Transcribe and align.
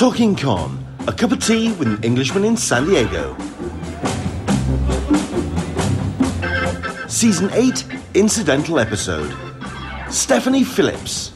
Talking 0.00 0.34
Con, 0.34 0.82
a 1.08 1.12
cup 1.12 1.30
of 1.30 1.44
tea 1.44 1.72
with 1.72 1.86
an 1.86 2.02
Englishman 2.02 2.42
in 2.42 2.56
San 2.56 2.86
Diego. 2.86 3.36
Season 7.06 7.50
8, 7.52 7.84
incidental 8.14 8.78
episode. 8.78 9.36
Stephanie 10.08 10.64
Phillips. 10.64 11.32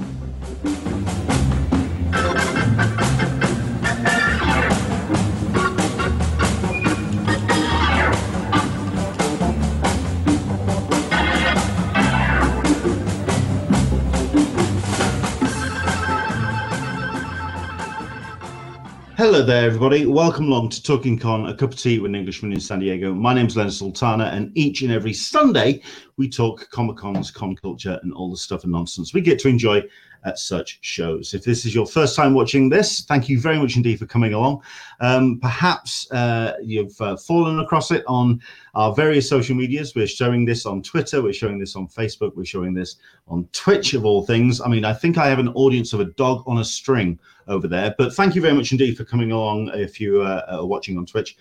Hello 19.35 19.45
there, 19.45 19.67
everybody. 19.67 20.07
Welcome 20.07 20.47
along 20.47 20.69
to 20.69 20.81
Talking 20.81 21.19
Con, 21.19 21.47
a 21.47 21.57
cup 21.57 21.73
of 21.73 21.77
tea 21.77 21.99
with 21.99 22.11
an 22.11 22.15
Englishman 22.15 22.53
in 22.53 22.61
San 22.61 22.79
Diego. 22.79 23.13
My 23.13 23.35
name's 23.35 23.57
Len 23.57 23.69
Sultana, 23.69 24.27
and 24.27 24.57
each 24.57 24.83
and 24.83 24.93
every 24.93 25.13
Sunday 25.13 25.83
we 26.17 26.31
talk 26.31 26.71
Comic 26.71 26.99
Cons, 26.99 27.33
con 27.33 27.57
culture, 27.57 27.99
and 28.05 28.13
all 28.13 28.31
the 28.31 28.37
stuff 28.37 28.63
and 28.63 28.71
nonsense 28.71 29.13
we 29.13 29.21
get 29.21 29.41
to 29.41 29.49
enjoy 29.49 29.83
at 30.25 30.39
such 30.39 30.79
shows. 30.81 31.35
If 31.35 31.45
this 31.45 31.65
is 31.65 31.75
your 31.75 31.87
first 31.87 32.17
time 32.17 32.35
watching 32.35 32.69
this, 32.69 33.05
thank 33.05 33.29
you 33.29 33.41
very 33.41 33.59
much 33.59 33.77
indeed 33.77 33.99
for 33.99 34.07
coming 34.07 34.35
along. 34.35 34.63
Um, 35.01 35.39
perhaps 35.41 36.11
uh, 36.13 36.55
you've 36.63 36.99
uh, 37.01 37.17
fallen 37.17 37.61
across 37.61 37.91
it 37.91 38.05
on 38.07 38.41
our 38.75 38.95
various 38.95 39.29
social 39.29 39.55
medias. 39.55 39.95
We're 39.95 40.07
showing 40.07 40.45
this 40.45 40.67
on 40.67 40.83
Twitter, 40.83 41.23
we're 41.23 41.33
showing 41.33 41.59
this 41.59 41.77
on 41.77 41.89
Facebook, 41.89 42.35
we're 42.37 42.45
showing 42.45 42.75
this 42.75 42.97
on 43.29 43.49
Twitch, 43.53 43.95
of 43.95 44.05
all 44.05 44.25
things. 44.25 44.61
I 44.61 44.69
mean, 44.69 44.85
I 44.85 44.93
think 44.93 45.19
I 45.19 45.29
have 45.29 45.39
an 45.39 45.49
audience 45.49 45.93
of 45.93 46.01
a 46.01 46.07
dog 46.07 46.43
on 46.47 46.59
a 46.59 46.65
string 46.65 47.19
over 47.49 47.69
there. 47.69 47.95
But 47.99 48.15
thank 48.15 48.35
you 48.35 48.41
very 48.41 48.55
much 48.55 48.73
indeed 48.73 48.97
for 48.97 49.05
coming 49.05 49.33
along 49.33 49.71
if 49.75 50.01
you 50.01 50.23
uh, 50.23 50.45
are 50.49 50.67
watching 50.67 50.97
on 50.97 51.07
Twitch, 51.07 51.37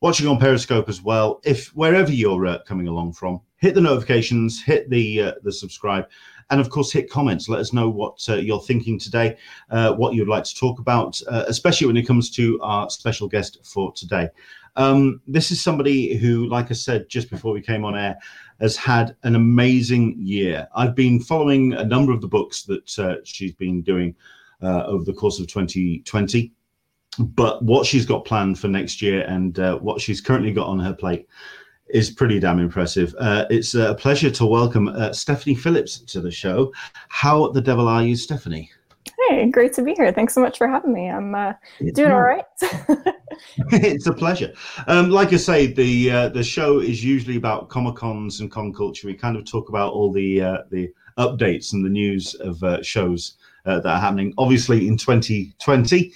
watching 0.00 0.26
on 0.26 0.38
Periscope 0.38 0.88
as 0.88 1.02
well. 1.02 1.40
If 1.44 1.68
wherever 1.68 2.12
you're 2.12 2.46
uh, 2.46 2.62
coming 2.64 2.88
along 2.88 3.12
from, 3.12 3.40
hit 3.58 3.74
the 3.74 3.80
notifications, 3.80 4.62
hit 4.62 4.88
the 4.90 5.22
uh, 5.22 5.32
the 5.42 5.52
subscribe, 5.52 6.08
and 6.50 6.60
of 6.60 6.70
course 6.70 6.92
hit 6.92 7.10
comments. 7.10 7.48
Let 7.48 7.60
us 7.60 7.72
know 7.72 7.88
what 7.88 8.24
uh, 8.28 8.34
you're 8.34 8.60
thinking 8.60 8.98
today, 8.98 9.36
uh, 9.70 9.92
what 9.94 10.14
you'd 10.14 10.28
like 10.28 10.44
to 10.44 10.54
talk 10.54 10.78
about, 10.78 11.20
uh, 11.28 11.44
especially 11.48 11.86
when 11.86 11.96
it 11.96 12.06
comes 12.06 12.30
to 12.30 12.60
our 12.62 12.88
special 12.90 13.28
guest 13.28 13.58
for 13.64 13.92
today. 13.92 14.28
Um, 14.76 15.22
this 15.26 15.50
is 15.50 15.62
somebody 15.62 16.16
who, 16.16 16.46
like 16.48 16.70
I 16.70 16.74
said 16.74 17.08
just 17.08 17.30
before 17.30 17.52
we 17.52 17.62
came 17.62 17.84
on 17.84 17.96
air, 17.96 18.16
has 18.60 18.76
had 18.76 19.16
an 19.22 19.34
amazing 19.34 20.16
year. 20.18 20.68
I've 20.74 20.94
been 20.94 21.20
following 21.20 21.72
a 21.72 21.84
number 21.84 22.12
of 22.12 22.20
the 22.20 22.28
books 22.28 22.64
that 22.64 23.22
she's 23.24 23.52
been 23.52 23.82
doing 23.82 24.14
uh, 24.62 24.84
over 24.84 25.04
the 25.04 25.12
course 25.12 25.40
of 25.40 25.46
2020. 25.46 26.52
But 27.18 27.64
what 27.64 27.86
she's 27.86 28.04
got 28.04 28.26
planned 28.26 28.58
for 28.58 28.68
next 28.68 29.00
year 29.00 29.22
and 29.22 29.58
uh, 29.58 29.78
what 29.78 30.00
she's 30.02 30.20
currently 30.20 30.52
got 30.52 30.66
on 30.66 30.78
her 30.78 30.92
plate 30.92 31.26
is 31.88 32.10
pretty 32.10 32.40
damn 32.40 32.58
impressive. 32.58 33.14
Uh, 33.18 33.46
it's 33.50 33.74
a 33.74 33.94
pleasure 33.94 34.30
to 34.30 34.46
welcome 34.46 34.88
uh, 34.88 35.12
Stephanie 35.12 35.54
Phillips 35.54 35.98
to 36.00 36.20
the 36.20 36.30
show. 36.30 36.72
How 37.08 37.48
the 37.48 37.60
devil 37.60 37.88
are 37.88 38.02
you, 38.02 38.16
Stephanie? 38.16 38.70
Hey, 39.28 39.48
great 39.50 39.72
to 39.74 39.82
be 39.82 39.94
here. 39.94 40.12
Thanks 40.12 40.34
so 40.34 40.40
much 40.40 40.58
for 40.58 40.68
having 40.68 40.92
me. 40.92 41.08
I'm 41.08 41.34
uh, 41.34 41.52
doing 41.94 42.10
all 42.10 42.20
right. 42.20 42.44
it's 43.72 44.06
a 44.06 44.12
pleasure. 44.12 44.52
Um, 44.86 45.10
like 45.10 45.32
I 45.32 45.36
say, 45.36 45.66
the 45.66 46.10
uh, 46.10 46.28
the 46.30 46.42
show 46.42 46.80
is 46.80 47.04
usually 47.04 47.36
about 47.36 47.68
comic 47.68 47.96
cons 47.96 48.40
and 48.40 48.50
con 48.50 48.72
culture. 48.72 49.06
We 49.06 49.14
kind 49.14 49.36
of 49.36 49.44
talk 49.44 49.68
about 49.68 49.92
all 49.92 50.12
the 50.12 50.42
uh, 50.42 50.58
the 50.70 50.92
updates 51.18 51.72
and 51.72 51.84
the 51.84 51.90
news 51.90 52.34
of 52.34 52.62
uh, 52.62 52.82
shows 52.82 53.36
uh, 53.64 53.80
that 53.80 53.88
are 53.88 54.00
happening. 54.00 54.34
Obviously, 54.38 54.88
in 54.88 54.96
2020, 54.96 56.12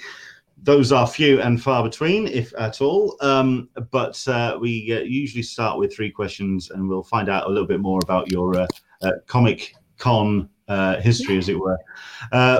those 0.62 0.92
are 0.92 1.06
few 1.06 1.40
and 1.40 1.62
far 1.62 1.82
between, 1.82 2.26
if 2.26 2.52
at 2.58 2.80
all. 2.80 3.16
Um, 3.20 3.68
but 3.90 4.22
uh, 4.28 4.58
we 4.60 4.92
uh, 4.94 5.00
usually 5.00 5.42
start 5.42 5.78
with 5.78 5.94
three 5.94 6.10
questions, 6.10 6.70
and 6.70 6.88
we'll 6.88 7.02
find 7.02 7.28
out 7.28 7.46
a 7.46 7.48
little 7.48 7.66
bit 7.66 7.80
more 7.80 8.00
about 8.02 8.30
your 8.30 8.58
uh, 8.58 8.66
uh, 9.02 9.12
comic 9.26 9.74
con 9.98 10.48
uh, 10.68 11.00
history, 11.00 11.38
as 11.38 11.48
it 11.48 11.58
were. 11.58 11.78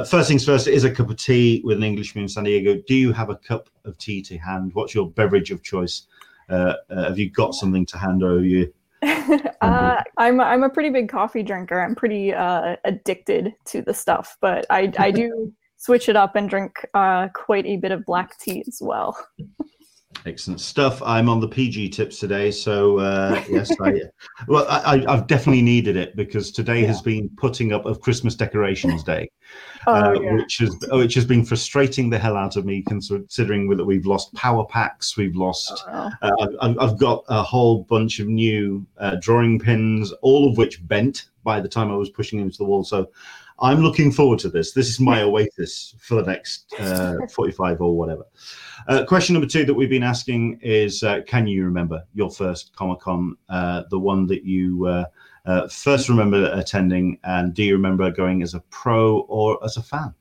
first 0.05 0.28
things 0.28 0.44
first, 0.44 0.66
is 0.66 0.84
a 0.84 0.91
cup 0.91 1.10
of 1.10 1.16
tea 1.16 1.60
with 1.65 1.77
an 1.77 1.84
Englishman 1.84 2.25
in 2.25 2.28
San 2.28 2.44
Diego. 2.44 2.81
Do 2.87 2.94
you 2.94 3.12
have 3.12 3.31
a 3.31 3.37
cup 3.37 3.69
of 3.84 3.97
tea 3.99 4.22
to 4.22 4.39
hand? 4.39 4.72
What's 4.75 4.94
your 4.94 5.10
beverage 5.10 5.50
of 5.50 5.62
choice? 5.62 6.06
have 6.49 7.16
you 7.16 7.31
got 7.31 7.55
something 7.55 7.87
to 7.87 7.97
hand, 7.97 8.25
over 8.25 8.44
you 8.44 8.72
uh, 9.62 10.03
I'm 10.19 10.41
I'm 10.41 10.62
a 10.62 10.69
pretty 10.69 10.91
big 10.91 11.09
coffee 11.09 11.43
drinker. 11.43 11.81
I'm 11.81 11.94
pretty 11.94 12.34
uh, 12.34 12.77
addicted 12.84 13.55
to 13.66 13.81
the 13.81 13.94
stuff, 13.94 14.37
but 14.43 14.66
I 14.69 14.93
I 14.99 15.10
do 15.10 15.53
switch 15.80 16.10
it 16.10 16.16
up 16.16 16.36
and 16.36 16.48
drink 16.48 16.84
uh, 16.92 17.28
quite 17.28 17.64
a 17.64 17.76
bit 17.76 17.91
of 17.91 18.04
black 18.04 18.38
tea 18.38 18.62
as 18.68 18.78
well. 18.80 19.16
Excellent 20.26 20.60
stuff. 20.60 21.00
I'm 21.02 21.30
on 21.30 21.41
the 21.41 21.48
PG 21.48 21.91
tips 21.91 22.18
today, 22.18 22.50
so 22.50 22.98
uh, 22.98 23.42
yes, 23.48 23.70
I 23.80 24.02
well, 24.48 24.66
I, 24.68 25.02
have 25.08 25.26
definitely 25.26 25.62
needed 25.62 25.96
it 25.96 26.14
because 26.14 26.50
today 26.50 26.82
yeah. 26.82 26.88
has 26.88 27.00
been 27.00 27.30
putting 27.38 27.72
up 27.72 27.86
of 27.86 28.02
Christmas 28.02 28.34
decorations 28.34 29.02
day, 29.02 29.30
oh, 29.86 29.92
uh, 29.94 30.20
yeah. 30.20 30.34
which 30.34 30.58
has 30.58 30.76
which 30.91 31.14
has 31.14 31.24
been 31.24 31.42
frustrating 31.42 32.10
the 32.10 32.18
hell 32.18 32.36
out 32.36 32.56
of 32.56 32.66
me, 32.66 32.82
considering 32.82 33.70
that 33.70 33.84
we've 33.84 34.04
lost 34.04 34.34
power 34.34 34.66
packs, 34.66 35.16
we've 35.16 35.36
lost. 35.36 35.84
Oh. 35.88 36.10
Uh, 36.20 36.47
I've, 36.60 36.78
I've, 36.78 36.98
got 36.98 37.24
a 37.28 37.42
whole 37.42 37.84
bunch 37.84 38.18
of 38.18 38.26
new 38.26 38.84
uh, 38.98 39.16
drawing 39.20 39.58
pins, 39.58 40.12
all 40.20 40.50
of 40.50 40.58
which 40.58 40.86
bent 40.86 41.30
by 41.44 41.60
the 41.60 41.68
time 41.68 41.91
I 41.91 41.97
was 41.97 42.10
pushing 42.10 42.41
into 42.41 42.58
the 42.58 42.64
wall. 42.64 42.84
So 42.84 43.08
I'm 43.62 43.81
looking 43.81 44.10
forward 44.10 44.38
to 44.41 44.48
this. 44.48 44.72
This 44.72 44.88
is 44.88 45.00
my 45.00 45.22
oasis 45.22 45.94
for 46.00 46.22
the 46.22 46.31
next 46.31 46.72
uh, 46.78 47.16
45 47.31 47.81
or 47.81 47.97
whatever. 47.97 48.25
Uh, 48.88 49.04
question 49.04 49.34
number 49.34 49.48
two 49.48 49.65
that 49.65 49.75
we've 49.75 49.91
been 49.91 50.03
asking 50.03 50.59
is 50.62 51.03
uh, 51.03 51.21
Can 51.26 51.47
you 51.47 51.65
remember 51.65 52.03
your 52.15 52.31
first 52.31 52.75
Comic 52.75 53.00
Con, 53.00 53.37
uh, 53.48 53.82
the 53.91 53.98
one 53.98 54.26
that 54.28 54.44
you 54.44 54.87
uh, 54.87 55.04
uh, 55.44 55.69
first 55.69 56.09
remember 56.09 56.50
attending? 56.54 57.19
And 57.25 57.53
do 57.53 57.62
you 57.62 57.75
remember 57.75 58.10
going 58.10 58.43
as 58.43 58.54
a 58.54 58.60
pro 58.71 59.21
or 59.21 59.62
as 59.65 59.77
a 59.77 59.82
fan? 59.82 60.15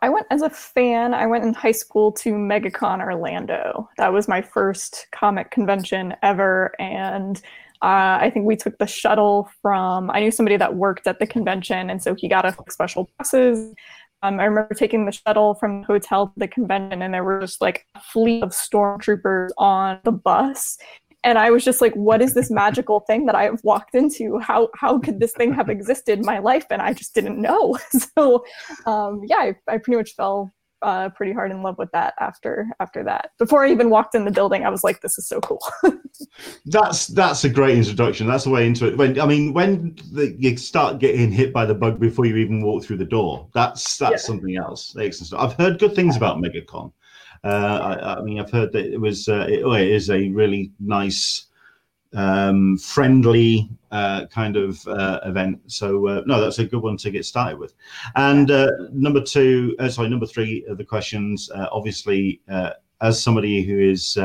I 0.00 0.08
went 0.08 0.26
as 0.30 0.42
a 0.42 0.50
fan. 0.50 1.12
I 1.12 1.26
went 1.26 1.44
in 1.44 1.54
high 1.54 1.72
school 1.72 2.12
to 2.12 2.32
MegaCon 2.32 3.00
Orlando. 3.00 3.88
That 3.96 4.12
was 4.12 4.28
my 4.28 4.40
first 4.40 5.08
comic 5.10 5.50
convention 5.50 6.14
ever. 6.22 6.72
And 6.80 7.42
uh, 7.82 8.18
I 8.20 8.30
think 8.32 8.46
we 8.46 8.56
took 8.56 8.78
the 8.78 8.86
shuttle 8.86 9.48
from, 9.62 10.10
I 10.10 10.20
knew 10.20 10.30
somebody 10.30 10.56
that 10.56 10.74
worked 10.74 11.06
at 11.06 11.18
the 11.18 11.26
convention, 11.26 11.90
and 11.90 12.02
so 12.02 12.14
he 12.14 12.28
got 12.28 12.44
us 12.44 12.56
special 12.70 13.08
passes. 13.18 13.74
Um, 14.22 14.40
I 14.40 14.44
remember 14.44 14.74
taking 14.74 15.06
the 15.06 15.12
shuttle 15.12 15.54
from 15.54 15.82
the 15.82 15.86
hotel 15.86 16.26
to 16.26 16.32
the 16.36 16.48
convention, 16.48 17.02
and 17.02 17.14
there 17.14 17.22
were 17.22 17.40
just 17.40 17.60
like 17.60 17.86
a 17.94 18.00
fleet 18.00 18.42
of 18.42 18.50
stormtroopers 18.50 19.50
on 19.58 20.00
the 20.02 20.10
bus. 20.10 20.76
And 21.24 21.38
I 21.38 21.50
was 21.50 21.64
just 21.64 21.80
like, 21.80 21.94
what 21.94 22.22
is 22.22 22.34
this 22.34 22.50
magical 22.50 23.00
thing 23.00 23.26
that 23.26 23.34
I 23.34 23.44
have 23.44 23.60
walked 23.62 23.94
into? 23.94 24.38
How, 24.38 24.70
how 24.74 24.98
could 24.98 25.20
this 25.20 25.32
thing 25.32 25.52
have 25.52 25.68
existed 25.68 26.18
in 26.18 26.24
my 26.24 26.38
life? 26.38 26.66
And 26.70 26.80
I 26.80 26.92
just 26.94 27.14
didn't 27.14 27.40
know. 27.40 27.76
so, 28.16 28.44
um, 28.86 29.22
yeah, 29.26 29.36
I, 29.36 29.54
I 29.68 29.78
pretty 29.78 29.98
much 29.98 30.14
fell 30.14 30.52
uh, 30.82 31.08
pretty 31.10 31.32
hard 31.32 31.50
in 31.50 31.62
love 31.62 31.76
with 31.78 31.90
that 31.92 32.14
after 32.20 32.68
after 32.80 33.02
that. 33.04 33.30
Before 33.38 33.64
I 33.64 33.70
even 33.70 33.90
walked 33.90 34.14
in 34.14 34.24
the 34.24 34.30
building, 34.30 34.64
I 34.64 34.68
was 34.68 34.84
like, 34.84 35.00
"This 35.00 35.18
is 35.18 35.26
so 35.26 35.40
cool." 35.40 35.60
that's 36.66 37.08
that's 37.08 37.44
a 37.44 37.48
great 37.48 37.76
introduction. 37.76 38.26
That's 38.26 38.44
the 38.44 38.50
way 38.50 38.66
into 38.66 38.86
it. 38.86 38.96
When 38.96 39.20
I 39.20 39.26
mean, 39.26 39.52
when 39.52 39.96
the, 40.12 40.34
you 40.38 40.56
start 40.56 40.98
getting 40.98 41.32
hit 41.32 41.52
by 41.52 41.64
the 41.64 41.74
bug 41.74 41.98
before 41.98 42.26
you 42.26 42.36
even 42.36 42.62
walk 42.62 42.84
through 42.84 42.98
the 42.98 43.04
door, 43.04 43.48
that's 43.54 43.98
that's 43.98 44.12
yeah. 44.12 44.26
something 44.26 44.56
else. 44.56 44.96
Excellent. 44.98 45.42
I've 45.42 45.56
heard 45.56 45.78
good 45.78 45.94
things 45.94 46.16
about 46.16 46.38
MegaCon. 46.38 46.92
Uh, 47.44 47.46
I, 48.02 48.16
I, 48.16 48.22
mean, 48.22 48.40
I've 48.40 48.50
heard 48.50 48.72
that 48.72 48.86
it 48.86 49.00
was 49.00 49.28
uh, 49.28 49.46
it, 49.48 49.62
oh, 49.62 49.72
it 49.72 49.88
is 49.88 50.10
a 50.10 50.28
really 50.30 50.72
nice 50.80 51.46
um, 52.14 52.78
friendly 52.78 53.68
uh, 53.90 54.26
kind 54.26 54.56
of 54.56 54.86
uh, 54.86 55.20
event. 55.24 55.60
So 55.66 56.06
uh, 56.06 56.22
no, 56.26 56.40
that's 56.40 56.58
a 56.58 56.64
good 56.64 56.82
one 56.82 56.96
to 56.98 57.10
get 57.10 57.24
started 57.24 57.58
with. 57.58 57.74
And 58.16 58.50
uh, 58.50 58.70
number 58.92 59.22
two, 59.22 59.76
uh, 59.78 59.88
sorry, 59.88 60.08
number 60.08 60.26
three 60.26 60.64
of 60.68 60.78
the 60.78 60.84
questions. 60.84 61.50
Uh, 61.50 61.68
obviously, 61.72 62.40
as 63.00 63.22
somebody 63.22 63.62
who 63.62 63.78
is 63.78 64.18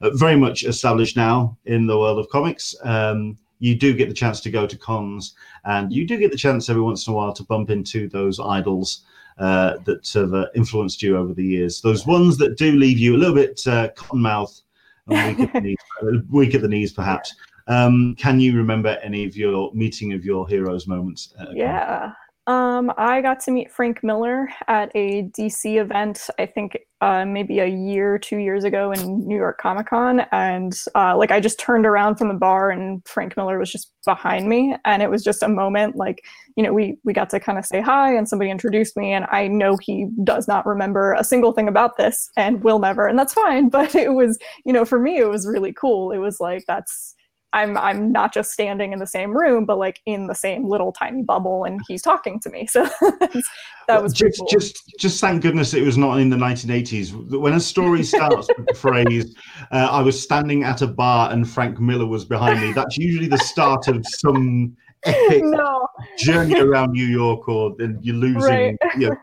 very 0.00 0.36
much 0.36 0.64
established 0.64 1.16
now 1.16 1.56
in 1.64 1.86
the 1.86 1.98
world 1.98 2.18
of 2.18 2.28
comics. 2.28 2.74
Um, 2.82 3.38
you 3.60 3.74
do 3.74 3.94
get 3.94 4.08
the 4.08 4.14
chance 4.14 4.40
to 4.42 4.50
go 4.50 4.66
to 4.66 4.76
cons, 4.76 5.34
and 5.64 5.90
you 5.90 6.06
do 6.06 6.18
get 6.18 6.30
the 6.30 6.36
chance 6.36 6.68
every 6.68 6.82
once 6.82 7.06
in 7.06 7.14
a 7.14 7.16
while 7.16 7.32
to 7.32 7.44
bump 7.44 7.70
into 7.70 8.08
those 8.08 8.38
idols 8.38 9.04
that 9.38 10.10
have 10.12 10.50
influenced 10.54 11.02
you 11.02 11.16
over 11.16 11.32
the 11.32 11.44
years. 11.44 11.80
Those 11.80 12.06
ones 12.06 12.36
that 12.38 12.58
do 12.58 12.72
leave 12.72 12.98
you 12.98 13.16
a 13.16 13.18
little 13.18 13.34
bit 13.34 13.62
cotton 13.96 14.20
mouth 14.20 14.60
weak 15.06 15.40
at 15.40 15.52
the 15.52 15.60
knees, 15.60 15.76
weak 16.30 16.54
at 16.54 16.62
the 16.62 16.68
knees 16.68 16.92
perhaps. 16.92 17.34
Um, 17.66 18.14
can 18.18 18.40
you 18.40 18.56
remember 18.56 18.98
any 19.02 19.24
of 19.24 19.36
your 19.36 19.72
meeting 19.74 20.12
of 20.12 20.24
your 20.24 20.46
heroes 20.46 20.86
moments? 20.86 21.34
yeah. 21.52 22.12
Um, 22.46 22.92
I 22.98 23.22
got 23.22 23.40
to 23.40 23.50
meet 23.50 23.72
Frank 23.72 24.04
Miller 24.04 24.50
at 24.68 24.90
a 24.94 25.22
DC 25.38 25.80
event, 25.80 26.28
I 26.38 26.44
think 26.44 26.78
uh, 27.00 27.24
maybe 27.24 27.60
a 27.60 27.66
year, 27.66 28.18
two 28.18 28.36
years 28.36 28.64
ago 28.64 28.92
in 28.92 29.26
New 29.26 29.36
York 29.36 29.58
Comic 29.58 29.86
Con. 29.86 30.20
And 30.30 30.78
uh, 30.94 31.16
like 31.16 31.30
I 31.30 31.40
just 31.40 31.58
turned 31.58 31.86
around 31.86 32.16
from 32.16 32.28
the 32.28 32.34
bar 32.34 32.70
and 32.70 33.00
Frank 33.06 33.34
Miller 33.38 33.58
was 33.58 33.72
just 33.72 33.92
behind 34.04 34.46
me. 34.46 34.76
And 34.84 35.02
it 35.02 35.10
was 35.10 35.24
just 35.24 35.42
a 35.42 35.48
moment 35.48 35.96
like, 35.96 36.22
you 36.54 36.62
know, 36.62 36.74
we, 36.74 36.98
we 37.02 37.14
got 37.14 37.30
to 37.30 37.40
kind 37.40 37.58
of 37.58 37.64
say 37.64 37.80
hi 37.80 38.14
and 38.14 38.28
somebody 38.28 38.50
introduced 38.50 38.94
me. 38.94 39.12
And 39.12 39.24
I 39.30 39.48
know 39.48 39.78
he 39.80 40.08
does 40.22 40.46
not 40.46 40.66
remember 40.66 41.14
a 41.14 41.24
single 41.24 41.52
thing 41.52 41.68
about 41.68 41.96
this 41.96 42.30
and 42.36 42.62
will 42.62 42.78
never. 42.78 43.06
And 43.06 43.18
that's 43.18 43.32
fine. 43.32 43.68
But 43.74 43.94
it 43.94 44.12
was, 44.12 44.38
you 44.64 44.72
know, 44.72 44.84
for 44.84 45.00
me, 45.00 45.18
it 45.18 45.28
was 45.28 45.48
really 45.48 45.72
cool. 45.72 46.12
It 46.12 46.18
was 46.18 46.38
like, 46.40 46.64
that's, 46.68 47.14
I'm 47.54 47.78
I'm 47.78 48.10
not 48.10 48.34
just 48.34 48.50
standing 48.50 48.92
in 48.92 48.98
the 48.98 49.06
same 49.06 49.34
room, 49.34 49.64
but 49.64 49.78
like 49.78 50.02
in 50.06 50.26
the 50.26 50.34
same 50.34 50.68
little 50.68 50.92
tiny 50.92 51.22
bubble, 51.22 51.64
and 51.64 51.80
he's 51.88 52.02
talking 52.02 52.40
to 52.40 52.50
me. 52.50 52.68
So 52.74 53.92
that 53.92 54.02
was 54.02 54.14
just 54.14 54.38
cool. 54.38 54.48
just 54.50 54.82
just 54.98 55.20
thank 55.20 55.42
goodness 55.42 55.74
it 55.74 55.82
was 55.82 55.98
not 55.98 56.18
in 56.18 56.30
the 56.30 56.36
1980s. 56.36 57.38
When 57.38 57.52
a 57.52 57.60
story 57.60 58.02
starts 58.02 58.48
with 58.56 58.66
the 58.66 58.74
phrase 58.84 59.36
uh, 59.70 59.88
"I 59.90 60.00
was 60.00 60.20
standing 60.20 60.64
at 60.64 60.80
a 60.80 60.86
bar 60.86 61.30
and 61.30 61.48
Frank 61.48 61.78
Miller 61.78 62.06
was 62.06 62.24
behind 62.24 62.62
me," 62.62 62.72
that's 62.72 62.96
usually 62.96 63.28
the 63.28 63.38
start 63.38 63.88
of 63.88 64.04
some 64.08 64.74
epic 65.04 65.44
no. 65.44 65.83
Journey 66.18 66.58
around 66.60 66.92
New 66.92 67.06
York, 67.06 67.48
or 67.48 67.74
then 67.78 67.98
you're 68.02 68.14
losing, 68.16 68.40
Right. 68.40 68.76
you, 68.98 69.08
know, 69.10 69.16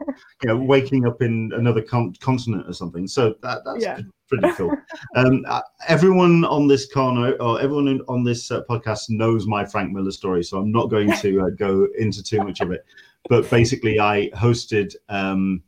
you 0.43 0.47
know, 0.49 0.57
waking 0.57 1.05
up 1.05 1.21
in 1.21 1.51
another 1.55 1.81
con- 1.81 2.13
continent 2.19 2.67
or 2.67 2.73
something. 2.73 3.07
So 3.07 3.35
that, 3.41 3.59
that's 3.65 3.83
Yeah. 3.83 3.99
pretty 4.27 4.51
cool. 4.55 4.75
Um, 5.15 5.43
uh, 5.47 5.61
everyone 5.87 6.45
on 6.45 6.67
this 6.67 6.91
corner 6.91 7.33
or 7.33 7.59
everyone 7.61 7.87
in, 7.87 8.01
on 8.07 8.23
this 8.23 8.51
uh, 8.51 8.61
podcast 8.69 9.09
knows 9.09 9.47
my 9.47 9.65
Frank 9.65 9.91
Miller 9.91 10.11
story, 10.11 10.43
so 10.43 10.57
I'm 10.57 10.71
not 10.71 10.89
going 10.89 11.11
to 11.17 11.41
uh, 11.41 11.49
go 11.57 11.87
into 11.97 12.23
too 12.23 12.39
much 12.43 12.61
of 12.61 12.71
it. 12.71 12.85
But 13.29 13.49
basically, 13.49 13.99
I 13.99 14.29
hosted 14.35 14.95
um, 15.09 15.61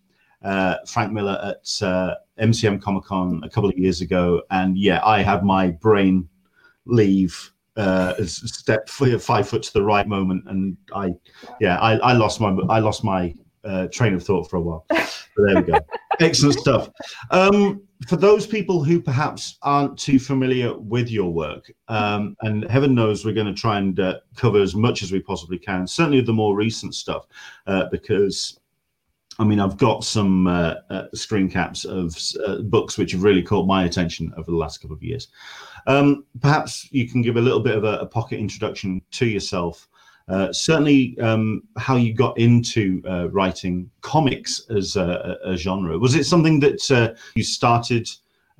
uh, 0.43 0.77
Frank 0.87 1.13
Miller 1.13 1.39
at 1.43 1.85
uh, 1.87 2.15
MCM 2.39 2.81
Comic 2.81 3.03
Con 3.03 3.41
a 3.43 3.49
couple 3.49 3.69
of 3.69 3.77
years 3.77 4.01
ago, 4.01 4.41
and 4.49 4.77
yeah, 4.77 4.99
I 5.05 5.21
had 5.21 5.43
my 5.45 5.69
brain 5.69 6.27
leave 6.85 7.52
uh, 7.75 8.13
step 8.25 8.87
five 8.89 9.47
foot 9.47 9.63
to 9.63 9.73
the 9.73 9.83
right 9.83 10.07
moment, 10.07 10.43
and 10.47 10.77
I, 10.93 11.13
yeah, 11.59 11.79
I, 11.79 11.97
I 11.97 12.13
lost 12.13 12.39
my 12.39 12.55
I 12.69 12.79
lost 12.79 13.03
my 13.03 13.33
uh, 13.63 13.87
train 13.87 14.13
of 14.13 14.23
thought 14.23 14.49
for 14.49 14.57
a 14.57 14.61
while. 14.61 14.85
But 14.89 15.13
there 15.37 15.55
we 15.55 15.71
go. 15.71 15.79
Excellent 16.19 16.59
stuff. 16.59 16.89
Um, 17.31 17.81
for 18.07 18.17
those 18.17 18.45
people 18.45 18.83
who 18.83 19.01
perhaps 19.01 19.57
aren't 19.63 19.97
too 19.97 20.19
familiar 20.19 20.77
with 20.77 21.09
your 21.09 21.31
work, 21.31 21.71
um, 21.87 22.35
and 22.41 22.69
heaven 22.69 22.93
knows 22.93 23.25
we're 23.25 23.33
going 23.33 23.47
to 23.47 23.53
try 23.53 23.77
and 23.79 23.99
uh, 23.99 24.19
cover 24.35 24.61
as 24.61 24.75
much 24.75 25.01
as 25.01 25.11
we 25.11 25.19
possibly 25.19 25.57
can, 25.57 25.87
certainly 25.87 26.21
the 26.21 26.33
more 26.33 26.55
recent 26.55 26.93
stuff, 26.93 27.25
uh, 27.65 27.85
because 27.89 28.59
I 29.39 29.43
mean, 29.43 29.59
I've 29.59 29.77
got 29.77 30.03
some 30.03 30.45
uh, 30.45 30.75
uh, 30.89 31.05
screen 31.15 31.49
caps 31.49 31.85
of 31.85 32.15
uh, 32.45 32.57
books 32.61 32.97
which 32.97 33.13
have 33.13 33.23
really 33.23 33.41
caught 33.41 33.65
my 33.65 33.85
attention 33.85 34.31
over 34.37 34.51
the 34.51 34.57
last 34.57 34.79
couple 34.79 34.95
of 34.95 35.01
years. 35.01 35.29
Um, 35.87 36.25
perhaps 36.41 36.87
you 36.91 37.09
can 37.09 37.21
give 37.21 37.37
a 37.37 37.41
little 37.41 37.59
bit 37.59 37.75
of 37.75 37.83
a, 37.83 37.99
a 37.99 38.05
pocket 38.05 38.39
introduction 38.39 39.01
to 39.11 39.25
yourself. 39.25 39.87
Uh, 40.29 40.53
certainly, 40.53 41.17
um, 41.19 41.63
how 41.77 41.97
you 41.97 42.13
got 42.13 42.37
into 42.37 43.01
uh, 43.09 43.29
writing 43.31 43.89
comics 44.01 44.65
as 44.69 44.95
a, 44.95 45.37
a 45.43 45.57
genre. 45.57 45.99
Was 45.99 46.15
it 46.15 46.25
something 46.25 46.59
that 46.61 46.91
uh, 46.91 47.13
you 47.35 47.43
started 47.43 48.09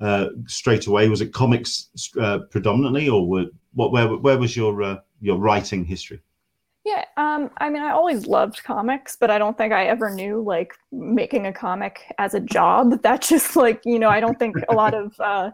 uh, 0.00 0.26
straight 0.46 0.86
away? 0.86 1.08
Was 1.08 1.22
it 1.22 1.32
comics 1.32 1.88
uh, 2.20 2.40
predominantly, 2.50 3.08
or 3.08 3.26
were, 3.26 3.46
what? 3.72 3.92
Where, 3.92 4.08
where 4.08 4.38
was 4.38 4.54
your 4.54 5.02
your 5.20 5.38
writing 5.38 5.86
history? 5.86 6.20
Yeah, 6.84 7.06
um, 7.16 7.50
I 7.56 7.70
mean, 7.70 7.82
I 7.82 7.92
always 7.92 8.26
loved 8.26 8.62
comics, 8.62 9.16
but 9.16 9.30
I 9.30 9.38
don't 9.38 9.56
think 9.56 9.72
I 9.72 9.86
ever 9.86 10.10
knew 10.10 10.42
like 10.42 10.74
making 10.92 11.46
a 11.46 11.52
comic 11.52 12.12
as 12.18 12.34
a 12.34 12.40
job. 12.40 13.00
That 13.02 13.22
just 13.22 13.56
like, 13.56 13.80
you 13.86 13.98
know, 13.98 14.10
I 14.10 14.20
don't 14.20 14.38
think 14.38 14.56
a 14.68 14.74
lot 14.74 14.92
of, 14.92 15.18
uh, 15.18 15.50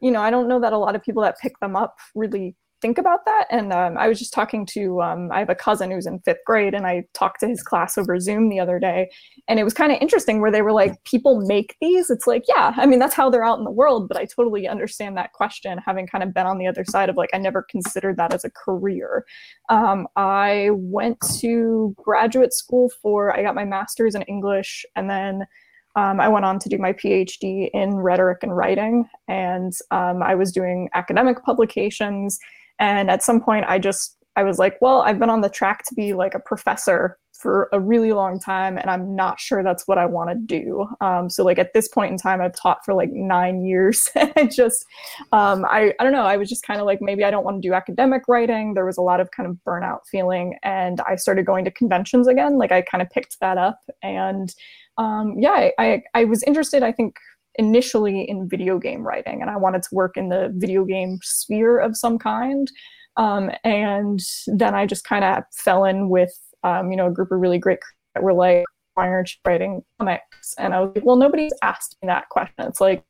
you 0.00 0.10
know, 0.10 0.22
I 0.22 0.30
don't 0.30 0.48
know 0.48 0.60
that 0.60 0.72
a 0.72 0.78
lot 0.78 0.94
of 0.94 1.02
people 1.02 1.22
that 1.22 1.38
pick 1.38 1.58
them 1.60 1.76
up 1.76 1.96
really 2.14 2.56
think 2.80 2.96
about 2.96 3.24
that. 3.24 3.46
And 3.50 3.72
um, 3.72 3.98
I 3.98 4.06
was 4.06 4.20
just 4.20 4.32
talking 4.32 4.64
to, 4.66 5.02
um, 5.02 5.30
I 5.32 5.40
have 5.40 5.50
a 5.50 5.54
cousin 5.56 5.90
who's 5.90 6.06
in 6.06 6.20
fifth 6.20 6.44
grade, 6.46 6.74
and 6.74 6.86
I 6.86 7.04
talked 7.12 7.40
to 7.40 7.48
his 7.48 7.60
class 7.60 7.98
over 7.98 8.20
Zoom 8.20 8.48
the 8.48 8.60
other 8.60 8.78
day, 8.78 9.10
and 9.48 9.58
it 9.58 9.64
was 9.64 9.74
kind 9.74 9.90
of 9.90 9.98
interesting 10.00 10.40
where 10.40 10.52
they 10.52 10.62
were 10.62 10.72
like, 10.72 11.02
people 11.02 11.44
make 11.44 11.74
these. 11.80 12.08
It's 12.08 12.28
like, 12.28 12.44
yeah, 12.46 12.74
I 12.76 12.86
mean, 12.86 13.00
that's 13.00 13.14
how 13.14 13.30
they're 13.30 13.44
out 13.44 13.58
in 13.58 13.64
the 13.64 13.70
world, 13.72 14.06
but 14.06 14.16
I 14.16 14.26
totally 14.26 14.68
understand 14.68 15.16
that 15.16 15.32
question, 15.32 15.78
having 15.84 16.06
kind 16.06 16.22
of 16.22 16.32
been 16.32 16.46
on 16.46 16.58
the 16.58 16.68
other 16.68 16.84
side 16.84 17.08
of 17.08 17.16
like, 17.16 17.30
I 17.32 17.38
never 17.38 17.66
considered 17.68 18.16
that 18.18 18.32
as 18.32 18.44
a 18.44 18.50
career. 18.50 19.24
Um, 19.68 20.06
I 20.14 20.70
went 20.72 21.18
to 21.40 21.96
graduate 21.98 22.52
school 22.52 22.92
for, 23.02 23.36
I 23.36 23.42
got 23.42 23.56
my 23.56 23.64
master's 23.64 24.14
in 24.14 24.22
English, 24.22 24.86
and 24.94 25.10
then 25.10 25.46
um, 25.96 26.20
I 26.20 26.28
went 26.28 26.44
on 26.44 26.58
to 26.60 26.68
do 26.68 26.78
my 26.78 26.92
PhD 26.92 27.70
in 27.72 27.96
rhetoric 27.96 28.42
and 28.42 28.56
writing. 28.56 29.08
And 29.26 29.72
um, 29.90 30.22
I 30.22 30.34
was 30.34 30.52
doing 30.52 30.88
academic 30.94 31.42
publications. 31.42 32.38
And 32.78 33.10
at 33.10 33.22
some 33.22 33.40
point, 33.40 33.64
I 33.68 33.78
just, 33.78 34.16
I 34.38 34.44
was 34.44 34.56
like, 34.56 34.80
well, 34.80 35.00
I've 35.00 35.18
been 35.18 35.30
on 35.30 35.40
the 35.40 35.48
track 35.48 35.84
to 35.86 35.94
be 35.96 36.14
like 36.14 36.32
a 36.32 36.38
professor 36.38 37.18
for 37.32 37.68
a 37.72 37.80
really 37.80 38.12
long 38.12 38.38
time, 38.38 38.78
and 38.78 38.88
I'm 38.88 39.16
not 39.16 39.40
sure 39.40 39.64
that's 39.64 39.88
what 39.88 39.98
I 39.98 40.06
want 40.06 40.30
to 40.30 40.36
do. 40.36 40.86
Um, 41.00 41.28
so, 41.28 41.42
like 41.42 41.58
at 41.58 41.72
this 41.72 41.88
point 41.88 42.12
in 42.12 42.18
time, 42.18 42.40
I've 42.40 42.54
taught 42.54 42.84
for 42.84 42.94
like 42.94 43.10
nine 43.10 43.64
years. 43.64 44.08
I 44.16 44.46
just, 44.46 44.86
um, 45.32 45.64
I, 45.64 45.92
I 45.98 46.04
don't 46.04 46.12
know. 46.12 46.22
I 46.22 46.36
was 46.36 46.48
just 46.48 46.64
kind 46.64 46.78
of 46.78 46.86
like, 46.86 47.02
maybe 47.02 47.24
I 47.24 47.32
don't 47.32 47.42
want 47.42 47.60
to 47.60 47.68
do 47.68 47.74
academic 47.74 48.22
writing. 48.28 48.74
There 48.74 48.86
was 48.86 48.96
a 48.96 49.02
lot 49.02 49.18
of 49.18 49.32
kind 49.32 49.48
of 49.48 49.56
burnout 49.66 50.06
feeling, 50.08 50.56
and 50.62 51.00
I 51.00 51.16
started 51.16 51.44
going 51.44 51.64
to 51.64 51.72
conventions 51.72 52.28
again. 52.28 52.58
Like 52.58 52.70
I 52.70 52.82
kind 52.82 53.02
of 53.02 53.10
picked 53.10 53.40
that 53.40 53.58
up, 53.58 53.80
and 54.04 54.54
um, 54.98 55.34
yeah, 55.36 55.50
I, 55.50 55.72
I, 55.80 56.02
I 56.14 56.24
was 56.26 56.44
interested. 56.44 56.84
I 56.84 56.92
think 56.92 57.16
initially 57.56 58.22
in 58.22 58.48
video 58.48 58.78
game 58.78 59.04
writing, 59.04 59.40
and 59.40 59.50
I 59.50 59.56
wanted 59.56 59.82
to 59.82 59.88
work 59.90 60.16
in 60.16 60.28
the 60.28 60.52
video 60.54 60.84
game 60.84 61.18
sphere 61.24 61.80
of 61.80 61.96
some 61.96 62.20
kind. 62.20 62.70
Um, 63.18 63.50
and 63.64 64.20
then 64.46 64.74
I 64.74 64.86
just 64.86 65.04
kind 65.04 65.24
of 65.24 65.42
fell 65.52 65.84
in 65.84 66.08
with, 66.08 66.32
um, 66.62 66.90
you 66.90 66.96
know, 66.96 67.08
a 67.08 67.10
group 67.10 67.30
of 67.30 67.40
really 67.40 67.58
great 67.58 67.80
that 68.14 68.22
were 68.22 68.32
like, 68.32 68.64
why 68.94 69.08
aren't 69.08 69.30
you 69.30 69.38
writing 69.46 69.82
comics? 69.98 70.54
And 70.58 70.72
I 70.72 70.80
was 70.80 70.92
like, 70.94 71.04
well, 71.04 71.16
nobody's 71.16 71.52
asked 71.62 71.96
me 72.00 72.06
that 72.06 72.28
question. 72.30 72.66
It's 72.66 72.80
like, 72.80 73.04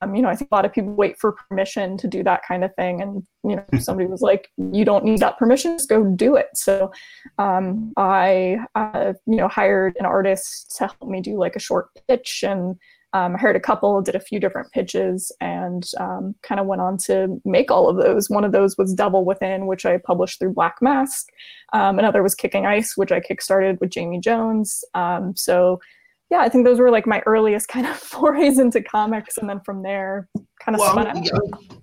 um, 0.00 0.14
you 0.14 0.22
know, 0.22 0.28
I 0.28 0.36
think 0.36 0.50
a 0.50 0.54
lot 0.54 0.64
of 0.64 0.72
people 0.72 0.92
wait 0.92 1.18
for 1.18 1.36
permission 1.48 1.96
to 1.98 2.08
do 2.08 2.22
that 2.24 2.42
kind 2.46 2.64
of 2.64 2.74
thing. 2.74 3.00
And, 3.00 3.22
you 3.42 3.56
know, 3.56 3.64
somebody 3.78 4.08
was 4.08 4.20
like, 4.20 4.48
you 4.56 4.84
don't 4.84 5.04
need 5.04 5.20
that 5.20 5.38
permission, 5.38 5.76
just 5.76 5.88
go 5.88 6.04
do 6.04 6.36
it. 6.36 6.48
So 6.54 6.92
um, 7.38 7.92
I, 7.96 8.58
uh, 8.74 9.14
you 9.26 9.36
know, 9.36 9.48
hired 9.48 9.96
an 9.98 10.04
artist 10.04 10.74
to 10.76 10.88
help 10.88 11.08
me 11.08 11.20
do 11.20 11.38
like 11.38 11.56
a 11.56 11.60
short 11.60 11.88
pitch 12.08 12.44
and 12.46 12.76
um, 13.14 13.36
I 13.36 13.38
hired 13.38 13.54
a 13.54 13.60
couple, 13.60 14.02
did 14.02 14.16
a 14.16 14.20
few 14.20 14.40
different 14.40 14.72
pitches, 14.72 15.30
and 15.40 15.88
um, 16.00 16.34
kind 16.42 16.60
of 16.60 16.66
went 16.66 16.82
on 16.82 16.98
to 17.06 17.40
make 17.44 17.70
all 17.70 17.88
of 17.88 17.96
those. 17.96 18.28
One 18.28 18.42
of 18.42 18.50
those 18.50 18.76
was 18.76 18.92
Devil 18.92 19.24
Within, 19.24 19.66
which 19.66 19.86
I 19.86 19.98
published 19.98 20.40
through 20.40 20.54
Black 20.54 20.78
Mask. 20.82 21.28
Um, 21.72 22.00
another 22.00 22.24
was 22.24 22.34
Kicking 22.34 22.66
Ice, 22.66 22.96
which 22.96 23.12
I 23.12 23.20
kickstarted 23.20 23.80
with 23.80 23.90
Jamie 23.90 24.18
Jones. 24.18 24.82
Um, 24.94 25.32
so, 25.36 25.80
yeah, 26.28 26.38
I 26.40 26.48
think 26.48 26.64
those 26.64 26.80
were 26.80 26.90
like 26.90 27.06
my 27.06 27.22
earliest 27.24 27.68
kind 27.74 27.86
of 27.86 27.96
forays 27.96 28.58
into 28.58 28.82
comics, 28.82 29.38
and 29.38 29.48
then 29.48 29.60
from 29.60 29.84
there, 29.84 30.28
kind 30.60 30.74
of 30.74 30.80
Well, 30.80 30.90
spun 30.90 31.06
out. 31.06 31.28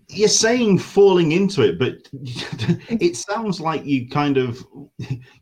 you're 0.09 0.27
saying 0.27 0.79
falling 0.79 1.31
into 1.31 1.61
it, 1.61 1.79
but 1.79 1.95
it 2.89 3.15
sounds 3.15 3.61
like 3.61 3.85
you 3.85 4.09
kind 4.09 4.35
of 4.35 4.61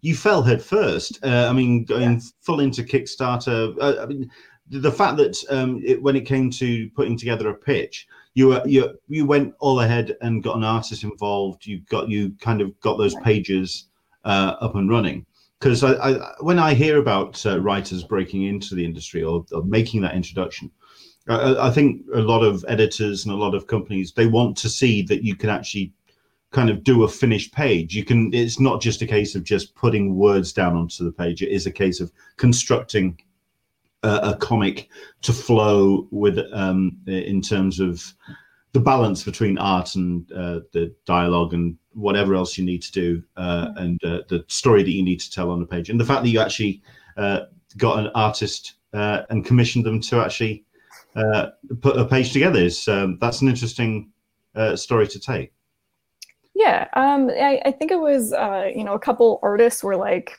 you 0.02 0.14
fell 0.14 0.44
head 0.44 0.62
first. 0.62 1.18
Uh, 1.24 1.48
I 1.50 1.54
mean, 1.54 1.84
going 1.84 2.22
full 2.42 2.60
into 2.60 2.84
Kickstarter. 2.84 3.76
Uh, 3.82 4.04
I 4.04 4.06
mean, 4.06 4.30
the- 4.70 4.92
fact 4.92 5.18
that 5.18 5.38
um, 5.50 5.82
it, 5.86 6.02
when 6.02 6.16
it 6.16 6.26
came 6.26 6.50
to 6.52 6.90
putting 6.92 7.18
together 7.18 7.50
a 7.50 7.54
pitch, 7.54 8.08
you 8.34 8.48
were 8.48 8.62
you 8.66 8.98
you 9.08 9.26
went 9.26 9.54
all 9.60 9.82
ahead 9.82 10.16
and 10.22 10.44
got 10.44 10.58
an 10.58 10.64
artist 10.64 11.04
involved. 11.04 11.66
You 11.66 11.82
got 11.90 12.10
you 12.10 12.36
kind 12.40 12.62
of 12.62 12.80
got 12.80 12.98
those 12.98 13.16
pages 13.16 13.88
uh, 14.26 14.56
up 14.62 14.76
and 14.76 14.90
running. 14.90 15.26
Because 15.60 15.84
I, 15.84 15.94
I, 15.94 16.34
when 16.40 16.58
I 16.58 16.74
hear 16.74 17.00
about 17.00 17.46
uh, 17.46 17.60
writers 17.60 18.04
breaking 18.04 18.44
into 18.44 18.76
the 18.76 18.86
industry 18.86 19.24
or, 19.24 19.46
or 19.52 19.62
making 19.64 20.00
that 20.02 20.16
introduction, 20.16 20.72
I, 21.28 21.68
I 21.68 21.70
think 21.70 22.06
a 22.14 22.22
lot 22.22 22.44
of 22.44 22.64
editors 22.68 23.26
and 23.26 23.34
a 23.34 23.38
lot 23.38 23.54
of 23.54 23.68
companies 23.68 24.14
they 24.14 24.28
want 24.28 24.56
to 24.58 24.70
see 24.70 25.02
that 25.04 25.24
you 25.24 25.36
can 25.36 25.50
actually 25.50 25.92
kind 26.52 26.70
of 26.70 26.84
do 26.84 27.04
a 27.04 27.08
finished 27.08 27.54
page. 27.54 27.96
You 27.96 28.04
can. 28.04 28.34
It's 28.34 28.60
not 28.60 28.82
just 28.82 29.02
a 29.02 29.08
case 29.08 29.36
of 29.36 29.44
just 29.44 29.76
putting 29.76 30.16
words 30.16 30.54
down 30.54 30.76
onto 30.76 31.04
the 31.04 31.12
page. 31.12 31.42
It 31.42 31.50
is 31.50 31.66
a 31.66 31.72
case 31.72 32.00
of 32.00 32.12
constructing 32.38 33.20
a, 34.04 34.20
a 34.24 34.38
comic 34.38 34.90
to 35.22 35.34
flow 35.34 36.08
with 36.12 36.40
um, 36.54 36.98
in 37.08 37.42
terms 37.42 37.80
of 37.80 38.14
the 38.74 38.80
balance 38.80 39.24
between 39.24 39.58
art 39.58 39.96
and 39.96 40.32
uh, 40.32 40.60
the 40.74 40.94
dialogue 41.06 41.54
and 41.54 41.78
whatever 41.94 42.36
else 42.36 42.58
you 42.58 42.64
need 42.64 42.82
to 42.82 42.92
do 42.92 43.24
uh, 43.36 43.70
and 43.78 44.04
uh, 44.04 44.20
the 44.30 44.46
story 44.48 44.84
that 44.84 44.92
you 44.92 45.04
need 45.04 45.20
to 45.20 45.32
tell 45.32 45.50
on 45.50 45.60
the 45.60 45.66
page. 45.66 45.90
And 45.90 46.00
the 46.00 46.06
fact 46.06 46.24
that 46.24 46.30
you 46.30 46.40
actually 46.40 46.82
uh, 47.18 47.42
got 47.78 48.00
an 48.00 48.12
artist 48.14 48.76
uh, 48.94 49.24
and 49.30 49.46
commissioned 49.46 49.86
them 49.86 50.00
to 50.02 50.22
actually 50.22 50.66
uh, 51.16 51.48
put 51.82 51.98
a 51.98 52.06
page 52.06 52.32
together 52.32 52.60
is 52.60 52.88
um, 52.88 53.18
that's 53.20 53.42
an 53.42 53.48
interesting 53.48 54.12
uh, 54.56 54.76
story 54.76 55.08
to 55.08 55.20
take. 55.20 55.52
Yeah, 56.54 56.88
um, 56.94 57.30
I, 57.30 57.62
I 57.66 57.72
think 57.72 57.92
it 57.92 58.00
was, 58.00 58.34
uh, 58.34 58.70
you 58.74 58.84
know, 58.84 58.94
a 58.94 59.00
couple 59.00 59.40
artists 59.42 59.84
were 59.84 59.96
like, 59.96 60.38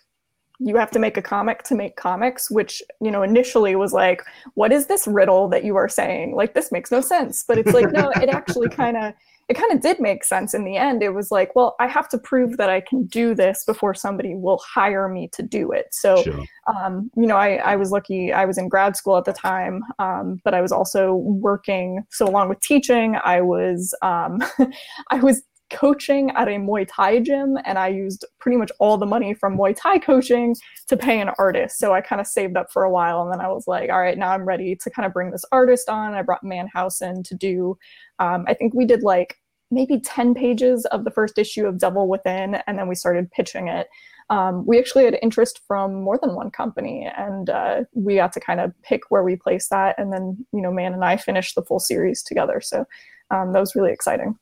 you 0.61 0.77
have 0.77 0.91
to 0.91 0.99
make 0.99 1.17
a 1.17 1.23
comic 1.23 1.63
to 1.65 1.75
make 1.75 1.97
comics, 1.97 2.51
which, 2.51 2.83
you 3.01 3.11
know, 3.11 3.23
initially 3.23 3.75
was 3.77 3.93
like, 3.93 4.23
what 4.55 4.73
is 4.73 4.87
this 4.87 5.07
riddle 5.07 5.49
that 5.49 5.65
you 5.65 5.75
are 5.77 5.89
saying? 5.89 6.35
Like, 6.37 6.53
this 6.53 6.71
makes 6.71 6.91
no 6.91 7.01
sense. 7.01 7.45
But 7.49 7.59
it's 7.59 7.73
like, 7.73 7.91
no, 7.93 8.11
it 8.11 8.29
actually 8.29 8.69
kind 8.83 8.97
of, 8.97 9.15
it 9.49 9.55
kind 9.55 9.73
of 9.73 9.81
did 9.81 9.99
make 9.99 10.23
sense 10.23 10.53
in 10.53 10.65
the 10.65 10.77
end. 10.77 11.03
It 11.03 11.15
was 11.15 11.31
like, 11.31 11.57
well, 11.57 11.75
I 11.81 11.89
have 11.89 12.09
to 12.11 12.19
prove 12.19 12.59
that 12.59 12.69
I 12.71 12.83
can 12.83 13.07
do 13.07 13.35
this 13.35 13.65
before 13.65 13.95
somebody 13.95 14.35
will 14.37 14.59
hire 14.59 15.09
me 15.09 15.29
to 15.33 15.43
do 15.43 15.73
it. 15.73 15.87
So, 15.93 16.23
sure. 16.23 16.45
um, 16.73 17.11
you 17.17 17.27
know, 17.27 17.37
I, 17.37 17.57
I 17.57 17.77
was 17.77 17.91
lucky. 17.91 18.33
I 18.33 18.45
was 18.45 18.59
in 18.59 18.69
grad 18.69 18.97
school 18.97 19.17
at 19.17 19.25
the 19.25 19.33
time, 19.33 19.83
um, 19.99 20.41
but 20.45 20.55
I 20.55 20.61
was 20.61 20.71
also 20.71 21.15
working. 21.15 22.05
So, 22.11 22.29
along 22.29 22.49
with 22.49 22.61
teaching, 22.61 23.17
I 23.25 23.41
was 23.41 23.93
um, 24.03 24.41
I 25.11 25.19
was 25.19 25.43
coaching 25.71 26.31
at 26.33 26.49
a 26.49 26.53
Muay 26.53 26.87
Thai 26.89 27.21
gym, 27.21 27.57
and 27.65 27.79
I 27.79 27.89
used 27.89 28.25
pretty 28.39 28.57
much 28.57 28.71
all 28.79 28.99
the 28.99 29.07
money 29.07 29.35
from 29.35 29.57
Muay 29.57 29.75
Thai 29.77 29.99
coaching 29.99 30.55
to 30.89 30.97
pay 30.97 31.21
an 31.21 31.31
artist. 31.39 31.79
So 31.79 31.95
I 31.95 32.01
kind 32.01 32.21
of 32.21 32.27
saved 32.27 32.57
up 32.57 32.73
for 32.73 32.85
a 32.85 32.91
while, 32.91 33.23
and 33.23 33.33
then 33.33 33.41
I 33.41 33.49
was 33.49 33.67
like, 33.67 33.91
all 33.91 34.01
right, 34.01 34.19
now 34.19 34.31
I'm 34.31 34.45
ready 34.45 34.77
to 34.77 34.91
kind 34.91 35.07
of 35.07 35.13
bring 35.13 35.31
this 35.31 35.45
artist 35.53 35.89
on. 35.89 36.15
I 36.15 36.23
brought 36.23 36.45
Manhausen 36.45 37.23
to 37.25 37.35
do. 37.35 37.79
Um, 38.19 38.45
I 38.49 38.55
think 38.55 38.75
we 38.75 38.85
did 38.85 39.03
like 39.03 39.37
maybe 39.71 40.01
10 40.01 40.35
pages 40.35 40.85
of 40.87 41.05
the 41.05 41.11
first 41.11 41.39
issue 41.39 41.67
of 41.67 41.79
Devil 41.79 42.09
Within, 42.09 42.57
and 42.67 42.79
then 42.79 42.89
we 42.89 42.95
started 42.95 43.31
pitching 43.31 43.69
it. 43.69 43.89
Um, 44.31 44.65
we 44.65 44.79
actually 44.79 45.05
had 45.05 45.19
interest 45.23 45.61
from 45.67 46.03
more 46.03 46.19
than 46.21 46.35
one 46.35 46.51
company, 46.51 47.11
and 47.17 47.51
uh, 47.51 47.81
we 47.95 48.17
got 48.17 48.33
to 48.35 48.41
kind 48.41 48.61
of 48.61 48.73
pick 48.83 49.03
where 49.11 49.25
we 49.25 49.37
place 49.37 49.69
that. 49.69 49.97
And 49.99 50.13
then, 50.13 50.45
you 50.53 50.61
know, 50.61 50.71
Maan 50.71 50.95
and 50.95 51.05
I 51.05 51.17
finished 51.17 51.57
the 51.57 51.63
full 51.63 51.81
series 51.81 52.23
together. 52.23 52.61
So 52.61 52.85
um, 53.31 53.53
that 53.53 53.61
was 53.61 53.75
really 53.75 53.93
exciting. 53.93 54.39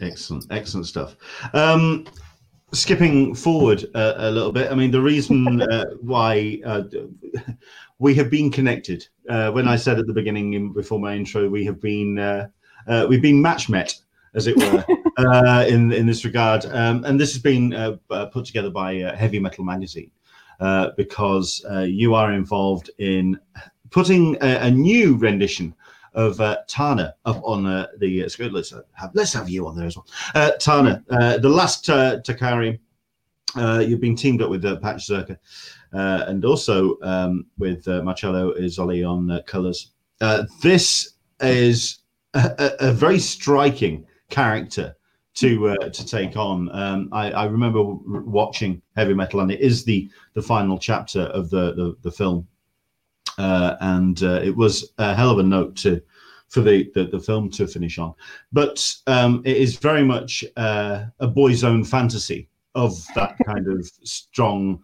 Excellent, 0.00 0.46
excellent 0.50 0.86
stuff. 0.86 1.16
Um, 1.54 2.06
skipping 2.72 3.34
forward 3.34 3.84
a, 3.94 4.28
a, 4.28 4.30
little 4.30 4.52
bit, 4.52 4.70
I 4.70 4.74
mean, 4.74 4.90
the 4.90 5.00
reason 5.00 5.62
uh, 5.62 5.84
why 6.00 6.60
uh, 6.64 6.82
we 7.98 8.14
have 8.14 8.30
been 8.30 8.50
connected. 8.50 9.06
Uh, 9.28 9.50
when 9.50 9.68
I 9.68 9.76
said 9.76 9.98
at 9.98 10.06
the 10.06 10.12
beginning, 10.12 10.54
in, 10.54 10.72
before 10.72 11.00
my 11.00 11.14
intro, 11.14 11.48
we 11.48 11.64
have 11.64 11.80
been 11.80 12.18
uh, 12.18 12.48
uh, 12.86 13.06
we've 13.08 13.22
been 13.22 13.42
match 13.42 13.68
met, 13.68 13.94
as 14.34 14.46
it 14.46 14.56
were, 14.56 14.84
uh, 15.18 15.66
in 15.68 15.92
in 15.92 16.06
this 16.06 16.24
regard, 16.24 16.64
um, 16.66 17.04
and 17.04 17.20
this 17.20 17.32
has 17.32 17.42
been 17.42 17.98
put 18.32 18.44
together 18.44 18.70
by 18.70 18.94
Heavy 19.16 19.38
Metal 19.38 19.64
Magazine 19.64 20.10
because 20.96 21.64
you 21.86 22.14
are 22.14 22.32
involved 22.32 22.90
in 22.98 23.38
putting 23.90 24.36
a, 24.42 24.66
a 24.66 24.70
new 24.70 25.16
rendition 25.16 25.74
of 26.14 26.40
uh, 26.40 26.58
Taarna 26.68 27.12
up 27.24 27.40
on 27.44 27.66
uh, 27.66 27.86
the 27.98 28.24
uh, 28.24 28.28
screen. 28.28 28.52
Let's 28.52 28.72
have 28.92 29.10
let's 29.14 29.32
have 29.32 29.48
you 29.48 29.66
on 29.66 29.76
there 29.76 29.86
as 29.86 29.96
well. 29.96 30.06
Uh, 30.34 30.52
Taarna, 30.58 31.04
uh, 31.10 31.38
the 31.38 31.48
last 31.48 31.88
uh, 31.90 32.20
Takari. 32.20 32.78
Uh, 33.56 33.78
you've 33.78 34.00
been 34.00 34.14
teamed 34.14 34.42
up 34.42 34.50
with 34.50 34.64
uh, 34.64 34.76
Patch 34.76 35.08
Zircher 35.08 35.38
and 35.92 36.44
also 36.44 36.98
um, 37.00 37.46
with 37.56 37.86
Marcello 37.86 38.52
Izzoli 38.54 39.08
on 39.08 39.42
colors. 39.44 39.92
this 40.62 41.14
is 41.40 42.00
a, 42.34 42.72
a, 42.80 42.92
very 42.92 43.18
striking 43.18 44.04
character 44.28 44.94
to 45.38 45.68
uh, 45.68 45.88
to 45.88 46.06
take 46.06 46.36
on. 46.36 46.68
Um, 46.72 47.08
I, 47.12 47.30
I, 47.30 47.44
remember 47.44 47.82
watching 47.82 48.82
Heavy 48.96 49.14
Metal, 49.14 49.40
and 49.40 49.50
it 49.50 49.60
is 49.60 49.84
the 49.84 50.10
the 50.34 50.42
final 50.42 50.78
chapter 50.78 51.22
of 51.22 51.48
the 51.50 51.74
the, 51.74 51.96
the 52.02 52.10
film, 52.10 52.38
uh, 52.38 52.57
and 53.38 54.22
uh, 54.22 54.40
it 54.42 54.54
was 54.54 54.92
a 54.98 55.14
hell 55.14 55.30
of 55.30 55.38
a 55.38 55.42
note 55.42 55.76
to 55.76 56.02
for 56.48 56.60
the, 56.62 56.90
the, 56.94 57.04
the 57.04 57.20
film 57.20 57.50
to 57.50 57.66
finish 57.66 57.98
on. 57.98 58.14
But 58.52 58.94
um, 59.06 59.42
it 59.44 59.56
is 59.56 59.76
very 59.76 60.02
much 60.02 60.44
uh, 60.56 61.04
a 61.20 61.26
boy's 61.26 61.62
own 61.62 61.84
fantasy 61.84 62.48
of 62.74 63.04
that 63.14 63.36
kind 63.46 63.68
of 63.68 63.86
strong. 64.04 64.82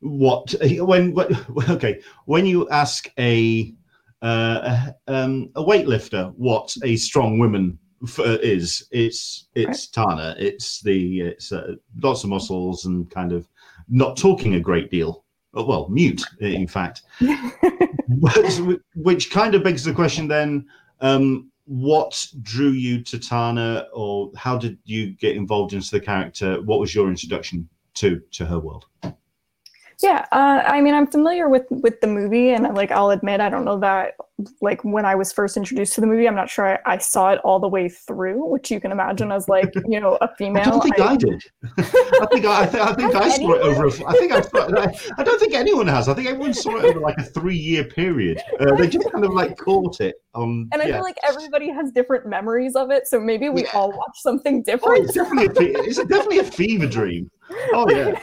What 0.00 0.54
when, 0.60 1.14
when 1.14 1.46
okay 1.70 2.00
when 2.26 2.46
you 2.46 2.68
ask 2.68 3.08
a 3.18 3.74
uh, 4.22 4.88
um, 5.08 5.50
a 5.54 5.62
weightlifter 5.62 6.32
what 6.36 6.74
a 6.82 6.96
strong 6.96 7.38
woman 7.38 7.78
f- 8.02 8.18
is, 8.20 8.88
it's 8.90 9.48
it's 9.54 9.88
Taarna. 9.88 10.34
It's 10.38 10.80
the 10.80 11.20
it's 11.20 11.52
uh, 11.52 11.74
lots 12.02 12.24
of 12.24 12.30
muscles 12.30 12.84
and 12.84 13.10
kind 13.10 13.32
of 13.32 13.48
not 13.88 14.16
talking 14.16 14.54
a 14.54 14.60
great 14.60 14.90
deal 14.90 15.24
well, 15.64 15.88
mute, 15.88 16.22
in 16.40 16.66
fact. 16.66 17.02
Which 18.94 19.30
kind 19.30 19.54
of 19.54 19.62
begs 19.62 19.84
the 19.84 19.92
question 19.92 20.28
then 20.28 20.66
um, 21.00 21.50
what 21.66 22.26
drew 22.42 22.70
you 22.70 23.02
to 23.02 23.18
Taarna, 23.18 23.86
or 23.92 24.30
how 24.36 24.56
did 24.56 24.78
you 24.84 25.12
get 25.12 25.36
involved 25.36 25.72
into 25.72 25.90
the 25.90 26.00
character? 26.00 26.62
What 26.62 26.80
was 26.80 26.94
your 26.94 27.08
introduction 27.08 27.68
to 27.94 28.20
to 28.32 28.46
her 28.46 28.58
world? 28.58 28.86
Yeah, 30.02 30.26
uh, 30.30 30.62
I 30.66 30.82
mean, 30.82 30.94
I'm 30.94 31.06
familiar 31.06 31.48
with 31.48 31.66
with 31.70 32.00
the 32.02 32.06
movie, 32.06 32.50
and 32.50 32.74
like 32.74 32.90
I'll 32.90 33.10
admit, 33.10 33.40
I 33.40 33.48
don't 33.48 33.64
know 33.64 33.78
that 33.80 34.14
like 34.60 34.84
when 34.84 35.06
I 35.06 35.14
was 35.14 35.32
first 35.32 35.56
introduced 35.56 35.94
to 35.94 36.02
the 36.02 36.06
movie, 36.06 36.28
I'm 36.28 36.34
not 36.34 36.50
sure 36.50 36.78
I, 36.86 36.94
I 36.94 36.98
saw 36.98 37.32
it 37.32 37.38
all 37.38 37.58
the 37.58 37.68
way 37.68 37.88
through, 37.88 38.44
which 38.44 38.70
you 38.70 38.78
can 38.78 38.92
imagine 38.92 39.32
as 39.32 39.48
like 39.48 39.72
you 39.88 39.98
know 39.98 40.18
a 40.20 40.28
female. 40.36 40.62
I 40.62 40.64
don't 40.66 40.82
think 40.82 41.00
I, 41.00 41.12
I 41.12 41.16
did. 41.16 41.42
I 41.78 42.26
think 42.30 42.44
I, 42.44 42.62
I, 42.62 42.66
th- 42.66 42.82
I 42.82 42.94
think 42.94 43.14
I 43.14 43.28
saw 43.30 43.52
it 43.52 43.62
over. 43.62 43.86
A, 43.86 44.06
I 44.06 44.12
think 44.12 44.32
I, 44.32 44.40
saw 44.42 44.66
it, 44.66 45.12
I 45.16 45.24
don't 45.24 45.40
think 45.40 45.54
anyone 45.54 45.86
has. 45.86 46.08
I 46.08 46.14
think 46.14 46.28
everyone 46.28 46.52
saw 46.52 46.76
it 46.76 46.84
over 46.84 47.00
like 47.00 47.16
a 47.16 47.24
three 47.24 47.56
year 47.56 47.84
period. 47.84 48.42
Uh, 48.60 48.74
they 48.74 48.88
just 48.88 49.10
kind 49.10 49.24
of 49.24 49.32
like 49.32 49.56
caught 49.56 50.02
it. 50.02 50.16
Um, 50.34 50.68
and 50.72 50.82
I 50.82 50.86
yeah. 50.86 50.96
feel 50.96 51.04
like 51.04 51.16
everybody 51.26 51.70
has 51.70 51.90
different 51.90 52.26
memories 52.26 52.76
of 52.76 52.90
it, 52.90 53.06
so 53.06 53.18
maybe 53.18 53.48
we 53.48 53.62
yeah. 53.62 53.70
all 53.72 53.90
watch 53.92 54.16
something 54.16 54.62
different. 54.62 54.98
Oh, 54.98 55.02
it's 55.04 55.14
definitely 55.14 55.74
a, 55.74 55.78
it's 55.78 55.96
definitely 55.96 56.40
a 56.40 56.44
fever 56.44 56.86
dream. 56.86 57.30
Oh 57.72 57.88
yeah. 57.88 58.18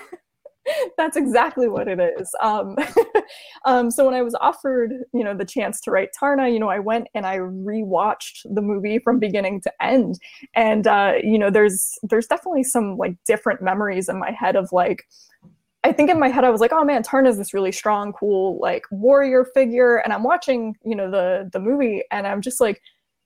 That's 0.98 1.18
exactly 1.18 1.68
what 1.68 1.88
it 1.88 2.00
is. 2.00 2.34
Um, 2.42 2.76
um, 3.66 3.92
so 3.92 4.06
when 4.06 4.14
I 4.14 4.22
was 4.22 4.36
offered, 4.36 4.92
you 5.14 5.24
know, 5.24 5.36
the 5.36 5.46
chance 5.46 5.80
to 5.82 5.92
write 5.92 6.10
Taarna, 6.20 6.52
you 6.52 6.60
know, 6.60 6.70
I 6.70 6.80
went 6.80 7.08
and 7.14 7.26
I 7.26 7.38
rewatched 7.38 8.46
the 8.54 8.62
movie 8.62 9.00
from 9.00 9.20
beginning 9.20 9.62
to 9.62 9.84
end, 9.84 10.20
and 10.56 10.88
uh, 10.88 11.14
you 11.22 11.38
know, 11.38 11.50
there's 11.50 11.98
there's 12.04 12.28
definitely 12.28 12.64
some 12.64 12.98
like 12.98 13.16
different 13.26 13.62
memories 13.62 14.10
in 14.10 14.20
my 14.20 14.32
head 14.32 14.56
of 14.56 14.72
like. 14.72 15.04
I 15.86 15.92
think 15.92 16.10
in 16.10 16.18
my 16.18 16.30
head 16.30 16.46
I 16.46 16.50
was 16.50 16.62
like, 16.62 16.72
oh 16.72 16.86
man, 16.86 17.04
Taarna 17.04 17.28
is 17.28 17.38
this 17.38 17.54
really 17.54 17.74
strong, 17.74 18.14
cool 18.14 18.58
like 18.62 18.86
warrior 18.90 19.44
figure, 19.54 19.98
and 19.98 20.14
I'm 20.14 20.24
watching, 20.24 20.78
you 20.86 20.96
know, 20.96 21.12
the 21.12 21.50
the 21.52 21.60
movie, 21.60 22.04
and 22.10 22.26
I'm 22.26 22.42
just 22.42 22.62
like, 22.62 22.82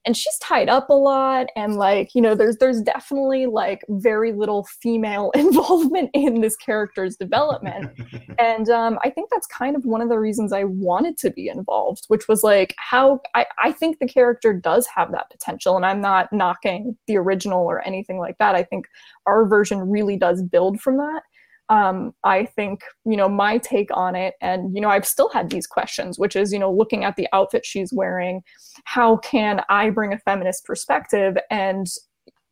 and 0.07 0.17
she's 0.17 0.37
tied 0.39 0.69
up 0.69 0.89
a 0.89 0.93
lot 0.93 1.47
and 1.55 1.75
like 1.75 2.15
you 2.15 2.21
know 2.21 2.33
there's 2.33 2.57
there's 2.57 2.81
definitely 2.81 3.45
like 3.45 3.83
very 3.89 4.31
little 4.31 4.65
female 4.81 5.31
involvement 5.35 6.09
in 6.13 6.41
this 6.41 6.55
character's 6.55 7.15
development. 7.15 7.91
And 8.39 8.69
um, 8.69 8.99
i 9.03 9.09
think 9.09 9.29
that's 9.31 9.47
kind 9.47 9.75
of 9.75 9.83
one 9.83 9.99
of 9.99 10.09
the 10.09 10.19
reasons 10.19 10.53
i 10.53 10.63
wanted 10.63 11.17
to 11.17 11.31
be 11.31 11.49
involved 11.49 12.05
which 12.07 12.27
was 12.27 12.43
like 12.43 12.75
how 12.77 13.19
I, 13.33 13.47
I 13.61 13.71
think 13.71 13.97
the 13.97 14.07
character 14.07 14.53
does 14.53 14.85
have 14.95 15.11
that 15.11 15.29
potential 15.31 15.75
and 15.75 15.83
i'm 15.83 16.01
not 16.01 16.31
knocking 16.31 16.95
the 17.07 17.17
original 17.17 17.65
or 17.65 17.85
anything 17.85 18.17
like 18.17 18.37
that. 18.37 18.55
I 18.55 18.63
think 18.63 18.87
our 19.25 19.45
version 19.45 19.79
really 19.89 20.17
does 20.17 20.41
build 20.43 20.79
from 20.79 20.97
that 20.97 21.23
um, 21.69 22.13
I 22.23 22.45
think, 22.45 22.81
you 23.05 23.17
know, 23.17 23.27
my 23.27 23.57
take 23.57 23.89
on 23.95 24.15
it, 24.15 24.35
and, 24.41 24.73
you 24.73 24.81
know, 24.81 24.89
I've 24.89 25.05
still 25.05 25.29
had 25.29 25.49
these 25.49 25.67
questions, 25.67 26.17
which 26.17 26.35
is, 26.35 26.53
you 26.53 26.59
know, 26.59 26.71
looking 26.71 27.03
at 27.03 27.15
the 27.15 27.27
outfit 27.33 27.65
she's 27.65 27.91
wearing, 27.93 28.43
how 28.85 29.17
can 29.17 29.61
I 29.69 29.89
bring 29.89 30.13
a 30.13 30.19
feminist 30.19 30.65
perspective? 30.65 31.37
And 31.51 31.87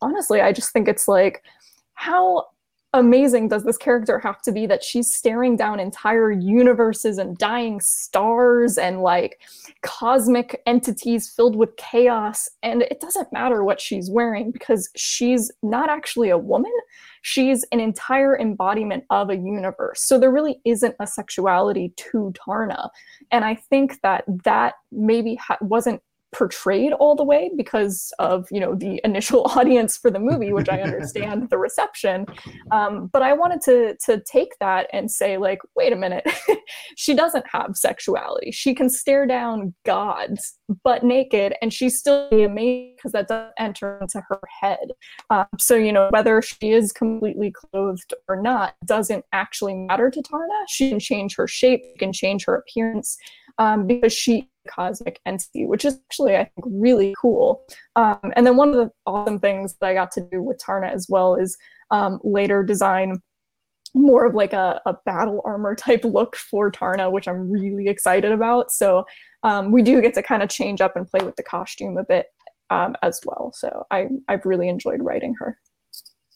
honestly, 0.01 0.41
I 0.41 0.51
just 0.51 0.71
think 0.71 0.87
it's 0.87 1.07
like, 1.07 1.43
how 1.93 2.45
amazing 2.99 3.47
does 3.47 3.63
this 3.63 3.77
character 3.77 4.19
have 4.19 4.41
to 4.43 4.51
be 4.51 4.65
that 4.67 4.83
she's 4.83 5.13
staring 5.13 5.55
down 5.55 5.79
entire 5.79 6.31
universes 6.31 7.17
and 7.17 7.37
dying 7.37 7.79
stars 7.79 8.77
and 8.77 9.01
like 9.01 9.41
cosmic 9.81 10.61
entities 10.65 11.29
filled 11.29 11.55
with 11.55 11.75
chaos? 11.77 12.49
And 12.63 12.81
it 12.83 12.99
doesn't 12.99 13.31
matter 13.31 13.63
what 13.63 13.79
she's 13.79 14.09
wearing 14.09 14.51
because 14.51 14.89
she's 14.95 15.51
not 15.61 15.89
actually 15.89 16.29
a 16.29 16.37
woman. 16.37 16.71
She's 17.21 17.65
an 17.71 17.79
entire 17.79 18.37
embodiment 18.39 19.03
of 19.09 19.29
a 19.29 19.35
universe. 19.35 20.01
So 20.01 20.19
there 20.19 20.31
really 20.31 20.59
isn't 20.65 20.95
a 20.99 21.07
sexuality 21.07 21.93
to 21.97 22.33
taarna. 22.33 22.89
And 23.31 23.43
i 23.43 23.55
think 23.55 24.01
that 24.01 24.23
that 24.43 24.75
maybe 24.91 25.35
ha- 25.35 25.57
wasn't 25.61 26.01
portrayed 26.35 26.91
all 26.91 27.15
the 27.15 27.23
way 27.23 27.49
because 27.55 28.11
of 28.19 28.45
you 28.51 28.59
know 28.59 28.75
the 28.75 28.99
initial 29.05 29.45
audience 29.55 29.95
for 29.97 30.11
the 30.11 30.19
movie 30.19 30.51
which 30.51 30.67
i 30.69 30.81
understand 30.89 31.49
the 31.49 31.57
reception. 31.57 32.25
Um, 32.71 33.07
but 33.07 33.21
i 33.21 33.33
wanted 33.33 33.61
to 33.61 33.95
to 34.05 34.21
take 34.21 34.53
that 34.59 34.87
and 34.91 35.09
say 35.09 35.37
like 35.37 35.59
wait 35.75 35.93
a 35.93 35.95
minute. 35.95 36.27
She 36.97 37.13
doesn't 37.13 37.45
have 37.51 37.75
sexuality. 37.75 38.51
She 38.51 38.73
can 38.73 38.89
stare 38.89 39.27
down 39.27 39.75
gods 39.85 40.57
but 40.83 41.03
naked 41.03 41.53
and 41.61 41.71
she's 41.71 41.99
still 41.99 42.27
amazing 42.31 42.95
because 42.95 43.11
that 43.11 43.27
doesn't 43.27 43.53
enter 43.59 43.99
into 44.01 44.21
her 44.29 44.39
head. 44.61 44.91
Um, 45.29 45.45
so 45.59 45.75
you 45.75 45.93
know 45.93 46.09
whether 46.11 46.41
she 46.41 46.71
is 46.71 46.91
completely 46.91 47.51
clothed 47.51 48.13
or 48.27 48.41
not 48.41 48.75
doesn't 48.85 49.25
actually 49.31 49.75
matter 49.75 50.09
to 50.09 50.21
taarna. 50.21 50.63
She 50.67 50.89
can 50.89 50.99
change 50.99 51.35
her 51.35 51.47
shape 51.47 51.85
she 51.85 51.97
can 51.97 52.13
change 52.13 52.45
her 52.45 52.55
appearance 52.55 53.17
um, 53.57 53.87
because 53.87 54.13
she 54.13 54.49
cosmic 54.67 55.19
entity, 55.25 55.65
which 55.65 55.85
is 55.85 55.99
actually, 56.09 56.35
I 56.35 56.45
think, 56.45 56.65
really 56.65 57.13
cool. 57.19 57.63
Um, 57.95 58.31
and 58.35 58.45
then 58.45 58.57
one 58.57 58.69
of 58.69 58.75
the 58.75 58.91
awesome 59.05 59.39
things 59.39 59.75
that 59.79 59.87
I 59.87 59.93
got 59.93 60.11
to 60.13 60.27
do 60.31 60.41
with 60.41 60.61
Taarna 60.65 60.91
as 60.91 61.07
well 61.09 61.35
is 61.35 61.57
um, 61.91 62.19
later 62.23 62.63
design 62.63 63.21
more 63.93 64.25
of 64.25 64.35
like 64.35 64.53
a, 64.53 64.81
a 64.85 64.93
battle 65.05 65.41
armor 65.45 65.75
type 65.75 66.03
look 66.03 66.35
for 66.35 66.71
Taarna, 66.71 67.11
which 67.11 67.27
I'm 67.27 67.49
really 67.49 67.87
excited 67.87 68.31
about. 68.31 68.71
So 68.71 69.05
um, 69.43 69.71
we 69.71 69.81
do 69.81 70.01
get 70.01 70.13
to 70.15 70.23
kind 70.23 70.43
of 70.43 70.49
change 70.49 70.81
up 70.81 70.95
and 70.95 71.07
play 71.07 71.25
with 71.25 71.35
the 71.35 71.43
costume 71.43 71.97
a 71.97 72.03
bit 72.03 72.27
um, 72.69 72.95
as 73.01 73.21
well. 73.25 73.51
So 73.55 73.85
I, 73.91 74.07
I've 74.27 74.45
really 74.45 74.69
enjoyed 74.69 75.01
writing 75.01 75.35
her. 75.39 75.57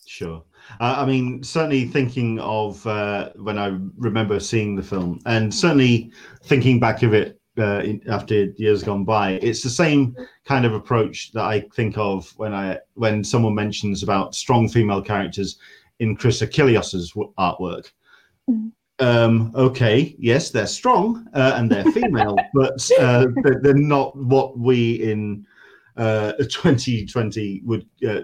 Sure. 0.08 0.44
Uh, 0.80 0.96
I 0.98 1.06
mean, 1.06 1.44
certainly 1.44 1.86
thinking 1.86 2.40
of 2.40 2.86
uh, 2.88 3.30
when 3.36 3.60
I 3.60 3.78
remember 3.96 4.40
seeing 4.40 4.76
the 4.76 4.82
film, 4.82 5.20
and 5.28 5.54
certainly 5.54 6.12
thinking 6.44 6.80
back 6.80 7.04
of 7.04 7.14
it 7.14 7.39
uh, 7.60 7.82
in, 7.84 8.02
after 8.10 8.46
years 8.58 8.84
gone 8.84 9.04
by, 9.04 9.34
it's 9.42 9.64
the 9.64 9.70
same 9.70 10.16
kind 10.46 10.66
of 10.66 10.74
approach 10.74 11.32
that 11.34 11.44
I 11.44 11.62
think 11.74 11.98
of 11.98 12.32
when 12.38 12.54
I 12.54 12.80
when 12.96 13.24
someone 13.24 13.56
mentions 13.56 14.04
about 14.04 14.36
strong 14.36 14.68
female 14.70 15.02
characters 15.02 15.58
in 16.00 16.16
Chris 16.16 16.42
Achilleos's 16.42 17.14
artwork. 17.38 17.92
Mm. 18.50 18.72
Um, 19.00 19.54
okay, 19.56 20.16
yes, 20.20 20.52
they're 20.52 20.68
strong 20.68 21.26
uh, 21.34 21.54
and 21.56 21.72
they're 21.72 21.90
female, 21.92 22.36
but 22.54 22.90
uh, 23.00 23.28
they're, 23.44 23.62
they're, 23.62 23.74
not 23.74 24.14
what 24.18 24.60
we 24.60 24.96
in 24.96 25.46
uh, 25.96 26.34
2020 26.38 27.62
would 27.64 27.84
uh, 28.06 28.22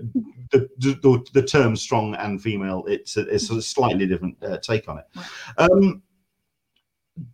the, 0.51 0.70
the, 0.80 1.25
the 1.34 1.42
term 1.42 1.75
strong 1.75 2.15
and 2.15 2.42
female. 2.42 2.84
It's 2.88 3.15
a, 3.15 3.22
it's 3.22 3.50
a 3.50 3.62
slightly 3.62 4.06
different 4.06 4.36
uh, 4.44 4.58
take 4.58 4.89
on 4.89 5.00
it. 5.00 5.06
Um, 5.58 6.01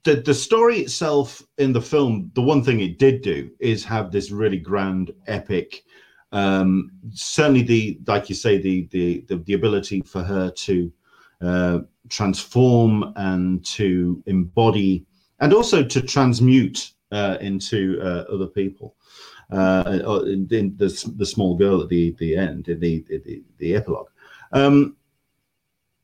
the 0.04 0.16
the 0.16 0.34
story 0.34 0.80
itself 0.80 1.42
in 1.58 1.74
the 1.74 1.82
film, 1.82 2.32
the 2.36 2.42
one 2.42 2.64
thing 2.64 2.80
it 2.82 3.00
did 3.00 3.22
do 3.22 3.50
is 3.60 3.84
have 3.86 4.12
this 4.12 4.32
really 4.32 4.60
grand, 4.60 5.12
epic. 5.28 5.84
Um, 6.32 6.92
certainly, 7.12 7.64
the 7.64 8.00
like 8.08 8.30
you 8.30 8.36
say, 8.36 8.58
the 8.58 8.88
the 8.92 9.26
the, 9.28 9.38
the 9.38 9.54
ability 9.54 10.02
for 10.02 10.24
her 10.24 10.52
to 10.52 10.92
uh, 11.42 11.80
transform 12.10 13.14
and 13.16 13.66
to 13.66 14.24
embody, 14.28 15.06
and 15.40 15.54
also 15.54 15.84
to 15.84 16.02
transmute 16.02 16.94
uh, 17.12 17.38
into 17.42 18.00
uh, 18.02 18.26
other 18.32 18.48
people. 18.48 18.96
Uh, 19.52 20.22
in, 20.26 20.48
in 20.52 20.74
the 20.78 21.14
the 21.18 21.26
small 21.26 21.56
girl 21.58 21.82
at 21.82 21.90
the 21.90 22.16
the 22.20 22.38
end 22.38 22.70
in 22.70 22.80
the 22.80 23.04
the, 23.10 23.44
the 23.58 23.76
epilogue. 23.76 24.08
Um, 24.54 24.96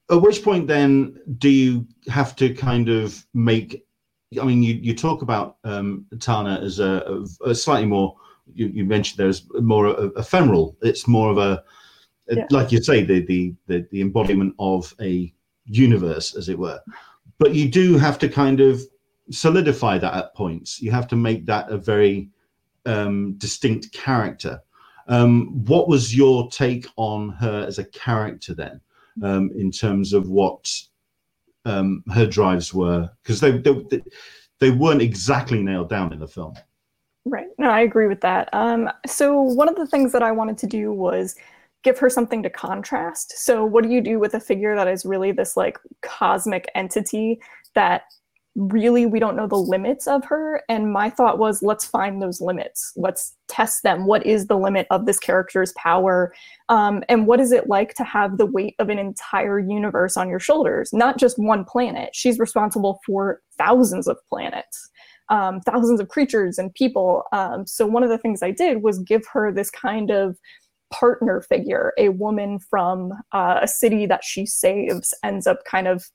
at 0.09 0.21
which 0.21 0.43
point 0.43 0.67
then 0.67 1.19
do 1.37 1.49
you 1.49 1.85
have 2.07 2.35
to 2.35 2.53
kind 2.53 2.89
of 2.89 3.25
make 3.33 3.85
i 4.41 4.45
mean 4.45 4.63
you, 4.63 4.75
you 4.75 4.95
talk 4.95 5.21
about 5.21 5.57
um, 5.63 6.05
Taarna 6.15 6.61
as 6.61 6.79
a, 6.79 7.25
a 7.45 7.55
slightly 7.55 7.85
more 7.85 8.15
you, 8.53 8.67
you, 8.67 8.85
mentioned 8.85 9.17
there's 9.17 9.45
more 9.59 9.87
ephemeral 10.15 10.77
it's 10.81 11.07
more 11.07 11.29
of 11.29 11.37
a, 11.37 11.63
yeah. 12.29 12.45
like 12.49 12.71
you 12.71 12.81
say 12.81 13.03
the, 13.03 13.25
the, 13.25 13.53
the 13.67 13.87
the 13.91 14.01
embodiment 14.01 14.55
of 14.59 14.93
a 15.01 15.33
universe 15.67 16.35
as 16.35 16.49
it 16.49 16.57
were. 16.57 16.81
But 17.37 17.53
you 17.53 17.69
do 17.69 17.97
have 17.97 18.17
to 18.19 18.29
kind 18.29 18.59
of 18.59 18.81
solidify 19.29 19.99
that 19.99 20.13
at 20.13 20.35
points. 20.35 20.81
You 20.81 20.91
have 20.91 21.07
to 21.09 21.15
make 21.15 21.45
that 21.45 21.69
a 21.69 21.77
very 21.77 22.29
um, 22.85 23.33
distinct 23.33 23.91
character. 23.91 24.61
Um, 25.07 25.65
what 25.65 25.87
was 25.87 26.15
your 26.15 26.49
take 26.49 26.87
on 26.95 27.29
her 27.29 27.65
as 27.65 27.79
a 27.79 27.85
character 27.85 28.53
then 28.53 28.81
um, 29.23 29.51
in 29.55 29.71
terms 29.71 30.13
of 30.13 30.29
what 30.29 30.71
um, 31.65 32.03
her 32.13 32.25
drives 32.25 32.73
were 32.73 33.09
because 33.23 33.39
they, 33.39 33.51
they 33.51 34.01
they 34.59 34.71
weren't 34.71 35.01
exactly 35.01 35.61
nailed 35.61 35.89
down 35.89 36.13
in 36.13 36.19
the 36.19 36.27
film. 36.27 36.53
Right. 37.25 37.47
No, 37.57 37.69
I 37.69 37.81
agree 37.81 38.07
with 38.07 38.21
that. 38.21 38.49
Um, 38.53 38.89
so 39.05 39.41
one 39.41 39.67
of 39.67 39.75
the 39.75 39.85
things 39.85 40.13
that 40.13 40.23
I 40.23 40.31
wanted 40.31 40.57
to 40.59 40.67
do 40.67 40.93
was 40.93 41.35
give 41.83 41.99
her 41.99 42.09
something 42.09 42.41
to 42.43 42.49
contrast. 42.49 43.37
So 43.37 43.65
what 43.65 43.83
do 43.83 43.89
you 43.89 44.01
do 44.01 44.17
with 44.17 44.33
a 44.33 44.39
figure 44.39 44.75
that 44.75 44.87
is 44.87 45.05
really 45.05 45.31
this 45.31 45.57
like 45.57 45.77
cosmic 46.01 46.69
entity 46.73 47.39
that 47.75 48.03
really 48.57 49.05
we 49.05 49.19
don't 49.19 49.35
know 49.37 49.47
the 49.47 49.55
limits 49.55 50.07
of 50.07 50.25
her. 50.25 50.61
And 50.67 50.91
my 50.91 51.09
thought 51.09 51.37
was 51.37 51.63
let's 51.63 51.85
find 51.85 52.21
those 52.21 52.41
limits. 52.41 52.91
Let's 52.95 53.35
test 53.47 53.83
them. 53.83 54.05
What 54.05 54.25
is 54.25 54.47
the 54.47 54.57
limit 54.57 54.87
of 54.91 55.05
this 55.05 55.19
character's 55.19 55.71
power? 55.73 56.33
Um, 56.67 57.03
and 57.07 57.27
what 57.27 57.39
is 57.39 57.51
it 57.51 57.67
like 57.67 57.93
to 57.95 58.03
have 58.03 58.37
the 58.37 58.47
weight 58.47 58.75
of 58.79 58.89
an 58.89 58.99
entire 58.99 59.59
universe 59.59 60.17
on 60.17 60.27
your 60.27 60.39
shoulders? 60.39 60.91
Not 60.91 61.17
just 61.17 61.39
one 61.39 61.63
planet. 61.63 62.09
She's 62.13 62.39
responsible 62.39 62.99
for 63.05 63.41
thousands 63.57 64.07
of 64.07 64.17
planets 64.27 64.89
um, 65.29 65.61
thousands 65.61 65.99
of 65.99 66.07
creatures 66.07 66.57
and 66.57 66.73
people. 66.73 67.23
Um, 67.31 67.65
so 67.65 67.85
one 67.85 68.03
of 68.03 68.09
the 68.09 68.17
things 68.17 68.41
i 68.41 68.51
did 68.51 68.81
was 68.81 68.99
give 68.99 69.25
her 69.33 69.51
this 69.51 69.69
kind 69.69 70.09
of 70.09 70.37
partner 70.91 71.41
figure. 71.41 71.93
A 71.97 72.09
woman 72.09 72.59
from 72.59 73.11
uh, 73.33 73.59
a 73.61 73.67
city 73.67 74.05
that 74.05 74.23
she 74.23 74.45
saves 74.45 75.13
ends 75.23 75.45
up 75.47 75.63
kind 75.65 75.87
of 75.87 76.05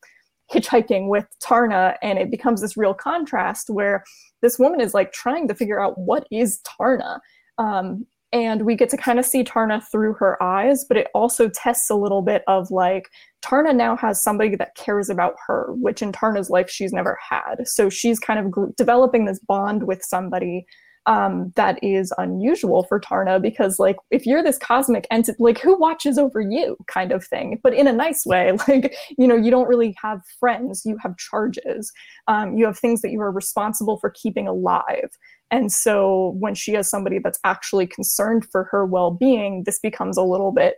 hitchhiking 0.52 1.08
with 1.08 1.26
Taarna, 1.42 1.96
and 2.02 2.18
it 2.18 2.30
becomes 2.30 2.60
this 2.60 2.76
real 2.76 2.94
contrast 2.94 3.70
where 3.70 4.04
this 4.40 4.58
woman 4.58 4.80
is 4.80 4.94
like 4.94 5.12
trying 5.12 5.48
to 5.48 5.54
figure 5.54 5.80
out 5.80 5.98
what 5.98 6.26
is 6.30 6.60
Taarna. 6.64 7.20
Um, 7.58 8.06
and 8.32 8.64
we 8.64 8.76
get 8.76 8.88
to 8.88 8.96
kind 8.96 9.18
of 9.18 9.26
see 9.26 9.44
Taarna 9.44 9.82
through 9.90 10.14
her 10.14 10.42
eyes, 10.42 10.86
but 10.88 10.96
it 10.96 11.08
also 11.14 11.50
tests 11.50 11.90
a 11.90 11.94
little 11.94 12.22
bit 12.22 12.42
of 12.48 12.70
like 12.70 13.08
Taarna 13.44 13.74
now 13.74 13.94
has 13.96 14.22
somebody 14.22 14.56
that 14.56 14.74
cares 14.74 15.10
about 15.10 15.34
her, 15.46 15.72
which 15.74 16.00
in 16.00 16.12
Taarna's 16.12 16.48
life 16.48 16.70
she's 16.70 16.92
never 16.92 17.18
had. 17.28 17.66
So 17.66 17.90
she's 17.90 18.18
kind 18.18 18.40
of 18.40 18.76
developing 18.76 19.26
this 19.26 19.38
bond 19.40 19.86
with 19.86 20.02
somebody 20.02 20.64
um, 21.06 21.52
that 21.56 21.82
is 21.82 22.12
unusual 22.18 22.84
for 22.84 23.00
Taarna 23.00 23.40
because, 23.40 23.78
like, 23.78 23.96
if 24.10 24.24
you're 24.24 24.42
this 24.42 24.58
cosmic 24.58 25.06
entity, 25.10 25.36
like, 25.40 25.58
who 25.58 25.76
watches 25.78 26.18
over 26.18 26.40
you, 26.40 26.76
kind 26.86 27.12
of 27.12 27.24
thing, 27.24 27.58
but 27.62 27.74
in 27.74 27.86
a 27.86 27.92
nice 27.92 28.24
way. 28.24 28.52
Like, 28.68 28.94
you 29.18 29.26
know, 29.26 29.34
you 29.34 29.50
don't 29.50 29.68
really 29.68 29.94
have 30.00 30.20
friends, 30.38 30.82
you 30.86 30.96
have 31.02 31.16
charges, 31.16 31.92
um, 32.28 32.56
you 32.56 32.64
have 32.64 32.78
things 32.78 33.02
that 33.02 33.10
you 33.10 33.20
are 33.20 33.32
responsible 33.32 33.98
for 33.98 34.10
keeping 34.10 34.46
alive. 34.46 35.10
And 35.50 35.72
so, 35.72 36.36
when 36.38 36.54
she 36.54 36.72
has 36.74 36.88
somebody 36.88 37.18
that's 37.18 37.40
actually 37.44 37.86
concerned 37.86 38.46
for 38.50 38.64
her 38.70 38.86
well 38.86 39.10
being, 39.10 39.64
this 39.64 39.80
becomes 39.80 40.16
a 40.16 40.22
little 40.22 40.52
bit 40.52 40.76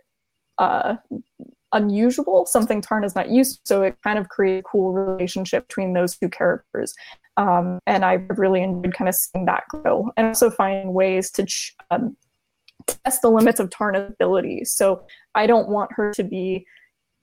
uh, 0.57 0.95
unusual, 1.75 2.45
something 2.45 2.81
Taarna's 2.81 3.15
not 3.15 3.29
used. 3.29 3.59
To. 3.65 3.67
So 3.67 3.81
it 3.83 3.97
kind 4.03 4.17
of 4.17 4.29
creates 4.29 4.65
a 4.65 4.69
cool 4.69 4.93
relationship 4.93 5.67
between 5.67 5.93
those 5.93 6.17
two 6.17 6.29
characters. 6.29 6.93
Um, 7.37 7.79
and 7.85 8.05
I 8.05 8.13
really 8.37 8.61
enjoyed 8.61 8.93
kind 8.93 9.09
of 9.09 9.15
seeing 9.15 9.45
that 9.45 9.63
grow 9.69 10.09
and 10.17 10.27
also 10.27 10.49
finding 10.49 10.93
ways 10.93 11.31
to 11.31 11.45
ch- 11.45 11.75
um, 11.91 12.15
test 12.87 13.21
the 13.21 13.29
limits 13.29 13.59
of 13.59 13.69
Taarna's 13.69 14.11
abilities. 14.11 14.73
So 14.73 15.05
I 15.33 15.47
don't 15.47 15.69
want 15.69 15.91
her 15.93 16.13
to 16.13 16.23
be 16.23 16.65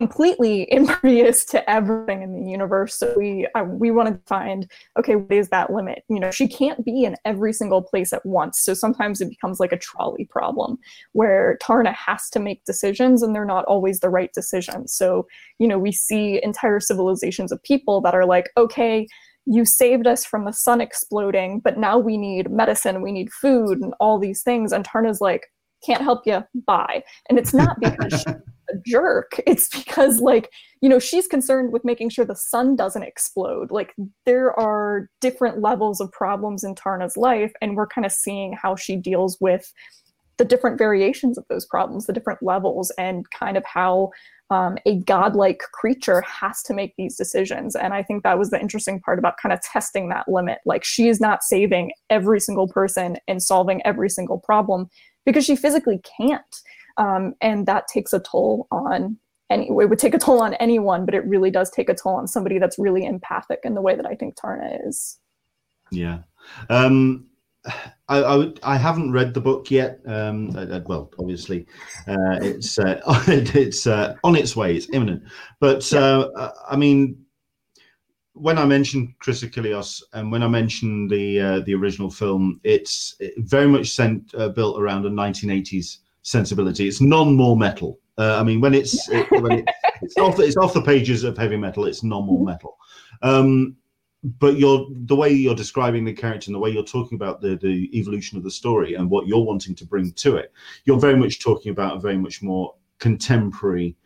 completely 0.00 0.66
impervious 0.72 1.44
to 1.44 1.70
everything 1.70 2.22
in 2.22 2.32
the 2.34 2.50
universe. 2.50 2.94
So 2.94 3.14
we 3.16 3.46
we 3.64 3.90
want 3.90 4.08
to 4.08 4.20
find 4.26 4.70
okay, 4.98 5.16
what 5.16 5.32
is 5.32 5.48
that 5.50 5.72
limit? 5.72 6.02
You 6.08 6.20
know, 6.20 6.30
she 6.30 6.48
can't 6.48 6.84
be 6.84 7.04
in 7.04 7.16
every 7.24 7.52
single 7.52 7.82
place 7.82 8.12
at 8.12 8.24
once. 8.26 8.60
So 8.60 8.74
sometimes 8.74 9.20
it 9.20 9.30
becomes 9.30 9.60
like 9.60 9.72
a 9.72 9.78
trolley 9.78 10.26
problem 10.30 10.78
where 11.12 11.58
Taarna 11.62 11.94
has 11.94 12.28
to 12.30 12.40
make 12.40 12.64
decisions 12.64 13.22
and 13.22 13.34
they're 13.34 13.44
not 13.44 13.64
always 13.66 14.00
the 14.00 14.10
right 14.10 14.32
decisions. 14.34 14.92
So 14.92 15.26
you 15.58 15.68
know, 15.68 15.78
we 15.78 15.92
see 15.92 16.40
entire 16.42 16.80
civilizations 16.80 17.52
of 17.52 17.62
people 17.62 18.00
that 18.02 18.14
are 18.14 18.26
like, 18.26 18.50
okay. 18.56 19.06
You 19.46 19.64
saved 19.64 20.06
us 20.06 20.24
from 20.24 20.44
the 20.44 20.52
sun 20.52 20.80
exploding, 20.80 21.60
but 21.60 21.78
now 21.78 21.98
we 21.98 22.16
need 22.16 22.50
medicine, 22.50 23.02
we 23.02 23.12
need 23.12 23.32
food, 23.32 23.78
and 23.80 23.94
all 24.00 24.18
these 24.18 24.42
things. 24.42 24.72
And 24.72 24.84
Taarna's 24.84 25.20
like, 25.20 25.46
can't 25.84 26.02
help 26.02 26.22
you, 26.26 26.42
bye. 26.66 27.02
And 27.28 27.38
it's 27.38 27.52
not 27.52 27.76
because 27.80 28.12
she's 28.12 28.26
a 28.70 28.74
jerk. 28.86 29.32
It's 29.46 29.68
because, 29.68 30.20
like, 30.20 30.50
you 30.80 30.88
know, 30.88 30.98
she's 30.98 31.26
concerned 31.26 31.72
with 31.72 31.84
making 31.84 32.10
sure 32.10 32.24
the 32.24 32.36
sun 32.36 32.76
doesn't 32.76 33.02
explode. 33.02 33.70
Like, 33.70 33.94
there 34.24 34.58
are 34.58 35.08
different 35.20 35.60
levels 35.60 36.00
of 36.00 36.12
problems 36.12 36.64
in 36.64 36.74
Taarna's 36.74 37.16
life, 37.16 37.52
and 37.60 37.76
we're 37.76 37.86
kind 37.86 38.06
of 38.06 38.12
seeing 38.12 38.52
how 38.52 38.76
she 38.76 38.96
deals 38.96 39.36
with 39.40 39.72
the 40.38 40.44
different 40.44 40.78
variations 40.78 41.36
of 41.36 41.44
those 41.48 41.66
problems, 41.66 42.06
the 42.06 42.12
different 42.12 42.42
levels, 42.42 42.90
and 42.98 43.28
kind 43.30 43.56
of 43.56 43.64
how 43.64 44.10
um, 44.52 44.76
a 44.86 44.96
godlike 45.00 45.62
creature 45.72 46.20
has 46.22 46.62
to 46.64 46.74
make 46.74 46.94
these 46.96 47.16
decisions. 47.16 47.74
And 47.74 47.94
I 47.94 48.02
think 48.02 48.22
that 48.22 48.38
was 48.38 48.50
the 48.50 48.60
interesting 48.60 49.00
part 49.00 49.18
about 49.18 49.38
kind 49.38 49.52
of 49.52 49.60
testing 49.62 50.08
that 50.10 50.28
limit. 50.28 50.58
Like, 50.66 50.84
she 50.84 51.08
is 51.08 51.20
not 51.20 51.42
saving 51.42 51.92
every 52.10 52.38
single 52.38 52.68
person 52.68 53.16
and 53.26 53.42
solving 53.42 53.80
every 53.84 54.10
single 54.10 54.38
problem 54.38 54.88
because 55.24 55.44
she 55.44 55.56
physically 55.56 56.00
can't 56.18 56.56
um, 56.98 57.34
and 57.40 57.66
that 57.66 57.88
takes 57.88 58.12
a 58.12 58.20
toll 58.20 58.66
on 58.70 59.16
any 59.50 59.68
it 59.68 59.90
would 59.90 59.98
take 59.98 60.14
a 60.14 60.18
toll 60.18 60.40
on 60.40 60.54
anyone 60.54 61.04
but 61.04 61.14
it 61.14 61.26
really 61.26 61.50
does 61.50 61.70
take 61.70 61.88
a 61.88 61.94
toll 61.94 62.14
on 62.14 62.26
somebody 62.26 62.58
that's 62.58 62.78
really 62.78 63.04
empathic 63.04 63.60
in 63.64 63.74
the 63.74 63.82
way 63.82 63.94
that 63.94 64.06
i 64.06 64.14
think 64.14 64.34
taarna 64.34 64.78
is 64.86 65.18
yeah 65.90 66.20
um 66.70 67.26
I, 68.08 68.22
I, 68.22 68.52
I 68.62 68.76
haven't 68.76 69.12
read 69.12 69.34
the 69.34 69.40
book 69.40 69.70
yet. 69.70 70.00
Um, 70.06 70.50
well, 70.86 71.10
obviously, 71.18 71.66
uh, 72.08 72.38
it's 72.42 72.78
uh, 72.78 73.00
it's 73.28 73.86
uh, 73.86 74.16
on 74.24 74.36
its 74.36 74.56
way. 74.56 74.76
It's 74.76 74.88
imminent. 74.92 75.22
But 75.60 75.90
yeah. 75.92 76.00
Uh, 76.00 76.52
I 76.68 76.76
mean, 76.76 77.24
when 78.34 78.58
I 78.58 78.64
mentioned 78.64 79.14
Chris 79.20 79.42
Achilleos 79.44 80.02
and 80.12 80.32
when 80.32 80.42
I 80.42 80.48
mentioned 80.48 81.10
the 81.10 81.40
uh, 81.40 81.60
the 81.60 81.74
original 81.74 82.10
film, 82.10 82.60
it's 82.64 83.14
very 83.38 83.66
much 83.68 83.90
sent, 83.90 84.34
uh, 84.34 84.48
built 84.48 84.80
around 84.80 85.06
a 85.06 85.10
1980s 85.10 85.98
sensibility. 86.22 86.88
It's 86.88 87.00
non 87.00 87.34
more 87.34 87.56
metal. 87.56 87.98
Uh, 88.18 88.38
I 88.38 88.42
mean, 88.42 88.60
when 88.60 88.74
it's 88.74 89.08
it, 89.08 89.30
when 89.30 89.52
it, 89.52 89.68
it's 90.02 90.16
off 90.18 90.38
it's 90.40 90.56
off 90.56 90.74
the 90.74 90.82
pages 90.82 91.24
of 91.24 91.36
heavy 91.38 91.56
metal, 91.56 91.86
it's 91.86 92.02
normal 92.02 92.36
Mm-hmm. 92.36 92.46
metal. 92.46 92.76
Um, 93.22 93.76
but 94.24 94.56
you're 94.56 94.86
the 94.90 95.16
way 95.16 95.30
you're 95.30 95.54
describing 95.54 96.04
the 96.04 96.12
character 96.12 96.48
and 96.48 96.54
the 96.54 96.60
way 96.60 96.70
you're 96.70 96.84
talking 96.84 97.16
about 97.16 97.40
the 97.40 97.56
the 97.56 97.90
evolution 97.98 98.38
of 98.38 98.44
the 98.44 98.50
story 98.50 98.94
and 98.94 99.10
what 99.10 99.26
you're 99.26 99.44
wanting 99.44 99.74
to 99.74 99.84
bring 99.84 100.12
to 100.12 100.36
it, 100.36 100.52
you're 100.84 101.00
very 101.00 101.16
much 101.16 101.40
talking 101.40 101.72
about 101.72 101.96
a 101.96 102.00
very 102.00 102.16
much 102.16 102.42
more 102.42 102.74
contemporary 102.98 103.96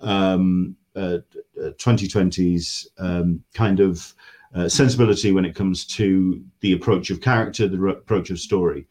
um, 0.00 0.74
uh, 0.94 1.18
uh, 1.62 1.70
2020s 1.78 2.86
um, 2.98 3.42
kind 3.52 3.80
of 3.80 4.14
uh, 4.54 4.68
sensibility 4.68 5.32
when 5.32 5.44
it 5.44 5.54
comes 5.54 5.84
to 5.84 6.42
the 6.60 6.72
approach 6.72 7.10
of 7.10 7.20
character, 7.20 7.68
the 7.68 7.78
re- 7.78 7.92
approach 7.92 8.30
of 8.30 8.38
story. 8.38 8.86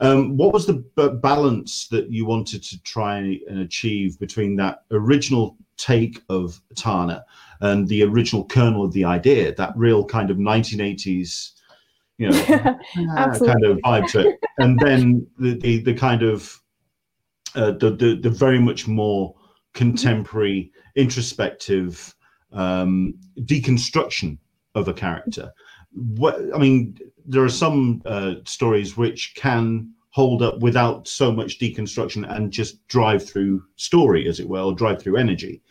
Um, 0.00 0.36
what 0.36 0.52
was 0.52 0.66
the 0.66 0.84
b- 0.96 1.10
balance 1.20 1.88
that 1.88 2.10
you 2.10 2.24
wanted 2.24 2.62
to 2.64 2.82
try 2.82 3.18
and 3.18 3.60
achieve 3.60 4.18
between 4.18 4.56
that 4.56 4.84
original 4.90 5.58
take 5.76 6.22
of 6.30 6.60
Taarna 6.74 7.22
and 7.60 7.86
the 7.86 8.02
original 8.04 8.44
kernel 8.46 8.84
of 8.84 8.92
the 8.92 9.04
idea, 9.04 9.54
that 9.54 9.74
real 9.76 10.04
kind 10.04 10.30
of 10.30 10.38
1980s, 10.38 11.50
you 12.16 12.30
know, 12.30 12.44
ah, 12.48 13.38
kind 13.38 13.64
of 13.64 13.78
vibe 13.78 14.10
to 14.12 14.28
it, 14.28 14.40
and 14.58 14.78
then 14.78 15.26
the 15.38 15.58
the, 15.58 15.82
the 15.82 15.94
kind 15.94 16.22
of 16.22 16.60
uh, 17.54 17.72
the, 17.72 17.90
the 17.90 18.18
the 18.22 18.30
very 18.30 18.58
much 18.58 18.88
more 18.88 19.34
contemporary, 19.74 20.72
introspective 20.96 22.14
um, 22.52 23.14
deconstruction 23.40 24.38
of 24.74 24.88
a 24.88 24.94
character. 24.94 25.52
What 25.92 26.38
I 26.54 26.58
mean, 26.58 26.98
there 27.26 27.44
are 27.44 27.48
some 27.48 28.02
uh, 28.04 28.34
stories 28.44 28.96
which 28.96 29.34
can 29.34 29.92
hold 30.10 30.42
up 30.42 30.58
without 30.60 31.06
so 31.06 31.30
much 31.30 31.58
deconstruction 31.58 32.28
and 32.34 32.52
just 32.52 32.86
drive 32.88 33.28
through 33.28 33.62
story, 33.76 34.28
as 34.28 34.40
it 34.40 34.48
were, 34.48 34.60
or 34.60 34.74
drive 34.74 35.00
through 35.00 35.16
energy. 35.16 35.62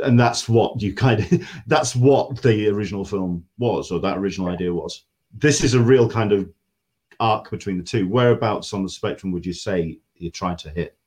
And 0.00 0.20
that's 0.20 0.48
what 0.48 0.80
you 0.80 0.94
kind 0.94 1.20
of 1.20 1.48
that's 1.66 1.96
what 1.96 2.40
the 2.42 2.68
original 2.68 3.04
film 3.04 3.44
was, 3.58 3.90
or 3.90 4.00
that 4.00 4.18
original 4.18 4.48
idea 4.48 4.72
was. 4.72 5.04
This 5.34 5.62
is 5.64 5.74
a 5.74 5.80
real 5.80 6.08
kind 6.08 6.32
of 6.32 6.50
arc 7.20 7.50
between 7.50 7.78
the 7.78 7.84
two. 7.84 8.08
Whereabouts 8.08 8.72
on 8.72 8.82
the 8.82 8.88
spectrum 8.88 9.32
would 9.32 9.46
you 9.46 9.52
say 9.52 9.98
you're 10.16 10.30
trying 10.30 10.56
to 10.58 10.70
hit? 10.70 10.97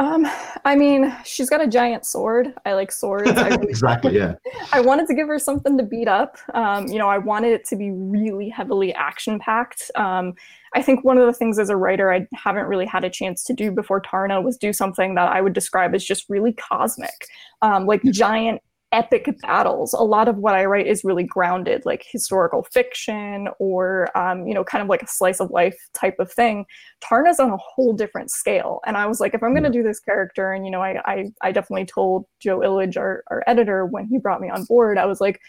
Um, 0.00 0.26
I 0.64 0.76
mean, 0.76 1.14
she's 1.26 1.50
got 1.50 1.60
a 1.60 1.66
giant 1.66 2.06
sword. 2.06 2.54
I 2.64 2.72
like 2.72 2.90
swords. 2.90 3.32
I 3.32 3.48
really 3.50 3.68
exactly, 3.68 4.16
yeah. 4.16 4.34
I 4.72 4.80
wanted 4.80 5.06
to 5.08 5.14
give 5.14 5.28
her 5.28 5.38
something 5.38 5.76
to 5.76 5.84
beat 5.84 6.08
up. 6.08 6.38
Um, 6.54 6.86
you 6.86 6.98
know, 6.98 7.08
I 7.08 7.18
wanted 7.18 7.52
it 7.52 7.66
to 7.66 7.76
be 7.76 7.90
really 7.90 8.48
heavily 8.48 8.94
action 8.94 9.38
packed. 9.38 9.90
Um, 9.96 10.32
I 10.74 10.80
think 10.80 11.04
one 11.04 11.18
of 11.18 11.26
the 11.26 11.34
things 11.34 11.58
as 11.58 11.68
a 11.68 11.76
writer 11.76 12.10
I 12.10 12.26
haven't 12.32 12.64
really 12.64 12.86
had 12.86 13.04
a 13.04 13.10
chance 13.10 13.44
to 13.44 13.52
do 13.52 13.70
before 13.70 14.00
Taarna 14.00 14.42
was 14.42 14.56
do 14.56 14.72
something 14.72 15.16
that 15.16 15.30
I 15.30 15.42
would 15.42 15.52
describe 15.52 15.94
as 15.94 16.02
just 16.02 16.30
really 16.30 16.54
cosmic, 16.54 17.28
um, 17.60 17.84
like 17.84 18.02
giant 18.04 18.62
epic 18.92 19.28
battles. 19.42 19.92
A 19.92 20.02
lot 20.02 20.28
of 20.28 20.38
what 20.38 20.54
I 20.54 20.64
write 20.64 20.86
is 20.86 21.04
really 21.04 21.22
grounded, 21.22 21.82
like 21.84 22.04
historical 22.10 22.66
fiction 22.72 23.48
or, 23.58 24.08
um, 24.16 24.46
you 24.46 24.54
know, 24.54 24.64
kind 24.64 24.82
of 24.82 24.88
like 24.88 25.02
a 25.02 25.06
slice 25.06 25.40
of 25.40 25.50
life 25.50 25.76
type 25.94 26.16
of 26.18 26.32
thing. 26.32 26.66
Taarna's 27.00 27.38
on 27.38 27.50
a 27.50 27.56
whole 27.56 27.92
different 27.92 28.30
scale. 28.30 28.80
And 28.86 28.96
I 28.96 29.06
was 29.06 29.20
like, 29.20 29.34
if 29.34 29.42
I'm 29.42 29.52
going 29.52 29.64
to 29.64 29.70
do 29.70 29.82
this 29.82 30.00
character, 30.00 30.52
and, 30.52 30.64
you 30.64 30.70
know, 30.70 30.82
I, 30.82 31.00
I, 31.04 31.32
I 31.42 31.52
definitely 31.52 31.86
told 31.86 32.26
Joe 32.40 32.58
Illidge, 32.58 32.96
our, 32.96 33.22
our 33.28 33.44
editor, 33.46 33.86
when 33.86 34.06
he 34.06 34.18
brought 34.18 34.40
me 34.40 34.50
on 34.50 34.64
board, 34.64 34.98
I 34.98 35.06
was 35.06 35.20
like, 35.20 35.40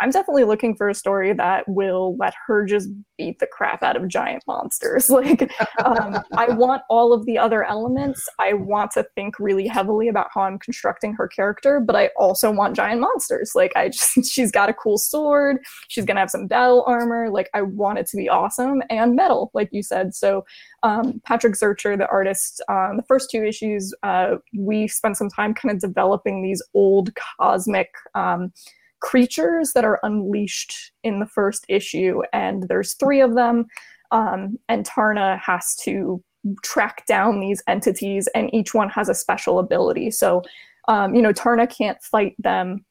I'm 0.00 0.10
definitely 0.10 0.44
looking 0.44 0.74
for 0.74 0.88
a 0.88 0.94
story 0.94 1.32
that 1.34 1.68
will 1.68 2.16
let 2.16 2.34
her 2.46 2.64
just 2.64 2.88
beat 3.16 3.38
the 3.38 3.46
crap 3.46 3.82
out 3.82 3.96
of 3.96 4.08
giant 4.08 4.42
monsters. 4.46 5.10
Like, 5.14 5.52
um, 5.84 6.18
I 6.36 6.48
want 6.50 6.82
all 6.90 7.12
of 7.12 7.24
the 7.24 7.38
other 7.38 7.62
elements. 7.62 8.28
I 8.40 8.52
want 8.52 8.90
to 8.92 9.06
think 9.14 9.38
really 9.38 9.66
heavily 9.68 10.08
about 10.08 10.26
how 10.34 10.42
I'm 10.42 10.58
constructing 10.58 11.14
her 11.14 11.28
character, 11.28 11.78
but 11.78 11.94
I 11.94 12.10
also 12.16 12.50
want 12.50 12.74
giant 12.74 13.00
monsters. 13.00 13.52
Like, 13.54 13.72
I 13.76 13.90
just, 13.90 14.24
she's 14.30 14.50
got 14.50 14.68
a 14.68 14.74
cool 14.74 14.98
sword. 14.98 15.58
She's 15.86 16.04
going 16.04 16.16
to 16.16 16.20
have 16.20 16.30
some 16.30 16.48
battle 16.48 16.82
armor. 16.86 17.30
Like, 17.30 17.48
I 17.54 17.62
want 17.62 18.00
it 18.00 18.08
to 18.08 18.16
be 18.16 18.28
awesome 18.28 18.82
and 18.90 19.14
metal, 19.14 19.52
like 19.54 19.68
you 19.70 19.84
said. 19.84 20.16
So, 20.16 20.44
um, 20.82 21.20
Patrick 21.24 21.54
Zircher, 21.54 21.96
the 21.96 22.08
artist, 22.08 22.60
um, 22.68 22.96
the 22.96 23.04
first 23.06 23.30
two 23.30 23.44
issues, 23.44 23.94
uh, 24.02 24.36
we 24.56 24.88
spent 24.88 25.16
some 25.16 25.30
time 25.30 25.54
kind 25.54 25.72
of 25.72 25.80
developing 25.80 26.42
these 26.42 26.62
old 26.74 27.10
cosmic. 27.38 27.90
Um, 28.16 28.52
creatures 29.04 29.74
that 29.74 29.84
are 29.84 30.00
unleashed 30.02 30.92
in 31.02 31.20
the 31.20 31.26
first 31.26 31.66
issue, 31.68 32.22
and 32.32 32.62
there's 32.68 32.94
three 32.94 33.20
of 33.20 33.34
them. 33.34 33.66
Um, 34.10 34.58
and 34.70 34.86
Taarna 34.86 35.38
has 35.40 35.76
to 35.84 36.22
track 36.62 37.04
down 37.06 37.38
these 37.38 37.62
entities, 37.68 38.28
and 38.34 38.52
each 38.54 38.72
one 38.72 38.88
has 38.88 39.10
a 39.10 39.14
special 39.14 39.58
ability. 39.58 40.10
So, 40.10 40.42
um, 40.88 41.14
you 41.14 41.20
know, 41.20 41.34
Taarna 41.34 41.68
can't 41.68 42.02
fight 42.02 42.34
them 42.38 42.84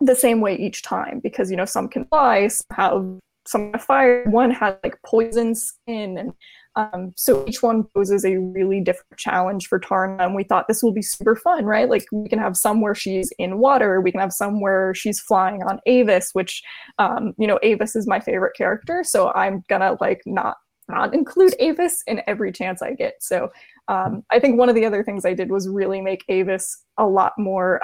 the 0.00 0.16
same 0.16 0.40
way 0.40 0.56
each 0.56 0.82
time 0.82 1.20
because 1.22 1.52
you 1.52 1.56
know 1.56 1.64
some 1.64 1.88
can 1.88 2.04
fly, 2.06 2.48
some 2.48 2.66
have 2.72 3.20
some 3.46 3.72
fire, 3.74 4.24
one 4.24 4.50
has 4.50 4.74
like 4.82 4.98
poison 5.06 5.54
skin, 5.54 6.18
and 6.18 6.32
um, 6.76 7.12
so 7.16 7.44
each 7.46 7.62
one 7.62 7.84
poses 7.94 8.24
a 8.24 8.36
really 8.36 8.80
different 8.80 9.16
challenge 9.16 9.68
for 9.68 9.78
Taarna, 9.78 10.24
and 10.24 10.34
we 10.34 10.44
thought 10.44 10.66
this 10.68 10.82
will 10.82 10.92
be 10.92 11.02
super 11.02 11.36
fun, 11.36 11.64
right? 11.64 11.88
Like 11.88 12.04
we 12.12 12.28
can 12.28 12.38
have 12.38 12.56
some 12.56 12.80
where 12.80 12.94
she's 12.94 13.32
in 13.38 13.58
water, 13.58 14.00
we 14.00 14.10
can 14.10 14.20
have 14.20 14.32
some 14.32 14.60
where 14.60 14.94
she's 14.94 15.20
flying 15.20 15.62
on 15.62 15.80
Avis, 15.86 16.30
which, 16.32 16.62
um, 16.98 17.34
you 17.38 17.46
know, 17.46 17.58
Avis 17.62 17.94
is 17.94 18.06
my 18.06 18.18
favorite 18.18 18.56
character, 18.56 19.04
so 19.04 19.32
I'm 19.32 19.62
gonna 19.68 19.96
like 20.00 20.22
not 20.26 20.56
not 20.88 21.14
include 21.14 21.54
Avis 21.60 22.02
in 22.06 22.20
every 22.26 22.52
chance 22.52 22.82
I 22.82 22.92
get. 22.92 23.14
So 23.20 23.50
um, 23.88 24.22
I 24.30 24.38
think 24.38 24.58
one 24.58 24.68
of 24.68 24.74
the 24.74 24.84
other 24.84 25.02
things 25.02 25.24
I 25.24 25.32
did 25.32 25.50
was 25.50 25.68
really 25.68 26.00
make 26.00 26.24
Avis 26.28 26.84
a 26.98 27.06
lot 27.06 27.32
more. 27.38 27.80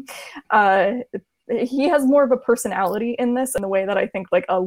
uh, 0.50 0.92
he 1.48 1.88
has 1.88 2.04
more 2.06 2.24
of 2.24 2.32
a 2.32 2.36
personality 2.36 3.14
in 3.18 3.34
this 3.34 3.54
in 3.54 3.62
the 3.62 3.68
way 3.68 3.84
that 3.84 3.96
I 3.96 4.06
think 4.06 4.28
like 4.32 4.44
a 4.48 4.60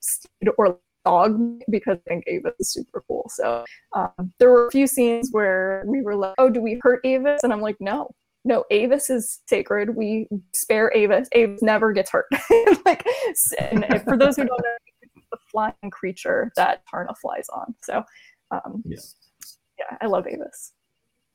steed 0.00 0.50
or 0.58 0.78
dog 1.04 1.60
because 1.70 1.98
I 2.06 2.10
think 2.10 2.24
Avis 2.26 2.54
is 2.60 2.72
super 2.72 3.02
cool. 3.06 3.30
So 3.34 3.64
um, 3.94 4.32
there 4.38 4.50
were 4.50 4.68
a 4.68 4.70
few 4.70 4.86
scenes 4.86 5.30
where 5.32 5.82
we 5.86 6.02
were 6.02 6.16
like, 6.16 6.34
"Oh, 6.38 6.48
do 6.48 6.60
we 6.60 6.80
hurt 6.82 7.00
Avis?" 7.04 7.42
And 7.42 7.52
I'm 7.52 7.60
like, 7.60 7.76
"No, 7.80 8.10
no. 8.44 8.64
Avis 8.70 9.10
is 9.10 9.40
sacred. 9.48 9.96
We 9.96 10.28
spare 10.54 10.92
Avis. 10.94 11.28
Avis 11.32 11.62
never 11.62 11.92
gets 11.92 12.10
hurt." 12.10 12.26
like, 12.84 13.04
and 13.58 14.02
for 14.04 14.16
those 14.16 14.36
who 14.36 14.44
don't 14.44 14.60
know, 14.60 14.76
the 15.30 15.38
flying 15.50 15.90
creature 15.90 16.52
that 16.56 16.82
Taarna 16.92 17.16
flies 17.18 17.48
on. 17.48 17.74
So, 17.82 18.04
um, 18.50 18.82
Yeah. 18.84 18.98
yeah, 19.78 19.96
I 20.00 20.06
love 20.06 20.26
Avis. 20.26 20.72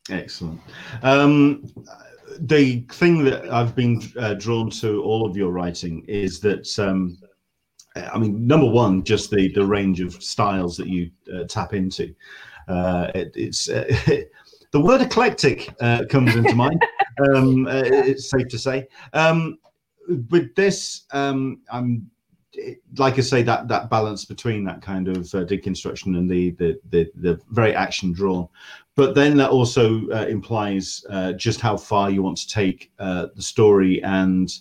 Excellent. 0.10 0.62
Um, 1.03 1.65
the 2.39 2.82
thing 2.91 3.23
that 3.25 3.51
I've 3.51 3.75
been 3.75 4.01
uh, 4.17 4.36
drawn 4.36 4.69
to 4.71 5.01
all 5.03 5.25
of 5.25 5.36
your 5.36 5.51
writing 5.51 6.06
is 6.08 6.39
that, 6.41 6.80
um, 6.80 7.17
I 8.13 8.17
mean, 8.17 8.45
number 8.45 8.67
one, 8.67 9.03
just 9.03 9.29
the 9.29 9.51
the 9.53 9.65
range 9.65 10.01
of 10.01 10.21
styles 10.21 10.77
that 10.77 10.88
you 10.88 11.12
uh, 11.33 11.43
tap 11.45 11.73
into. 11.73 12.13
Uh, 12.67 13.12
it, 13.15 13.31
it's 13.36 13.69
uh, 13.69 13.86
the 14.71 14.79
word 14.79 15.01
eclectic 15.01 15.73
uh, 15.81 16.03
comes 16.10 16.36
into 16.36 16.55
mind. 16.55 16.81
Um, 17.33 17.65
uh, 17.65 17.81
it's 17.83 18.29
safe 18.29 18.47
to 18.49 18.60
say. 18.60 18.88
Um, 19.13 19.57
with 20.29 20.53
this, 20.53 21.05
um, 21.13 21.62
I'm 21.71 22.12
it- 22.53 22.83
like 22.95 23.17
I 23.17 23.21
say 23.21 23.41
that 23.41 23.67
that 23.69 23.89
balance 23.89 24.23
between 24.23 24.63
that 24.65 24.83
kind 24.83 25.07
of 25.07 25.17
uh, 25.33 25.43
deconstruction 25.45 26.15
and 26.15 26.29
the 26.29 26.51
the 26.51 26.79
the, 26.91 27.12
the 27.15 27.41
very 27.49 27.73
action 27.73 28.13
drawn 28.13 28.47
but 28.97 29.13
then 29.13 29.38
that 29.38 29.51
also 29.51 30.07
uh, 30.10 30.25
implies 30.27 31.05
uh, 31.12 31.31
just 31.33 31.62
how 31.62 31.77
far 31.77 32.10
you 32.10 32.23
want 32.23 32.36
to 32.36 32.47
take 32.47 32.91
uh, 32.97 33.27
the 33.36 33.41
story 33.41 34.01
and 34.03 34.57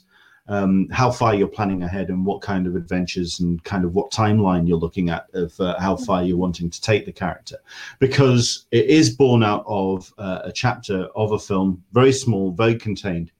um, 0.48 0.88
how 0.90 1.10
far 1.10 1.34
you're 1.34 1.48
planning 1.48 1.82
ahead 1.82 2.08
and 2.08 2.24
what 2.24 2.40
kind 2.40 2.66
of 2.66 2.76
adventures 2.76 3.40
and 3.40 3.62
kind 3.64 3.84
of 3.84 3.94
what 3.94 4.10
timeline 4.10 4.66
you're 4.66 4.78
looking 4.78 5.10
at 5.10 5.26
of 5.34 5.58
uh, 5.60 5.78
how 5.80 5.96
far 5.96 6.22
you're 6.22 6.36
wanting 6.36 6.70
to 6.70 6.80
take 6.80 7.04
the 7.04 7.12
character 7.12 7.56
because 7.98 8.66
it 8.70 8.86
is 8.86 9.10
born 9.10 9.42
out 9.42 9.64
of 9.66 10.12
uh, 10.18 10.40
a 10.44 10.52
chapter 10.52 11.08
of 11.16 11.32
a 11.32 11.38
film 11.38 11.82
very 11.92 12.12
small 12.12 12.52
very 12.52 12.74
contained 12.74 13.32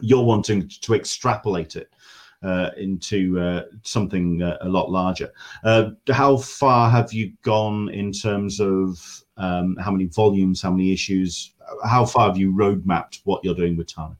you're 0.00 0.24
wanting 0.24 0.68
to 0.68 0.94
extrapolate 0.94 1.76
it 1.76 1.90
uh, 2.42 2.70
into 2.76 3.38
uh, 3.40 3.64
something 3.82 4.42
uh, 4.42 4.58
a 4.60 4.68
lot 4.68 4.90
larger. 4.90 5.32
Uh, 5.64 5.90
how 6.10 6.36
far 6.36 6.90
have 6.90 7.12
you 7.12 7.32
gone 7.42 7.88
in 7.88 8.12
terms 8.12 8.60
of 8.60 9.24
um, 9.36 9.76
how 9.76 9.90
many 9.90 10.04
volumes, 10.06 10.62
how 10.62 10.70
many 10.70 10.92
issues? 10.92 11.52
How 11.84 12.04
far 12.04 12.28
have 12.28 12.38
you 12.38 12.52
roadmapped 12.52 13.20
what 13.24 13.44
you're 13.44 13.54
doing 13.54 13.76
with 13.76 13.92
Taarna? 13.92 14.16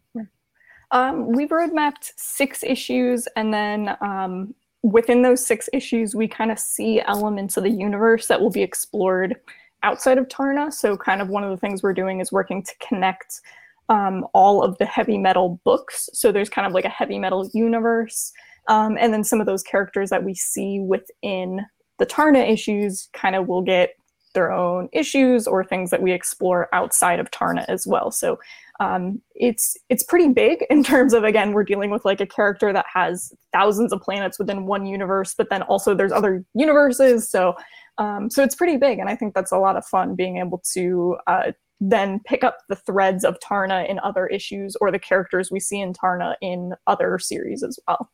Um, 0.91 1.29
we've 1.33 1.51
roadmapped 1.51 2.13
six 2.17 2.63
issues, 2.65 3.29
and 3.37 3.53
then 3.53 3.97
um, 4.01 4.55
within 4.83 5.23
those 5.23 5.45
six 5.45 5.69
issues, 5.73 6.15
we 6.15 6.29
kind 6.29 6.51
of 6.51 6.59
see 6.59 7.01
elements 7.03 7.57
of 7.57 7.65
the 7.65 7.71
universe 7.71 8.27
that 8.29 8.41
will 8.41 8.51
be 8.51 8.63
explored 8.63 9.37
outside 9.83 10.19
of 10.19 10.29
Taarna. 10.29 10.73
So, 10.73 10.97
kind 10.97 11.21
of 11.21 11.29
one 11.29 11.45
of 11.45 11.51
the 11.51 11.57
things 11.57 11.83
we're 11.83 11.93
doing 11.93 12.21
is 12.21 12.33
working 12.33 12.63
to 12.63 12.73
connect 12.87 13.41
um, 13.89 14.27
all 14.33 14.63
of 14.63 14.79
the 14.79 14.87
heavy 14.87 15.19
metal 15.19 15.61
books. 15.65 16.09
So, 16.13 16.33
there's 16.33 16.49
kind 16.49 16.67
of 16.67 16.73
like 16.73 16.87
a 16.87 16.91
heavy 16.91 17.19
metal 17.19 17.51
universe, 17.53 18.33
um, 18.69 18.97
and 18.99 19.13
then 19.13 19.25
some 19.25 19.41
of 19.41 19.47
those 19.47 19.63
characters 19.63 20.11
that 20.11 20.25
we 20.25 20.35
see 20.35 20.81
within 20.81 21.67
the 21.99 22.07
Taarna 22.07 22.49
issues 22.49 23.09
kind 23.13 23.37
of 23.37 23.47
will 23.47 23.63
get 23.63 23.95
their 24.35 24.53
own 24.53 24.89
issues 24.93 25.47
or 25.47 25.65
things 25.65 25.91
that 25.91 26.03
we 26.03 26.13
explore 26.13 26.69
outside 26.73 27.19
of 27.19 27.31
Taarna 27.31 27.65
as 27.67 27.87
well. 27.87 28.11
So 28.11 28.39
um, 28.81 29.21
it's 29.35 29.77
it's 29.89 30.03
pretty 30.03 30.29
big 30.29 30.65
in 30.71 30.83
terms 30.85 31.13
of 31.13 31.25
again 31.25 31.53
we're 31.53 31.65
dealing 31.65 31.91
with 31.91 32.05
like 32.05 32.21
a 32.21 32.27
character 32.27 32.73
that 32.73 32.87
has 32.93 33.33
thousands 33.53 33.93
of 33.93 34.01
planets 34.01 34.39
within 34.39 34.67
one 34.67 34.87
universe, 34.87 35.35
but 35.37 35.51
then 35.51 35.63
also 35.63 35.95
there's 35.95 36.13
other 36.13 36.45
universes. 36.55 37.29
So 37.31 37.55
um, 37.99 38.31
so 38.31 38.43
it's 38.43 38.55
pretty 38.55 38.77
big, 38.77 38.99
and 38.99 39.09
I 39.09 39.17
think 39.17 39.35
that's 39.35 39.53
a 39.53 39.59
lot 39.59 39.77
of 39.77 39.85
fun 39.85 40.15
being 40.15 40.39
able 40.39 40.63
to 40.75 41.17
uh, 41.27 41.53
then 41.81 42.21
pick 42.25 42.45
up 42.45 42.59
the 42.69 42.77
threads 42.77 43.25
of 43.25 43.39
Taarna 43.41 43.89
in 43.89 43.99
other 44.01 44.27
issues 44.27 44.77
or 44.81 44.91
the 44.91 44.99
characters 44.99 45.51
we 45.51 45.61
see 45.61 45.81
in 45.81 45.93
Taarna 45.93 46.35
in 46.41 46.75
other 46.87 47.19
series 47.19 47.63
as 47.63 47.79
well. 47.87 48.11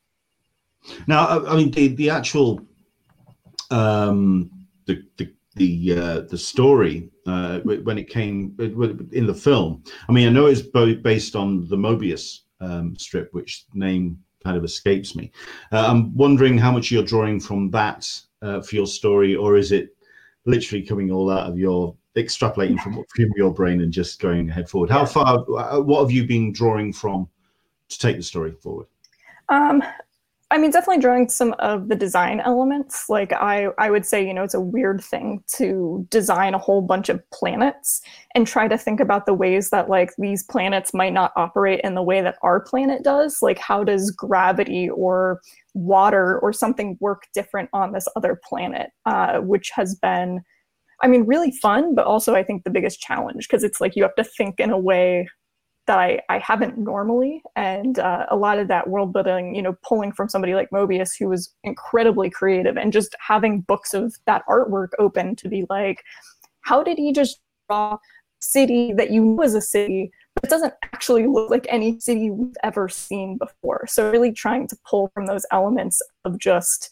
Now, 1.06 1.44
I 1.46 1.56
mean, 1.56 1.70
the 1.70 1.88
the 1.88 2.10
actual 2.10 2.60
um, 3.70 4.50
the 4.86 5.02
the 5.18 5.32
the 5.56 5.96
uh, 5.96 6.20
the 6.22 6.38
story 6.38 7.10
uh, 7.26 7.60
when 7.60 7.98
it 7.98 8.08
came 8.08 8.54
in 9.12 9.26
the 9.26 9.34
film. 9.34 9.84
I 10.08 10.12
mean, 10.12 10.28
I 10.28 10.30
know 10.30 10.46
it's 10.46 10.62
based 10.62 11.36
on 11.36 11.68
the 11.68 11.76
Mobius 11.76 12.40
um, 12.60 12.96
strip, 12.96 13.32
which 13.32 13.66
name 13.74 14.18
kind 14.42 14.56
of 14.56 14.64
escapes 14.64 15.16
me. 15.16 15.32
Uh, 15.72 15.86
I'm 15.88 16.14
wondering 16.16 16.58
how 16.58 16.70
much 16.70 16.90
you're 16.90 17.04
drawing 17.04 17.40
from 17.40 17.70
that 17.70 18.08
uh, 18.42 18.60
for 18.60 18.76
your 18.76 18.86
story, 18.86 19.34
or 19.34 19.56
is 19.56 19.72
it 19.72 19.96
literally 20.44 20.84
coming 20.84 21.10
all 21.10 21.30
out 21.30 21.48
of 21.48 21.58
your 21.58 21.96
extrapolating 22.16 22.78
from, 22.80 22.94
from 22.94 23.32
your 23.36 23.52
brain 23.52 23.80
and 23.80 23.92
just 23.92 24.20
going 24.20 24.48
head 24.48 24.68
forward? 24.68 24.90
How 24.90 25.04
far? 25.04 25.44
Uh, 25.48 25.80
what 25.80 26.00
have 26.00 26.10
you 26.10 26.26
been 26.26 26.52
drawing 26.52 26.92
from 26.92 27.28
to 27.88 27.98
take 27.98 28.16
the 28.16 28.22
story 28.22 28.52
forward? 28.52 28.86
Um, 29.48 29.82
I 30.54 30.58
mean, 30.58 30.70
definitely 30.70 31.00
drawing 31.00 31.28
some 31.28 31.52
of 31.58 31.88
the 31.88 31.96
design 31.96 32.38
elements. 32.38 33.08
Like 33.08 33.32
I, 33.32 33.70
I 33.76 33.90
would 33.90 34.06
say, 34.06 34.24
you 34.24 34.32
know, 34.32 34.44
it's 34.44 34.54
a 34.54 34.60
weird 34.60 35.02
thing 35.02 35.42
to 35.56 36.06
design 36.10 36.54
a 36.54 36.60
whole 36.60 36.80
bunch 36.80 37.08
of 37.08 37.28
planets 37.30 38.00
and 38.36 38.46
try 38.46 38.68
to 38.68 38.78
think 38.78 39.00
about 39.00 39.26
the 39.26 39.34
ways 39.34 39.70
that 39.70 39.90
like 39.90 40.12
these 40.16 40.44
planets 40.44 40.94
might 40.94 41.12
not 41.12 41.32
operate 41.34 41.80
in 41.82 41.96
the 41.96 42.04
way 42.04 42.22
that 42.22 42.38
our 42.42 42.60
planet 42.60 43.02
does. 43.02 43.42
Like 43.42 43.58
how 43.58 43.82
does 43.82 44.12
gravity 44.12 44.88
or 44.88 45.40
water 45.74 46.38
or 46.38 46.52
something 46.52 46.96
work 47.00 47.24
different 47.34 47.68
on 47.72 47.90
this 47.90 48.06
other 48.14 48.40
planet, 48.48 48.90
uh, 49.06 49.38
which 49.38 49.70
has 49.74 49.96
been, 49.96 50.40
I 51.02 51.08
mean, 51.08 51.26
really 51.26 51.50
fun, 51.50 51.96
but 51.96 52.06
also 52.06 52.36
I 52.36 52.44
think 52.44 52.62
the 52.62 52.70
biggest 52.70 53.00
challenge 53.00 53.48
because 53.48 53.64
it's 53.64 53.80
like 53.80 53.96
you 53.96 54.04
have 54.04 54.14
to 54.14 54.22
think 54.22 54.60
in 54.60 54.70
a 54.70 54.78
way 54.78 55.26
that 55.86 55.98
I, 55.98 56.20
I 56.28 56.38
haven't 56.38 56.78
normally. 56.78 57.42
And 57.56 57.98
uh, 57.98 58.26
a 58.30 58.36
lot 58.36 58.58
of 58.58 58.68
that 58.68 58.88
world 58.88 59.12
building, 59.12 59.54
you 59.54 59.62
know, 59.62 59.76
pulling 59.86 60.12
from 60.12 60.28
somebody 60.28 60.54
like 60.54 60.70
Moebius, 60.70 61.12
who 61.18 61.28
was 61.28 61.52
incredibly 61.62 62.30
creative, 62.30 62.76
and 62.76 62.92
just 62.92 63.14
having 63.20 63.60
books 63.62 63.94
of 63.94 64.14
that 64.26 64.42
artwork 64.48 64.88
open 64.98 65.36
to 65.36 65.48
be 65.48 65.66
like, 65.68 66.02
how 66.62 66.82
did 66.82 66.98
he 66.98 67.12
just 67.12 67.40
draw 67.68 67.98
city 68.40 68.92
that 68.94 69.10
you 69.10 69.22
knew 69.22 69.36
was 69.36 69.54
a 69.54 69.60
city, 69.60 70.10
but 70.34 70.44
it 70.44 70.50
doesn't 70.50 70.74
actually 70.82 71.26
look 71.26 71.50
like 71.50 71.66
any 71.68 71.98
city 72.00 72.30
we've 72.30 72.56
ever 72.62 72.88
seen 72.88 73.36
before? 73.36 73.86
So, 73.86 74.10
really 74.10 74.32
trying 74.32 74.66
to 74.68 74.76
pull 74.88 75.10
from 75.12 75.26
those 75.26 75.44
elements 75.52 76.00
of 76.24 76.38
just 76.38 76.90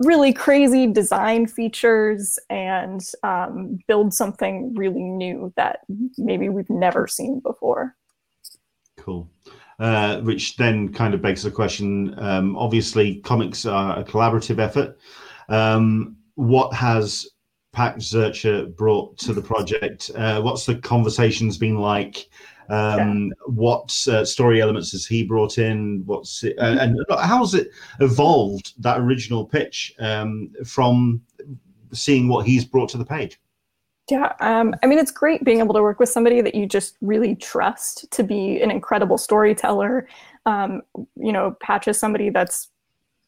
really 0.00 0.32
crazy 0.32 0.86
design 0.86 1.46
features 1.46 2.38
and 2.50 3.10
um, 3.22 3.78
build 3.88 4.14
something 4.14 4.74
really 4.74 5.02
new 5.02 5.52
that 5.56 5.80
maybe 6.16 6.48
we've 6.48 6.70
never 6.70 7.06
seen 7.06 7.40
before. 7.40 7.96
Cool. 8.96 9.28
Uh, 9.78 10.20
which 10.20 10.56
then 10.56 10.92
kind 10.92 11.14
of 11.14 11.22
begs 11.22 11.44
the 11.44 11.50
question 11.50 12.12
um, 12.18 12.56
obviously, 12.56 13.16
comics 13.20 13.64
are 13.64 13.98
a 14.00 14.04
collaborative 14.04 14.58
effort. 14.58 14.98
Um, 15.48 16.16
what 16.34 16.72
has 16.72 17.28
Patch 17.72 17.98
Zircher 17.98 18.74
brought 18.76 19.16
to 19.18 19.32
the 19.32 19.42
project? 19.42 20.10
Uh, 20.16 20.40
what's 20.40 20.66
the 20.66 20.76
conversations 20.76 21.58
been 21.58 21.78
like? 21.78 22.28
Um, 22.68 23.28
yeah. 23.28 23.32
What 23.46 24.06
uh, 24.08 24.24
story 24.24 24.60
elements 24.60 24.92
has 24.92 25.06
he 25.06 25.24
brought 25.24 25.58
in? 25.58 26.02
What's 26.04 26.44
it, 26.44 26.58
uh, 26.58 26.76
and 26.80 26.98
how's 27.08 27.54
it 27.54 27.70
evolved 28.00 28.74
that 28.82 29.00
original 29.00 29.44
pitch 29.44 29.94
um, 29.98 30.50
from 30.66 31.22
seeing 31.92 32.28
what 32.28 32.46
he's 32.46 32.64
brought 32.64 32.90
to 32.90 32.98
the 32.98 33.04
page? 33.04 33.40
Yeah, 34.10 34.32
um, 34.40 34.74
I 34.82 34.86
mean, 34.86 34.98
it's 34.98 35.10
great 35.10 35.44
being 35.44 35.58
able 35.60 35.74
to 35.74 35.82
work 35.82 36.00
with 36.00 36.08
somebody 36.08 36.40
that 36.40 36.54
you 36.54 36.66
just 36.66 36.96
really 37.02 37.34
trust 37.34 38.10
to 38.10 38.22
be 38.22 38.60
an 38.62 38.70
incredible 38.70 39.18
storyteller. 39.18 40.08
Um, 40.46 40.80
you 41.16 41.32
know, 41.32 41.56
Patch 41.60 41.88
is 41.88 41.98
somebody 41.98 42.30
that's 42.30 42.68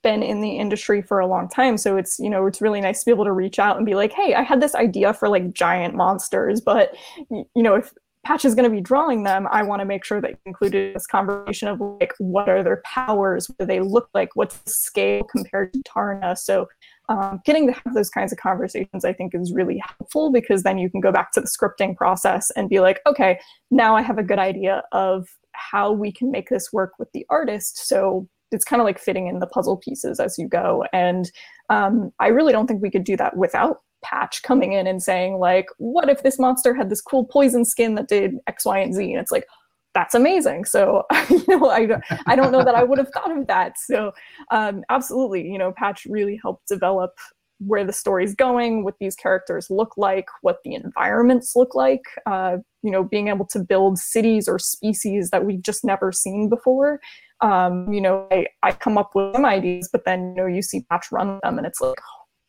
been 0.02 0.22
in 0.22 0.40
the 0.40 0.56
industry 0.56 1.02
for 1.02 1.20
a 1.20 1.26
long 1.26 1.46
time 1.46 1.76
so 1.76 1.98
it's 1.98 2.18
you 2.18 2.30
know 2.30 2.46
it's 2.46 2.62
really 2.62 2.80
nice 2.80 3.00
to 3.00 3.04
be 3.04 3.10
able 3.10 3.24
to 3.24 3.32
reach 3.32 3.58
out 3.58 3.76
and 3.76 3.84
be 3.84 3.94
like 3.94 4.12
hey 4.12 4.34
i 4.34 4.40
had 4.40 4.58
this 4.58 4.74
idea 4.74 5.12
for 5.12 5.28
like 5.28 5.52
giant 5.52 5.94
monsters 5.94 6.58
but 6.58 6.94
you 7.28 7.44
know 7.56 7.74
if 7.74 7.92
Patch 8.24 8.44
is 8.44 8.54
going 8.54 8.68
to 8.68 8.74
be 8.74 8.82
drawing 8.82 9.22
them, 9.22 9.48
I 9.50 9.62
want 9.62 9.80
to 9.80 9.86
make 9.86 10.04
sure 10.04 10.20
that 10.20 10.38
included 10.44 10.94
this 10.94 11.06
conversation 11.06 11.68
of 11.68 11.80
like 11.80 12.12
what 12.18 12.48
are 12.48 12.62
their 12.62 12.82
powers, 12.84 13.48
what 13.48 13.58
do 13.58 13.66
they 13.66 13.80
look 13.80 14.10
like, 14.12 14.30
what's 14.34 14.58
the 14.58 14.70
scale 14.70 15.24
compared 15.24 15.72
to 15.72 15.80
Taarna. 15.80 16.36
So 16.36 16.68
um, 17.08 17.40
getting 17.44 17.66
to 17.66 17.72
have 17.72 17.94
those 17.94 18.10
kinds 18.10 18.30
of 18.30 18.38
conversations, 18.38 19.04
I 19.04 19.12
think, 19.12 19.34
is 19.34 19.52
really 19.52 19.82
helpful 19.84 20.30
because 20.30 20.62
then 20.62 20.78
you 20.78 20.90
can 20.90 21.00
go 21.00 21.10
back 21.10 21.32
to 21.32 21.40
the 21.40 21.48
scripting 21.48 21.96
process 21.96 22.50
and 22.52 22.68
be 22.68 22.80
like, 22.80 23.00
okay, 23.06 23.40
now 23.70 23.96
I 23.96 24.02
have 24.02 24.18
a 24.18 24.22
good 24.22 24.38
idea 24.38 24.82
of 24.92 25.26
how 25.52 25.90
we 25.90 26.12
can 26.12 26.30
make 26.30 26.50
this 26.50 26.72
work 26.72 26.92
with 26.98 27.10
the 27.12 27.26
artist. 27.30 27.88
So 27.88 28.28
it's 28.52 28.64
kind 28.64 28.80
of 28.80 28.86
like 28.86 28.98
fitting 28.98 29.28
in 29.28 29.38
the 29.38 29.46
puzzle 29.46 29.76
pieces 29.76 30.20
as 30.20 30.38
you 30.38 30.46
go. 30.46 30.84
And 30.92 31.30
um, 31.68 32.12
I 32.20 32.28
really 32.28 32.52
don't 32.52 32.66
think 32.66 32.82
we 32.82 32.90
could 32.90 33.04
do 33.04 33.16
that 33.16 33.36
without 33.36 33.80
patch 34.02 34.42
coming 34.42 34.72
in 34.72 34.86
and 34.86 35.02
saying 35.02 35.38
like 35.38 35.66
what 35.78 36.08
if 36.08 36.22
this 36.22 36.38
monster 36.38 36.74
had 36.74 36.90
this 36.90 37.00
cool 37.00 37.24
poison 37.24 37.64
skin 37.64 37.94
that 37.94 38.08
did 38.08 38.36
x 38.46 38.64
y 38.64 38.78
and 38.78 38.94
z? 38.94 39.12
And 39.12 39.20
it's 39.20 39.32
like 39.32 39.46
that's 39.94 40.14
amazing. 40.14 40.64
So 40.64 41.04
you 41.30 41.44
know 41.48 41.68
i 41.68 41.86
don't 41.86 42.02
i 42.26 42.36
don't 42.36 42.52
know 42.52 42.64
that 42.64 42.74
i 42.74 42.82
would 42.82 42.98
have 42.98 43.10
thought 43.10 43.36
of 43.36 43.46
that. 43.46 43.78
So 43.78 44.12
um, 44.50 44.84
absolutely 44.88 45.50
you 45.50 45.58
know 45.58 45.72
patch 45.72 46.06
really 46.08 46.38
helped 46.42 46.68
develop 46.68 47.12
where 47.58 47.84
the 47.84 47.92
story's 47.92 48.34
going 48.34 48.84
what 48.84 48.94
these 49.00 49.14
characters 49.14 49.68
look 49.68 49.94
like 49.98 50.26
what 50.40 50.60
the 50.64 50.74
environments 50.74 51.54
look 51.54 51.74
like 51.74 52.02
uh, 52.26 52.56
you 52.82 52.90
know 52.90 53.04
being 53.04 53.28
able 53.28 53.46
to 53.46 53.58
build 53.58 53.98
cities 53.98 54.48
or 54.48 54.58
species 54.58 55.30
that 55.30 55.44
we've 55.44 55.62
just 55.62 55.84
never 55.84 56.12
seen 56.12 56.48
before. 56.48 57.00
Um, 57.42 57.90
you 57.92 58.00
know 58.00 58.28
I, 58.30 58.46
I 58.62 58.72
come 58.72 58.98
up 58.98 59.14
with 59.14 59.34
some 59.34 59.46
ideas 59.46 59.88
but 59.90 60.04
then 60.04 60.34
you 60.36 60.42
know 60.42 60.46
you 60.46 60.62
see 60.62 60.82
patch 60.90 61.10
run 61.10 61.40
them 61.42 61.58
and 61.58 61.66
it's 61.66 61.80
like 61.80 61.98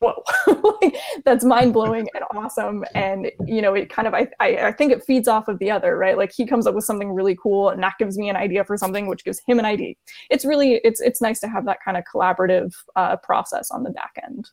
whoa. 0.02 0.24
Like, 0.82 0.98
that's 1.26 1.46
mind-blowing 1.46 2.08
and 2.16 2.24
awesome. 2.36 2.84
And 2.96 3.32
you 3.46 3.62
know 3.62 3.74
it 3.74 3.90
kind 3.90 4.08
of 4.08 4.14
I, 4.14 4.28
I, 4.40 4.58
I 4.68 4.72
think 4.72 4.92
it 4.92 5.04
feeds 5.04 5.28
off 5.28 5.48
of 5.48 5.60
the 5.60 5.70
other 5.70 5.98
right? 5.98 6.18
Like 6.18 6.32
he 6.32 6.46
comes 6.46 6.66
up 6.66 6.74
with 6.76 6.84
something 6.84 7.12
really 7.12 7.38
cool 7.42 7.70
and 7.70 7.82
that 7.84 7.94
gives 8.00 8.18
me 8.18 8.30
an 8.30 8.36
idea 8.36 8.64
for 8.64 8.78
something 8.78 9.08
which 9.08 9.24
gives 9.24 9.42
him 9.48 9.60
an 9.60 9.66
idea. 9.66 9.94
It's 10.30 10.44
really 10.44 10.82
it's 10.84 11.00
it's 11.02 11.22
nice 11.22 11.40
to 11.42 11.48
have 11.48 11.66
that 11.66 11.78
kind 11.84 11.98
of 11.98 12.04
collaborative 12.14 12.74
uh, 12.96 13.18
process 13.18 13.70
on 13.72 13.84
the 13.84 13.92
back 13.92 14.12
end. 14.24 14.50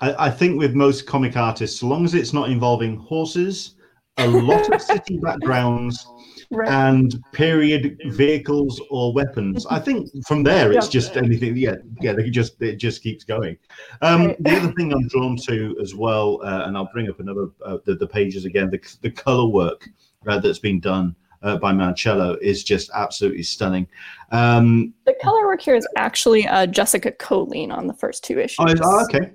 I, 0.00 0.26
I 0.26 0.30
think 0.30 0.58
with 0.58 0.74
most 0.74 1.06
comic 1.06 1.36
artists 1.36 1.80
so 1.80 1.86
long 1.86 2.04
as 2.04 2.14
it's 2.14 2.32
not 2.32 2.50
involving 2.50 2.96
horses 2.96 3.74
a 4.18 4.28
lot 4.28 4.72
of 4.72 4.80
city 4.92 5.18
backgrounds 5.18 6.06
right. 6.52 6.68
and 6.68 7.22
period 7.32 7.98
vehicles 8.06 8.80
or 8.90 9.12
weapons. 9.12 9.66
I 9.66 9.78
think 9.78 10.10
from 10.26 10.42
there 10.42 10.72
it's 10.72 10.88
just 10.88 11.16
anything. 11.16 11.56
Yeah, 11.56 11.76
yeah, 12.00 12.12
they 12.12 12.30
just 12.30 12.60
it 12.60 12.76
just 12.76 13.02
keeps 13.02 13.24
going. 13.24 13.56
Um, 14.00 14.26
right. 14.26 14.42
The 14.42 14.56
other 14.56 14.72
thing 14.72 14.92
I'm 14.92 15.08
drawn 15.08 15.36
to 15.48 15.76
as 15.80 15.94
well, 15.94 16.40
uh, 16.44 16.64
and 16.66 16.76
I'll 16.76 16.90
bring 16.92 17.08
up 17.08 17.20
another 17.20 17.48
uh, 17.64 17.78
the, 17.84 17.94
the 17.94 18.06
pages 18.06 18.44
again. 18.44 18.70
The 18.70 18.80
the 19.00 19.10
color 19.10 19.48
work 19.48 19.88
uh, 20.26 20.38
that's 20.38 20.58
been 20.58 20.80
done. 20.80 21.16
Uh, 21.42 21.56
by 21.56 21.72
Mancello 21.72 22.38
is 22.40 22.62
just 22.62 22.88
absolutely 22.94 23.42
stunning. 23.42 23.88
Um, 24.30 24.94
the 25.06 25.14
color 25.20 25.44
work 25.44 25.60
here 25.60 25.74
is 25.74 25.88
actually 25.96 26.46
uh, 26.46 26.66
Jessica 26.66 27.10
Kholinne 27.10 27.72
on 27.72 27.88
the 27.88 27.94
first 27.94 28.22
two 28.22 28.38
issues. 28.38 28.58
Oh, 28.60 28.72
oh 28.80 29.04
okay, 29.06 29.32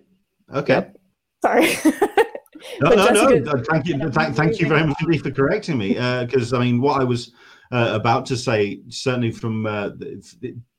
okay. 0.53 0.73
Yep. 0.73 0.97
Sorry. 1.41 1.75
No, 2.81 2.89
no, 2.89 3.07
Jessica, 3.07 3.39
no. 3.39 3.63
Thank 3.63 3.87
you, 3.87 4.09
thank, 4.11 4.35
thank 4.35 4.59
you 4.59 4.67
very 4.67 4.85
much 4.85 4.97
for 5.21 5.31
correcting 5.31 5.77
me. 5.77 5.93
Because 5.93 6.53
uh, 6.53 6.57
I 6.57 6.59
mean, 6.59 6.81
what 6.81 7.01
I 7.01 7.03
was 7.03 7.31
uh, 7.71 7.91
about 7.93 8.25
to 8.27 8.37
say, 8.37 8.81
certainly 8.89 9.31
from 9.31 9.65
uh, 9.65 9.89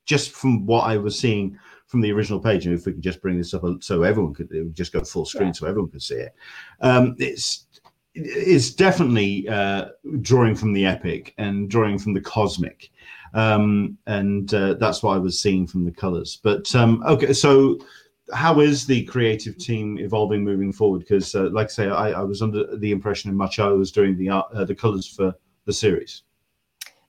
just 0.06 0.32
from 0.32 0.66
what 0.66 0.82
I 0.82 0.96
was 0.96 1.18
seeing 1.18 1.58
from 1.86 2.00
the 2.00 2.12
original 2.12 2.40
page, 2.40 2.66
and 2.66 2.74
if 2.74 2.86
we 2.86 2.92
could 2.92 3.02
just 3.02 3.22
bring 3.22 3.38
this 3.38 3.54
up 3.54 3.64
so 3.80 4.02
everyone 4.02 4.34
could 4.34 4.50
it 4.52 4.62
would 4.62 4.74
just 4.74 4.92
go 4.92 5.00
full 5.00 5.24
screen 5.24 5.48
yeah. 5.48 5.52
so 5.52 5.66
everyone 5.66 5.90
could 5.90 6.02
see 6.02 6.16
it. 6.16 6.34
Um, 6.80 7.14
it's 7.18 7.66
it's 8.14 8.70
definitely 8.74 9.48
uh, 9.48 9.86
drawing 10.22 10.54
from 10.54 10.72
the 10.72 10.84
epic 10.84 11.34
and 11.38 11.70
drawing 11.70 11.98
from 11.98 12.14
the 12.14 12.20
cosmic, 12.20 12.90
um, 13.34 13.96
and 14.06 14.52
uh, 14.54 14.74
that's 14.74 15.02
what 15.02 15.14
I 15.14 15.18
was 15.18 15.40
seeing 15.40 15.66
from 15.66 15.84
the 15.84 15.92
colors. 15.92 16.40
But 16.42 16.74
um, 16.74 17.02
okay, 17.06 17.32
so 17.32 17.78
how 18.32 18.60
is 18.60 18.86
the 18.86 19.04
creative 19.04 19.56
team 19.58 19.98
evolving 19.98 20.44
moving 20.44 20.72
forward? 20.72 21.00
Because, 21.00 21.34
uh, 21.34 21.48
like 21.50 21.66
I 21.66 21.70
say, 21.70 21.88
I, 21.88 22.10
I, 22.10 22.22
was 22.22 22.42
under 22.42 22.76
the 22.76 22.92
impression 22.92 23.30
that 23.30 23.36
Machado 23.36 23.76
was 23.76 23.92
doing 23.92 24.16
the 24.16 24.28
art, 24.28 24.46
uh, 24.54 24.64
the 24.64 24.74
colors 24.74 25.06
for 25.06 25.34
the 25.64 25.72
series. 25.72 26.22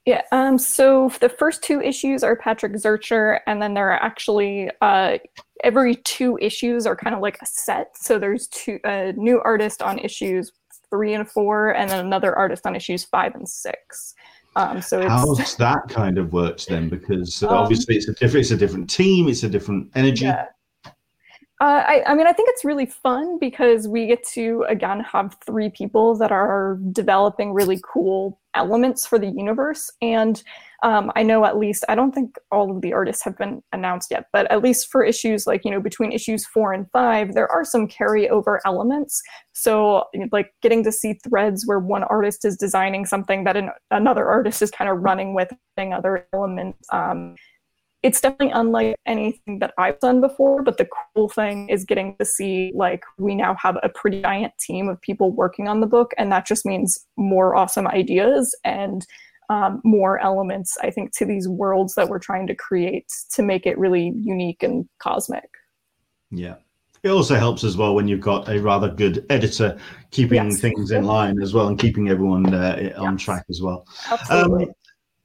Yeah, 0.05 0.21
um, 0.31 0.57
so 0.57 1.11
the 1.19 1.29
first 1.29 1.61
two 1.61 1.81
issues 1.81 2.23
are 2.23 2.35
Patrick 2.35 2.73
Zircher, 2.73 3.41
and 3.47 3.61
then 3.61 3.73
there 3.73 3.91
are 3.91 4.01
actually 4.01 4.71
uh, 4.81 5.17
every 5.63 5.95
two 5.95 6.37
issues 6.41 6.87
are 6.87 6.95
kind 6.95 7.15
of 7.15 7.21
like 7.21 7.37
a 7.41 7.45
set. 7.45 7.95
So 7.97 8.17
there's 8.17 8.47
two 8.47 8.79
a 8.85 9.13
new 9.13 9.41
artist 9.41 9.81
on 9.81 9.99
issues 9.99 10.51
three 10.89 11.13
and 11.13 11.29
four, 11.29 11.75
and 11.75 11.89
then 11.89 12.03
another 12.03 12.35
artist 12.35 12.65
on 12.65 12.75
issues 12.75 13.03
five 13.03 13.35
and 13.35 13.47
six. 13.47 14.15
Um, 14.55 14.81
so 14.81 14.99
it's, 14.99 15.09
how's 15.09 15.55
that 15.57 15.87
kind 15.89 16.17
of 16.17 16.33
works 16.33 16.65
then? 16.65 16.89
Because 16.89 17.43
Um, 17.43 17.49
obviously 17.49 17.95
it's 17.95 18.07
a 18.07 18.13
different 18.13 18.45
it's 18.45 18.51
a 18.51 18.57
different 18.57 18.89
team, 18.89 19.27
it's 19.27 19.43
a 19.43 19.49
different 19.49 19.91
energy. 19.95 20.25
Yeah. 20.25 20.45
Uh, 21.61 21.83
I, 21.85 22.03
I 22.07 22.15
mean, 22.15 22.25
I 22.25 22.31
think 22.31 22.47
it's 22.53 22.63
really 22.63 22.85
fun 22.85 23.37
because 23.37 23.85
we 23.85 24.07
get 24.07 24.25
to, 24.29 24.65
again, 24.69 25.01
have 25.01 25.35
three 25.45 25.69
people 25.69 26.15
that 26.17 26.31
are 26.31 26.79
developing 26.93 27.51
really 27.51 27.81
cool 27.83 28.39
elements 28.53 29.05
for 29.05 29.19
the 29.19 29.27
universe. 29.27 29.91
And 30.01 30.41
um, 30.83 31.11
I 31.17 31.23
know 31.23 31.43
at 31.43 31.57
least, 31.57 31.83
I 31.89 31.95
don't 31.95 32.13
think 32.13 32.37
all 32.49 32.71
of 32.71 32.81
the 32.81 32.93
artists 32.93 33.25
have 33.25 33.37
been 33.37 33.61
announced 33.73 34.09
yet, 34.09 34.27
but 34.31 34.49
at 34.49 34.63
least 34.63 34.89
for 34.89 35.03
issues 35.03 35.45
like, 35.45 35.65
you 35.65 35.71
know, 35.71 35.81
between 35.81 36.13
issues 36.13 36.45
four 36.45 36.71
and 36.71 36.89
five, 36.91 37.33
there 37.33 37.51
are 37.51 37.65
some 37.65 37.89
carryover 37.89 38.59
elements. 38.63 39.21
So, 39.51 40.05
like, 40.31 40.53
getting 40.61 40.81
to 40.85 40.93
see 40.93 41.15
threads 41.27 41.67
where 41.67 41.79
one 41.79 42.03
artist 42.03 42.45
is 42.45 42.55
designing 42.55 43.05
something 43.05 43.43
that 43.43 43.57
an, 43.57 43.71
another 43.91 44.29
artist 44.29 44.61
is 44.61 44.71
kind 44.71 44.89
of 44.89 44.99
running 44.99 45.33
with, 45.33 45.51
adding 45.77 45.93
other 45.93 46.25
elements. 46.31 46.87
Um, 46.93 47.35
it's 48.01 48.21
definitely 48.21 48.51
unlike 48.53 48.95
anything 49.05 49.59
that 49.59 49.73
I've 49.77 49.99
done 49.99 50.21
before, 50.21 50.63
but 50.63 50.77
the 50.77 50.87
cool 51.15 51.29
thing 51.29 51.67
is 51.69 51.83
getting 51.83 52.15
to 52.17 52.25
see 52.25 52.71
like 52.73 53.03
we 53.17 53.35
now 53.35 53.55
have 53.55 53.77
a 53.83 53.89
pretty 53.89 54.21
giant 54.21 54.53
team 54.57 54.87
of 54.87 55.01
people 55.01 55.31
working 55.31 55.67
on 55.67 55.81
the 55.81 55.87
book, 55.87 56.13
and 56.17 56.31
that 56.31 56.45
just 56.45 56.65
means 56.65 57.05
more 57.17 57.55
awesome 57.55 57.87
ideas 57.87 58.55
and 58.63 59.05
um, 59.49 59.81
more 59.83 60.19
elements, 60.19 60.77
I 60.81 60.91
think, 60.91 61.11
to 61.17 61.25
these 61.25 61.47
worlds 61.47 61.95
that 61.95 62.07
we're 62.07 62.19
trying 62.19 62.47
to 62.47 62.55
create 62.55 63.11
to 63.31 63.41
make 63.41 63.65
it 63.65 63.77
really 63.77 64.13
unique 64.15 64.61
and 64.63 64.87
cosmic. 64.99 65.49
Yeah. 66.29 66.55
It 67.01 67.09
also 67.09 67.35
helps 67.35 67.63
as 67.63 67.77
well 67.77 67.95
when 67.95 68.07
you've 68.07 68.19
got 68.19 68.49
a 68.49 68.59
rather 68.59 68.89
good 68.89 69.25
editor 69.29 69.79
keeping 70.11 70.51
Yes. 70.51 70.59
things 70.59 70.91
in 70.91 71.05
line 71.05 71.41
as 71.41 71.53
well 71.53 71.67
and 71.67 71.79
keeping 71.79 72.09
everyone 72.09 72.53
uh, 72.53 72.93
on 72.97 73.13
Yes. 73.13 73.21
track 73.23 73.45
as 73.49 73.61
well. 73.61 73.87
Absolutely. 74.11 74.65
Um, 74.65 74.71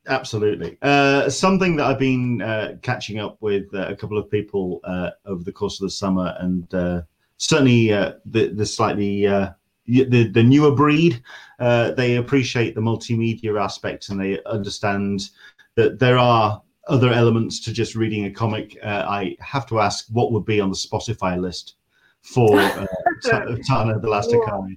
absolutely. 0.06 0.78
Uh, 0.82 1.28
something 1.28 1.76
that 1.76 1.86
I've 1.86 1.98
been 1.98 2.42
uh, 2.42 2.76
catching 2.82 3.18
up 3.18 3.36
with 3.40 3.72
uh, 3.74 3.86
a 3.88 3.96
couple 3.96 4.18
of 4.18 4.30
people 4.30 4.80
uh, 4.84 5.10
over 5.26 5.42
the 5.42 5.52
course 5.52 5.80
of 5.80 5.86
the 5.86 5.90
summer, 5.90 6.34
and 6.40 6.72
uh, 6.74 7.02
certainly 7.36 7.92
uh, 7.92 8.12
the 8.26 8.48
the 8.48 8.66
slightly 8.66 9.26
uh, 9.26 9.50
the 9.86 10.28
the 10.28 10.42
newer 10.42 10.70
breed, 10.70 11.22
uh, 11.58 11.92
they 11.92 12.16
appreciate 12.16 12.74
the 12.74 12.80
multimedia 12.80 13.62
aspect 13.62 14.08
and 14.08 14.20
they 14.20 14.42
understand 14.44 15.30
that 15.76 15.98
there 15.98 16.18
are 16.18 16.62
other 16.88 17.12
elements 17.12 17.60
to 17.60 17.72
just 17.72 17.94
reading 17.94 18.26
a 18.26 18.30
comic. 18.30 18.78
Uh, 18.82 19.04
I 19.08 19.36
have 19.40 19.66
to 19.66 19.80
ask, 19.80 20.06
what 20.10 20.32
would 20.32 20.44
be 20.44 20.60
on 20.60 20.70
the 20.70 20.76
Spotify 20.76 21.40
list 21.40 21.76
for 22.22 22.58
uh, 22.58 22.86
Ta- 23.24 23.46
Taarna 23.68 24.00
the 24.00 24.08
Last. 24.08 24.30
Akari? 24.30 24.76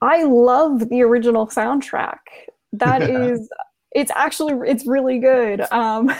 I 0.00 0.24
love 0.24 0.88
the 0.88 1.02
original 1.02 1.46
soundtrack. 1.46 2.18
That 2.72 3.02
is, 3.10 3.48
it's 3.94 4.10
actually 4.14 4.54
it's 4.68 4.86
really 4.86 5.18
good. 5.18 5.60
Um, 5.70 6.10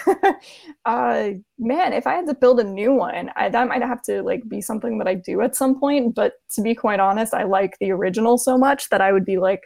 uh, 0.85 1.31
man, 1.59 1.93
if 1.93 2.07
I 2.07 2.15
had 2.15 2.27
to 2.27 2.35
build 2.35 2.61
a 2.61 2.65
new 2.65 2.93
one, 2.93 3.31
I, 3.37 3.49
that 3.49 3.69
might 3.69 3.83
have 3.83 4.03
to 4.03 4.23
like 4.23 4.47
be 4.49 4.61
something 4.61 4.99
that 4.99 5.09
I 5.09 5.15
do 5.15 5.41
at 5.41 5.57
some 5.57 5.79
point. 5.79 6.15
But 6.15 6.35
to 6.55 6.63
be 6.63 6.75
quite 6.75 7.01
honest, 7.01 7.35
I 7.35 7.45
like 7.45 7.77
the 7.81 7.91
original 7.91 8.39
so 8.39 8.59
much 8.59 8.89
that 8.91 9.01
I 9.01 9.13
would 9.13 9.25
be 9.25 9.39
like 9.39 9.63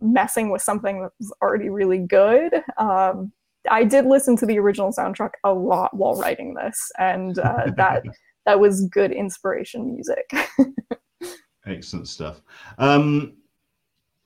messing 0.00 0.50
with 0.50 0.62
something 0.62 1.02
that's 1.02 1.32
already 1.40 1.70
really 1.70 1.98
good. 1.98 2.52
Um, 2.76 3.32
I 3.70 3.84
did 3.84 4.06
listen 4.06 4.36
to 4.38 4.46
the 4.46 4.58
original 4.58 4.92
soundtrack 4.92 5.30
a 5.44 5.52
lot 5.52 5.96
while 5.96 6.16
writing 6.16 6.54
this, 6.54 6.90
and 6.98 7.38
uh, 7.38 7.70
that 7.76 8.02
that 8.46 8.60
was 8.60 8.86
good 8.88 9.12
inspiration 9.12 9.94
music. 9.94 10.30
Excellent 11.66 12.08
stuff. 12.08 12.42
Um, 12.78 13.34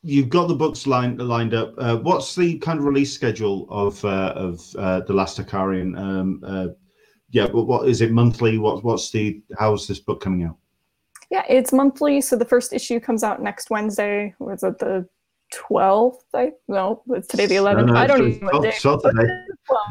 you've 0.06 0.28
got 0.28 0.46
the 0.46 0.54
books 0.54 0.86
lined 0.86 1.20
lined 1.20 1.52
up. 1.52 1.74
Uh, 1.78 1.96
what's 1.96 2.34
the 2.34 2.58
kind 2.58 2.78
of 2.78 2.84
release 2.84 3.12
schedule 3.12 3.66
of 3.68 4.02
uh, 4.04 4.32
of 4.36 4.60
uh, 4.78 5.00
the 5.00 5.12
Last 5.12 5.38
Akarian? 5.38 5.98
Um, 5.98 6.42
uh, 6.46 6.68
yeah, 7.30 7.48
but 7.48 7.64
what 7.64 7.88
is 7.88 8.00
it 8.00 8.12
monthly? 8.12 8.56
What 8.56 8.84
what's 8.84 9.10
the 9.10 9.42
how's 9.58 9.86
this 9.86 9.98
book 9.98 10.20
coming 10.20 10.44
out? 10.44 10.56
Yeah, 11.30 11.44
it's 11.48 11.72
monthly. 11.72 12.20
So 12.20 12.36
the 12.36 12.44
first 12.44 12.72
issue 12.72 13.00
comes 13.00 13.24
out 13.24 13.42
next 13.42 13.68
Wednesday. 13.68 14.32
Was 14.38 14.62
it 14.62 14.78
the 14.78 15.08
12th? 15.54 16.20
I 16.34 16.52
no, 16.68 17.02
it's 17.10 17.28
today 17.28 17.46
the 17.46 17.56
11th. 17.56 17.86
No, 17.86 17.92
no, 17.92 17.98
I 18.00 18.06
don't 18.06 18.28
even 18.28 18.40
know 18.40 18.50
what 18.52 18.62
day. 18.62 18.70
12th 18.70 19.02
today. 19.02 19.32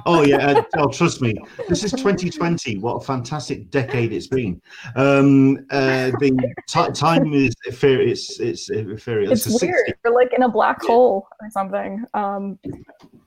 Oh 0.06 0.24
yeah, 0.24 0.62
oh 0.78 0.88
trust 0.88 1.22
me, 1.22 1.36
this 1.68 1.84
is 1.84 1.92
2020. 1.92 2.78
What 2.78 2.94
a 2.94 3.02
fantastic 3.02 3.70
decade 3.72 4.14
it's 4.14 4.28
been. 4.28 4.62
Um, 4.96 5.66
uh, 5.70 6.12
the 6.20 6.54
ti 6.70 6.92
time 6.94 7.34
is 7.34 7.54
ethereal. 7.66 8.10
It's 8.10 8.40
it's 8.40 8.70
ethereal. 8.70 9.34
it's 9.34 9.44
60 9.44 9.68
weird. 9.68 9.94
We're 10.06 10.14
like 10.14 10.32
in 10.34 10.44
a 10.44 10.50
black 10.50 10.82
hole 10.82 11.28
or 11.42 11.50
something. 11.50 12.06
Um, 12.14 12.58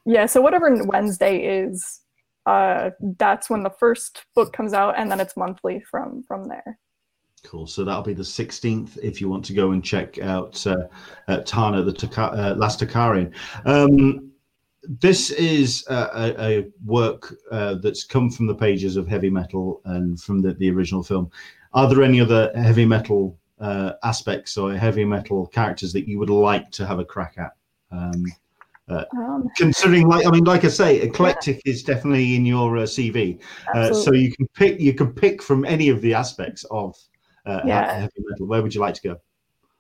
yeah. 0.07 0.25
So 0.25 0.41
whatever 0.41 0.75
Wednesday 0.87 1.65
is, 1.65 2.01
uh, 2.47 2.91
that's 3.19 3.51
when 3.51 3.63
the 3.63 3.75
first 3.79 4.25
book 4.35 4.55
comes 4.55 4.73
out, 4.73 4.95
and 4.97 5.11
then 5.11 5.21
it's 5.21 5.37
monthly 5.37 5.81
from 5.81 6.23
from 6.27 6.45
there. 6.45 6.79
Cool. 7.45 7.67
So 7.67 7.85
that'll 7.85 8.03
be 8.03 8.15
the 8.15 8.23
16th 8.23 8.99
if 9.03 9.21
you 9.21 9.29
want 9.29 9.45
to 9.47 9.55
go 9.55 9.73
and 9.73 9.85
check 9.85 10.19
out 10.19 10.67
uh, 10.67 10.89
uh, 11.29 11.39
Taarna, 11.39 11.85
the 11.85 11.93
Taka- 11.93 12.33
uh, 12.33 12.55
Last 12.57 12.81
Taarakian. 12.81 13.33
Um, 13.65 14.33
this 14.83 15.31
is 15.31 15.85
uh, 15.89 16.09
a, 16.15 16.43
a 16.43 16.67
work 16.85 17.35
uh, 17.51 17.75
that's 17.83 18.05
come 18.05 18.31
from 18.31 18.47
the 18.47 18.55
pages 18.55 18.97
of 18.97 19.07
heavy 19.07 19.31
metal 19.31 19.81
and 19.85 20.21
from 20.21 20.41
the, 20.41 20.55
the 20.55 20.71
original 20.71 21.03
film. 21.03 21.31
Are 21.75 21.89
there 21.89 22.03
any 22.03 22.21
other 22.21 22.51
heavy 22.55 22.85
metal 22.85 23.39
uh, 23.61 23.93
aspects 24.05 24.57
or 24.57 24.75
heavy 24.75 25.05
metal 25.05 25.47
characters 25.47 25.93
that 25.93 26.09
you 26.09 26.19
would 26.19 26.31
like 26.31 26.71
to 26.73 26.87
have 26.87 26.99
a 26.99 27.05
crack 27.05 27.35
at? 27.39 27.53
Um, 27.91 28.25
Um, 28.91 29.51
considering, 29.57 30.09
like 30.09 30.27
I 30.27 30.31
mean, 30.31 30.45
like 30.45 30.65
I 30.65 30.69
say, 30.69 31.01
eclectic 31.01 31.61
is 31.67 31.83
definitely 31.83 32.37
in 32.37 32.47
your 32.47 32.79
uh, 32.79 32.83
CV, 32.83 33.39
uh, 33.75 33.93
so 33.93 34.13
you 34.15 34.33
can 34.33 34.47
pick 34.55 34.81
you 34.81 34.95
can 34.95 35.13
pick 35.13 35.43
from 35.43 35.67
any 35.67 35.91
of 35.91 36.01
the 36.01 36.15
aspects 36.15 36.65
of 36.71 36.97
uh, 37.47 37.61
Yeah. 37.65 37.93
heavy 38.01 38.13
metal. 38.19 38.47
Where 38.47 38.63
would 38.63 38.75
you 38.75 38.81
like 38.81 38.95
to 38.95 39.03
go? 39.03 39.17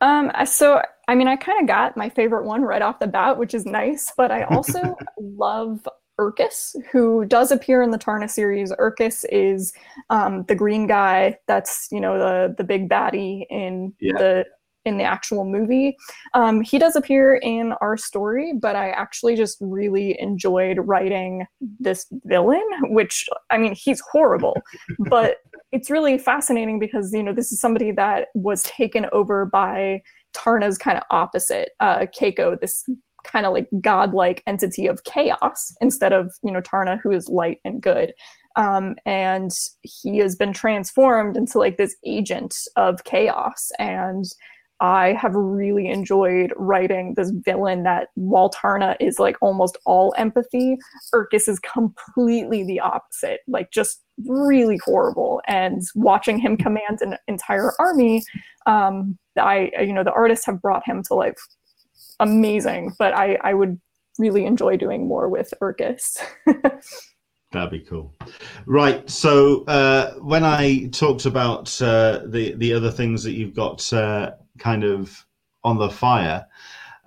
Um, 0.00 0.30
so 0.46 0.82
I 1.08 1.14
mean, 1.14 1.26
I 1.28 1.36
kind 1.36 1.60
of 1.60 1.66
got 1.66 1.96
my 1.96 2.08
favorite 2.08 2.44
one 2.44 2.62
right 2.62 2.82
off 2.82 3.00
the 3.00 3.06
bat, 3.06 3.38
which 3.38 3.54
is 3.54 3.64
nice. 3.64 4.12
But 4.16 4.30
I 4.30 4.44
also 4.44 4.96
love 5.18 5.88
Urkus, 6.20 6.74
who 6.92 7.24
does 7.24 7.50
appear 7.50 7.82
in 7.82 7.90
the 7.90 7.98
Taarna 7.98 8.28
series. 8.30 8.72
Urkus 8.72 9.24
is 9.30 9.72
um, 10.10 10.44
the 10.44 10.54
green 10.54 10.86
guy. 10.86 11.38
That's 11.46 11.88
you 11.90 12.00
know 12.00 12.18
the 12.18 12.54
the 12.56 12.64
big 12.64 12.88
baddie 12.88 13.46
in 13.50 13.94
Yeah. 14.00 14.18
the 14.18 14.46
in 14.88 14.98
the 14.98 15.04
actual 15.04 15.44
movie. 15.44 15.96
Um, 16.34 16.60
he 16.60 16.78
does 16.78 16.96
appear 16.96 17.36
in 17.36 17.72
our 17.80 17.96
story, 17.96 18.52
but 18.52 18.74
I 18.74 18.90
actually 18.90 19.36
just 19.36 19.58
really 19.60 20.20
enjoyed 20.20 20.78
writing 20.80 21.46
this 21.78 22.06
villain. 22.24 22.66
Which 22.84 23.26
I 23.50 23.58
mean, 23.58 23.74
he's 23.74 24.00
horrible, 24.00 24.56
but 25.08 25.36
it's 25.70 25.90
really 25.90 26.18
fascinating 26.18 26.78
because 26.78 27.12
you 27.12 27.22
know 27.22 27.32
this 27.32 27.52
is 27.52 27.60
somebody 27.60 27.92
that 27.92 28.28
was 28.34 28.62
taken 28.64 29.06
over 29.12 29.46
by 29.46 30.02
Taarna's 30.34 30.78
kind 30.78 30.98
of 30.98 31.04
opposite, 31.10 31.70
uh, 31.80 32.06
Keiko, 32.18 32.58
this 32.60 32.84
kind 33.24 33.46
of 33.46 33.52
like 33.52 33.68
godlike 33.80 34.42
entity 34.46 34.86
of 34.86 35.04
chaos 35.04 35.74
instead 35.80 36.12
of 36.12 36.32
you 36.42 36.52
know 36.52 36.60
Taarna, 36.60 36.98
who 37.02 37.10
is 37.10 37.28
light 37.28 37.58
and 37.64 37.80
good. 37.80 38.12
Um, 38.56 38.96
and 39.06 39.52
he 39.82 40.18
has 40.18 40.34
been 40.34 40.52
transformed 40.52 41.36
into 41.36 41.58
like 41.58 41.76
this 41.76 41.94
agent 42.04 42.56
of 42.74 43.04
chaos 43.04 43.70
and 43.78 44.24
I 44.80 45.14
have 45.14 45.34
really 45.34 45.88
enjoyed 45.88 46.52
writing 46.56 47.14
this 47.16 47.30
villain 47.30 47.82
that 47.82 48.08
while 48.14 48.50
Taarna 48.50 48.96
is 49.00 49.18
like 49.18 49.36
almost 49.40 49.76
all 49.84 50.14
empathy, 50.16 50.78
Urkus 51.12 51.48
is 51.48 51.58
completely 51.58 52.64
the 52.64 52.80
opposite, 52.80 53.40
like 53.48 53.70
just 53.72 54.02
really 54.26 54.78
horrible. 54.84 55.42
And 55.46 55.82
watching 55.94 56.38
him 56.38 56.56
command 56.56 57.00
an 57.00 57.16
entire 57.26 57.72
army, 57.78 58.22
um, 58.66 59.18
I 59.38 59.70
you 59.80 59.92
know 59.92 60.04
the 60.04 60.12
artists 60.12 60.46
have 60.46 60.62
brought 60.62 60.86
him 60.86 61.02
to 61.04 61.14
life 61.14 61.38
amazing, 62.20 62.94
but 62.98 63.14
I 63.14 63.38
I 63.42 63.54
would 63.54 63.80
really 64.18 64.44
enjoy 64.44 64.76
doing 64.76 65.08
more 65.08 65.28
with 65.28 65.52
Urkus. 65.60 66.18
That'd 67.52 67.70
be 67.70 67.80
cool. 67.80 68.14
Right. 68.66 69.08
So 69.08 69.64
uh, 69.64 70.14
when 70.16 70.44
I 70.44 70.88
talked 70.88 71.24
about 71.24 71.80
uh, 71.80 72.20
the 72.26 72.54
the 72.54 72.74
other 72.74 72.90
things 72.90 73.22
that 73.24 73.32
you've 73.32 73.54
got 73.54 73.90
uh, 73.92 74.32
kind 74.58 74.84
of 74.84 75.24
on 75.64 75.78
the 75.78 75.90
fire, 75.90 76.46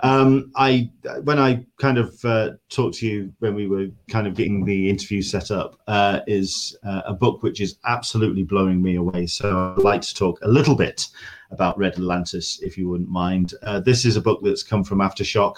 um, 0.04 0.52
I 0.56 0.90
when 1.24 1.38
I 1.38 1.66
kind 1.80 1.98
of 1.98 2.26
uh, 2.26 2.52
talked 2.70 2.98
to 2.98 3.08
you 3.08 3.34
when 3.40 3.54
we 3.54 3.68
were 3.68 3.88
kind 4.10 4.26
of 4.26 4.36
getting 4.36 4.66
the 4.66 4.90
interview 4.90 5.22
set 5.22 5.52
up, 5.52 5.80
uh, 5.88 6.22
is 6.26 6.76
uh, 6.84 7.04
a 7.06 7.14
book 7.14 7.44
which 7.44 7.62
is 7.62 7.78
absolutely 7.86 8.44
blowing 8.44 8.82
me 8.82 8.96
away. 8.96 9.28
So 9.28 9.76
I'd 9.78 9.84
like 9.84 10.02
to 10.02 10.16
talk 10.16 10.40
a 10.42 10.48
little 10.48 10.76
bit 10.76 11.08
about 11.52 11.78
Red 11.78 11.94
Atlantis, 11.94 12.60
if 12.62 12.78
you 12.78 12.90
wouldn't 12.90 13.10
mind. 13.10 13.54
Uh, 13.62 13.80
this 13.80 14.06
is 14.06 14.16
a 14.16 14.22
book 14.22 14.42
that's 14.44 14.64
come 14.64 14.84
from 14.84 15.00
Aftershock. 15.00 15.58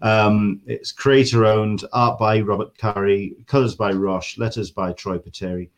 Um, 0.00 0.60
it's 0.66 0.90
creator 0.90 1.44
owned, 1.44 1.84
art 1.92 2.18
by 2.18 2.40
Robert 2.40 2.76
Carey, 2.78 3.36
colors 3.46 3.74
by 3.74 3.92
Roche, 3.92 4.38
letters 4.38 4.70
by 4.70 4.92
Troy 4.92 5.18
Peteri. 5.18 5.70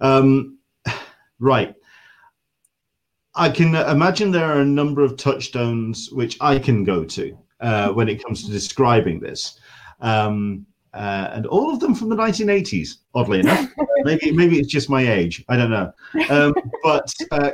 Um, 0.00 0.58
right. 1.38 1.74
I 3.34 3.48
can 3.48 3.74
imagine 3.74 4.30
there 4.30 4.52
are 4.52 4.60
a 4.60 4.64
number 4.64 5.02
of 5.02 5.16
touchstones 5.16 6.10
which 6.12 6.36
I 6.40 6.58
can 6.58 6.84
go 6.84 7.04
to 7.04 7.38
uh, 7.60 7.88
when 7.90 8.08
it 8.08 8.22
comes 8.22 8.44
to 8.44 8.50
describing 8.50 9.20
this. 9.20 9.58
Um, 10.00 10.66
uh, 10.92 11.30
and 11.32 11.46
all 11.46 11.72
of 11.72 11.80
them 11.80 11.94
from 11.94 12.10
the 12.10 12.16
1980s, 12.16 12.96
oddly 13.14 13.40
enough. 13.40 13.70
maybe 14.04 14.30
maybe 14.32 14.58
it's 14.58 14.68
just 14.68 14.90
my 14.90 15.10
age. 15.10 15.44
I 15.48 15.56
don't 15.56 15.70
know. 15.70 15.92
Um, 16.28 16.54
but 16.82 17.10
uh, 17.30 17.52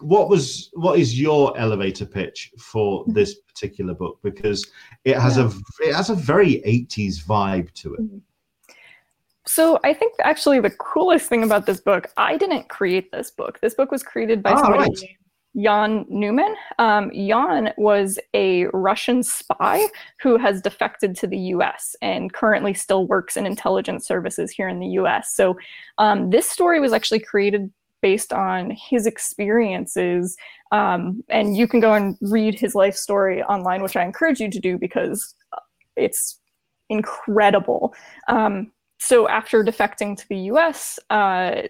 what 0.00 0.28
was 0.28 0.68
what 0.74 0.98
is 0.98 1.18
your 1.18 1.56
elevator 1.58 2.04
pitch 2.04 2.52
for 2.58 3.04
this 3.08 3.36
particular 3.40 3.94
book? 3.94 4.18
Because 4.22 4.66
it 5.04 5.16
has 5.16 5.38
yeah. 5.38 5.50
a 5.50 5.88
it 5.88 5.94
has 5.94 6.10
a 6.10 6.14
very 6.14 6.60
80s 6.66 7.24
vibe 7.24 7.72
to 7.74 7.94
it. 7.94 8.00
So 9.46 9.78
I 9.84 9.94
think 9.94 10.14
actually 10.22 10.60
the 10.60 10.70
coolest 10.70 11.28
thing 11.28 11.44
about 11.44 11.66
this 11.66 11.80
book, 11.80 12.10
I 12.16 12.36
didn't 12.36 12.68
create 12.68 13.12
this 13.12 13.30
book. 13.30 13.60
This 13.60 13.74
book 13.74 13.90
was 13.92 14.02
created 14.02 14.42
by 14.42 14.52
oh, 14.52 14.62
somebody 14.62 14.90
right. 14.90 15.16
Jan 15.56 16.04
Newman. 16.08 16.54
Um, 16.78 17.10
Jan 17.14 17.72
was 17.78 18.18
a 18.34 18.66
Russian 18.66 19.22
spy 19.22 19.86
who 20.20 20.36
has 20.36 20.60
defected 20.60 21.16
to 21.16 21.26
the 21.26 21.38
US 21.38 21.96
and 22.02 22.32
currently 22.32 22.74
still 22.74 23.06
works 23.06 23.36
in 23.36 23.46
intelligence 23.46 24.06
services 24.06 24.50
here 24.50 24.68
in 24.68 24.80
the 24.80 24.88
US. 25.00 25.34
So 25.34 25.56
um, 25.98 26.30
this 26.30 26.48
story 26.48 26.80
was 26.80 26.92
actually 26.92 27.20
created 27.20 27.72
based 28.02 28.32
on 28.32 28.70
his 28.70 29.06
experiences. 29.06 30.36
Um, 30.72 31.24
and 31.28 31.56
you 31.56 31.66
can 31.66 31.80
go 31.80 31.94
and 31.94 32.16
read 32.20 32.58
his 32.58 32.74
life 32.74 32.94
story 32.94 33.42
online, 33.44 33.82
which 33.82 33.96
I 33.96 34.04
encourage 34.04 34.40
you 34.40 34.50
to 34.50 34.60
do 34.60 34.76
because 34.76 35.34
it's 35.96 36.38
incredible. 36.90 37.94
Um, 38.28 38.72
so 38.98 39.28
after 39.28 39.62
defecting 39.62 40.16
to 40.16 40.28
the 40.28 40.38
US, 40.52 40.98
uh, 41.10 41.62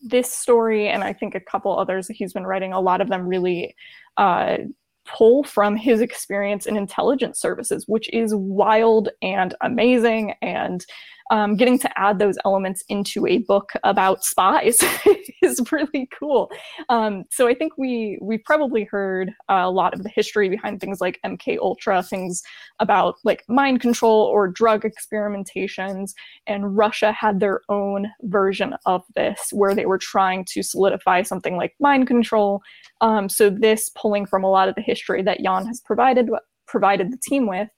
this 0.00 0.32
story 0.32 0.88
and 0.88 1.04
I 1.04 1.12
think 1.12 1.34
a 1.34 1.40
couple 1.40 1.78
others 1.78 2.06
that 2.06 2.16
he's 2.16 2.32
been 2.32 2.46
writing, 2.46 2.72
a 2.72 2.80
lot 2.80 3.00
of 3.00 3.08
them 3.08 3.26
really 3.26 3.74
uh, 4.16 4.58
pull 5.06 5.44
from 5.44 5.76
his 5.76 6.00
experience 6.00 6.66
in 6.66 6.76
intelligence 6.76 7.40
services, 7.40 7.84
which 7.86 8.08
is 8.12 8.34
wild 8.34 9.08
and 9.22 9.54
amazing. 9.60 10.34
And 10.40 10.84
um, 11.30 11.56
getting 11.56 11.78
to 11.78 11.98
add 11.98 12.18
those 12.18 12.36
elements 12.44 12.82
into 12.88 13.26
a 13.26 13.38
book 13.38 13.72
about 13.84 14.24
spies 14.24 14.82
is 15.42 15.60
really 15.70 16.08
cool. 16.12 16.50
Um, 16.88 17.24
so 17.30 17.46
I 17.46 17.54
think 17.54 17.78
we 17.78 18.18
we 18.20 18.38
probably 18.38 18.84
heard 18.84 19.32
a 19.48 19.70
lot 19.70 19.94
of 19.94 20.02
the 20.02 20.08
history 20.08 20.48
behind 20.48 20.80
things 20.80 21.00
like 21.00 21.20
MK 21.24 21.58
Ultra, 21.58 22.02
things 22.02 22.42
about 22.80 23.16
like 23.24 23.44
mind 23.48 23.80
control 23.80 24.24
or 24.24 24.48
drug 24.48 24.82
experimentations, 24.82 26.12
and 26.46 26.76
Russia 26.76 27.12
had 27.12 27.38
their 27.38 27.60
own 27.68 28.10
version 28.22 28.74
of 28.86 29.04
this 29.14 29.50
where 29.52 29.74
they 29.74 29.86
were 29.86 29.98
trying 29.98 30.44
to 30.46 30.62
solidify 30.62 31.22
something 31.22 31.56
like 31.56 31.74
mind 31.78 32.06
control. 32.08 32.60
Um, 33.00 33.28
so 33.28 33.50
this 33.50 33.90
pulling 33.94 34.26
from 34.26 34.42
a 34.42 34.50
lot 34.50 34.68
of 34.68 34.74
the 34.74 34.82
history 34.82 35.22
that 35.22 35.42
Jan 35.42 35.66
has 35.66 35.80
provided 35.80 36.28
provided 36.66 37.12
the 37.12 37.18
team 37.18 37.48
with. 37.48 37.68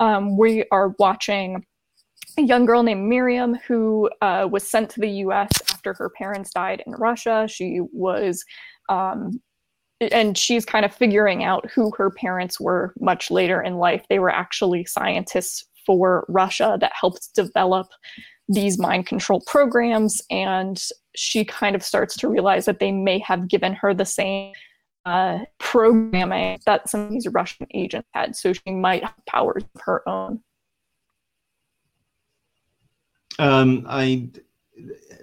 Um, 0.00 0.36
we 0.38 0.64
are 0.70 0.94
watching 0.98 1.64
a 2.38 2.42
young 2.42 2.64
girl 2.64 2.82
named 2.82 3.08
Miriam 3.08 3.56
who 3.66 4.08
uh, 4.22 4.48
was 4.50 4.68
sent 4.68 4.90
to 4.90 5.00
the 5.00 5.10
US 5.24 5.50
after 5.70 5.92
her 5.94 6.08
parents 6.08 6.50
died 6.50 6.82
in 6.86 6.92
Russia. 6.92 7.46
She 7.48 7.80
was, 7.92 8.44
um, 8.88 9.40
and 10.00 10.38
she's 10.38 10.64
kind 10.64 10.84
of 10.84 10.94
figuring 10.94 11.42
out 11.42 11.68
who 11.70 11.92
her 11.98 12.10
parents 12.10 12.60
were 12.60 12.94
much 13.00 13.30
later 13.30 13.60
in 13.60 13.76
life. 13.76 14.04
They 14.08 14.20
were 14.20 14.30
actually 14.30 14.84
scientists 14.84 15.64
for 15.84 16.24
Russia 16.28 16.78
that 16.80 16.92
helped 16.98 17.34
develop 17.34 17.88
these 18.48 18.78
mind 18.78 19.06
control 19.06 19.42
programs. 19.46 20.22
And 20.30 20.80
she 21.16 21.44
kind 21.44 21.74
of 21.74 21.82
starts 21.82 22.16
to 22.18 22.28
realize 22.28 22.66
that 22.66 22.78
they 22.78 22.92
may 22.92 23.18
have 23.18 23.48
given 23.48 23.74
her 23.74 23.92
the 23.92 24.04
same 24.04 24.52
uh, 25.04 25.40
programming 25.58 26.60
that 26.66 26.88
some 26.88 27.00
of 27.00 27.10
these 27.10 27.26
Russian 27.26 27.66
agents 27.74 28.08
had. 28.12 28.36
So 28.36 28.52
she 28.52 28.70
might 28.70 29.02
have 29.02 29.14
powers 29.26 29.64
of 29.74 29.80
her 29.82 30.08
own. 30.08 30.40
Um, 33.38 33.86
I 33.88 34.30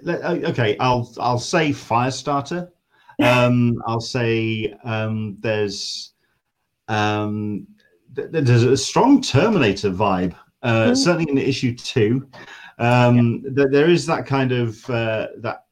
okay. 0.06 0.76
I'll 0.78 1.12
I'll 1.18 1.38
say 1.38 1.70
Firestarter. 1.70 2.70
Um, 3.22 3.82
I'll 3.86 4.00
say 4.00 4.74
um, 4.84 5.36
there's 5.40 6.12
um, 6.88 7.66
th- 8.14 8.28
there's 8.30 8.62
a 8.62 8.76
strong 8.76 9.20
Terminator 9.20 9.90
vibe. 9.90 10.34
Uh, 10.62 10.90
mm. 10.90 10.96
Certainly 10.96 11.30
in 11.30 11.38
issue 11.38 11.74
two, 11.76 12.28
um, 12.78 13.42
yeah. 13.44 13.50
th- 13.54 13.68
there 13.70 13.90
is 13.90 14.06
that 14.06 14.26
kind 14.26 14.52
of 14.52 14.88
uh, 14.90 15.28
that 15.38 15.64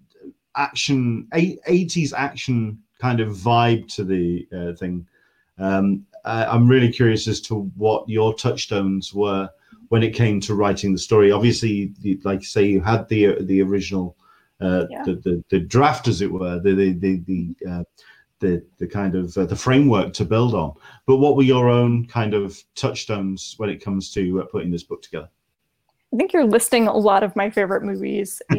action, 0.56 1.26
80s 1.32 2.12
action 2.12 2.78
kind 3.00 3.20
of 3.20 3.30
vibe 3.30 3.92
to 3.94 4.04
the 4.04 4.46
uh, 4.56 4.76
thing. 4.76 5.06
Um, 5.58 6.06
I, 6.24 6.44
I'm 6.44 6.68
really 6.68 6.92
curious 6.92 7.26
as 7.28 7.40
to 7.42 7.70
what 7.76 8.08
your 8.08 8.34
touchstones 8.34 9.12
were 9.12 9.48
when 9.94 10.02
it 10.02 10.12
came 10.12 10.40
to 10.40 10.56
writing 10.56 10.92
the 10.92 10.98
story. 10.98 11.30
Obviously, 11.30 11.94
like 12.24 12.40
you 12.40 12.46
say, 12.46 12.64
you 12.64 12.80
had 12.80 13.08
the 13.08 13.40
the 13.42 13.62
original, 13.62 14.16
uh, 14.60 14.86
yeah. 14.90 15.04
the, 15.04 15.14
the, 15.14 15.44
the 15.50 15.60
draft, 15.60 16.08
as 16.08 16.20
it 16.20 16.32
were, 16.32 16.58
the 16.58 16.74
the 16.74 16.92
the 16.94 17.16
the, 17.28 17.70
uh, 17.70 17.84
the, 18.40 18.66
the 18.78 18.88
kind 18.88 19.14
of 19.14 19.38
uh, 19.38 19.46
the 19.46 19.54
framework 19.54 20.12
to 20.14 20.24
build 20.24 20.52
on. 20.52 20.74
But 21.06 21.18
what 21.18 21.36
were 21.36 21.44
your 21.44 21.68
own 21.68 22.06
kind 22.06 22.34
of 22.34 22.60
touchstones 22.74 23.54
when 23.58 23.70
it 23.70 23.84
comes 23.84 24.10
to 24.14 24.42
uh, 24.42 24.46
putting 24.46 24.72
this 24.72 24.82
book 24.82 25.00
together? 25.00 25.28
I 26.12 26.16
think 26.16 26.32
you're 26.32 26.44
listing 26.44 26.88
a 26.88 26.96
lot 26.96 27.22
of 27.22 27.36
my 27.36 27.48
favorite 27.48 27.84
movies. 27.84 28.42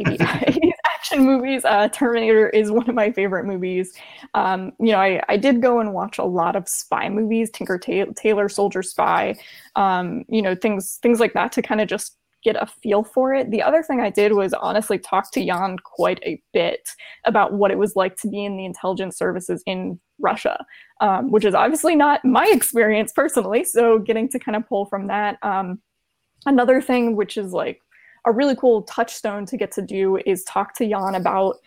action 1.06 1.26
movies. 1.26 1.64
Uh, 1.66 1.88
Terminator 1.90 2.50
is 2.50 2.72
one 2.72 2.90
of 2.90 2.96
my 2.96 3.12
favorite 3.12 3.46
movies. 3.46 3.94
Um, 4.34 4.72
you 4.80 4.92
know, 4.92 4.98
I, 5.00 5.22
I 5.30 5.38
did 5.38 5.62
go 5.62 5.80
and 5.80 5.94
watch 5.94 6.18
a 6.18 6.24
lot 6.24 6.56
of 6.56 6.68
spy 6.68 7.10
movies, 7.10 7.52
Tinker 7.52 7.78
Ta- 7.78 8.12
Tailor 8.16 8.50
Soldier 8.50 8.82
Spy, 8.82 9.36
um, 9.76 10.24
you 10.28 10.42
know, 10.42 10.56
things 10.56 10.98
things 11.02 11.20
like 11.20 11.34
that 11.34 11.52
to 11.54 11.62
kind 11.62 11.82
of 11.82 11.88
just 11.88 12.18
get 12.44 12.56
a 12.56 12.66
feel 12.66 13.04
for 13.04 13.34
it. 13.34 13.52
The 13.52 13.62
other 13.62 13.84
thing 13.84 14.02
I 14.02 14.10
did 14.10 14.34
was 14.34 14.54
honestly 14.54 15.00
talk 15.00 15.32
to 15.32 15.46
Jan 15.46 15.78
quite 15.84 16.20
a 16.24 16.42
bit 16.54 16.88
about 17.26 17.54
what 17.54 17.72
it 17.72 17.78
was 17.78 17.96
like 17.96 18.16
to 18.18 18.28
be 18.28 18.46
in 18.46 18.58
the 18.58 18.66
intelligence 18.66 19.18
services 19.18 19.64
in 19.66 20.00
Russia, 20.20 20.64
um, 21.02 21.32
which 21.32 21.46
is 21.46 21.54
obviously 21.54 21.96
not 21.96 22.24
my 22.24 22.48
experience 22.52 23.12
personally. 23.16 23.64
So 23.64 24.00
getting 24.00 24.30
to 24.30 24.40
kind 24.40 24.56
of 24.56 24.68
pull 24.68 24.86
from 24.86 25.08
that. 25.08 25.38
Um, 25.44 25.82
another 26.46 26.82
thing, 26.82 27.16
which 27.16 27.38
is 27.38 27.52
like 27.52 27.82
a 28.26 28.32
really 28.32 28.56
cool 28.56 28.84
touchstone 28.84 29.46
to 29.48 29.58
get 29.58 29.72
to 29.74 29.82
do 29.82 30.18
is 30.26 30.44
talk 30.44 30.74
to 30.76 30.88
Jan 30.88 31.16
about 31.16 31.58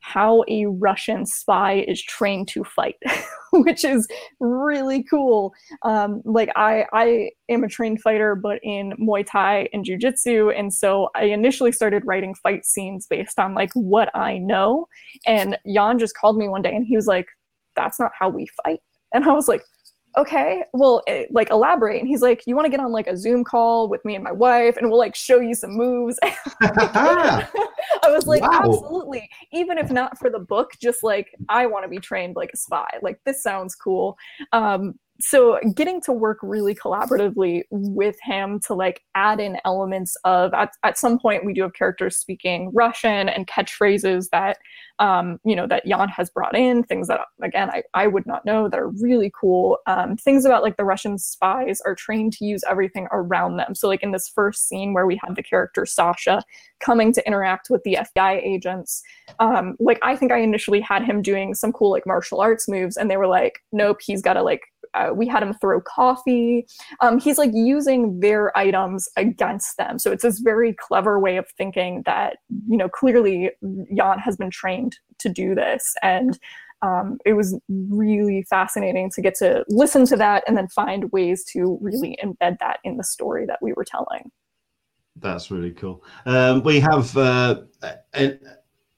how 0.00 0.44
a 0.48 0.66
Russian 0.66 1.26
spy 1.26 1.84
is 1.86 2.02
trained 2.02 2.48
to 2.48 2.64
fight, 2.64 2.96
which 3.52 3.84
is 3.84 4.06
really 4.40 5.02
cool. 5.02 5.52
Um, 5.82 6.22
like 6.24 6.50
I, 6.56 6.86
I 6.92 7.30
am 7.48 7.64
a 7.64 7.68
trained 7.68 8.00
fighter, 8.00 8.34
but 8.34 8.60
in 8.62 8.92
Muay 9.00 9.26
Thai 9.26 9.68
and 9.72 9.84
Jiu 9.84 9.98
Jitsu, 9.98 10.50
and 10.50 10.72
so 10.72 11.10
I 11.14 11.24
initially 11.24 11.72
started 11.72 12.04
writing 12.06 12.34
fight 12.34 12.64
scenes 12.64 13.06
based 13.06 13.38
on 13.38 13.54
like 13.54 13.72
what 13.74 14.14
I 14.14 14.38
know. 14.38 14.88
And 15.26 15.58
Jan 15.66 15.98
just 15.98 16.16
called 16.16 16.38
me 16.38 16.48
one 16.48 16.62
day, 16.62 16.74
and 16.74 16.86
he 16.86 16.96
was 16.96 17.06
like, 17.06 17.26
"That's 17.76 17.98
not 17.98 18.12
how 18.18 18.28
we 18.28 18.46
fight," 18.64 18.80
and 19.12 19.24
I 19.24 19.32
was 19.32 19.48
like, 19.48 19.62
okay, 20.18 20.64
well, 20.72 21.02
eh, 21.06 21.26
like 21.30 21.50
elaborate. 21.50 22.00
And 22.00 22.08
he's 22.08 22.22
like, 22.22 22.42
you 22.46 22.56
want 22.56 22.66
to 22.66 22.70
get 22.70 22.80
on 22.80 22.90
like 22.90 23.06
a 23.06 23.16
Zoom 23.16 23.44
call 23.44 23.88
with 23.88 24.04
me 24.04 24.16
and 24.16 24.24
my 24.24 24.32
wife, 24.32 24.76
and 24.76 24.88
we'll 24.88 24.98
like 24.98 25.14
show 25.14 25.40
you 25.40 25.54
some 25.54 25.70
moves. 25.70 26.18
I 26.60 27.46
was 28.08 28.26
like, 28.26 28.42
wow. 28.42 28.60
absolutely. 28.64 29.30
Even 29.52 29.78
if 29.78 29.90
not 29.90 30.18
for 30.18 30.28
the 30.28 30.40
book, 30.40 30.72
just 30.82 31.02
like 31.02 31.34
I 31.48 31.66
want 31.66 31.84
to 31.84 31.88
be 31.88 31.98
trained 31.98 32.36
like 32.36 32.50
a 32.52 32.56
spy. 32.56 32.88
Like 33.00 33.20
this 33.24 33.42
sounds 33.42 33.74
cool. 33.74 34.18
Um, 34.52 34.98
so 35.20 35.58
getting 35.74 36.00
to 36.00 36.12
work 36.12 36.38
really 36.42 36.74
collaboratively 36.74 37.64
with 37.70 38.16
him 38.22 38.60
to 38.60 38.74
like 38.74 39.02
add 39.14 39.40
in 39.40 39.58
elements 39.64 40.16
of 40.24 40.54
at, 40.54 40.70
at 40.84 40.96
some 40.96 41.18
point 41.18 41.44
we 41.44 41.52
do 41.52 41.62
have 41.62 41.74
characters 41.74 42.16
speaking 42.16 42.70
russian 42.72 43.28
and 43.28 43.46
catchphrases 43.46 44.28
that 44.30 44.58
um, 45.00 45.38
you 45.44 45.54
know 45.54 45.66
that 45.66 45.86
jan 45.86 46.08
has 46.08 46.30
brought 46.30 46.56
in 46.56 46.82
things 46.82 47.08
that 47.08 47.20
again 47.42 47.70
i, 47.70 47.82
I 47.94 48.06
would 48.06 48.26
not 48.26 48.44
know 48.44 48.68
that 48.68 48.78
are 48.78 48.88
really 48.88 49.32
cool. 49.38 49.78
Um, 49.86 50.16
things 50.16 50.44
about 50.44 50.62
like 50.62 50.76
the 50.76 50.84
russian 50.84 51.18
spies 51.18 51.80
are 51.80 51.94
trained 51.94 52.32
to 52.34 52.44
use 52.44 52.62
everything 52.68 53.08
around 53.12 53.56
them. 53.56 53.74
So 53.74 53.88
like 53.88 54.02
in 54.02 54.12
this 54.12 54.28
first 54.28 54.68
scene 54.68 54.92
where 54.92 55.06
we 55.06 55.20
have 55.24 55.36
the 55.36 55.42
character 55.42 55.86
sasha 55.86 56.42
coming 56.80 57.12
to 57.12 57.26
interact 57.26 57.70
with 57.70 57.82
the 57.82 57.98
fbi 58.14 58.42
agents 58.42 59.02
um, 59.40 59.76
like 59.80 59.98
i 60.02 60.14
think 60.14 60.32
i 60.32 60.38
initially 60.38 60.80
had 60.80 61.02
him 61.04 61.22
doing 61.22 61.54
some 61.54 61.72
cool 61.72 61.90
like 61.90 62.06
martial 62.06 62.40
arts 62.40 62.68
moves 62.68 62.96
and 62.96 63.10
they 63.10 63.16
were 63.16 63.26
like 63.26 63.60
nope 63.72 63.98
he's 64.00 64.22
got 64.22 64.34
to 64.34 64.42
like 64.42 64.62
uh, 64.94 65.10
we 65.14 65.26
had 65.26 65.42
him 65.42 65.54
throw 65.54 65.80
coffee. 65.80 66.66
Um, 67.00 67.18
he's 67.18 67.38
like 67.38 67.50
using 67.52 68.20
their 68.20 68.56
items 68.56 69.08
against 69.16 69.76
them. 69.76 69.98
So 69.98 70.12
it's 70.12 70.22
this 70.22 70.38
very 70.38 70.74
clever 70.74 71.18
way 71.18 71.36
of 71.36 71.46
thinking 71.56 72.02
that, 72.06 72.38
you 72.68 72.76
know, 72.76 72.88
clearly 72.88 73.50
Jan 73.96 74.18
has 74.18 74.36
been 74.36 74.50
trained 74.50 74.98
to 75.18 75.28
do 75.28 75.54
this. 75.54 75.94
And 76.02 76.38
um, 76.82 77.18
it 77.24 77.32
was 77.32 77.58
really 77.68 78.42
fascinating 78.48 79.10
to 79.10 79.20
get 79.20 79.34
to 79.36 79.64
listen 79.68 80.06
to 80.06 80.16
that 80.16 80.44
and 80.46 80.56
then 80.56 80.68
find 80.68 81.10
ways 81.12 81.44
to 81.52 81.78
really 81.80 82.16
embed 82.22 82.58
that 82.60 82.78
in 82.84 82.96
the 82.96 83.04
story 83.04 83.46
that 83.46 83.58
we 83.60 83.72
were 83.72 83.84
telling. 83.84 84.30
That's 85.16 85.50
really 85.50 85.72
cool. 85.72 86.04
Um, 86.26 86.62
we 86.62 86.78
have 86.78 87.16
uh, 87.16 87.62
an, 88.12 88.38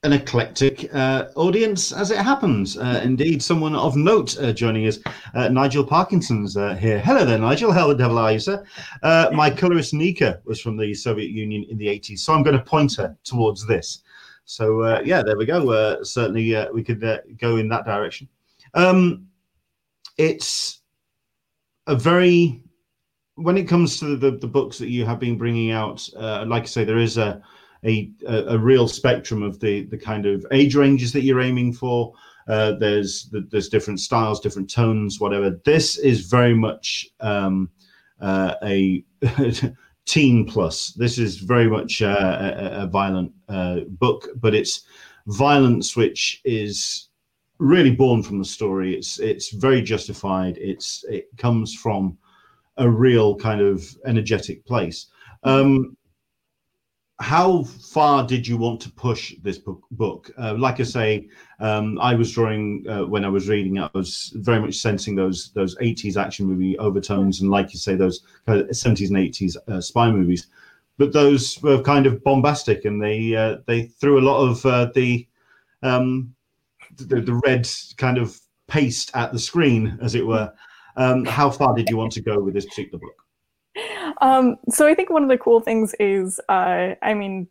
an 0.03 0.13
eclectic 0.13 0.93
uh, 0.95 1.27
audience, 1.35 1.91
as 1.91 2.09
it 2.09 2.17
happens. 2.17 2.75
Uh, 2.75 3.01
indeed, 3.03 3.41
someone 3.41 3.75
of 3.75 3.95
note 3.95 4.39
uh, 4.39 4.51
joining 4.51 4.87
us. 4.87 4.97
Uh, 5.35 5.47
Nigel 5.49 5.85
Parkinson's 5.85 6.57
uh, 6.57 6.73
here. 6.73 6.99
Hello 6.99 7.23
there, 7.23 7.37
Nigel. 7.37 7.71
How 7.71 7.87
the 7.87 7.93
devil 7.93 8.17
are 8.17 8.31
you, 8.31 8.39
sir? 8.39 8.65
my 9.03 9.51
colorist 9.51 9.93
Nika 9.93 10.41
was 10.45 10.59
from 10.59 10.75
the 10.75 10.93
Soviet 10.95 11.29
Union 11.29 11.65
in 11.69 11.77
the 11.77 11.85
80s, 11.85 12.19
so 12.19 12.33
I'm 12.33 12.41
going 12.41 12.57
to 12.57 12.63
point 12.63 12.95
her 12.95 13.15
towards 13.23 13.67
this. 13.67 14.01
So 14.45 14.81
uh, 14.81 15.01
yeah, 15.05 15.21
there 15.21 15.37
we 15.37 15.45
go. 15.45 15.69
Uh, 15.69 16.03
certainly, 16.03 16.55
uh, 16.55 16.71
we 16.73 16.83
could 16.83 17.03
uh, 17.03 17.19
go 17.37 17.57
in 17.57 17.69
that 17.69 17.85
direction. 17.85 18.27
Um, 18.73 19.27
it's 20.17 20.81
a 21.87 21.95
very 21.95 22.63
when 23.35 23.57
it 23.57 23.67
comes 23.67 23.99
to 23.99 24.17
the, 24.17 24.31
the 24.31 24.47
books 24.47 24.77
that 24.77 24.89
you 24.89 25.05
have 25.05 25.19
been 25.19 25.37
bringing 25.37 25.71
out. 25.71 26.07
Uh, 26.17 26.43
like 26.47 26.63
I 26.63 26.65
say, 26.65 26.83
there 26.83 26.97
is 26.97 27.17
a, 27.17 27.41
a 27.85 28.11
a 28.27 28.57
real 28.57 28.87
spectrum 28.87 29.43
of 29.43 29.59
the 29.59 29.85
the 29.85 29.97
kind 29.97 30.25
of 30.25 30.45
age 30.51 30.75
ranges 30.75 31.11
that 31.13 31.23
you're 31.23 31.41
aiming 31.41 31.73
for. 31.73 32.13
Uh, 32.47 32.73
there's 32.73 33.29
there's 33.49 33.69
different 33.69 33.99
styles, 33.99 34.39
different 34.39 34.69
tones, 34.69 35.19
whatever. 35.19 35.59
This 35.63 35.97
is 35.97 36.27
very 36.27 36.53
much 36.53 37.07
um, 37.19 37.69
a 38.21 39.03
teen 40.05 40.45
plus. 40.45 40.93
This 40.93 41.17
is 41.17 41.37
very 41.37 41.67
much 41.69 42.01
uh, 42.01 42.37
a, 42.39 42.83
a, 42.83 42.87
violent 42.87 43.31
uh, 43.47 43.81
book, 43.87 44.29
but 44.35 44.53
it's 44.53 44.83
violence 45.27 45.95
which 45.95 46.41
is 46.43 47.09
really 47.59 47.91
born 47.91 48.23
from 48.23 48.39
the 48.39 48.45
story. 48.45 48.95
It's 48.95 49.19
it's 49.19 49.51
very 49.51 49.81
justified. 49.81 50.57
It's 50.57 51.05
it 51.09 51.29
comes 51.37 51.73
from 51.73 52.17
a 52.77 52.89
real 52.89 53.35
kind 53.35 53.61
of 53.61 53.83
energetic 54.05 54.65
place. 54.65 55.07
Um, 55.43 55.95
how 57.21 57.63
far 57.63 58.25
did 58.25 58.47
you 58.47 58.57
want 58.57 58.81
to 58.81 58.91
push 58.91 59.35
this 59.43 59.59
book? 59.59 59.83
book? 59.91 60.31
Uh, 60.39 60.55
like 60.57 60.79
I 60.79 60.83
say, 60.83 61.29
um, 61.59 61.99
I 61.99 62.15
was 62.15 62.31
drawing 62.31 62.83
uh, 62.89 63.05
when 63.05 63.23
I 63.23 63.29
was 63.29 63.47
reading. 63.47 63.77
I 63.77 63.89
was 63.93 64.33
very 64.37 64.59
much 64.59 64.75
sensing 64.75 65.15
those 65.15 65.51
those 65.53 65.77
80s 65.77 66.17
action 66.17 66.47
movie 66.47 66.77
overtones, 66.79 67.41
and 67.41 67.51
like 67.51 67.73
you 67.73 67.79
say, 67.79 67.95
those 67.95 68.23
70s 68.47 69.09
and 69.09 69.17
80s 69.17 69.55
uh, 69.67 69.79
spy 69.79 70.09
movies. 70.09 70.47
But 70.97 71.13
those 71.13 71.61
were 71.61 71.81
kind 71.81 72.07
of 72.07 72.23
bombastic, 72.23 72.85
and 72.85 73.01
they 73.01 73.35
uh, 73.35 73.57
they 73.67 73.83
threw 73.83 74.19
a 74.19 74.27
lot 74.27 74.41
of 74.41 74.65
uh, 74.65 74.91
the, 74.95 75.27
um, 75.83 76.33
the 76.95 77.21
the 77.21 77.39
red 77.45 77.69
kind 77.97 78.17
of 78.17 78.39
paste 78.67 79.11
at 79.13 79.31
the 79.31 79.39
screen, 79.39 79.97
as 80.01 80.15
it 80.15 80.25
were. 80.25 80.51
Um, 80.97 81.25
how 81.25 81.51
far 81.51 81.75
did 81.75 81.89
you 81.89 81.97
want 81.97 82.13
to 82.13 82.21
go 82.21 82.39
with 82.39 82.55
this 82.55 82.65
particular 82.65 82.99
book? 82.99 83.23
Um, 84.21 84.55
so 84.69 84.87
I 84.87 84.95
think 84.95 85.09
one 85.09 85.23
of 85.23 85.29
the 85.29 85.37
cool 85.37 85.59
things 85.59 85.93
is, 85.99 86.39
uh, 86.47 86.95
I 87.01 87.13
mean, 87.13 87.47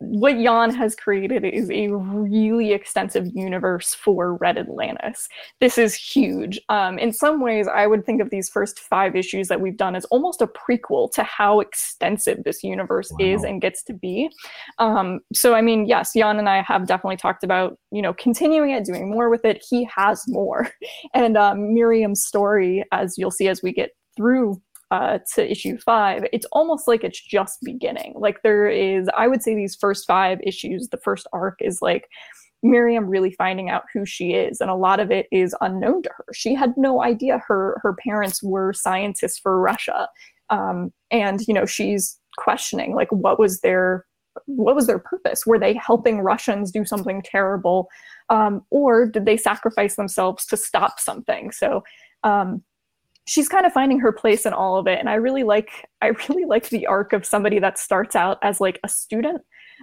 what 0.00 0.36
Jan 0.36 0.72
has 0.74 0.94
created 0.94 1.44
is 1.44 1.70
a 1.70 1.88
really 1.88 2.72
extensive 2.72 3.26
universe 3.34 3.94
for 3.94 4.34
Red 4.36 4.56
Atlantis. 4.56 5.28
This 5.60 5.76
is 5.76 5.94
huge. 5.94 6.60
Um, 6.68 6.98
in 6.98 7.12
some 7.12 7.40
ways, 7.40 7.66
I 7.66 7.86
would 7.86 8.06
think 8.06 8.22
of 8.22 8.30
these 8.30 8.48
first 8.48 8.78
five 8.78 9.16
issues 9.16 9.48
that 9.48 9.60
we've 9.60 9.76
done 9.76 9.96
as 9.96 10.04
almost 10.06 10.40
a 10.40 10.46
prequel 10.46 11.10
to 11.12 11.22
how 11.24 11.60
extensive 11.60 12.44
this 12.44 12.62
universe 12.62 13.10
wow. 13.12 13.26
is 13.26 13.42
and 13.42 13.60
gets 13.60 13.82
to 13.84 13.92
be. 13.92 14.30
Um, 14.78 15.20
so, 15.32 15.54
I 15.54 15.62
mean, 15.62 15.86
yes, 15.86 16.12
Jan 16.14 16.38
and 16.38 16.48
I 16.48 16.62
have 16.62 16.86
definitely 16.86 17.16
talked 17.16 17.42
about, 17.42 17.76
you 17.90 18.02
know, 18.02 18.14
continuing 18.14 18.70
it, 18.70 18.84
doing 18.84 19.10
more 19.10 19.28
with 19.28 19.44
it. 19.44 19.64
He 19.68 19.88
has 19.94 20.24
more. 20.28 20.70
And 21.14 21.36
um, 21.36 21.74
Miriam's 21.74 22.24
story, 22.24 22.84
as 22.92 23.16
you'll 23.16 23.30
see 23.30 23.48
as 23.48 23.62
we 23.62 23.72
get 23.72 23.90
through 24.16 24.60
uh, 24.90 25.18
to 25.34 25.50
issue 25.50 25.78
five, 25.78 26.24
it's 26.32 26.46
almost 26.52 26.88
like 26.88 27.04
it's 27.04 27.20
just 27.20 27.58
beginning. 27.62 28.14
Like 28.16 28.42
there 28.42 28.68
is, 28.68 29.08
I 29.16 29.28
would 29.28 29.42
say 29.42 29.54
these 29.54 29.76
first 29.76 30.06
five 30.06 30.38
issues, 30.42 30.88
the 30.88 30.96
first 30.98 31.26
arc 31.32 31.58
is 31.60 31.82
like 31.82 32.08
Miriam 32.62 33.06
really 33.06 33.32
finding 33.32 33.70
out 33.70 33.84
who 33.92 34.04
she 34.04 34.32
is, 34.32 34.60
and 34.60 34.70
a 34.70 34.74
lot 34.74 35.00
of 35.00 35.10
it 35.10 35.26
is 35.30 35.54
unknown 35.60 36.02
to 36.02 36.10
her. 36.16 36.24
She 36.32 36.54
had 36.54 36.74
no 36.76 37.02
idea 37.02 37.42
her 37.46 37.78
her 37.82 37.94
parents 38.04 38.42
were 38.42 38.72
scientists 38.72 39.38
for 39.38 39.60
Russia, 39.60 40.08
um, 40.50 40.92
and 41.10 41.40
you 41.46 41.54
know 41.54 41.66
she's 41.66 42.18
questioning 42.36 42.94
like 42.94 43.10
what 43.12 43.38
was 43.38 43.60
their 43.60 44.04
what 44.46 44.74
was 44.74 44.86
their 44.86 44.98
purpose? 44.98 45.46
Were 45.46 45.58
they 45.58 45.74
helping 45.74 46.20
Russians 46.20 46.70
do 46.70 46.84
something 46.84 47.22
terrible, 47.22 47.88
um, 48.28 48.62
or 48.70 49.06
did 49.06 49.24
they 49.24 49.36
sacrifice 49.36 49.96
themselves 49.96 50.44
to 50.46 50.56
stop 50.56 50.98
something? 50.98 51.52
So 51.52 51.84
um, 52.24 52.62
she's 53.28 53.48
kind 53.48 53.66
of 53.66 53.72
finding 53.72 54.00
her 54.00 54.10
place 54.10 54.46
in 54.46 54.52
all 54.52 54.78
of 54.78 54.86
it. 54.86 54.98
And 54.98 55.08
i 55.08 55.14
really 55.14 55.44
like 55.44 55.70
i 56.02 56.08
really 56.28 56.46
like 56.46 56.70
the 56.70 56.86
arc 56.86 57.12
of 57.12 57.24
somebody 57.24 57.58
that 57.60 57.78
starts 57.78 58.16
out 58.16 58.38
as 58.42 58.60
like 58.60 58.80
a 58.82 58.88
student. 58.88 59.42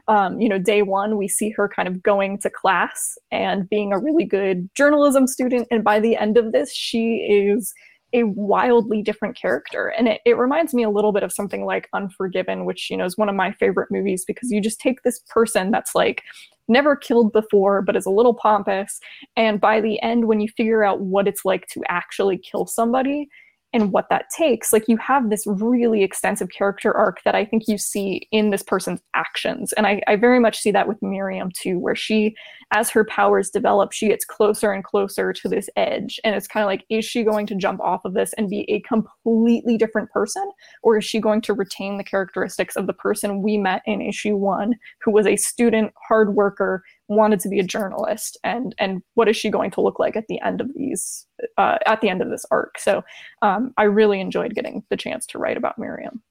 Um, 0.09 0.41
you 0.41 0.49
know 0.49 0.59
day 0.59 0.81
one 0.81 1.17
we 1.17 1.29
see 1.29 1.51
her 1.51 1.69
kind 1.73 1.87
of 1.87 2.03
going 2.03 2.39
to 2.39 2.49
class 2.49 3.17
and 3.31 3.69
being 3.69 3.93
a 3.93 3.99
really 3.99 4.25
good 4.25 4.69
journalism 4.75 5.25
student. 5.27 5.67
And 5.71 5.83
by 5.83 5.99
the 5.99 6.17
end 6.17 6.37
of 6.37 6.51
this 6.51 6.73
she 6.73 7.25
is 7.29 7.73
a 8.13 8.23
wildly 8.23 9.01
different 9.01 9.35
character. 9.35 9.87
And 9.87 10.07
it, 10.07 10.21
it 10.25 10.37
reminds 10.37 10.73
me 10.73 10.83
a 10.83 10.89
little 10.89 11.11
bit 11.11 11.23
of 11.23 11.33
something 11.33 11.65
like 11.65 11.87
unforgiven 11.93 12.65
which 12.65 12.89
you 12.89 12.97
know 12.97 13.05
is 13.05 13.17
one 13.17 13.29
of 13.29 13.35
my 13.35 13.51
favorite 13.53 13.89
movies 13.91 14.25
because 14.25 14.51
you 14.51 14.59
just 14.59 14.79
take 14.79 15.03
this 15.03 15.21
person 15.29 15.71
that's 15.71 15.95
like 15.95 16.23
never 16.67 16.95
killed 16.95 17.31
before, 17.31 17.81
but 17.81 17.95
is 17.95 18.05
a 18.05 18.11
little 18.11 18.33
pompous. 18.33 18.99
And 19.35 19.59
by 19.59 19.81
the 19.81 20.01
end, 20.01 20.27
when 20.27 20.39
you 20.39 20.47
figure 20.55 20.83
out 20.83 21.01
what 21.01 21.27
it's 21.27 21.45
like 21.45 21.67
to 21.67 21.81
actually 21.87 22.37
kill 22.37 22.65
somebody, 22.65 23.27
and 23.75 23.91
what 23.91 24.09
that 24.09 24.25
takes 24.35 24.73
like 24.73 24.85
you 24.87 24.97
have 24.97 25.29
this 25.29 25.45
really 25.45 26.01
extensive 26.01 26.49
character 26.49 26.91
arc 26.97 27.21
that 27.23 27.35
i 27.35 27.45
think 27.45 27.67
you 27.67 27.77
see 27.77 28.27
in 28.31 28.49
this 28.49 28.63
person's 28.63 29.01
actions. 29.13 29.73
And 29.73 29.87
I, 29.87 30.01
I, 30.07 30.15
very 30.15 30.39
much 30.39 30.59
see 30.59 30.71
that 30.71 30.87
with 30.87 31.01
miriam 31.01 31.51
too 31.53 31.79
where 31.79 31.95
she 31.95 32.35
as 32.71 32.89
her 32.89 33.05
powers 33.05 33.49
develop 33.49 33.91
she 33.91 34.07
gets 34.07 34.25
closer 34.25 34.71
and 34.71 34.83
closer 34.83 35.33
to 35.33 35.49
this 35.49 35.69
edge. 35.75 36.19
And 36.23 36.35
it's 36.35 36.47
kind 36.47 36.63
of 36.63 36.67
like 36.67 36.85
is 36.89 37.05
she 37.05 37.23
going 37.23 37.45
to 37.47 37.55
jump 37.55 37.79
off 37.81 38.05
of 38.05 38.13
this 38.13 38.33
and 38.33 38.49
be 38.49 38.69
a 38.69 38.81
completely 38.81 39.77
different 39.77 40.09
person? 40.11 40.49
Or 40.83 40.97
is 40.97 41.05
she 41.05 41.19
going 41.19 41.41
to 41.41 41.53
retain 41.53 41.97
the 41.97 42.03
characteristics 42.03 42.75
of 42.75 42.87
the 42.87 42.93
person 42.93 43.41
we 43.41 43.57
met 43.57 43.81
in 43.85 44.01
issue 44.01 44.35
one 44.35 44.75
who 45.03 45.11
was 45.11 45.27
a 45.27 45.35
student 45.35 45.93
hard 46.07 46.35
worker 46.35 46.83
wanted 47.07 47.39
to 47.41 47.49
be 47.49 47.59
a 47.59 47.63
journalist 47.63 48.37
and 48.43 48.73
and 48.77 49.01
what 49.13 49.27
is 49.27 49.37
she 49.37 49.49
going 49.49 49.71
to 49.71 49.81
look 49.81 49.99
like 49.99 50.15
at 50.15 50.27
the 50.27 50.41
end 50.41 50.61
of 50.61 50.73
these 50.73 51.27
uh, 51.57 51.77
at 51.85 52.01
the 52.01 52.09
end 52.09 52.21
of 52.21 52.29
this 52.29 52.45
arc? 52.51 52.79
So 52.79 53.03
um, 53.41 53.73
i 53.77 53.83
really 53.83 54.19
enjoyed 54.19 54.55
getting 54.55 54.83
the 54.89 54.97
chance 54.97 55.25
to 55.27 55.37
write 55.37 55.57
about 55.57 55.77
miriam. 55.77 56.21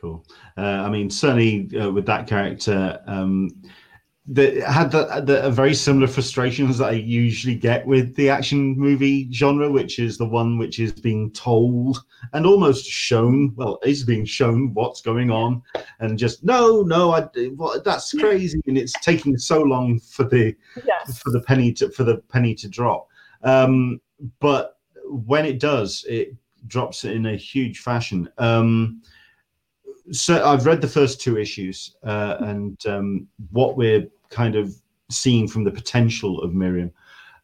Cool. 0.00 0.24
Uh, 0.56 0.60
i 0.60 0.88
mean 0.88 1.10
certainly 1.10 1.68
uh, 1.78 1.90
with 1.90 2.06
that 2.06 2.26
character 2.26 3.00
um, 3.06 3.50
that 4.30 4.62
had 4.64 4.90
the, 4.90 5.22
the 5.24 5.50
very 5.50 5.74
similar 5.74 6.06
frustrations 6.06 6.76
that 6.78 6.90
I 6.90 6.92
usually 6.92 7.54
get 7.54 7.86
with 7.86 8.14
the 8.14 8.28
action 8.28 8.78
movie 8.78 9.32
genre, 9.32 9.70
which 9.70 9.98
is 9.98 10.18
the 10.18 10.26
one 10.26 10.58
which 10.58 10.78
is 10.78 10.92
being 10.92 11.30
told 11.32 12.04
and 12.34 12.44
almost 12.44 12.84
shown. 12.84 13.54
Well, 13.56 13.78
is 13.84 14.04
being 14.04 14.26
shown 14.26 14.74
what's 14.74 15.00
going 15.00 15.30
on, 15.30 15.62
and 16.00 16.18
just 16.18 16.44
no, 16.44 16.82
no, 16.82 17.12
I, 17.12 17.28
well, 17.52 17.80
that's 17.82 18.12
crazy, 18.12 18.60
and 18.66 18.76
it's 18.76 18.92
taking 19.00 19.38
so 19.38 19.62
long 19.62 19.98
for 19.98 20.24
the 20.24 20.54
yes. 20.84 21.18
for 21.20 21.30
the 21.30 21.40
penny 21.40 21.72
to 21.74 21.90
for 21.90 22.04
the 22.04 22.18
penny 22.28 22.54
to 22.56 22.68
drop. 22.68 23.08
Um, 23.42 23.98
but 24.40 24.78
when 25.04 25.46
it 25.46 25.58
does, 25.58 26.04
it 26.06 26.36
drops 26.66 27.04
in 27.04 27.26
a 27.26 27.36
huge 27.36 27.78
fashion. 27.78 28.28
Um, 28.36 29.00
so 30.10 30.44
I've 30.44 30.66
read 30.66 30.82
the 30.82 30.88
first 30.88 31.20
two 31.20 31.38
issues, 31.38 31.96
uh, 32.02 32.36
and 32.40 32.84
um, 32.86 33.28
what 33.52 33.76
we're 33.76 34.06
kind 34.30 34.56
of 34.56 34.74
seeing 35.10 35.48
from 35.48 35.64
the 35.64 35.70
potential 35.70 36.40
of 36.42 36.54
Miriam 36.54 36.90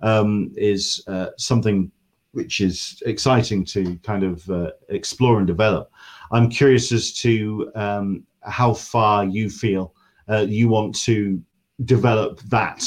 um, 0.01 0.53
is 0.57 1.03
uh, 1.07 1.28
something 1.39 1.91
which 2.32 2.61
is 2.61 3.03
exciting 3.07 3.64
to 3.64 3.97
kind 4.03 4.22
of 4.24 4.49
uh, 4.51 4.70
explore 4.89 5.39
and 5.39 5.47
develop. 5.47 5.91
I'm 6.32 6.49
curious 6.49 6.91
as 6.93 7.12
to 7.20 7.70
um, 7.74 8.24
how 8.43 8.74
far 8.74 9.24
you 9.24 9.49
feel 9.49 9.95
uh, 10.28 10.47
you 10.49 10.68
want 10.68 10.95
to 11.03 11.43
develop 11.85 12.41
that 12.43 12.85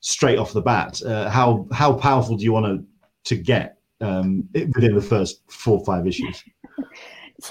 straight 0.00 0.38
off 0.38 0.52
the 0.52 0.62
bat. 0.62 1.02
Uh, 1.02 1.28
how 1.28 1.66
how 1.72 1.92
powerful 1.92 2.36
do 2.36 2.44
you 2.44 2.52
want 2.52 2.66
to 2.66 3.34
to 3.34 3.40
get 3.40 3.78
um, 4.00 4.48
within 4.54 4.94
the 4.94 5.02
first 5.02 5.42
four 5.50 5.78
or 5.78 5.84
five 5.84 6.06
issues? 6.06 6.42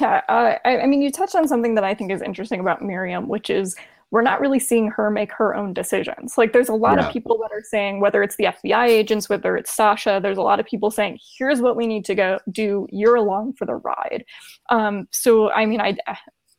Yeah, 0.01 0.21
uh, 0.29 0.55
I, 0.65 0.79
I 0.79 0.85
mean, 0.87 1.03
you 1.03 1.11
touched 1.11 1.35
on 1.35 1.47
something 1.47 1.75
that 1.75 1.83
I 1.83 1.93
think 1.93 2.11
is 2.11 2.21
interesting 2.21 2.59
about 2.59 2.81
Miriam, 2.81 3.27
which 3.27 3.51
is 3.51 3.75
we're 4.15 4.21
not 4.21 4.39
really 4.39 4.59
seeing 4.59 4.87
her 4.87 5.11
make 5.11 5.33
her 5.33 5.53
own 5.53 5.73
decisions. 5.73 6.37
Like 6.37 6.53
there's 6.53 6.69
a 6.69 6.73
lot 6.73 6.97
yeah. 6.97 7.07
of 7.07 7.11
people 7.11 7.37
that 7.39 7.53
are 7.53 7.61
saying, 7.61 7.99
whether 7.99 8.23
it's 8.23 8.37
the 8.37 8.45
FBI 8.45 8.87
agents, 8.87 9.27
whether 9.27 9.57
it's 9.57 9.69
Sasha, 9.69 10.21
there's 10.23 10.37
a 10.37 10.41
lot 10.41 10.57
of 10.57 10.65
people 10.65 10.89
saying, 10.89 11.19
here's 11.37 11.59
what 11.59 11.75
we 11.75 11.85
need 11.85 12.05
to 12.05 12.15
go 12.15 12.39
do. 12.49 12.87
You're 12.93 13.15
along 13.15 13.55
for 13.55 13.65
the 13.65 13.75
ride. 13.75 14.23
Um, 14.69 15.09
so 15.11 15.51
I 15.51 15.65
mean, 15.65 15.81
I 15.81 15.97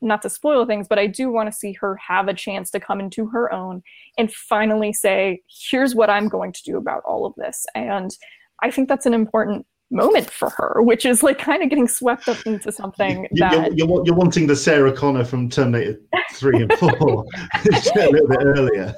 not 0.03 0.21
to 0.21 0.29
spoil 0.29 0.67
things, 0.67 0.87
but 0.87 0.99
I 0.99 1.07
do 1.07 1.33
want 1.33 1.51
to 1.51 1.59
see 1.59 1.73
her 1.81 1.97
have 1.97 2.29
a 2.29 2.35
chance 2.35 2.71
to 2.73 2.79
come 2.79 3.01
into 3.01 3.25
her 3.29 3.51
own 3.51 3.83
and 4.19 4.31
finally 4.31 4.93
say, 4.93 5.41
here's 5.49 5.95
what 5.95 6.11
I'm 6.11 6.29
going 6.29 6.53
to 6.53 6.63
do 6.63 6.77
about 6.77 7.05
all 7.07 7.25
of 7.25 7.33
this. 7.39 7.65
And 7.75 8.11
I 8.63 8.71
think 8.71 8.87
that's 8.87 9.07
an 9.07 9.15
important 9.15 9.67
moment 9.91 10.31
for 10.31 10.51
her, 10.51 10.83
which 10.83 11.05
is 11.05 11.23
like 11.23 11.39
kind 11.39 11.63
of 11.63 11.69
getting 11.69 11.89
swept 11.89 12.29
up 12.29 12.39
into 12.47 12.73
something 12.73 13.27
you, 13.33 13.41
that 13.41 13.53
you're, 13.77 13.89
you're, 13.89 14.07
you're, 14.07 14.15
wanting 14.15 14.47
the 14.47 14.57
Sarah 14.57 14.93
Connor 14.93 15.25
from 15.25 15.49
Terminator 15.49 16.01
3 16.35 16.63
and 16.63 16.73
4 16.75 16.91
a 16.95 18.11
little 18.11 18.29
bit 18.29 18.39
earlier. 18.43 18.95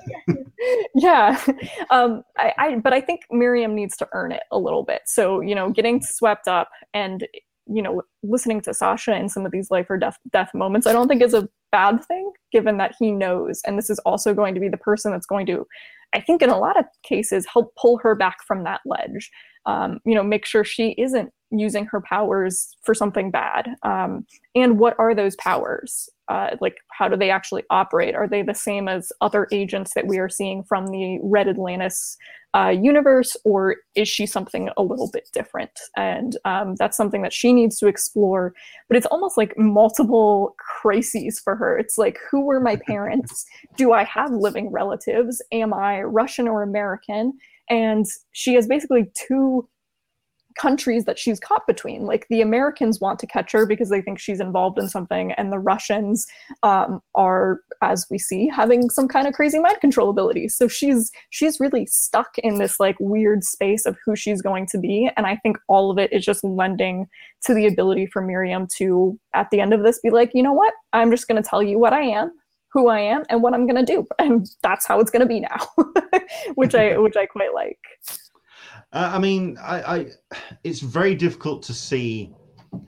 yeah. 0.94 1.42
Um, 1.90 2.22
I, 2.38 2.52
I, 2.58 2.76
but 2.76 2.92
I 2.92 3.00
think 3.00 3.20
Miriam 3.30 3.74
needs 3.74 3.96
to 3.98 4.08
earn 4.12 4.32
it 4.32 4.42
a 4.50 4.58
little 4.58 4.82
bit. 4.82 5.02
So, 5.06 5.40
you 5.40 5.54
know, 5.54 5.70
getting 5.70 6.02
swept 6.02 6.48
up 6.48 6.70
and, 6.94 7.26
you 7.66 7.82
know, 7.82 8.02
listening 8.22 8.62
to 8.62 8.74
Sasha 8.74 9.14
in 9.14 9.28
some 9.28 9.44
of 9.44 9.52
these 9.52 9.70
life 9.70 9.86
or 9.90 9.98
death, 9.98 10.16
death 10.32 10.50
moments, 10.54 10.86
I 10.86 10.92
don't 10.92 11.08
think 11.08 11.22
is 11.22 11.34
a 11.34 11.48
bad 11.70 12.02
thing, 12.06 12.32
given 12.50 12.78
that 12.78 12.94
he 12.98 13.12
knows. 13.12 13.60
And 13.66 13.76
this 13.76 13.90
is 13.90 13.98
also 14.00 14.32
going 14.32 14.54
to 14.54 14.60
be 14.60 14.68
the 14.68 14.78
person 14.78 15.12
that's 15.12 15.26
going 15.26 15.46
to 15.46 15.66
I 16.14 16.20
think 16.20 16.42
in 16.42 16.50
a 16.50 16.58
lot 16.58 16.78
of 16.78 16.86
cases 17.02 17.46
help 17.52 17.74
pull 17.76 17.98
her 17.98 18.14
back 18.14 18.38
from 18.46 18.64
that 18.64 18.80
ledge. 18.86 19.30
Um, 19.68 20.00
you 20.06 20.14
know, 20.14 20.22
make 20.24 20.46
sure 20.46 20.64
she 20.64 20.92
isn't 20.92 21.30
using 21.50 21.86
her 21.86 22.00
powers 22.00 22.74
for 22.82 22.94
something 22.94 23.30
bad. 23.30 23.68
Um, 23.82 24.26
and 24.54 24.78
what 24.78 24.94
are 24.98 25.14
those 25.14 25.36
powers? 25.36 26.08
Uh, 26.28 26.56
like, 26.60 26.76
how 26.90 27.08
do 27.08 27.16
they 27.16 27.30
actually 27.30 27.64
operate? 27.70 28.14
Are 28.14 28.26
they 28.26 28.42
the 28.42 28.54
same 28.54 28.88
as 28.88 29.12
other 29.20 29.46
agents 29.52 29.92
that 29.94 30.06
we 30.06 30.18
are 30.18 30.28
seeing 30.28 30.62
from 30.62 30.86
the 30.86 31.18
Red 31.22 31.48
Atlantis 31.48 32.16
uh, 32.54 32.68
universe, 32.68 33.36
or 33.44 33.76
is 33.94 34.08
she 34.08 34.26
something 34.26 34.70
a 34.76 34.82
little 34.82 35.10
bit 35.10 35.28
different? 35.32 35.70
And 35.96 36.36
um, 36.44 36.74
that's 36.76 36.96
something 36.96 37.22
that 37.22 37.32
she 37.32 37.52
needs 37.52 37.78
to 37.78 37.86
explore. 37.86 38.54
But 38.88 38.96
it's 38.96 39.06
almost 39.06 39.36
like 39.36 39.56
multiple 39.58 40.54
crises 40.58 41.40
for 41.40 41.56
her. 41.56 41.78
It's 41.78 41.98
like, 41.98 42.18
who 42.30 42.44
were 42.44 42.60
my 42.60 42.76
parents? 42.86 43.44
Do 43.76 43.92
I 43.92 44.04
have 44.04 44.30
living 44.30 44.70
relatives? 44.70 45.42
Am 45.52 45.74
I 45.74 46.02
Russian 46.02 46.48
or 46.48 46.62
American? 46.62 47.34
And 47.70 48.06
she 48.32 48.54
has 48.54 48.66
basically 48.66 49.10
two 49.14 49.68
countries 50.58 51.04
that 51.04 51.18
she's 51.18 51.40
caught 51.40 51.66
between. 51.66 52.04
Like 52.04 52.26
the 52.28 52.42
Americans 52.42 53.00
want 53.00 53.18
to 53.20 53.26
catch 53.26 53.52
her 53.52 53.64
because 53.64 53.88
they 53.88 54.02
think 54.02 54.18
she's 54.18 54.40
involved 54.40 54.78
in 54.78 54.88
something, 54.88 55.32
and 55.32 55.50
the 55.50 55.58
Russians 55.58 56.26
um, 56.62 57.00
are, 57.14 57.60
as 57.80 58.06
we 58.10 58.18
see, 58.18 58.48
having 58.48 58.90
some 58.90 59.08
kind 59.08 59.26
of 59.26 59.32
crazy 59.32 59.58
mind 59.58 59.80
control 59.80 60.10
ability. 60.10 60.48
So 60.48 60.68
she's 60.68 61.10
she's 61.30 61.60
really 61.60 61.86
stuck 61.86 62.36
in 62.38 62.58
this 62.58 62.78
like 62.78 62.96
weird 63.00 63.44
space 63.44 63.86
of 63.86 63.96
who 64.04 64.14
she's 64.14 64.42
going 64.42 64.66
to 64.66 64.78
be, 64.78 65.08
and 65.16 65.26
I 65.26 65.36
think 65.36 65.56
all 65.68 65.90
of 65.90 65.98
it 65.98 66.12
is 66.12 66.24
just 66.24 66.44
lending 66.44 67.06
to 67.46 67.54
the 67.54 67.66
ability 67.66 68.06
for 68.06 68.20
Miriam 68.20 68.66
to, 68.76 69.18
at 69.34 69.48
the 69.50 69.60
end 69.60 69.72
of 69.72 69.84
this, 69.84 70.00
be 70.00 70.10
like, 70.10 70.32
you 70.34 70.42
know 70.42 70.52
what, 70.52 70.74
I'm 70.92 71.10
just 71.10 71.28
going 71.28 71.40
to 71.40 71.48
tell 71.48 71.62
you 71.62 71.78
what 71.78 71.92
I 71.92 72.02
am 72.02 72.32
who 72.78 72.88
I 72.88 73.00
am 73.00 73.24
and 73.28 73.42
what 73.42 73.54
I'm 73.54 73.66
going 73.66 73.84
to 73.84 73.92
do, 73.92 74.06
and 74.18 74.48
that's 74.62 74.86
how 74.86 75.00
it's 75.00 75.10
going 75.10 75.20
to 75.20 75.26
be 75.26 75.40
now, 75.40 75.58
which 76.54 76.74
I 76.74 76.96
which 77.06 77.16
I 77.16 77.26
quite 77.26 77.54
like. 77.54 77.78
Uh, 78.92 79.10
I 79.14 79.18
mean, 79.18 79.58
I, 79.60 79.96
I, 79.96 80.06
it's 80.64 80.80
very 80.80 81.14
difficult 81.14 81.62
to 81.64 81.74
see 81.74 82.32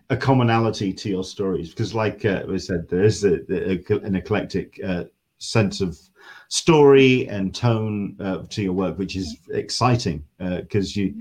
a 0.09 0.16
commonality 0.16 0.93
to 0.93 1.09
your 1.09 1.24
stories 1.24 1.70
because, 1.70 1.95
like 1.95 2.24
uh, 2.24 2.43
we 2.49 2.59
said, 2.59 2.88
there 2.88 3.05
is 3.05 3.24
a, 3.24 3.41
a, 3.51 3.99
an 3.99 4.14
eclectic 4.14 4.80
uh, 4.84 5.05
sense 5.38 5.80
of 5.80 5.99
story 6.49 7.28
and 7.28 7.55
tone 7.55 8.16
uh, 8.20 8.38
to 8.49 8.62
your 8.62 8.72
work, 8.72 8.99
which 8.99 9.16
is 9.16 9.36
exciting 9.51 10.24
because 10.38 10.97
uh, 10.97 11.01
you, 11.01 11.14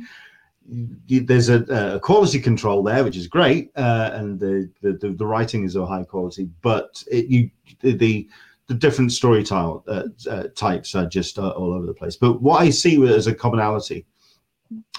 you, 1.08 1.22
there's 1.22 1.50
a, 1.50 1.64
a, 1.96 2.00
quality 2.00 2.40
control 2.40 2.84
there, 2.84 3.04
which 3.04 3.18
is 3.18 3.28
great, 3.28 3.72
uh, 3.76 4.12
and 4.14 4.40
the, 4.40 4.70
the, 4.82 5.16
the 5.18 5.26
writing 5.26 5.64
is 5.64 5.76
of 5.76 5.88
high 5.88 6.04
quality, 6.04 6.50
but 6.62 7.04
it, 7.12 7.26
you 7.26 7.50
the 7.82 8.30
the 8.70 8.76
different 8.76 9.12
story 9.12 9.44
tile, 9.44 9.84
types 10.56 10.96
are 10.96 11.06
just 11.06 11.38
all 11.38 11.74
over 11.74 11.86
the 11.86 11.94
place. 11.94 12.16
But 12.16 12.42
what 12.42 12.62
I 12.62 12.70
see 12.70 13.04
as 13.08 13.28
a 13.28 13.36
commonality 13.36 14.06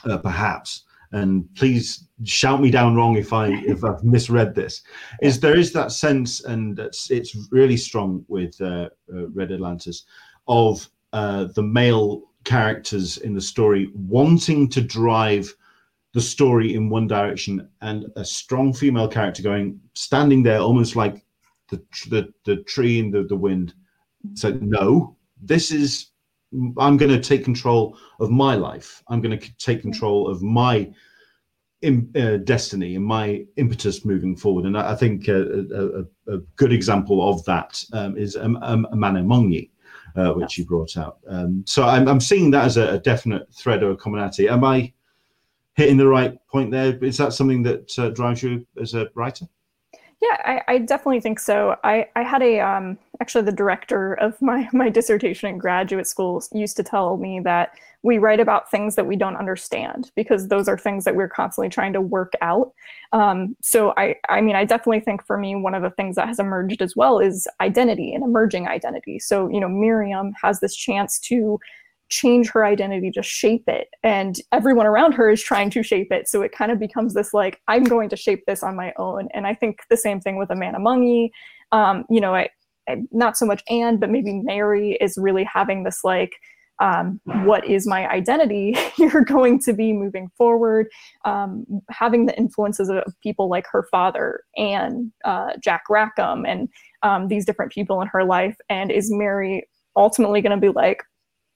uh, 0.05 0.19
perhaps 0.19 0.85
and 1.13 1.53
please 1.55 2.09
shout 2.25 2.61
me 2.61 2.71
down 2.71 2.95
wrong 2.95 3.17
if 3.17 3.33
I 3.33 3.49
if 3.67 3.85
I've 3.85 4.05
misread 4.05 4.55
this. 4.55 4.83
Is 5.23 5.41
there 5.41 5.57
is 5.57 5.73
that 5.73 5.93
sense, 5.93 6.45
and 6.45 6.79
it's 6.79 7.11
it's 7.11 7.37
really 7.51 7.77
strong 7.77 8.25
with 8.29 8.61
uh, 8.61 8.91
uh, 9.13 9.29
Red 9.31 9.53
Atlantis, 9.53 10.05
of 10.49 10.89
uh, 11.13 11.47
the 11.55 11.63
male 11.63 12.23
characters 12.45 13.19
in 13.19 13.35
the 13.35 13.41
story 13.41 13.91
wanting 13.95 14.69
to 14.71 14.81
drive 14.81 15.53
the 16.13 16.21
story 16.21 16.75
in 16.75 16.89
one 16.89 17.07
direction, 17.07 17.69
and 17.83 18.07
a 18.17 18.25
strong 18.25 18.73
female 18.73 19.09
character 19.09 19.43
going 19.43 19.81
standing 19.95 20.43
there 20.43 20.59
almost 20.59 20.97
like 20.97 21.25
the 21.71 21.83
the 22.09 22.33
the 22.45 22.57
tree 22.65 23.01
and 23.01 23.13
the 23.13 23.23
the 23.25 23.37
wind. 23.37 23.75
So 24.35 24.51
no, 24.61 25.17
this 25.41 25.71
is 25.71 26.11
I'm 26.79 26.97
going 26.97 27.11
to 27.11 27.21
take 27.21 27.45
control 27.45 27.97
of 28.19 28.31
my 28.31 28.55
life. 28.55 29.03
I'm 29.09 29.21
going 29.21 29.39
to 29.39 29.57
take 29.57 29.83
control 29.83 30.29
of 30.29 30.43
my 30.43 30.93
in, 31.83 32.11
uh, 32.17 32.39
destiny 32.39 32.97
and 32.97 33.05
my 33.05 33.45
impetus 33.57 34.05
moving 34.05 34.37
forward. 34.37 34.67
And 34.67 34.77
I, 34.77 34.93
I 34.93 34.95
think 34.97 35.29
a, 35.29 36.05
a, 36.29 36.35
a, 36.35 36.39
good 36.57 36.73
example 36.73 37.27
of 37.27 37.45
that 37.45 37.83
um, 37.93 38.17
is 38.17 38.37
a, 38.37 38.51
a, 38.51 38.73
Among 38.93 39.51
Ye, 39.51 39.71
uh, 40.17 40.33
which 40.33 40.59
you 40.59 40.65
brought 40.65 40.97
out. 40.97 41.19
Um, 41.27 41.65
so 41.67 41.85
I'm, 41.85 42.09
I'm, 42.09 42.21
seeing 42.21 42.51
that 42.51 42.65
as 42.65 42.77
a, 42.77 42.99
definite 42.99 43.53
thread 43.55 43.83
or 43.83 43.93
a 43.93 43.97
commonality. 43.97 44.49
Am 44.49 44.65
I 44.65 44.93
hitting 45.75 45.97
the 45.97 46.09
right 46.09 46.39
point 46.49 46.71
there? 46.71 47.03
Is 47.03 47.17
that 47.17 47.33
something 47.33 47.63
that 47.63 47.99
uh, 47.99 48.11
drives 48.11 48.43
you 48.43 48.67
as 48.81 48.95
a 48.95 49.09
writer? 49.15 49.47
Yeah, 50.23 50.37
I, 50.45 50.75
I, 50.75 50.79
definitely 50.79 51.21
think 51.21 51.41
so. 51.41 51.77
I, 51.83 52.07
I 52.15 52.23
had 52.23 52.43
a 52.43 52.61
um, 52.61 52.99
actually 53.21 53.45
the 53.45 53.53
director 53.53 54.15
of 54.15 54.41
my 54.43 54.69
my 54.73 54.91
dissertation 54.91 55.49
in 55.49 55.57
graduate 55.59 56.07
school 56.07 56.43
used 56.53 56.77
to 56.77 56.83
tell 56.83 57.17
me 57.17 57.41
that 57.41 57.73
we 58.03 58.19
write 58.19 58.41
about 58.41 58.71
things 58.71 58.97
that 58.97 59.07
we 59.07 59.17
don't 59.17 59.37
understand 59.37 60.11
because 60.17 60.49
those 60.49 60.69
are 60.69 60.77
things 60.77 61.05
that 61.05 61.17
we're 61.17 61.29
constantly 61.29 61.69
trying 61.69 61.93
to 61.95 62.01
work 62.01 62.33
out. 62.43 62.73
Um, 63.13 63.57
so 63.63 63.95
I 63.97 64.17
I 64.29 64.43
mean 64.43 64.57
I 64.57 64.67
definitely 64.67 65.01
think 65.01 65.25
for 65.25 65.39
me 65.39 65.57
one 65.57 65.75
of 65.75 65.83
the 65.83 65.91
things 65.91 66.17
that 66.17 66.29
has 66.29 66.39
emerged 66.39 66.83
as 66.83 66.95
well 66.95 67.19
is 67.19 67.49
identity 67.61 68.13
and 68.13 68.23
emerging 68.23 68.69
identity. 68.69 69.19
So 69.19 69.49
you 69.49 69.61
know 69.61 69.69
Miriam 69.69 70.35
has 70.43 70.61
this 70.61 70.77
chance 70.77 71.19
to 71.21 71.59
change 72.11 72.51
her 72.51 72.65
identity 72.65 73.11
to 73.13 73.23
shape 73.23 73.65
it. 73.69 73.89
And 74.03 74.37
everyone 74.53 74.87
around 74.87 75.13
her 75.13 75.31
is 75.31 75.43
trying 75.43 75.71
to 75.71 75.83
shape 75.83 76.13
it. 76.13 76.29
So 76.29 76.43
it 76.43 76.53
kind 76.53 76.71
of 76.71 76.79
becomes 76.79 77.15
this 77.15 77.33
like 77.33 77.61
i'm 77.69 77.85
going 77.85 78.09
to 78.11 78.17
shape 78.17 78.45
this 78.47 78.63
on 78.63 78.77
my 78.77 78.93
own. 78.99 79.29
And 79.33 79.47
i 79.47 79.55
think 79.55 79.81
the 79.89 79.97
same 79.97 80.21
thing 80.21 80.37
with 80.37 80.51
a 80.51 80.57
man 80.57 80.75
among 80.75 81.05
ye 81.05 81.33
um, 81.73 82.05
you 82.11 82.21
know 82.21 82.35
I, 82.35 82.49
I, 82.89 83.03
not 83.13 83.37
so 83.37 83.47
much 83.47 83.63
anne 83.71 83.99
but 83.99 84.11
maybe 84.11 84.35
mary 84.35 84.99
is 85.01 85.17
really 85.17 85.45
having 85.45 85.85
this 85.85 86.01
like 86.05 86.35
um, 86.81 87.21
what 87.45 87.67
is 87.67 87.87
my 87.87 88.09
identity 88.09 88.75
you're 88.99 89.23
going 89.23 89.61
to 89.61 89.73
be 89.73 89.93
moving 89.93 90.31
forward? 90.37 90.89
Um, 91.25 91.67
having 91.91 92.25
the 92.25 92.37
influences 92.39 92.89
of 92.89 93.05
people 93.23 93.51
like 93.51 93.67
her 93.71 93.87
father 93.91 94.45
and 94.57 95.13
uh, 95.25 95.51
jack 95.63 95.83
rackham 95.91 96.47
and 96.47 96.69
um, 97.03 97.29
these 97.29 97.45
different 97.45 97.71
people 97.71 98.01
in 98.01 98.09
her 98.09 98.25
life. 98.25 98.57
And 98.71 98.91
is 98.91 99.11
mary 99.13 99.69
ultimately 99.97 100.41
going 100.41 100.59
to 100.59 100.61
be 100.61 100.73
like 100.73 101.03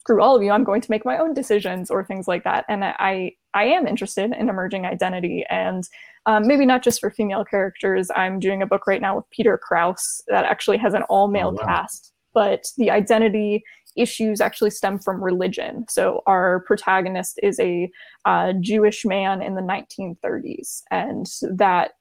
screw 0.04 0.22
all 0.22 0.36
of 0.36 0.42
you 0.42 0.50
i'm 0.50 0.64
going 0.64 0.82
to 0.82 0.90
make 0.90 1.04
my 1.04 1.16
own 1.16 1.32
decisions 1.32 1.90
or 1.90 2.04
things 2.04 2.28
like 2.28 2.44
that. 2.44 2.64
And 2.68 2.84
i 2.84 3.32
i 3.54 3.64
am 3.64 3.86
interested 3.86 4.32
in 4.32 4.48
emerging 4.48 4.84
identity 4.84 5.44
and 5.48 5.82
um, 6.26 6.46
maybe 6.46 6.64
not 6.64 6.82
just 6.82 7.00
for 7.00 7.10
female 7.10 7.44
characters. 7.44 8.10
I'm 8.16 8.40
doing 8.40 8.62
a 8.62 8.66
book 8.66 8.86
right 8.86 9.00
now 9.00 9.16
with 9.16 9.30
peter 9.30 9.58
krause 9.58 10.22
that 10.28 10.44
actually 10.44 10.78
has 10.78 10.94
an 10.94 11.04
all 11.04 11.28
male 11.28 11.54
oh, 11.54 11.58
wow. 11.60 11.66
cast 11.66 12.12
but 12.34 12.66
the 12.76 12.90
identity 12.90 13.62
issues 13.96 14.40
actually 14.40 14.70
stem 14.70 14.98
from 14.98 15.22
religion. 15.22 15.86
So 15.88 16.22
our 16.26 16.64
protagonist 16.66 17.38
is 17.44 17.60
a 17.60 17.88
uh, 18.24 18.52
jewish 18.60 19.04
man 19.04 19.40
in 19.40 19.54
the 19.54 19.62
1930s 19.62 20.82
and 20.90 21.26
that 21.56 21.92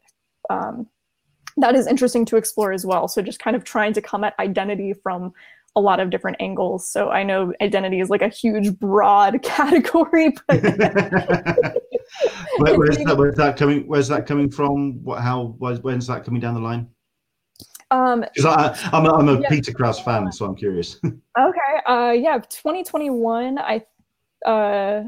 um, 0.49 0.87
that 1.57 1.75
is 1.75 1.85
interesting 1.85 2.25
to 2.25 2.35
explore 2.35 2.73
as 2.73 2.83
well. 2.85 3.07
So 3.07 3.21
just 3.21 3.39
kind 3.39 3.55
of 3.55 3.63
trying 3.63 3.93
to 3.93 4.01
come 4.01 4.23
at 4.23 4.37
identity 4.39 4.93
from 5.03 5.33
a 5.75 5.81
lot 5.81 5.99
of 5.99 6.09
different 6.09 6.37
angles. 6.39 6.87
So 6.87 7.09
I 7.09 7.23
know 7.23 7.53
identity 7.61 7.99
is 7.99 8.09
like 8.09 8.21
a 8.21 8.27
huge, 8.27 8.77
broad 8.79 9.41
category. 9.43 10.33
But 10.47 10.63
Where, 12.57 12.77
where's, 12.77 12.97
that, 12.97 13.15
where's 13.17 13.35
that 13.35 13.57
coming? 13.57 13.87
Where's 13.87 14.07
that 14.09 14.25
coming 14.25 14.49
from? 14.49 15.03
What? 15.03 15.21
How? 15.21 15.55
When's 15.57 16.07
that 16.07 16.23
coming 16.23 16.39
down 16.39 16.53
the 16.53 16.59
line? 16.59 16.87
Um, 17.91 18.25
because 18.33 18.79
I'm 18.91 19.05
a, 19.05 19.13
I'm 19.13 19.29
a 19.29 19.39
yeah. 19.39 19.49
Peter 19.49 19.71
Krause 19.71 19.99
fan, 19.99 20.31
so 20.31 20.45
I'm 20.45 20.55
curious. 20.55 20.99
okay. 21.05 21.81
Uh, 21.87 22.11
yeah, 22.11 22.37
2021. 22.37 23.59
I 23.59 23.83
uh, 24.45 25.03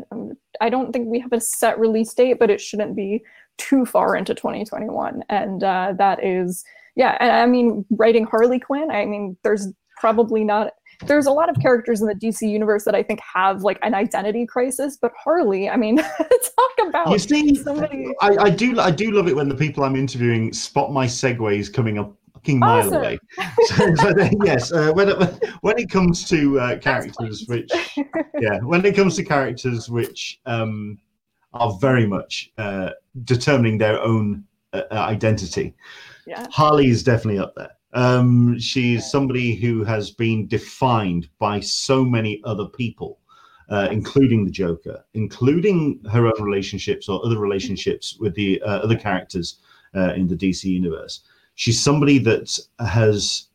I 0.62 0.70
don't 0.70 0.94
think 0.94 1.10
we 1.10 1.20
have 1.20 1.34
a 1.34 1.42
set 1.42 1.80
release 1.80 2.14
date, 2.14 2.40
but 2.40 2.50
it 2.50 2.62
shouldn't 2.62 2.96
be 2.96 3.24
too 3.58 3.86
far 3.86 4.16
into 4.16 4.34
2021. 4.34 5.24
And 5.30 5.64
uh, 5.64 5.94
that 5.98 6.24
is, 6.24 6.64
yeah. 6.96 7.18
And 7.20 7.32
I 7.32 7.46
mean, 7.46 7.86
writing 7.90 8.26
Harley 8.26 8.60
Quinn. 8.60 8.92
I 8.92 9.06
mean, 9.06 9.36
there's 9.44 9.68
probably 10.06 10.44
not 10.44 10.72
there's 11.08 11.26
a 11.26 11.32
lot 11.32 11.50
of 11.50 11.56
characters 11.60 12.00
in 12.00 12.08
the 12.08 12.14
DC 12.14 12.48
universe 12.48 12.86
that 12.86 12.94
I 12.94 13.02
think 13.02 13.20
have 13.22 13.64
like 13.64 13.80
an 13.82 13.96
identity 13.96 14.46
crisis, 14.46 14.98
but 15.02 15.12
Harley, 15.22 15.68
I 15.68 15.78
mean, 15.78 15.98
talk 15.98 16.88
about 16.88 17.10
you 17.10 17.18
see, 17.18 17.56
somebody. 17.56 18.14
I, 18.22 18.38
I, 18.38 18.50
do 18.52 18.80
I 18.80 18.92
do 18.92 19.12
love 19.12 19.28
it 19.28 19.36
when 19.36 19.50
the 19.50 19.56
people 19.56 19.84
I'm 19.84 19.96
interviewing 19.96 20.54
spot 20.54 20.94
my 20.94 21.08
segues 21.08 21.74
coming 21.74 21.98
up 21.98 22.16
fucking 22.34 22.60
mile 22.60 22.94
away. 22.94 23.18
So, 23.66 23.96
so 23.96 24.14
then, 24.14 24.32
yes, 24.44 24.72
uh, 24.72 24.94
when 24.94 25.10
it, 25.10 25.44
when 25.62 25.80
it 25.80 25.90
comes 25.90 26.30
to 26.30 26.60
uh, 26.60 26.78
characters, 26.78 27.44
which 27.48 27.72
yeah, 28.40 28.60
when 28.62 28.86
it 28.86 28.96
comes 28.96 29.16
to 29.16 29.24
characters 29.24 29.90
which 29.90 30.40
um, 30.46 31.00
are 31.54 31.74
very 31.82 32.06
much 32.06 32.52
uh, 32.60 32.92
determining 33.24 33.80
their 33.80 34.00
own 34.00 34.46
uh, 34.72 34.84
identity, 34.92 35.74
yeah. 36.28 36.46
Harley 36.52 36.88
is 36.88 37.04
definitely 37.04 37.40
up 37.40 37.54
there. 37.56 37.75
Um, 37.96 38.60
she's 38.60 39.10
somebody 39.10 39.56
who 39.56 39.86
has 39.86 40.12
been 40.12 40.48
defined 40.48 41.30
by 41.40 41.62
so 41.62 42.04
many 42.04 42.42
other 42.44 42.66
people, 42.66 43.20
uh, 43.70 43.88
including 43.90 44.44
the 44.44 44.52
Joker, 44.52 45.04
including 45.14 46.02
her 46.12 46.28
own 46.28 46.42
relationships 46.44 47.08
or 47.08 47.26
other 47.26 47.40
relationships 47.40 48.18
with 48.20 48.36
the 48.36 48.62
uh, 48.64 48.80
other 48.80 48.98
characters 48.98 49.62
uh, 49.96 50.14
in 50.14 50.28
the 50.28 50.36
DC 50.36 50.66
universe. 50.66 51.22
She's 51.56 51.82
somebody 51.82 52.18
that 52.18 52.60
has, 52.80 53.48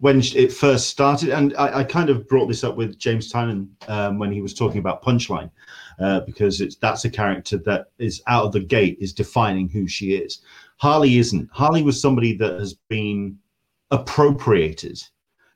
when 0.00 0.20
it 0.20 0.52
first 0.52 0.90
started, 0.90 1.30
and 1.30 1.56
I, 1.56 1.78
I 1.78 1.84
kind 1.84 2.10
of 2.10 2.28
brought 2.28 2.48
this 2.48 2.62
up 2.62 2.76
with 2.76 2.98
James 2.98 3.32
Tynion 3.32 3.68
um, 3.88 4.18
when 4.18 4.32
he 4.32 4.42
was 4.42 4.52
talking 4.52 4.80
about 4.80 5.02
Punchline, 5.02 5.50
uh, 5.98 6.20
because 6.20 6.60
it's 6.60 6.76
that's 6.76 7.06
a 7.06 7.10
character 7.10 7.56
that 7.64 7.86
is 7.98 8.22
out 8.26 8.44
of 8.44 8.52
the 8.52 8.60
gate 8.60 8.98
is 9.00 9.14
defining 9.14 9.70
who 9.70 9.88
she 9.88 10.12
is. 10.12 10.42
Harley 10.76 11.16
isn't. 11.16 11.48
Harley 11.52 11.82
was 11.82 11.98
somebody 11.98 12.36
that 12.36 12.60
has 12.60 12.74
been 12.90 13.38
appropriated, 13.90 15.02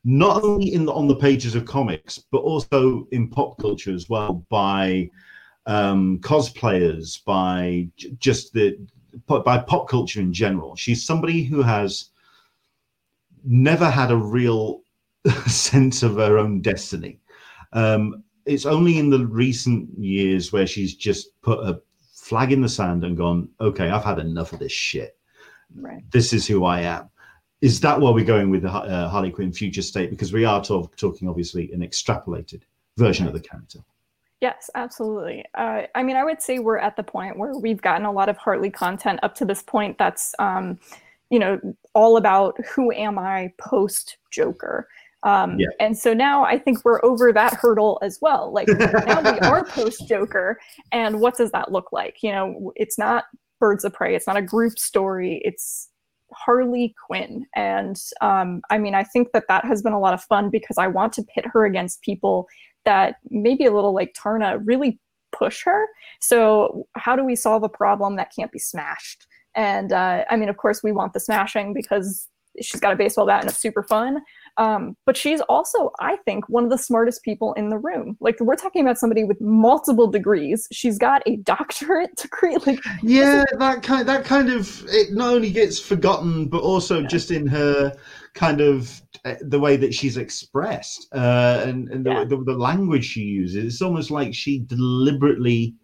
not 0.04 0.42
only 0.42 0.74
in 0.74 0.84
the, 0.84 0.92
on 0.92 1.08
the 1.08 1.16
pages 1.16 1.54
of 1.54 1.64
comics, 1.64 2.18
but 2.30 2.38
also 2.38 3.06
in 3.12 3.28
pop 3.28 3.58
culture 3.58 3.92
as 3.92 4.08
well 4.08 4.44
by 4.48 5.10
um, 5.66 6.18
cosplayers, 6.20 7.24
by 7.24 7.88
j- 7.96 8.16
just 8.18 8.52
the 8.52 8.78
by 9.26 9.58
pop 9.58 9.88
culture 9.88 10.20
in 10.20 10.32
general. 10.32 10.76
She's 10.76 11.04
somebody 11.04 11.42
who 11.42 11.62
has 11.62 12.10
never 13.44 13.90
had 13.90 14.10
a 14.10 14.16
real 14.16 14.82
sense 15.46 16.02
of 16.02 16.16
her 16.16 16.38
own 16.38 16.60
destiny. 16.60 17.20
Um, 17.72 18.22
it's 18.46 18.66
only 18.66 18.98
in 18.98 19.10
the 19.10 19.26
recent 19.26 19.88
years 19.98 20.52
where 20.52 20.66
she's 20.66 20.94
just 20.94 21.40
put 21.42 21.60
a 21.60 21.80
flag 22.12 22.52
in 22.52 22.60
the 22.60 22.68
sand 22.68 23.04
and 23.04 23.16
gone, 23.16 23.48
okay, 23.60 23.90
I've 23.90 24.04
had 24.04 24.18
enough 24.18 24.52
of 24.52 24.58
this 24.58 24.72
shit. 24.72 25.16
Right. 25.74 26.02
This 26.10 26.32
is 26.32 26.46
who 26.46 26.64
I 26.64 26.80
am. 26.80 27.10
Is 27.60 27.80
that 27.80 28.00
where 28.00 28.12
we're 28.12 28.24
going 28.24 28.50
with 28.50 28.62
the 28.62 28.70
uh, 28.70 29.08
Harley 29.08 29.30
Quinn 29.30 29.52
future 29.52 29.82
state? 29.82 30.10
Because 30.10 30.32
we 30.32 30.44
are 30.44 30.62
talk- 30.62 30.96
talking, 30.96 31.28
obviously, 31.28 31.70
an 31.72 31.80
extrapolated 31.80 32.62
version 32.96 33.26
of 33.26 33.32
the 33.34 33.40
character. 33.40 33.80
Yes, 34.40 34.70
absolutely. 34.74 35.44
Uh, 35.54 35.82
I 35.94 36.02
mean, 36.02 36.16
I 36.16 36.24
would 36.24 36.40
say 36.40 36.58
we're 36.58 36.78
at 36.78 36.96
the 36.96 37.02
point 37.02 37.38
where 37.38 37.52
we've 37.58 37.82
gotten 37.82 38.06
a 38.06 38.12
lot 38.12 38.30
of 38.30 38.38
Harley 38.38 38.70
content 38.70 39.20
up 39.22 39.34
to 39.34 39.44
this 39.44 39.62
point 39.62 39.98
that's, 39.98 40.34
um, 40.38 40.78
you 41.28 41.38
know, 41.38 41.60
all 41.94 42.16
about 42.16 42.56
who 42.64 42.90
am 42.92 43.18
I 43.18 43.52
post 43.58 44.16
Joker. 44.30 44.88
Um, 45.22 45.58
Yeah. 45.58 45.66
And 45.78 45.96
so 45.96 46.14
now 46.14 46.44
I 46.44 46.58
think 46.58 46.82
we're 46.86 47.04
over 47.04 47.30
that 47.34 47.52
hurdle 47.52 47.98
as 48.00 48.18
well. 48.22 48.50
Like 48.50 48.68
now 48.68 49.20
we 49.20 49.38
are 49.40 49.62
post 49.66 50.08
Joker, 50.08 50.58
and 50.92 51.20
what 51.20 51.36
does 51.36 51.50
that 51.50 51.70
look 51.70 51.92
like? 51.92 52.22
You 52.22 52.32
know, 52.32 52.72
it's 52.76 52.96
not 52.96 53.24
Birds 53.58 53.84
of 53.84 53.92
Prey, 53.92 54.16
it's 54.16 54.26
not 54.26 54.38
a 54.38 54.42
group 54.42 54.78
story, 54.78 55.42
it's 55.44 55.89
Harley 56.32 56.94
Quinn. 57.06 57.46
And 57.54 58.00
um, 58.20 58.62
I 58.70 58.78
mean, 58.78 58.94
I 58.94 59.04
think 59.04 59.32
that 59.32 59.48
that 59.48 59.64
has 59.64 59.82
been 59.82 59.92
a 59.92 60.00
lot 60.00 60.14
of 60.14 60.22
fun 60.22 60.50
because 60.50 60.78
I 60.78 60.86
want 60.86 61.12
to 61.14 61.22
pit 61.22 61.44
her 61.52 61.64
against 61.64 62.02
people 62.02 62.46
that 62.84 63.16
maybe 63.30 63.66
a 63.66 63.72
little 63.72 63.94
like 63.94 64.14
Taarna 64.14 64.60
really 64.64 64.98
push 65.32 65.62
her. 65.64 65.86
So, 66.20 66.86
how 66.96 67.16
do 67.16 67.24
we 67.24 67.36
solve 67.36 67.62
a 67.62 67.68
problem 67.68 68.16
that 68.16 68.32
can't 68.34 68.52
be 68.52 68.58
smashed? 68.58 69.26
And 69.54 69.92
uh, 69.92 70.24
I 70.30 70.36
mean, 70.36 70.48
of 70.48 70.56
course, 70.56 70.82
we 70.82 70.92
want 70.92 71.12
the 71.12 71.20
smashing 71.20 71.72
because 71.72 72.28
she's 72.60 72.80
got 72.80 72.92
a 72.92 72.96
baseball 72.96 73.26
bat 73.26 73.40
and 73.40 73.50
it's 73.50 73.58
super 73.58 73.82
fun. 73.82 74.20
Um, 74.60 74.94
but 75.06 75.16
she's 75.16 75.40
also, 75.42 75.90
I 76.00 76.16
think, 76.26 76.46
one 76.50 76.64
of 76.64 76.70
the 76.70 76.76
smartest 76.76 77.24
people 77.24 77.54
in 77.54 77.70
the 77.70 77.78
room. 77.78 78.18
Like, 78.20 78.38
we're 78.40 78.56
talking 78.56 78.82
about 78.82 78.98
somebody 78.98 79.24
with 79.24 79.40
multiple 79.40 80.06
degrees. 80.06 80.68
She's 80.70 80.98
got 80.98 81.22
a 81.26 81.36
doctorate 81.54 82.14
degree. 82.16 82.56
Like, 82.66 82.78
Yeah, 83.02 83.44
that 83.58 83.82
kind 83.82 84.06
that 84.06 84.24
kind 84.26 84.50
of 84.50 84.84
it 84.88 85.12
not 85.14 85.32
only 85.34 85.50
gets 85.50 85.80
forgotten, 85.80 86.46
but 86.46 86.60
also 86.62 87.00
Yeah. 87.00 87.06
just 87.08 87.30
in 87.30 87.46
her 87.46 87.96
kind 88.34 88.60
of 88.60 89.00
uh, 89.24 89.34
the 89.40 89.58
way 89.58 89.76
that 89.78 89.94
she's 89.94 90.16
expressed 90.18 91.08
uh, 91.14 91.62
and, 91.66 91.88
and 91.88 92.04
the, 92.04 92.10
Yeah. 92.10 92.24
the, 92.24 92.36
the 92.44 92.52
language 92.70 93.04
she 93.06 93.22
uses. 93.22 93.64
It's 93.64 93.82
almost 93.82 94.10
like 94.10 94.34
she 94.34 94.58
deliberately 94.60 95.74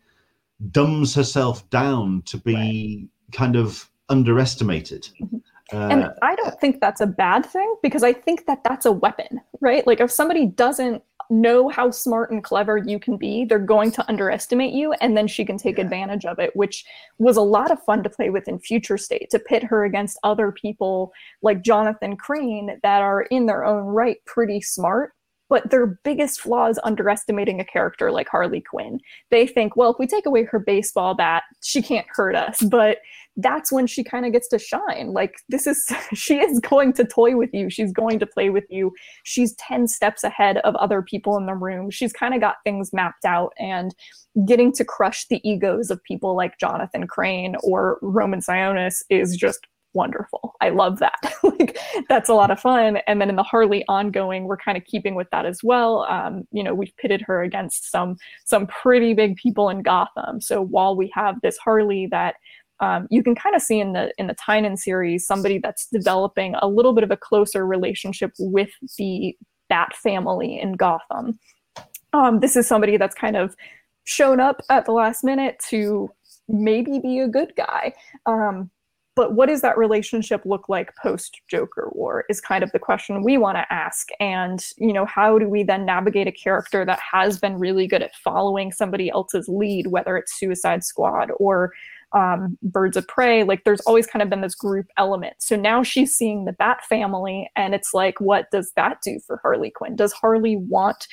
dumbs 0.70 1.14
herself 1.14 1.68
down 1.70 2.22
to 2.26 2.36
be 2.38 3.08
kind 3.32 3.56
of 3.56 3.90
underestimated. 4.10 5.08
Mhm. 5.20 5.40
Uh, 5.72 5.88
and 5.88 6.10
I 6.22 6.36
don't 6.36 6.60
think 6.60 6.80
that's 6.80 7.00
a 7.00 7.06
bad 7.06 7.44
thing 7.44 7.74
because 7.82 8.02
I 8.02 8.12
think 8.12 8.46
that 8.46 8.62
that's 8.62 8.86
a 8.86 8.92
weapon, 8.92 9.40
right? 9.60 9.86
Like 9.86 10.00
if 10.00 10.10
somebody 10.12 10.46
doesn't 10.46 11.02
know 11.28 11.68
how 11.68 11.90
smart 11.90 12.30
and 12.30 12.44
clever 12.44 12.76
you 12.76 13.00
can 13.00 13.16
be, 13.16 13.44
they're 13.44 13.58
going 13.58 13.90
to 13.90 14.08
underestimate 14.08 14.72
you 14.72 14.92
and 15.00 15.16
then 15.16 15.26
she 15.26 15.44
can 15.44 15.58
take 15.58 15.78
Yeah. 15.78 15.84
advantage 15.84 16.24
of 16.24 16.38
it, 16.38 16.54
which 16.54 16.84
was 17.18 17.36
a 17.36 17.42
lot 17.42 17.72
of 17.72 17.82
fun 17.82 18.04
to 18.04 18.10
play 18.10 18.30
with 18.30 18.46
in 18.46 18.60
Future 18.60 18.96
State 18.96 19.28
to 19.30 19.40
pit 19.40 19.64
her 19.64 19.84
against 19.84 20.18
other 20.22 20.52
people 20.52 21.12
like 21.42 21.62
Jonathan 21.62 22.16
Crane 22.16 22.78
that 22.84 23.02
are 23.02 23.22
in 23.22 23.46
their 23.46 23.64
own 23.64 23.86
right 23.86 24.18
pretty 24.24 24.60
smart. 24.60 25.14
But 25.48 25.70
their 25.70 25.86
biggest 25.86 26.40
flaw 26.40 26.66
is 26.68 26.80
underestimating 26.82 27.60
a 27.60 27.64
character 27.64 28.10
like 28.10 28.28
Harley 28.28 28.60
Quinn. 28.60 28.98
They 29.30 29.46
think, 29.46 29.76
well, 29.76 29.92
if 29.92 29.96
we 29.98 30.06
take 30.08 30.26
away 30.26 30.42
her 30.42 30.58
baseball 30.58 31.14
bat, 31.14 31.44
she 31.62 31.82
can't 31.82 32.06
hurt 32.10 32.34
us. 32.34 32.62
But 32.62 32.98
that's 33.36 33.70
when 33.70 33.86
she 33.86 34.02
kind 34.02 34.24
of 34.24 34.32
gets 34.32 34.48
to 34.48 34.58
shine. 34.58 35.12
Like 35.12 35.34
this 35.48 35.66
is 35.66 35.90
she 36.14 36.38
is 36.38 36.60
going 36.60 36.92
to 36.94 37.04
toy 37.04 37.36
with 37.36 37.50
you. 37.52 37.70
She's 37.70 37.92
going 37.92 38.18
to 38.18 38.26
play 38.26 38.50
with 38.50 38.64
you. 38.70 38.92
She's 39.24 39.54
10 39.56 39.88
steps 39.88 40.24
ahead 40.24 40.58
of 40.58 40.74
other 40.76 41.02
people 41.02 41.36
in 41.36 41.46
the 41.46 41.54
room. 41.54 41.90
She's 41.90 42.12
kind 42.12 42.34
of 42.34 42.40
got 42.40 42.56
things 42.64 42.92
mapped 42.92 43.24
out 43.24 43.52
and 43.58 43.94
getting 44.46 44.72
to 44.72 44.84
crush 44.84 45.26
the 45.28 45.40
egos 45.48 45.90
of 45.90 46.02
people 46.04 46.36
like 46.36 46.58
Jonathan 46.58 47.06
Crane 47.06 47.56
or 47.62 47.98
Roman 48.02 48.40
Sionis 48.40 49.02
is 49.10 49.36
just 49.36 49.66
wonderful. 49.96 50.54
I 50.60 50.68
love 50.68 51.00
that. 51.00 51.18
like 51.42 51.78
that's 52.08 52.28
a 52.28 52.34
lot 52.34 52.52
of 52.52 52.60
fun. 52.60 52.98
And 53.08 53.20
then 53.20 53.30
in 53.30 53.36
the 53.36 53.42
Harley 53.42 53.82
ongoing, 53.88 54.44
we're 54.44 54.58
kind 54.58 54.76
of 54.76 54.84
keeping 54.84 55.16
with 55.16 55.28
that 55.32 55.46
as 55.46 55.60
well. 55.64 56.06
Um, 56.08 56.44
you 56.52 56.62
know, 56.62 56.74
we've 56.74 56.96
pitted 56.98 57.22
her 57.22 57.42
against 57.42 57.90
some 57.90 58.16
some 58.44 58.66
pretty 58.68 59.14
big 59.14 59.36
people 59.36 59.70
in 59.70 59.82
Gotham. 59.82 60.40
So 60.40 60.62
while 60.62 60.94
we 60.94 61.10
have 61.14 61.40
this 61.42 61.56
Harley 61.56 62.06
that 62.10 62.36
um, 62.80 63.06
you 63.10 63.22
can 63.22 63.34
kind 63.34 63.56
of 63.56 63.62
see 63.62 63.80
in 63.80 63.92
the 63.92 64.12
in 64.18 64.26
the 64.26 64.34
Tynion 64.34 64.78
series 64.78 65.26
somebody 65.26 65.58
that's 65.58 65.88
developing 65.88 66.54
a 66.60 66.68
little 66.68 66.92
bit 66.92 67.04
of 67.04 67.10
a 67.10 67.16
closer 67.16 67.66
relationship 67.66 68.32
with 68.38 68.70
the 68.98 69.36
Bat 69.68 69.96
family 69.96 70.60
in 70.60 70.74
Gotham. 70.74 71.38
Um, 72.12 72.40
this 72.40 72.56
is 72.56 72.66
somebody 72.66 72.96
that's 72.96 73.14
kind 73.14 73.36
of 73.36 73.56
shown 74.04 74.40
up 74.40 74.62
at 74.70 74.86
the 74.86 74.92
last 74.92 75.24
minute 75.24 75.60
to 75.68 76.10
maybe 76.48 76.98
be 77.00 77.18
a 77.18 77.28
good 77.28 77.52
guy. 77.56 77.92
Um, 78.26 78.70
but 79.16 79.32
what 79.32 79.48
does 79.48 79.62
that 79.62 79.78
relationship 79.78 80.42
look 80.44 80.68
like 80.68 80.94
post 80.96 81.40
Joker 81.48 81.88
War 81.92 82.24
is 82.28 82.40
kind 82.40 82.62
of 82.62 82.70
the 82.72 82.78
question 82.78 83.24
we 83.24 83.38
want 83.38 83.56
to 83.56 83.72
ask. 83.72 84.08
And, 84.20 84.62
you 84.76 84.92
know, 84.92 85.06
how 85.06 85.38
do 85.38 85.48
we 85.48 85.62
then 85.62 85.86
navigate 85.86 86.28
a 86.28 86.32
character 86.32 86.84
that 86.84 87.00
has 87.00 87.38
been 87.38 87.58
really 87.58 87.86
good 87.86 88.02
at 88.02 88.14
following 88.14 88.72
somebody 88.72 89.08
else's 89.08 89.48
lead, 89.48 89.86
whether 89.86 90.18
it's 90.18 90.38
Suicide 90.38 90.84
Squad 90.84 91.30
or 91.38 91.72
um, 92.12 92.56
Birds 92.62 92.96
of 92.96 93.06
Prey? 93.08 93.42
Like, 93.44 93.64
there's 93.64 93.80
always 93.82 94.06
kind 94.06 94.22
of 94.22 94.30
been 94.30 94.40
this 94.40 94.54
group 94.54 94.86
element. 94.96 95.36
So 95.38 95.56
now 95.56 95.82
she's 95.82 96.16
seeing 96.16 96.44
the 96.44 96.52
Bat 96.52 96.84
family, 96.84 97.50
and 97.56 97.74
it's 97.74 97.92
like, 97.94 98.20
what 98.20 98.50
does 98.50 98.72
that 98.76 98.98
do 99.02 99.18
for 99.26 99.38
Harley 99.42 99.70
Quinn? 99.70 99.96
Does 99.96 100.12
Harley 100.12 100.56
want 100.56 101.06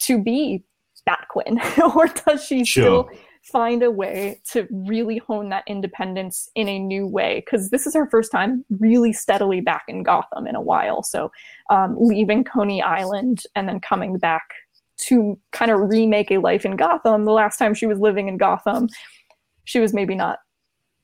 to 0.00 0.22
be 0.22 0.64
Bat 1.06 1.26
Quinn, 1.30 1.60
or 1.96 2.06
does 2.06 2.44
she 2.44 2.64
Sure. 2.64 2.82
still 3.06 3.10
find 3.42 3.82
a 3.82 3.90
way 3.90 4.40
to 4.52 4.68
really 4.70 5.18
hone 5.18 5.48
that 5.48 5.64
independence 5.66 6.48
in 6.54 6.68
a 6.68 6.78
new 6.78 7.06
way 7.06 7.42
because 7.44 7.70
this 7.70 7.86
is 7.86 7.94
her 7.94 8.08
first 8.08 8.30
time 8.30 8.64
really 8.78 9.12
steadily 9.12 9.60
back 9.60 9.82
in 9.88 10.04
Gotham 10.04 10.46
in 10.46 10.54
a 10.54 10.60
while. 10.60 11.02
So 11.02 11.32
um, 11.68 11.96
leaving 11.98 12.44
Coney 12.44 12.80
Island 12.82 13.42
and 13.56 13.68
then 13.68 13.80
coming 13.80 14.16
back 14.18 14.42
to 14.98 15.36
kind 15.50 15.72
of 15.72 15.80
remake 15.80 16.30
a 16.30 16.38
life 16.38 16.64
in 16.64 16.76
Gotham. 16.76 17.24
The 17.24 17.32
last 17.32 17.56
time 17.58 17.74
she 17.74 17.86
was 17.86 17.98
living 17.98 18.28
in 18.28 18.36
Gotham, 18.36 18.88
she 19.64 19.80
was 19.80 19.92
maybe 19.92 20.14
not 20.14 20.38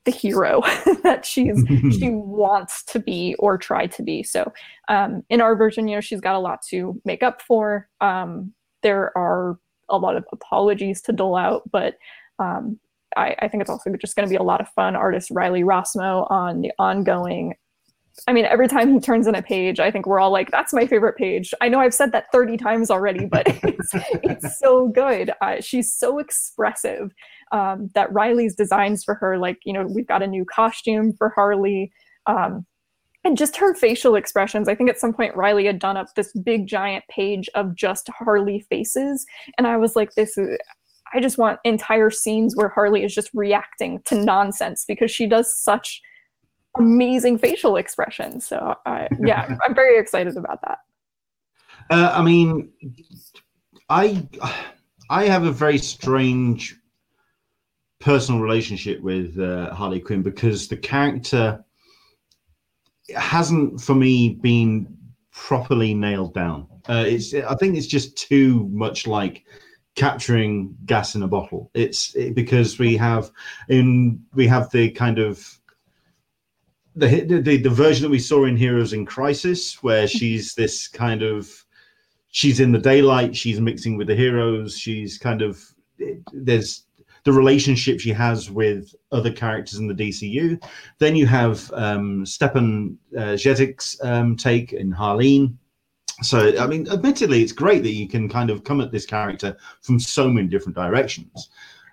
the 0.04 0.10
hero 0.10 0.62
that 1.02 1.24
she's 1.24 1.62
she 1.98 2.10
wants 2.10 2.82
to 2.84 2.98
be 2.98 3.34
or 3.38 3.58
try 3.58 3.86
to 3.86 4.02
be. 4.02 4.22
So 4.22 4.52
um, 4.88 5.22
in 5.28 5.40
our 5.40 5.54
version, 5.54 5.86
you 5.86 5.96
know, 5.96 6.00
she's 6.00 6.20
got 6.20 6.34
a 6.34 6.38
lot 6.38 6.60
to 6.70 7.00
make 7.04 7.22
up 7.22 7.42
for. 7.42 7.88
Um, 8.00 8.52
there 8.82 9.16
are 9.16 9.58
a 9.88 9.98
lot 9.98 10.16
of 10.16 10.24
apologies 10.32 11.00
to 11.02 11.12
dole 11.12 11.36
out, 11.36 11.68
but 11.70 11.98
um, 12.38 12.78
I, 13.16 13.34
I 13.40 13.48
think 13.48 13.60
it's 13.60 13.70
also 13.70 13.90
just 13.96 14.16
going 14.16 14.26
to 14.26 14.30
be 14.30 14.36
a 14.36 14.42
lot 14.42 14.60
of 14.60 14.68
fun. 14.70 14.96
Artist 14.96 15.30
Riley 15.30 15.62
Rossmo 15.62 16.30
on 16.30 16.60
the 16.60 16.72
ongoing. 16.78 17.54
I 18.26 18.32
mean, 18.32 18.46
every 18.46 18.66
time 18.66 18.92
he 18.92 19.00
turns 19.00 19.26
in 19.26 19.34
a 19.34 19.42
page, 19.42 19.78
I 19.78 19.90
think 19.90 20.06
we're 20.06 20.18
all 20.18 20.32
like, 20.32 20.50
"That's 20.50 20.72
my 20.72 20.86
favorite 20.86 21.16
page." 21.16 21.54
I 21.60 21.68
know 21.68 21.80
I've 21.80 21.94
said 21.94 22.12
that 22.12 22.26
thirty 22.32 22.56
times 22.56 22.90
already, 22.90 23.26
but 23.26 23.44
it's, 23.62 23.90
it's 23.94 24.58
so 24.58 24.88
good. 24.88 25.32
Uh, 25.40 25.60
she's 25.60 25.92
so 25.92 26.18
expressive 26.18 27.12
um, 27.52 27.90
that 27.94 28.12
Riley's 28.12 28.54
designs 28.54 29.04
for 29.04 29.14
her, 29.14 29.38
like 29.38 29.58
you 29.64 29.72
know, 29.72 29.86
we've 29.86 30.06
got 30.06 30.22
a 30.22 30.26
new 30.26 30.44
costume 30.44 31.12
for 31.12 31.30
Harley. 31.30 31.92
Um, 32.26 32.66
and 33.24 33.36
just 33.36 33.56
her 33.56 33.74
facial 33.74 34.14
expressions. 34.14 34.68
I 34.68 34.74
think 34.74 34.88
at 34.88 35.00
some 35.00 35.12
point 35.12 35.36
Riley 35.36 35.66
had 35.66 35.80
done 35.80 35.96
up 35.96 36.14
this 36.14 36.32
big 36.32 36.66
giant 36.66 37.04
page 37.08 37.48
of 37.54 37.74
just 37.74 38.08
Harley 38.08 38.60
faces, 38.70 39.26
and 39.56 39.66
I 39.66 39.76
was 39.76 39.96
like, 39.96 40.14
this 40.14 40.36
is. 40.38 40.58
I 41.14 41.20
just 41.20 41.38
want 41.38 41.58
entire 41.64 42.10
scenes 42.10 42.54
where 42.54 42.68
Harley 42.68 43.02
is 43.02 43.14
just 43.14 43.30
reacting 43.32 44.02
to 44.04 44.14
nonsense 44.14 44.84
because 44.86 45.10
she 45.10 45.26
does 45.26 45.50
such 45.58 46.02
amazing 46.76 47.38
facial 47.38 47.76
expressions. 47.76 48.46
So, 48.46 48.74
yeah, 49.18 49.56
I'm 49.66 49.74
very 49.74 49.98
excited 49.98 50.36
about 50.36 50.60
that. 50.66 50.78
Uh, 51.90 52.12
I 52.14 52.22
mean, 52.22 52.70
I 53.88 54.26
I 55.10 55.24
have 55.24 55.44
a 55.44 55.50
very 55.50 55.78
strange 55.78 56.77
personal 58.00 58.40
relationship 58.40 59.00
with 59.00 59.38
uh, 59.38 59.74
Harley 59.74 60.00
Quinn 60.00 60.22
because 60.22 60.68
the 60.68 60.76
character 60.76 61.64
hasn't, 63.16 63.80
for 63.80 63.94
me, 63.94 64.34
been 64.34 64.96
properly 65.32 65.94
nailed 65.94 66.34
down. 66.34 66.66
Uh, 66.88 67.04
it's 67.06 67.34
I 67.34 67.54
think 67.56 67.76
it's 67.76 67.86
just 67.86 68.16
too 68.16 68.68
much 68.72 69.06
like 69.06 69.44
capturing 69.94 70.76
gas 70.86 71.14
in 71.14 71.22
a 71.22 71.28
bottle. 71.28 71.70
It's 71.74 72.14
it, 72.14 72.34
because 72.34 72.78
we 72.78 72.96
have 72.96 73.30
in 73.68 74.24
we 74.34 74.46
have 74.46 74.70
the 74.70 74.90
kind 74.90 75.18
of 75.18 75.58
the, 76.96 77.20
the 77.20 77.58
the 77.58 77.70
version 77.70 78.02
that 78.02 78.10
we 78.10 78.18
saw 78.18 78.44
in 78.44 78.56
Heroes 78.56 78.92
in 78.92 79.04
Crisis, 79.04 79.82
where 79.82 80.08
she's 80.16 80.54
this 80.54 80.88
kind 80.88 81.22
of 81.22 81.50
she's 82.28 82.60
in 82.60 82.72
the 82.72 82.78
daylight, 82.78 83.36
she's 83.36 83.60
mixing 83.60 83.96
with 83.96 84.06
the 84.06 84.16
heroes, 84.16 84.76
she's 84.76 85.18
kind 85.18 85.42
of 85.42 85.62
there's 86.32 86.84
the 87.28 87.34
relationship 87.34 88.00
she 88.00 88.08
has 88.08 88.50
with 88.50 88.94
other 89.12 89.30
characters 89.30 89.78
in 89.78 89.86
the 89.86 89.92
DCU. 89.92 90.58
Then 90.98 91.14
you 91.14 91.26
have 91.26 91.70
um, 91.74 92.24
Stjepan 92.24 92.96
uh, 93.14 93.36
Sejic's 93.36 94.02
um, 94.02 94.34
take 94.34 94.72
in 94.72 94.90
Harleen. 94.90 95.58
So, 96.22 96.58
I 96.58 96.66
mean, 96.66 96.88
admittedly, 96.88 97.42
it's 97.42 97.52
great 97.52 97.82
that 97.82 97.92
you 97.92 98.08
can 98.08 98.30
kind 98.30 98.48
of 98.48 98.64
come 98.64 98.80
at 98.80 98.92
this 98.92 99.04
character 99.04 99.54
from 99.82 100.00
so 100.00 100.30
many 100.30 100.48
different 100.48 100.74
directions. 100.74 101.50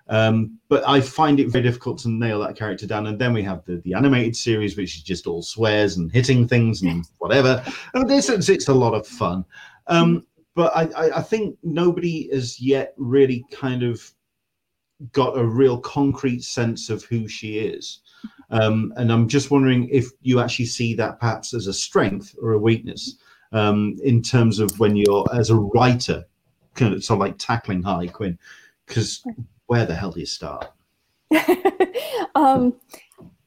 Um, 0.08 0.58
but 0.70 0.88
I 0.88 1.02
find 1.02 1.38
it 1.38 1.50
very 1.50 1.62
difficult 1.62 1.98
to 1.98 2.08
nail 2.08 2.40
that 2.40 2.56
character 2.56 2.86
down. 2.86 3.06
And 3.06 3.18
then 3.18 3.34
we 3.34 3.42
have 3.42 3.62
the, 3.66 3.76
the 3.84 3.92
animated 3.92 4.36
series, 4.36 4.74
which 4.74 4.96
is 4.96 5.02
just 5.02 5.26
all 5.26 5.42
swears 5.42 5.98
and 5.98 6.10
hitting 6.10 6.48
things 6.48 6.80
and 6.80 7.04
whatever. 7.18 7.62
And 7.92 8.08
this 8.08 8.30
it's 8.30 8.68
a 8.68 8.74
lot 8.74 8.94
of 8.94 9.06
fun. 9.06 9.44
Um, 9.86 10.26
but 10.54 10.74
I, 10.74 11.18
I 11.18 11.20
think 11.20 11.58
nobody 11.62 12.30
has 12.32 12.58
yet 12.58 12.94
really 12.96 13.44
kind 13.52 13.82
of 13.82 14.10
got 15.12 15.38
a 15.38 15.44
real 15.44 15.78
concrete 15.78 16.42
sense 16.42 16.90
of 16.90 17.04
who 17.04 17.28
she 17.28 17.58
is. 17.58 18.00
Um, 18.50 18.92
and 18.96 19.12
I'm 19.12 19.28
just 19.28 19.50
wondering 19.50 19.88
if 19.90 20.06
you 20.22 20.40
actually 20.40 20.66
see 20.66 20.94
that 20.94 21.20
perhaps 21.20 21.52
as 21.54 21.66
a 21.66 21.72
strength 21.72 22.34
or 22.40 22.52
a 22.52 22.58
weakness 22.58 23.16
um, 23.52 23.96
in 24.02 24.22
terms 24.22 24.58
of 24.58 24.78
when 24.78 24.96
you're, 24.96 25.26
as 25.34 25.50
a 25.50 25.56
writer, 25.56 26.24
kind 26.74 26.94
of 26.94 27.04
sort 27.04 27.16
of 27.16 27.20
like 27.20 27.38
tackling 27.38 27.82
Harley 27.82 28.08
Quinn. 28.08 28.38
Because 28.86 29.24
where 29.66 29.84
the 29.84 29.94
hell 29.94 30.12
do 30.12 30.20
you 30.20 30.26
start? 30.26 30.70
um, 32.34 32.74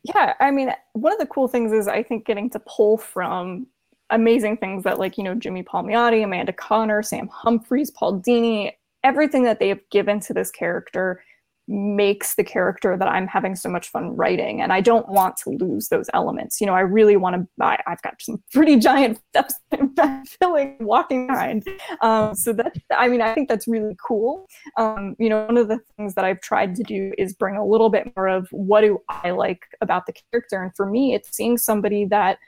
yeah, 0.03 0.33
I 0.39 0.51
mean, 0.51 0.73
one 0.93 1.13
of 1.13 1.19
the 1.19 1.25
cool 1.27 1.47
things 1.47 1.71
is 1.71 1.87
I 1.87 2.03
think 2.03 2.25
getting 2.25 2.49
to 2.51 2.59
pull 2.59 2.97
from 2.97 3.67
amazing 4.09 4.57
things 4.57 4.83
that 4.83 4.99
like 4.99 5.17
you 5.17 5.23
know 5.23 5.35
Jimmy 5.35 5.63
Palmiotti, 5.63 6.23
Amanda 6.23 6.53
Conner, 6.53 7.01
Sam 7.03 7.27
Humphries, 7.27 7.91
Paul 7.91 8.19
Dini, 8.19 8.71
everything 9.03 9.43
that 9.43 9.59
they 9.59 9.69
have 9.69 9.81
given 9.91 10.19
to 10.21 10.33
this 10.33 10.51
character 10.51 11.23
makes 11.69 12.33
the 12.33 12.43
character 12.43 12.97
that 12.97 13.07
I'm 13.07 13.27
having 13.27 13.55
so 13.55 13.69
much 13.69 13.89
fun 13.89 14.15
writing. 14.15 14.59
And 14.59 14.73
I 14.73 14.81
don't 14.81 15.07
want 15.07 15.37
to 15.37 15.51
lose 15.51 15.89
those 15.89 16.09
elements. 16.13 16.59
You 16.59 16.65
know, 16.65 16.73
I 16.73 16.79
really 16.79 17.15
want 17.15 17.35
to, 17.35 17.63
I, 17.63 17.77
have 17.85 18.01
got 18.01 18.19
some 18.19 18.41
pretty 18.51 18.77
giant 18.77 19.19
steps 19.29 19.53
I'm 19.99 20.25
filling, 20.25 20.77
walking 20.79 21.27
behind. 21.27 21.67
Um, 22.01 22.33
so 22.33 22.53
that, 22.53 22.75
I 22.91 23.07
mean, 23.07 23.21
I 23.21 23.35
think 23.35 23.47
that's 23.47 23.67
really 23.67 23.95
cool. 24.05 24.47
Um, 24.77 25.15
you 25.19 25.29
know, 25.29 25.45
one 25.45 25.57
of 25.57 25.67
the 25.67 25.79
things 25.95 26.15
that 26.15 26.25
I've 26.25 26.41
tried 26.41 26.75
to 26.75 26.83
do 26.83 27.13
is 27.17 27.33
bring 27.33 27.55
a 27.55 27.65
little 27.65 27.89
bit 27.89 28.11
more 28.15 28.27
of 28.27 28.47
what 28.51 28.81
do 28.81 28.99
I 29.07 29.29
like 29.29 29.61
about 29.79 30.07
the 30.07 30.13
character. 30.31 30.63
And 30.63 30.75
for 30.75 30.87
me, 30.87 31.13
it's 31.13 31.35
seeing 31.35 31.57
somebody 31.57 32.05
that 32.05 32.39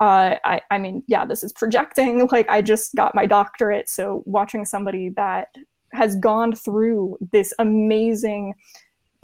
uh, 0.00 0.36
I, 0.44 0.62
I 0.70 0.78
mean, 0.78 1.02
yeah, 1.08 1.26
this 1.26 1.42
is 1.42 1.52
projecting. 1.52 2.26
Like, 2.30 2.48
I 2.48 2.62
just 2.62 2.94
got 2.94 3.14
my 3.14 3.26
doctorate. 3.26 3.88
So, 3.88 4.22
watching 4.24 4.64
somebody 4.64 5.10
that 5.10 5.48
has 5.92 6.16
gone 6.16 6.54
through 6.54 7.16
this 7.32 7.52
amazing 7.58 8.54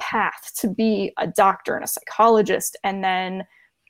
path 0.01 0.53
to 0.59 0.69
be 0.69 1.13
a 1.19 1.27
doctor 1.27 1.75
and 1.75 1.85
a 1.85 1.89
psychologist, 1.89 2.77
and 2.85 3.03
then 3.03 3.45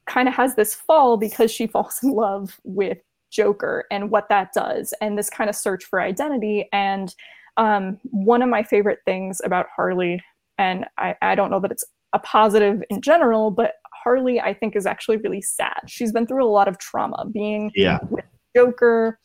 kind 0.06 0.28
of 0.28 0.34
has 0.34 0.54
this 0.54 0.74
fall 0.74 1.16
because 1.16 1.50
she 1.50 1.66
falls 1.66 1.98
in 2.02 2.10
love 2.10 2.58
with 2.64 2.98
Joker 3.30 3.84
and 3.90 4.10
what 4.10 4.28
that 4.28 4.52
does, 4.54 4.94
and 5.00 5.18
this 5.18 5.30
kind 5.30 5.50
of 5.50 5.56
search 5.56 5.84
for 5.84 6.00
identity. 6.00 6.68
And 6.72 7.14
um, 7.56 7.98
one 8.04 8.42
of 8.42 8.48
my 8.48 8.62
favorite 8.62 9.00
things 9.04 9.40
about 9.44 9.66
Harley, 9.74 10.22
and 10.58 10.86
I, 10.98 11.14
I 11.22 11.34
don't 11.34 11.50
know 11.50 11.60
that 11.60 11.72
it's 11.72 11.84
a 12.12 12.18
positive 12.18 12.82
in 12.90 13.00
general, 13.00 13.50
but 13.50 13.74
Harley, 14.06 14.40
I 14.40 14.54
think, 14.54 14.76
is 14.76 14.86
actually 14.86 15.16
really 15.18 15.42
sad. 15.42 15.80
She's 15.88 16.12
been 16.12 16.26
through 16.26 16.44
a 16.44 16.48
lot 16.48 16.68
of 16.68 16.78
trauma, 16.78 17.26
being 17.32 17.72
yeah. 17.74 17.98
with 18.08 18.24
Joker, 18.54 19.18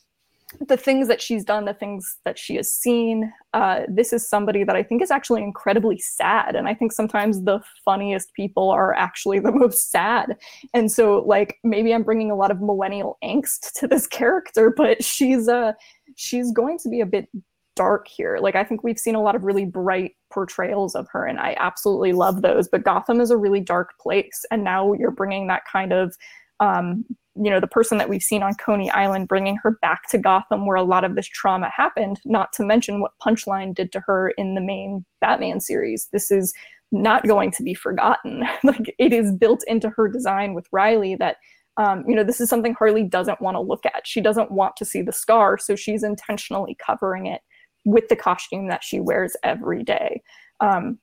the 0.60 0.78
things 0.78 1.08
that 1.08 1.22
she's 1.22 1.44
done, 1.44 1.66
the 1.66 1.74
things 1.74 2.18
that 2.26 2.38
she 2.38 2.56
has 2.56 2.74
seen. 2.74 3.32
Uh, 3.54 3.82
this 3.88 4.12
is 4.12 4.28
somebody 4.28 4.64
that 4.64 4.76
I 4.76 4.84
think 4.84 5.02
is 5.02 5.12
actually 5.12 5.44
incredibly 5.44 5.98
sad. 5.98 6.56
And 6.56 6.68
I 6.68 6.74
think 6.74 6.92
sometimes 6.92 7.44
the 7.44 7.62
funniest 7.86 8.34
people 8.34 8.70
are 8.70 8.94
actually 8.94 9.40
the 9.40 9.52
most 9.56 9.92
sad. 9.92 10.38
And 10.74 10.92
so, 10.92 11.24
like, 11.26 11.58
maybe 11.64 11.94
I'm 11.94 12.04
bringing 12.04 12.32
a 12.32 12.36
lot 12.36 12.52
of 12.52 12.62
millennial 12.62 13.18
angst 13.24 13.74
to 13.80 13.88
this 13.88 14.08
character, 14.22 14.74
but 14.76 15.04
she's 15.04 15.48
uh, 15.48 15.74
she's 16.16 16.52
going 16.52 16.78
to 16.80 16.90
be 16.90 17.02
a 17.02 17.06
bit 17.06 17.30
dark 17.76 18.08
here. 18.08 18.38
Like 18.42 18.56
I 18.56 18.64
think 18.64 18.84
we've 18.84 19.00
seen 19.00 19.16
a 19.16 19.22
lot 19.22 19.36
of 19.36 19.44
really 19.44 19.66
bright 19.66 20.12
portrayals 20.32 20.94
of 20.94 21.08
her 21.12 21.26
and 21.26 21.40
I 21.40 21.56
absolutely 21.58 22.14
love 22.14 22.42
those, 22.42 22.68
but 22.68 22.84
Gotham 22.84 23.22
is 23.22 23.32
a 23.32 23.38
really 23.38 23.62
dark 23.62 23.92
place 24.00 24.44
and 24.52 24.64
now 24.64 24.94
you're 24.94 25.12
bringing 25.12 25.48
that 25.48 25.64
kind 25.72 25.94
of 25.94 26.16
um, 26.60 27.06
you 27.36 27.50
know 27.50 27.60
the 27.60 27.68
person 27.68 27.98
that 27.98 28.10
we've 28.10 28.22
seen 28.22 28.44
on 28.44 28.56
Coney 28.56 28.92
Island 28.92 29.28
bringing 29.28 29.58
her 29.64 29.78
back 29.82 30.10
to 30.10 30.18
Gotham 30.18 30.66
where 30.66 30.76
a 30.76 30.84
lot 30.84 31.04
of 31.04 31.16
this 31.16 31.28
trauma 31.28 31.70
happened, 31.76 32.20
not 32.26 32.52
to 32.54 32.64
mention 32.66 33.02
what 33.02 33.18
Punchline 33.26 33.74
did 33.74 33.92
to 33.94 34.02
her 34.02 34.30
in 34.32 34.56
the 34.56 34.62
main 34.62 35.06
Batman 35.22 35.60
series. 35.60 36.10
This 36.12 36.32
is 36.32 36.54
not 36.92 37.26
going 37.26 37.52
to 37.52 37.64
be 37.64 37.74
forgotten. 37.74 38.44
like 38.64 38.94
it 38.98 39.14
is 39.14 39.32
built 39.32 39.64
into 39.68 39.90
her 39.92 40.10
design 40.10 40.54
with 40.54 40.68
Riley 40.72 41.16
that 41.16 41.38
um, 41.78 42.04
you 42.06 42.16
know, 42.16 42.24
this 42.24 42.42
is 42.42 42.50
something 42.50 42.74
Harley 42.74 43.04
doesn't 43.04 43.42
want 43.42 43.56
to 43.56 43.62
look 43.62 43.86
at. 43.86 44.06
She 44.06 44.20
doesn't 44.20 44.52
want 44.52 44.76
to 44.76 44.86
see 44.86 45.02
the 45.02 45.14
scar, 45.14 45.58
so 45.58 45.76
she's 45.76 46.04
intentionally 46.04 46.76
covering 46.86 47.28
it 47.28 47.42
with 47.86 48.10
the 48.10 48.16
costume 48.16 48.68
that 48.68 48.84
she 48.84 49.00
wears 49.00 49.36
every 49.44 49.82
day. 49.82 50.22
Um, 50.60 51.00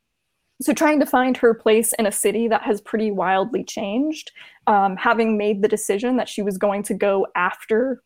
so 0.61 0.72
trying 0.72 1.00
to 1.00 1.06
find 1.06 1.36
her 1.36 1.54
place 1.54 1.92
in 1.98 2.06
a 2.06 2.12
city 2.12 2.48
that 2.48 2.62
has 2.62 2.80
pretty 2.80 3.11
wildly 3.11 3.64
changed, 3.64 4.32
um, 4.66 4.96
having 4.96 5.38
made 5.38 5.62
the 5.62 5.68
decision 5.68 6.16
that 6.16 6.28
she 6.28 6.42
was 6.42 6.59
going 6.59 6.82
to 6.84 6.94
go 6.94 7.26
after 7.36 8.02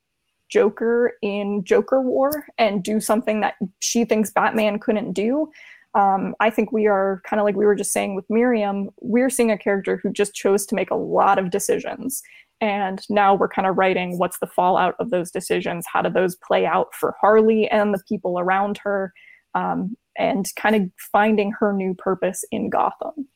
Joker 0.51 1.15
in 1.23 1.65
Joker 1.65 2.01
War 2.03 2.47
and 2.59 2.83
do 2.83 3.01
something 3.01 3.41
that 3.41 3.55
she 3.81 4.05
thinks 4.05 4.31
Batman 4.31 4.79
couldn't 4.79 5.13
do. 5.13 5.51
Um, 5.95 6.35
I 6.41 6.51
think 6.51 6.73
we 6.73 6.87
are 6.87 7.23
kind 7.25 7.41
of 7.41 7.45
like 7.45 7.57
we 7.57 7.67
were 7.67 7.75
just 7.75 7.93
saying 7.93 8.15
with 8.15 8.29
Miriam, 8.29 8.91
we're 9.01 9.31
seeing 9.31 9.51
a 9.51 9.59
character 9.59 9.99
who 10.03 10.11
just 10.11 10.35
chose 10.35 10.65
to 10.67 10.75
make 10.75 10.91
a 10.91 10.97
lot 10.97 11.39
of 11.39 11.51
decisions 11.51 12.23
and 12.63 13.05
now 13.11 13.35
we're 13.35 13.49
kind 13.49 13.67
of 13.67 13.77
writing 13.77 14.19
what's 14.19 14.39
the 14.39 14.47
fallout 14.47 14.95
of 15.01 15.11
those 15.11 15.33
decisions? 15.33 15.85
How 15.93 16.01
do 16.01 16.09
those 16.09 16.37
play 16.37 16.65
out 16.65 16.95
for 16.95 17.17
Harley 17.21 17.69
and 17.69 17.93
the 17.93 18.01
people 18.09 18.39
around 18.39 18.79
her? 18.79 19.13
Um, 19.57 19.97
and 20.17 20.47
kind 20.57 20.77
of 20.77 20.83
finding 21.13 21.53
her 21.59 21.73
new 21.73 21.95
purpose 21.95 22.45
in 22.51 22.71
Gotham. 22.71 23.29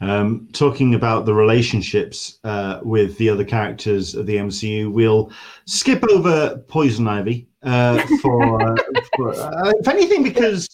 Um, 0.00 0.48
talking 0.52 0.94
about 0.94 1.26
the 1.26 1.34
relationships 1.34 2.40
uh, 2.42 2.80
with 2.82 3.16
the 3.18 3.28
other 3.28 3.44
characters 3.44 4.16
of 4.16 4.26
the 4.26 4.36
MCU, 4.36 4.90
we'll 4.92 5.30
skip 5.66 6.02
over 6.10 6.58
Poison 6.66 7.06
Ivy 7.06 7.46
uh, 7.62 8.04
for, 8.20 8.76
for 9.16 9.34
uh, 9.34 9.72
if 9.78 9.86
anything, 9.86 10.24
because 10.24 10.68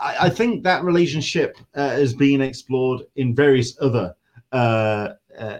I, 0.00 0.16
I, 0.22 0.30
think 0.30 0.64
that 0.64 0.82
relationship 0.82 1.56
uh, 1.76 1.90
has 1.90 2.12
been 2.12 2.40
explored 2.40 3.02
in 3.14 3.36
various 3.36 3.80
other 3.80 4.16
uh, 4.50 5.10
uh, 5.38 5.58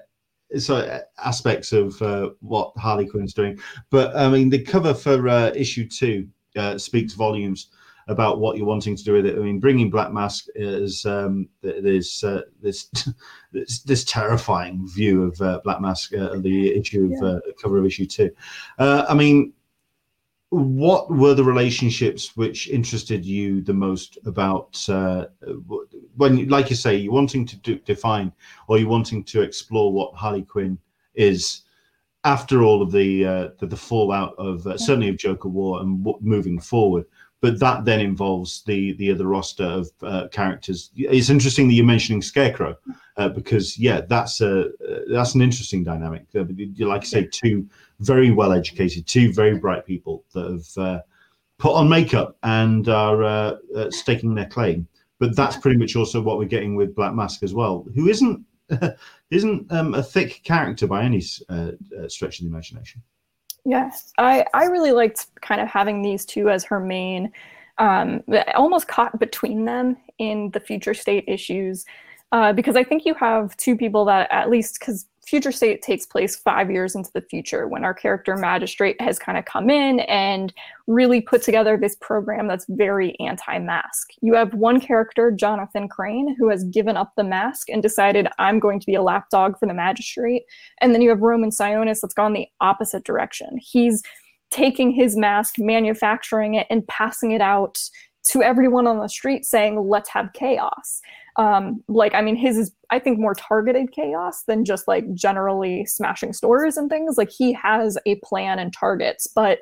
so 0.59 0.76
uh, 0.76 1.01
aspects 1.18 1.72
of 1.72 2.01
uh, 2.03 2.30
what 2.41 2.72
Harley 2.76 3.07
Quinn's 3.07 3.35
doing. 3.35 3.59
But 3.91 4.14
I 4.16 4.28
mean, 4.28 4.51
the 4.51 4.62
cover 4.62 4.95
for 4.95 5.28
uh, 5.28 5.53
issue 5.55 5.89
two 5.89 6.28
uh, 6.57 6.78
speaks 6.78 7.14
volumes 7.14 7.68
about 8.09 8.41
what 8.41 8.57
you're 8.57 8.67
wanting 8.67 8.97
to 8.97 9.05
do 9.05 9.13
with 9.13 9.27
it. 9.27 9.37
I 9.37 9.41
mean, 9.41 9.61
bringing 9.61 9.91
Black 9.91 10.13
Mask 10.13 10.47
is 10.55 11.05
um, 11.07 11.49
there's 11.63 12.23
uh, 12.25 12.43
this, 12.61 12.91
this, 13.53 13.81
this 13.81 14.05
terrifying 14.05 14.89
view 14.89 15.25
of 15.25 15.41
uh, 15.41 15.61
Black 15.65 15.81
Mask, 15.81 16.11
the 16.11 16.75
issue 16.77 17.13
of 17.13 17.43
yeah. 17.45 17.53
cover 17.61 17.79
of 17.79 17.87
issue 17.87 18.07
two. 18.07 18.31
I 18.79 19.15
mean, 19.15 19.53
what 20.51 21.11
were 21.11 21.33
the 21.33 21.45
relationships 21.45 22.37
which 22.37 22.69
interested 22.69 23.25
you 23.25 23.63
the 23.63 23.73
most 23.73 24.19
about 24.27 24.87
uh, 24.91 25.25
when 26.17 26.47
like 26.49 26.69
you 26.69 26.77
say 26.77 26.95
you're 26.95 27.11
wanting 27.11 27.47
to 27.47 27.57
do, 27.57 27.79
define 27.79 28.31
or 28.69 28.79
you're 28.79 28.87
wanting 28.87 29.25
to 29.25 29.41
explore 29.41 29.91
what 29.95 30.15
harley 30.15 30.43
quinn 30.43 30.77
is 31.15 31.63
after 32.25 32.63
all 32.63 32.83
of 32.83 32.93
the 32.93 33.25
uh, 33.25 33.49
the, 33.59 33.67
the 33.67 33.77
fallout 33.77 34.35
of 34.39 34.67
uh, 34.67 34.77
certainly 34.77 35.09
of 35.09 35.17
Joker 35.17 35.49
War 35.49 35.81
and 35.81 36.05
w- 36.05 36.19
moving 36.21 36.61
forward. 36.61 37.05
But 37.43 37.61
that 37.61 37.84
then 37.84 38.01
involves 38.01 38.62
the 38.62 38.93
the 38.95 39.11
other 39.11 39.26
roster 39.26 39.64
of 39.64 39.90
uh, 40.03 40.28
characters. 40.28 40.90
It's 40.97 41.28
interesting 41.28 41.68
that 41.68 41.74
you're 41.74 41.84
mentioning 41.84 42.22
Scarecrow 42.22 42.76
uh, 43.18 43.28
because 43.28 43.78
yeah, 43.78 44.01
that's 44.01 44.40
a 44.40 44.70
that's 45.11 45.34
an 45.34 45.43
interesting 45.43 45.84
dynamic. 45.84 46.24
Uh, 46.34 46.45
like 46.78 47.03
I 47.03 47.05
say, 47.05 47.28
two 47.30 47.68
very 47.99 48.30
well 48.30 48.53
educated, 48.53 49.07
two 49.07 49.32
very 49.32 49.59
bright 49.59 49.84
people 49.84 50.24
that 50.32 50.51
have 50.51 50.82
uh, 50.82 51.01
put 51.59 51.74
on 51.74 51.88
makeup 51.88 52.38
and 52.45 52.88
are 52.88 53.59
staking 53.90 54.34
their 54.34 54.47
claim. 54.47 54.86
But 55.18 55.36
that's 55.36 55.57
pretty 55.57 55.76
much 55.76 55.95
also 55.95 56.20
what 56.20 56.38
we're 56.38 56.47
getting 56.47 56.74
with 56.74 56.97
Black 56.97 57.12
Mask 57.14 57.43
as 57.43 57.55
well, 57.55 57.86
who 57.95 58.09
isn't 58.09 58.45
isn't 59.30 59.72
um, 59.72 59.95
a 59.95 60.03
thick 60.03 60.43
character 60.45 60.86
by 60.86 61.05
any 61.05 61.22
uh, 61.49 61.72
uh, 61.99 62.09
stretch 62.09 62.38
of 62.38 62.45
the 62.45 62.51
imagination. 62.51 63.03
Yes, 63.65 64.13
I 64.19 64.45
I 64.55 64.65
really 64.65 64.93
liked 64.93 65.27
kind 65.41 65.61
of 65.61 65.69
having 65.69 66.03
these 66.03 66.25
two 66.25 66.51
as 66.51 66.65
her 66.65 66.81
main, 66.81 67.33
um, 67.79 68.23
almost 68.55 68.89
caught 68.89 69.19
between 69.21 69.65
them 69.65 69.97
in 70.19 70.51
the 70.51 70.61
future 70.61 70.95
state 70.95 71.25
issues, 71.29 71.85
uh, 72.33 72.53
because 72.53 72.75
I 72.77 72.83
think 72.83 73.05
you 73.05 73.15
have 73.15 73.57
two 73.57 73.77
people 73.77 74.05
that 74.07 74.29
at 74.33 74.51
least 74.51 74.79
because 74.81 75.07
future 75.27 75.53
state 75.53 75.83
takes 75.83 76.05
place 76.05 76.37
five 76.37 76.70
years 76.70 76.95
into 76.95 77.11
the 77.14 77.20
future 77.20 77.68
when 77.68 77.85
our 77.85 77.95
character 77.95 78.37
magistrate 78.37 79.01
has 79.01 79.18
kind 79.18 79.39
of 79.39 79.45
come 79.45 79.70
in 79.70 80.01
and 80.01 80.53
really 80.87 81.20
put 81.20 81.43
together 81.43 81.77
this 81.77 81.97
program 82.01 82.49
that's 82.49 82.66
very 82.68 83.18
anti-mask. 83.20 84.11
You 84.20 84.35
have 84.35 84.55
one 84.55 84.81
character 84.81 85.31
jonathan 85.31 85.89
crane 85.89 86.35
who 86.39 86.49
has 86.49 86.64
given 86.64 86.97
up 86.97 87.12
the 87.16 87.25
mask 87.25 87.68
and 87.68 87.83
decided 87.83 88.29
i'm 88.39 88.59
going 88.59 88.81
to 88.81 88.87
be 88.87 88.95
a 88.95 89.03
lapdog 89.03 89.59
for 89.59 89.66
the 89.66 89.75
magistrate. 89.75 90.43
And 90.81 90.95
then 90.95 91.03
you 91.03 91.11
have 91.11 91.20
roman 91.20 91.51
sionis 91.51 92.01
that's 92.01 92.14
gone 92.14 92.33
the 92.33 92.49
opposite 92.61 93.05
direction. 93.05 93.59
He's 93.61 94.03
taking 94.51 94.91
his 94.91 95.16
mask 95.16 95.55
manufacturing 95.59 96.55
it 96.55 96.66
and 96.68 96.87
passing 96.87 97.33
it 97.33 97.41
out 97.41 97.79
to 98.25 98.43
everyone 98.43 98.87
on 98.87 98.99
the 98.99 99.09
street 99.09 99.45
saying 99.45 99.89
let's 99.89 100.09
have 100.11 100.33
chaos. 100.33 101.01
Um 101.37 101.83
like 101.89 102.14
i 102.14 102.20
mean 102.20 102.37
his 102.37 102.59
is 102.59 102.73
i 102.91 102.99
think 102.99 103.18
more 103.18 103.35
targeted 103.35 103.93
chaos 103.93 104.45
than 104.45 104.64
just 104.64 104.87
like 104.87 105.12
generally 105.14 105.87
smashing 105.87 106.33
stores 106.33 106.77
and 106.77 106.91
things. 106.91 107.16
Like 107.16 107.31
he 107.31 107.53
has 107.55 107.99
a 108.07 108.16
plan 108.16 108.59
and 108.59 108.73
targets 108.73 109.27
but 109.27 109.61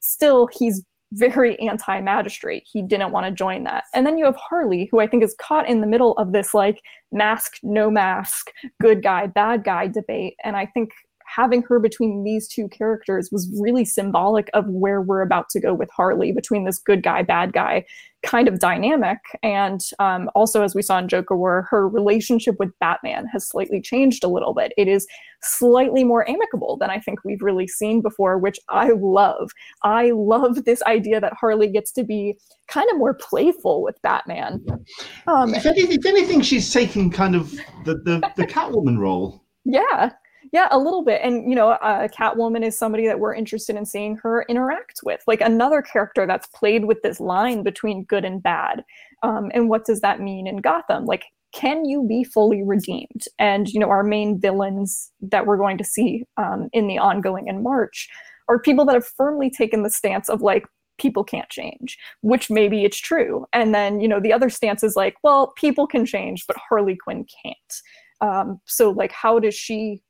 still 0.00 0.48
he's 0.52 0.84
very 1.12 1.58
anti 1.60 2.00
magistrate 2.00 2.66
he 2.70 2.82
didn't 2.82 3.12
want 3.12 3.26
to 3.26 3.32
join 3.32 3.64
that. 3.64 3.84
And 3.94 4.06
then 4.06 4.18
you 4.18 4.24
have 4.24 4.36
harley 4.36 4.88
who 4.90 4.98
i 5.00 5.06
think 5.06 5.22
is 5.22 5.36
caught 5.38 5.68
in 5.68 5.80
the 5.80 5.86
middle 5.86 6.14
of 6.14 6.32
this 6.32 6.54
like 6.54 6.80
mask 7.12 7.58
no 7.62 7.90
mask 7.90 8.50
good 8.80 9.02
guy 9.02 9.26
bad 9.26 9.62
guy 9.62 9.86
debate. 9.86 10.34
And 10.42 10.56
i 10.56 10.66
think 10.66 10.90
having 11.34 11.62
her 11.62 11.78
between 11.78 12.24
these 12.24 12.48
two 12.48 12.68
characters 12.68 13.30
was 13.32 13.50
really 13.60 13.84
symbolic 13.84 14.50
of 14.54 14.64
where 14.68 15.00
we're 15.00 15.22
about 15.22 15.48
to 15.50 15.60
go 15.60 15.72
with 15.74 15.90
Harley 15.90 16.32
between 16.32 16.64
this 16.64 16.78
good 16.78 17.02
guy, 17.02 17.22
bad 17.22 17.52
guy 17.52 17.84
kind 18.22 18.46
of 18.46 18.60
dynamic. 18.60 19.18
And 19.42 19.80
um, 19.98 20.30
also, 20.34 20.62
as 20.62 20.74
we 20.74 20.82
saw 20.82 20.98
in 20.98 21.08
Joker 21.08 21.36
War, 21.36 21.66
her 21.70 21.88
relationship 21.88 22.56
with 22.58 22.70
Batman 22.78 23.26
has 23.32 23.48
slightly 23.48 23.80
changed 23.80 24.22
a 24.22 24.28
little 24.28 24.54
bit. 24.54 24.72
It 24.76 24.88
is 24.88 25.06
slightly 25.42 26.04
more 26.04 26.28
amicable 26.28 26.76
than 26.76 26.90
I 26.90 27.00
think 27.00 27.24
we've 27.24 27.42
really 27.42 27.66
seen 27.66 28.00
before, 28.00 28.38
which 28.38 28.58
I 28.68 28.90
love. 28.96 29.50
I 29.82 30.12
love 30.14 30.64
this 30.64 30.82
idea 30.84 31.20
that 31.20 31.32
Harley 31.38 31.68
gets 31.68 31.90
to 31.92 32.04
be 32.04 32.38
kind 32.68 32.88
of 32.90 32.98
more 32.98 33.14
playful 33.14 33.82
with 33.82 34.00
Batman. 34.02 34.64
Um, 35.26 35.54
if, 35.54 35.66
anything, 35.66 35.98
if 35.98 36.06
anything, 36.06 36.42
she's 36.42 36.72
taking 36.72 37.10
kind 37.10 37.34
of 37.34 37.50
the, 37.84 37.94
the, 38.04 38.32
the 38.36 38.46
Catwoman 38.46 38.98
role. 38.98 39.44
Yeah, 39.64 40.10
yeah, 40.52 40.68
a 40.70 40.78
little 40.78 41.02
bit. 41.02 41.20
And, 41.24 41.48
you 41.48 41.56
know, 41.56 41.70
uh, 41.70 42.08
Catwoman 42.08 42.64
is 42.64 42.78
somebody 42.78 43.06
that 43.06 43.18
we're 43.18 43.34
interested 43.34 43.74
in 43.74 43.86
seeing 43.86 44.16
her 44.16 44.44
interact 44.48 45.00
with, 45.02 45.22
like 45.26 45.40
another 45.40 45.82
character 45.82 46.26
that's 46.26 46.46
played 46.48 46.84
with 46.84 47.02
this 47.02 47.20
line 47.20 47.62
between 47.62 48.04
good 48.04 48.24
and 48.24 48.42
bad. 48.42 48.84
Um, 49.22 49.50
and 49.54 49.68
what 49.68 49.86
does 49.86 50.00
that 50.00 50.20
mean 50.20 50.46
in 50.46 50.58
Gotham? 50.58 51.06
Like, 51.06 51.24
can 51.52 51.84
you 51.84 52.06
be 52.06 52.22
fully 52.22 52.62
redeemed? 52.62 53.24
And, 53.38 53.68
you 53.68 53.80
know, 53.80 53.90
our 53.90 54.02
main 54.02 54.40
villains 54.40 55.10
that 55.20 55.46
we're 55.46 55.56
going 55.56 55.78
to 55.78 55.84
see 55.84 56.24
um, 56.36 56.68
in 56.72 56.86
the 56.86 56.98
ongoing 56.98 57.48
in 57.48 57.62
March 57.62 58.08
are 58.48 58.58
people 58.58 58.84
that 58.86 58.94
have 58.94 59.06
firmly 59.06 59.50
taken 59.50 59.82
the 59.82 59.90
stance 59.90 60.28
of 60.28 60.42
like, 60.42 60.66
people 60.98 61.24
can't 61.24 61.48
change, 61.48 61.98
which 62.20 62.50
maybe 62.50 62.84
it's 62.84 62.98
true. 62.98 63.46
And 63.52 63.74
then, 63.74 64.00
you 64.00 64.06
know, 64.06 64.20
the 64.20 64.32
other 64.32 64.50
stance 64.50 64.84
is 64.84 64.94
like, 64.94 65.16
well, 65.22 65.52
people 65.56 65.86
can 65.86 66.04
change, 66.04 66.46
but 66.46 66.56
Harley 66.68 66.96
Quinn 66.96 67.24
can't. 67.42 67.56
Um, 68.20 68.60
so, 68.66 68.90
like, 68.90 69.10
how 69.10 69.38
does 69.38 69.54
she 69.54 70.02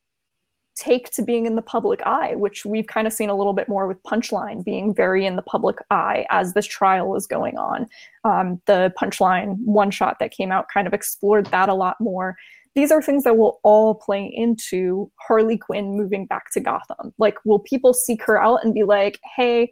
take 0.75 1.11
to 1.11 1.23
being 1.23 1.47
in 1.47 1.57
the 1.57 1.63
public 1.63 2.01
eye, 2.07 2.35
which 2.35 2.65
we've 2.65 2.87
kind 2.87 3.07
of 3.07 3.13
seen 3.13 3.29
a 3.29 3.37
little 3.37 3.53
bit 3.53 3.69
more 3.69 3.87
with 3.87 4.03
Punchline 4.03 4.65
being 4.65 4.95
very 4.95 5.27
in 5.27 5.37
the 5.37 5.43
public 5.43 5.77
eye 5.91 6.27
as 6.31 6.55
this 6.55 6.67
trial 6.67 7.15
is 7.15 7.27
going 7.27 7.57
on. 7.59 7.87
Um, 8.25 8.61
the 8.67 8.93
Punchline 9.01 9.57
one 9.65 9.91
shot 9.91 10.19
that 10.21 10.31
came 10.31 10.51
out 10.51 10.67
kind 10.73 10.87
of 10.87 10.95
explored 10.95 11.47
that 11.47 11.69
a 11.69 11.75
lot 11.75 11.97
more. 12.01 12.37
These 12.75 12.91
are 12.91 13.03
things 13.03 13.25
that 13.25 13.37
will 13.37 13.61
all 13.65 13.95
play 13.95 14.33
into 14.35 15.11
Harley 15.21 15.59
Quinn 15.59 15.97
moving 15.97 16.25
back 16.25 16.51
to 16.53 16.61
Gotham. 16.61 17.13
Like, 17.19 17.37
will 17.45 17.59
people 17.59 17.93
seek 17.93 18.23
her 18.25 18.41
out 18.41 18.65
and 18.65 18.73
be 18.73 18.85
like, 18.85 19.21
hey, 19.37 19.71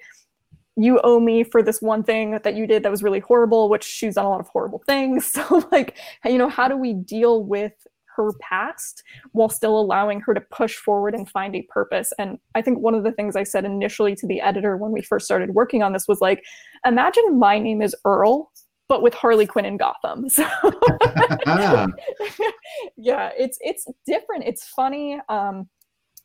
you 0.77 1.01
owe 1.03 1.21
me 1.21 1.45
for 1.45 1.63
this 1.63 1.81
one 1.81 2.03
thing 2.03 2.39
that 2.43 2.55
you 2.55 2.67
did 2.67 2.83
that 2.83 2.91
was 2.91 3.03
really 3.03 3.21
horrible, 3.21 3.69
which 3.69 3.85
she's 3.85 4.15
done 4.15 4.27
a 4.27 4.29
lot 4.29 4.41
of 4.41 4.49
horrible 4.49 4.83
things. 4.87 5.35
So, 5.41 5.69
like, 5.73 5.97
you 6.25 6.37
know, 6.39 6.49
how 6.49 6.69
do 6.69 6.77
we 6.77 6.93
deal 6.93 7.45
with 7.45 7.73
her 8.17 8.33
past 8.41 9.03
while 9.33 9.49
still 9.49 9.79
allowing 9.79 10.21
her 10.21 10.35
to 10.35 10.41
push 10.41 10.77
forward 10.77 11.15
and 11.15 11.29
find 11.29 11.55
a 11.55 11.63
purpose. 11.63 12.13
And 12.19 12.39
I 12.55 12.63
think 12.63 12.79
one 12.79 12.95
of 12.95 13.05
the 13.05 13.13
things 13.13 13.37
I 13.37 13.45
said 13.45 13.65
initially 13.65 14.15
to 14.17 14.27
the 14.27 14.41
editor 14.41 14.77
when 14.77 14.93
we 14.93 15.03
first 15.03 15.25
started 15.25 15.55
working 15.55 15.83
on 15.83 15.93
this 15.93 16.09
was 16.09 16.21
like, 16.21 16.43
imagine 16.85 17.39
my 17.39 17.59
name 17.59 17.83
is 17.83 17.95
Earl, 18.05 18.51
but 18.89 19.03
with 19.03 19.15
Harley 19.15 19.47
Quinn 19.47 19.65
in 19.65 19.77
Gotham. 19.77 20.27
So 20.31 20.45
yeah, 22.97 23.31
it's 23.39 23.59
it's 23.61 23.87
different. 24.07 24.45
It's 24.45 24.67
funny. 24.69 25.19
Um, 25.29 25.69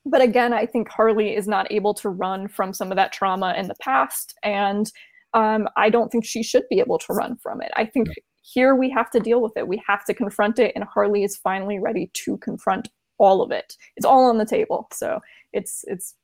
but 0.06 0.22
again, 0.22 0.54
I 0.54 0.66
think 0.66 0.90
Harley 0.90 1.36
is 1.36 1.48
not 1.48 1.72
able 1.72 1.94
to 1.96 2.10
run 2.10 2.48
from 2.48 2.74
some 2.74 2.92
of 2.92 2.96
that 2.98 3.12
trauma 3.12 3.56
in 3.58 3.68
the 3.68 3.76
past, 3.82 4.36
and 4.44 4.92
um, 5.34 5.68
I 5.76 5.90
don't 5.90 6.12
think 6.12 6.26
she 6.26 6.44
should 6.44 6.64
be 6.70 6.80
able 6.80 6.98
to 7.00 7.14
run 7.14 7.38
from 7.38 7.62
it. 7.62 7.72
I 7.76 7.86
think 7.86 8.08
here 8.46 8.76
we 8.76 8.90
have 8.92 9.10
to 9.12 9.20
deal 9.20 9.42
with 9.42 9.58
it. 9.58 9.68
We 9.68 9.82
have 9.88 10.06
to 10.06 10.14
confront 10.14 10.60
it, 10.60 10.72
and 10.76 10.84
Harley 10.84 11.24
is 11.24 11.36
finally 11.36 11.80
ready 11.80 12.12
to 12.14 12.38
confront 12.38 12.90
all 13.18 13.42
of 13.42 13.52
it. 13.52 13.76
It's 13.96 14.06
all 14.06 14.26
on 14.26 14.38
the 14.38 14.46
table. 14.46 14.88
So 14.94 15.20
it's 15.54 15.84
it's 15.88 16.16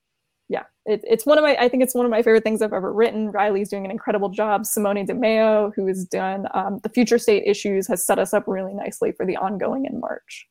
yeah, 0.49 0.63
it, 0.85 1.01
it's 1.07 1.25
one 1.25 1.37
of 1.37 1.43
my 1.43 1.55
I 1.55 1.69
think 1.69 1.81
it's 1.81 1.95
one 1.95 2.05
of 2.05 2.11
my 2.11 2.21
favorite 2.21 2.43
things 2.43 2.61
I've 2.61 2.73
ever 2.73 2.93
written. 2.93 3.31
Riley's 3.31 3.69
doing 3.69 3.85
an 3.85 3.91
incredible 3.91 4.29
job. 4.29 4.65
Simone 4.65 5.05
Di 5.05 5.13
Meo, 5.13 5.71
who 5.75 5.87
has 5.87 6.05
done 6.05 6.47
um, 6.53 6.79
the 6.83 6.89
future 6.89 7.17
state 7.17 7.43
issues, 7.45 7.87
has 7.87 8.05
set 8.05 8.19
us 8.19 8.33
up 8.33 8.43
really 8.47 8.73
nicely 8.73 9.11
for 9.11 9.25
the 9.25 9.37
ongoing 9.37 9.85
in 9.85 9.99
March. 9.99 10.47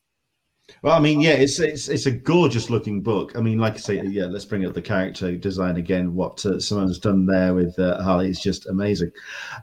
Well, 0.82 0.96
I 0.96 1.00
mean, 1.00 1.20
yeah, 1.20 1.32
it's 1.32 1.60
it's 1.60 1.88
it's 1.88 2.06
a 2.06 2.10
gorgeous 2.10 2.70
looking 2.70 3.02
book. 3.02 3.32
I 3.36 3.40
mean, 3.40 3.58
like 3.58 3.74
I 3.74 3.78
say, 3.78 4.02
yeah, 4.02 4.26
let's 4.26 4.44
bring 4.44 4.64
up 4.64 4.74
the 4.74 4.82
character 4.82 5.36
design 5.36 5.76
again. 5.76 6.14
What 6.14 6.44
uh, 6.46 6.58
Simone's 6.58 6.98
done 6.98 7.26
there 7.26 7.54
with 7.54 7.78
uh, 7.78 8.02
Harley 8.02 8.30
is 8.30 8.40
just 8.40 8.66
amazing. 8.66 9.10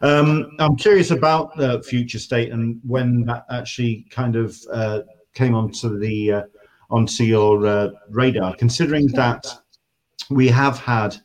Um, 0.02 0.52
I'm 0.60 0.76
curious 0.76 1.12
about 1.12 1.56
the 1.58 1.82
future 1.84 2.20
state 2.20 2.52
and 2.52 2.80
when 2.86 3.26
that 3.26 3.46
actually 3.50 4.06
kind 4.10 4.36
of 4.36 4.58
uh, 4.72 5.02
came 5.34 5.56
onto 5.56 5.98
the 5.98 6.32
uh, 6.32 6.44
onto 6.90 7.24
your 7.24 7.66
uh, 7.66 7.90
radar, 8.10 8.56
considering 8.56 9.08
that 9.08 9.46
we 10.30 10.48
have 10.48 10.80
had 10.80 11.16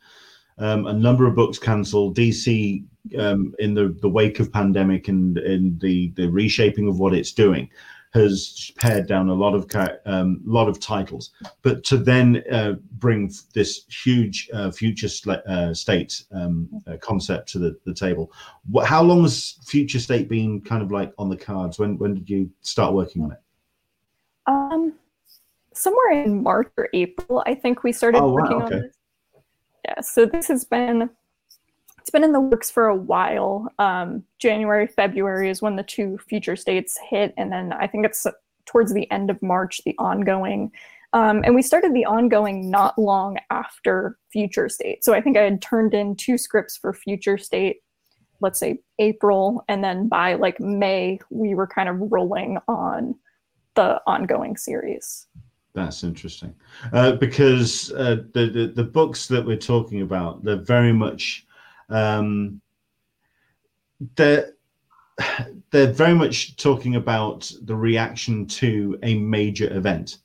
um, 0.58 0.86
a 0.86 0.92
number 0.92 1.26
of 1.26 1.34
books 1.34 1.58
cancelled. 1.58 2.16
DC 2.16 2.84
um, 3.18 3.54
in 3.58 3.74
the 3.74 3.96
the 4.00 4.08
wake 4.08 4.40
of 4.40 4.52
pandemic 4.52 5.08
and 5.08 5.38
in 5.38 5.78
the 5.80 6.12
the 6.16 6.28
reshaping 6.28 6.88
of 6.88 6.98
what 6.98 7.14
it's 7.14 7.32
doing 7.32 7.68
has 8.12 8.70
pared 8.76 9.06
down 9.06 9.30
a 9.30 9.34
lot 9.34 9.54
of 9.54 9.66
um, 10.04 10.40
lot 10.44 10.68
of 10.68 10.78
titles, 10.78 11.30
but 11.62 11.82
to 11.84 11.96
then 11.96 12.42
uh, 12.52 12.74
bring 12.98 13.32
this 13.54 13.84
huge 13.86 14.50
uh, 14.52 14.70
future 14.70 15.08
uh, 15.48 15.72
state 15.72 16.24
um, 16.32 16.68
uh, 16.86 16.96
concept 17.00 17.48
to 17.50 17.58
the, 17.58 17.76
the 17.86 17.94
table. 17.94 18.30
What, 18.70 18.86
how 18.86 19.02
long 19.02 19.22
has 19.22 19.58
future 19.64 19.98
state 19.98 20.28
been 20.28 20.60
kind 20.60 20.82
of 20.82 20.90
like 20.90 21.12
on 21.18 21.30
the 21.30 21.36
cards? 21.36 21.78
When 21.78 21.96
when 21.98 22.14
did 22.14 22.28
you 22.28 22.50
start 22.60 22.92
working 22.92 23.22
on 23.22 23.32
it? 23.32 23.38
Um, 24.46 24.94
somewhere 25.72 26.22
in 26.22 26.42
March 26.42 26.70
or 26.76 26.88
April, 26.92 27.42
I 27.46 27.54
think 27.54 27.82
we 27.82 27.92
started 27.92 28.18
oh, 28.18 28.28
wow, 28.28 28.34
working 28.34 28.62
okay. 28.62 28.64
on 28.64 28.82
this. 28.82 28.96
Yeah, 29.86 30.00
so 30.00 30.26
this 30.26 30.48
has 30.48 30.64
been 30.64 31.10
it's 32.02 32.10
been 32.10 32.24
in 32.24 32.32
the 32.32 32.40
works 32.40 32.68
for 32.68 32.88
a 32.88 32.96
while. 32.96 33.68
Um, 33.78 34.24
January, 34.40 34.88
February 34.88 35.48
is 35.48 35.62
when 35.62 35.76
the 35.76 35.84
two 35.84 36.18
future 36.28 36.56
states 36.56 36.98
hit, 37.08 37.32
and 37.36 37.52
then 37.52 37.72
I 37.72 37.86
think 37.86 38.04
it's 38.04 38.26
towards 38.66 38.92
the 38.92 39.08
end 39.12 39.30
of 39.30 39.40
March, 39.40 39.80
the 39.84 39.94
ongoing. 40.00 40.72
Um, 41.12 41.44
and 41.44 41.54
we 41.54 41.62
started 41.62 41.94
the 41.94 42.04
ongoing 42.04 42.68
not 42.68 42.98
long 42.98 43.38
after 43.50 44.18
Future 44.32 44.68
State. 44.68 45.04
So 45.04 45.14
I 45.14 45.20
think 45.20 45.36
I 45.36 45.42
had 45.42 45.62
turned 45.62 45.94
in 45.94 46.16
two 46.16 46.36
scripts 46.36 46.76
for 46.76 46.92
Future 46.92 47.38
State, 47.38 47.82
let's 48.40 48.58
say 48.58 48.80
April, 48.98 49.62
and 49.68 49.84
then 49.84 50.08
by 50.08 50.34
like 50.34 50.58
May, 50.58 51.20
we 51.30 51.54
were 51.54 51.68
kind 51.68 51.88
of 51.88 51.98
rolling 52.10 52.58
on 52.66 53.14
the 53.76 54.00
ongoing 54.08 54.56
series. 54.56 55.28
That's 55.72 56.02
interesting 56.02 56.52
uh, 56.92 57.12
because 57.12 57.92
uh, 57.92 58.24
the, 58.34 58.46
the, 58.46 58.72
the 58.74 58.84
books 58.84 59.28
that 59.28 59.46
we're 59.46 59.56
talking 59.56 60.02
about 60.02 60.44
they're 60.44 60.56
very 60.56 60.92
much 60.92 61.46
um, 61.92 62.60
they're 64.16 64.52
they're 65.70 65.92
very 65.92 66.14
much 66.14 66.56
talking 66.56 66.96
about 66.96 67.50
the 67.62 67.76
reaction 67.76 68.46
to 68.46 68.98
a 69.02 69.14
major 69.18 69.74
event. 69.76 70.18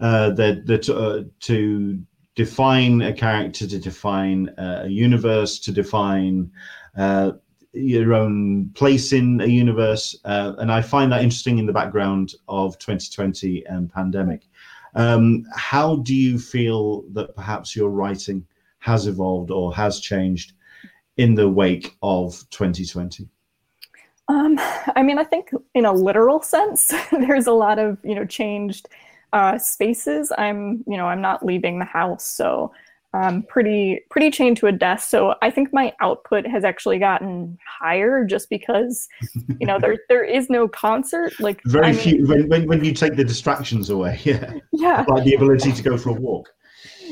Uh, 0.00 0.30
that 0.30 0.88
uh, 0.88 1.22
to 1.38 2.02
define 2.34 3.00
a 3.02 3.12
character, 3.12 3.66
to 3.66 3.78
define 3.78 4.52
a 4.58 4.88
universe, 4.88 5.60
to 5.60 5.70
define 5.70 6.50
uh, 6.98 7.30
your 7.72 8.12
own 8.12 8.70
place 8.74 9.12
in 9.12 9.40
a 9.40 9.46
universe, 9.46 10.18
uh, 10.24 10.54
and 10.58 10.72
I 10.72 10.82
find 10.82 11.12
that 11.12 11.22
interesting 11.22 11.58
in 11.58 11.66
the 11.66 11.72
background 11.72 12.34
of 12.48 12.76
2020 12.78 13.64
and 13.66 13.92
pandemic. 13.92 14.48
Um, 14.96 15.44
how 15.54 15.96
do 15.96 16.14
you 16.14 16.40
feel 16.40 17.02
that 17.12 17.34
perhaps 17.36 17.76
your 17.76 17.90
writing 17.90 18.44
has 18.80 19.06
evolved 19.06 19.50
or 19.52 19.74
has 19.74 20.00
changed 20.00 20.54
in 21.16 21.34
the 21.34 21.48
wake 21.48 21.96
of 22.02 22.44
2020? 22.50 23.28
Um, 24.28 24.58
I 24.96 25.02
mean, 25.02 25.18
I 25.18 25.24
think 25.24 25.50
in 25.74 25.84
a 25.84 25.92
literal 25.92 26.42
sense, 26.42 26.92
there's 27.12 27.46
a 27.46 27.52
lot 27.52 27.78
of 27.78 27.98
you 28.02 28.14
know 28.14 28.24
changed 28.24 28.88
uh, 29.32 29.58
spaces. 29.58 30.32
I'm 30.38 30.84
you 30.86 30.96
know 30.96 31.06
I'm 31.06 31.20
not 31.20 31.44
leaving 31.44 31.78
the 31.78 31.84
house, 31.84 32.24
so 32.26 32.72
I'm 33.12 33.42
pretty 33.42 34.00
pretty 34.10 34.30
chained 34.30 34.56
to 34.58 34.66
a 34.66 34.72
desk. 34.72 35.08
So 35.10 35.34
I 35.42 35.50
think 35.50 35.72
my 35.72 35.92
output 36.00 36.46
has 36.46 36.64
actually 36.64 36.98
gotten 36.98 37.58
higher 37.66 38.24
just 38.24 38.48
because 38.48 39.08
you 39.60 39.66
know 39.66 39.78
there 39.78 39.98
there 40.08 40.24
is 40.24 40.48
no 40.48 40.68
concert. 40.68 41.38
Like 41.38 41.60
very 41.66 41.88
I 41.88 41.92
mean, 41.92 42.00
few 42.00 42.26
when, 42.26 42.48
when 42.48 42.66
when 42.66 42.84
you 42.84 42.94
take 42.94 43.16
the 43.16 43.24
distractions 43.24 43.90
away. 43.90 44.20
Yeah, 44.24 44.54
yeah, 44.72 45.04
like 45.08 45.24
the 45.24 45.34
ability 45.34 45.72
to 45.72 45.82
go 45.82 45.98
for 45.98 46.10
a 46.10 46.14
walk 46.14 46.48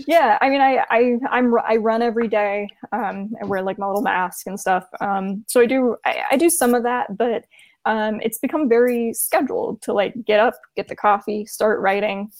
yeah 0.07 0.39
i 0.41 0.49
mean 0.49 0.61
i 0.61 0.85
i 0.91 1.17
i'm 1.31 1.55
i 1.67 1.77
run 1.77 2.03
every 2.03 2.29
day 2.29 2.69
um 2.93 3.33
i 3.43 3.47
wear 3.47 3.63
like 3.63 3.79
my 3.79 3.87
little 3.87 4.03
mask 4.03 4.47
and 4.47 4.59
stuff 4.59 4.85
um 5.01 5.45
so 5.49 5.61
i 5.61 5.67
do 5.67 5.97
i, 6.05 6.23
I 6.33 6.37
do 6.37 6.51
some 6.51 6.75
of 6.75 6.83
that 6.85 7.17
but 7.17 7.45
um 7.85 8.21
it's 8.23 8.39
become 8.39 8.69
very 8.69 9.13
scheduled 9.13 9.83
to 9.83 9.93
like 9.93 10.15
get 10.25 10.41
up 10.41 10.55
get 10.77 10.89
the 10.89 10.97
coffee 10.97 11.47
start 11.47 11.81
writing 11.81 12.31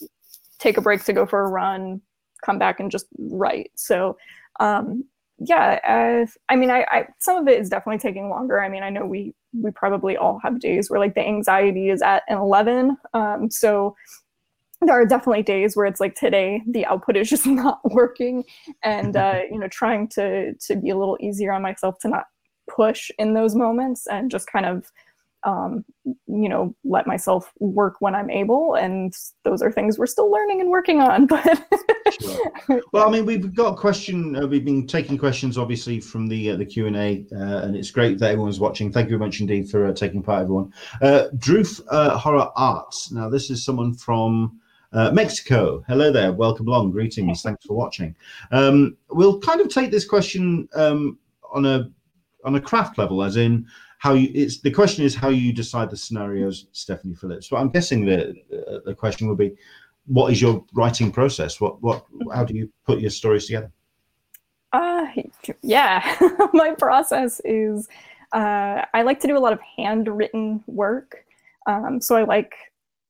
take 0.59 0.77
a 0.77 0.81
break 0.81 1.03
to 1.05 1.13
go 1.13 1.25
for 1.25 1.43
a 1.43 1.49
run 1.49 2.01
come 2.43 2.59
back 2.59 2.79
and 2.79 2.91
just 2.91 3.07
write 3.17 3.71
so 3.75 4.17
um 4.59 5.03
yeah 5.39 5.79
uh, 5.87 6.25
i 6.49 6.55
mean 6.55 6.69
I, 6.69 6.85
I 6.89 7.07
some 7.19 7.37
of 7.37 7.47
it 7.47 7.59
is 7.59 7.69
definitely 7.69 7.99
taking 7.99 8.29
longer 8.29 8.61
i 8.61 8.69
mean 8.69 8.83
i 8.83 8.89
know 8.89 9.05
we 9.05 9.33
we 9.61 9.71
probably 9.71 10.17
all 10.17 10.39
have 10.43 10.59
days 10.59 10.89
where 10.89 10.99
like 10.99 11.15
the 11.15 11.25
anxiety 11.25 11.89
is 11.89 12.01
at 12.01 12.23
an 12.27 12.37
11 12.37 12.97
um 13.13 13.49
so 13.49 13.95
there 14.85 14.99
are 14.99 15.05
definitely 15.05 15.43
days 15.43 15.75
where 15.75 15.85
it's 15.85 15.99
like 15.99 16.15
today 16.15 16.61
the 16.67 16.85
output 16.85 17.17
is 17.17 17.29
just 17.29 17.45
not 17.47 17.79
working 17.91 18.43
and 18.83 19.15
uh, 19.15 19.41
you 19.51 19.59
know 19.59 19.67
trying 19.67 20.07
to 20.09 20.53
to 20.55 20.75
be 20.75 20.89
a 20.89 20.97
little 20.97 21.17
easier 21.19 21.51
on 21.51 21.61
myself 21.61 21.97
to 21.99 22.07
not 22.07 22.25
push 22.69 23.11
in 23.19 23.33
those 23.33 23.55
moments 23.55 24.07
and 24.07 24.31
just 24.31 24.47
kind 24.47 24.65
of 24.65 24.91
um, 25.45 25.83
you 26.05 26.47
know 26.47 26.73
let 26.83 27.05
myself 27.05 27.51
work 27.59 27.95
when 27.99 28.15
i'm 28.15 28.29
able. 28.29 28.75
And 28.75 29.13
those 29.43 29.61
are 29.61 29.71
things 29.71 29.99
we're 29.99 30.05
still 30.05 30.31
learning 30.31 30.61
and 30.61 30.69
working 30.69 31.01
on 31.01 31.25
but 31.33 31.63
sure. 32.21 32.81
well 32.91 33.07
i 33.07 33.11
mean 33.11 33.25
we've 33.25 33.53
got 33.53 33.73
a 33.73 33.77
question 33.77 34.35
uh, 34.35 34.47
we've 34.47 34.65
been 34.65 34.87
taking 34.87 35.17
questions 35.17 35.57
obviously 35.57 35.99
from 35.99 36.27
the 36.27 36.51
uh, 36.51 36.55
the 36.55 36.65
q&a 36.65 37.25
uh, 37.35 37.65
and 37.65 37.75
it's 37.75 37.91
great 37.91 38.19
that 38.19 38.31
everyone's 38.31 38.59
watching. 38.59 38.91
Thank 38.91 39.09
you 39.09 39.17
very 39.17 39.27
much 39.27 39.41
indeed 39.41 39.69
for 39.69 39.87
uh, 39.87 39.93
taking 39.93 40.23
part 40.23 40.43
everyone. 40.43 40.73
Uh, 41.01 41.25
Droof 41.35 41.81
uh, 41.89 42.17
horror 42.17 42.49
arts. 42.55 43.11
Now 43.11 43.29
this 43.29 43.49
is 43.49 43.65
someone 43.65 43.93
from 43.93 44.59
uh, 44.93 45.11
Mexico, 45.11 45.83
hello 45.87 46.11
there, 46.11 46.31
welcome 46.31 46.67
along, 46.67 46.91
greetings, 46.91 47.41
thanks 47.41 47.65
for 47.65 47.75
watching. 47.75 48.15
Um, 48.51 48.95
we'll 49.09 49.39
kind 49.39 49.59
of 49.59 49.69
take 49.69 49.91
this 49.91 50.05
question 50.05 50.67
um, 50.75 51.17
on 51.51 51.65
a 51.65 51.89
on 52.45 52.55
a 52.55 52.61
craft 52.61 52.97
level, 52.97 53.23
as 53.23 53.37
in 53.37 53.65
how 53.97 54.13
you. 54.13 54.29
It's 54.33 54.59
the 54.59 54.71
question 54.71 55.03
is 55.03 55.15
how 55.15 55.29
you 55.29 55.53
decide 55.53 55.89
the 55.89 55.97
scenarios, 55.97 56.67
Stephanie 56.73 57.15
Phillips. 57.15 57.47
So 57.47 57.57
I'm 57.57 57.69
guessing 57.69 58.07
uh, 58.07 58.33
the 58.85 58.93
question 58.93 59.27
will 59.27 59.35
be, 59.35 59.55
what 60.05 60.31
is 60.31 60.41
your 60.41 60.63
writing 60.73 61.11
process? 61.11 61.59
What 61.59 61.81
what 61.81 62.05
how 62.33 62.43
do 62.43 62.53
you 62.53 62.69
put 62.85 62.99
your 62.99 63.09
stories 63.09 63.45
together? 63.45 63.71
Uh, 64.73 65.05
yeah, 65.61 66.17
my 66.53 66.71
process 66.77 67.41
is 67.45 67.87
uh, 68.33 68.83
I 68.93 69.03
like 69.03 69.19
to 69.21 69.27
do 69.27 69.37
a 69.37 69.39
lot 69.39 69.53
of 69.53 69.59
handwritten 69.77 70.63
work. 70.67 71.25
Um, 71.65 72.01
so 72.01 72.15
I 72.15 72.23
like 72.23 72.53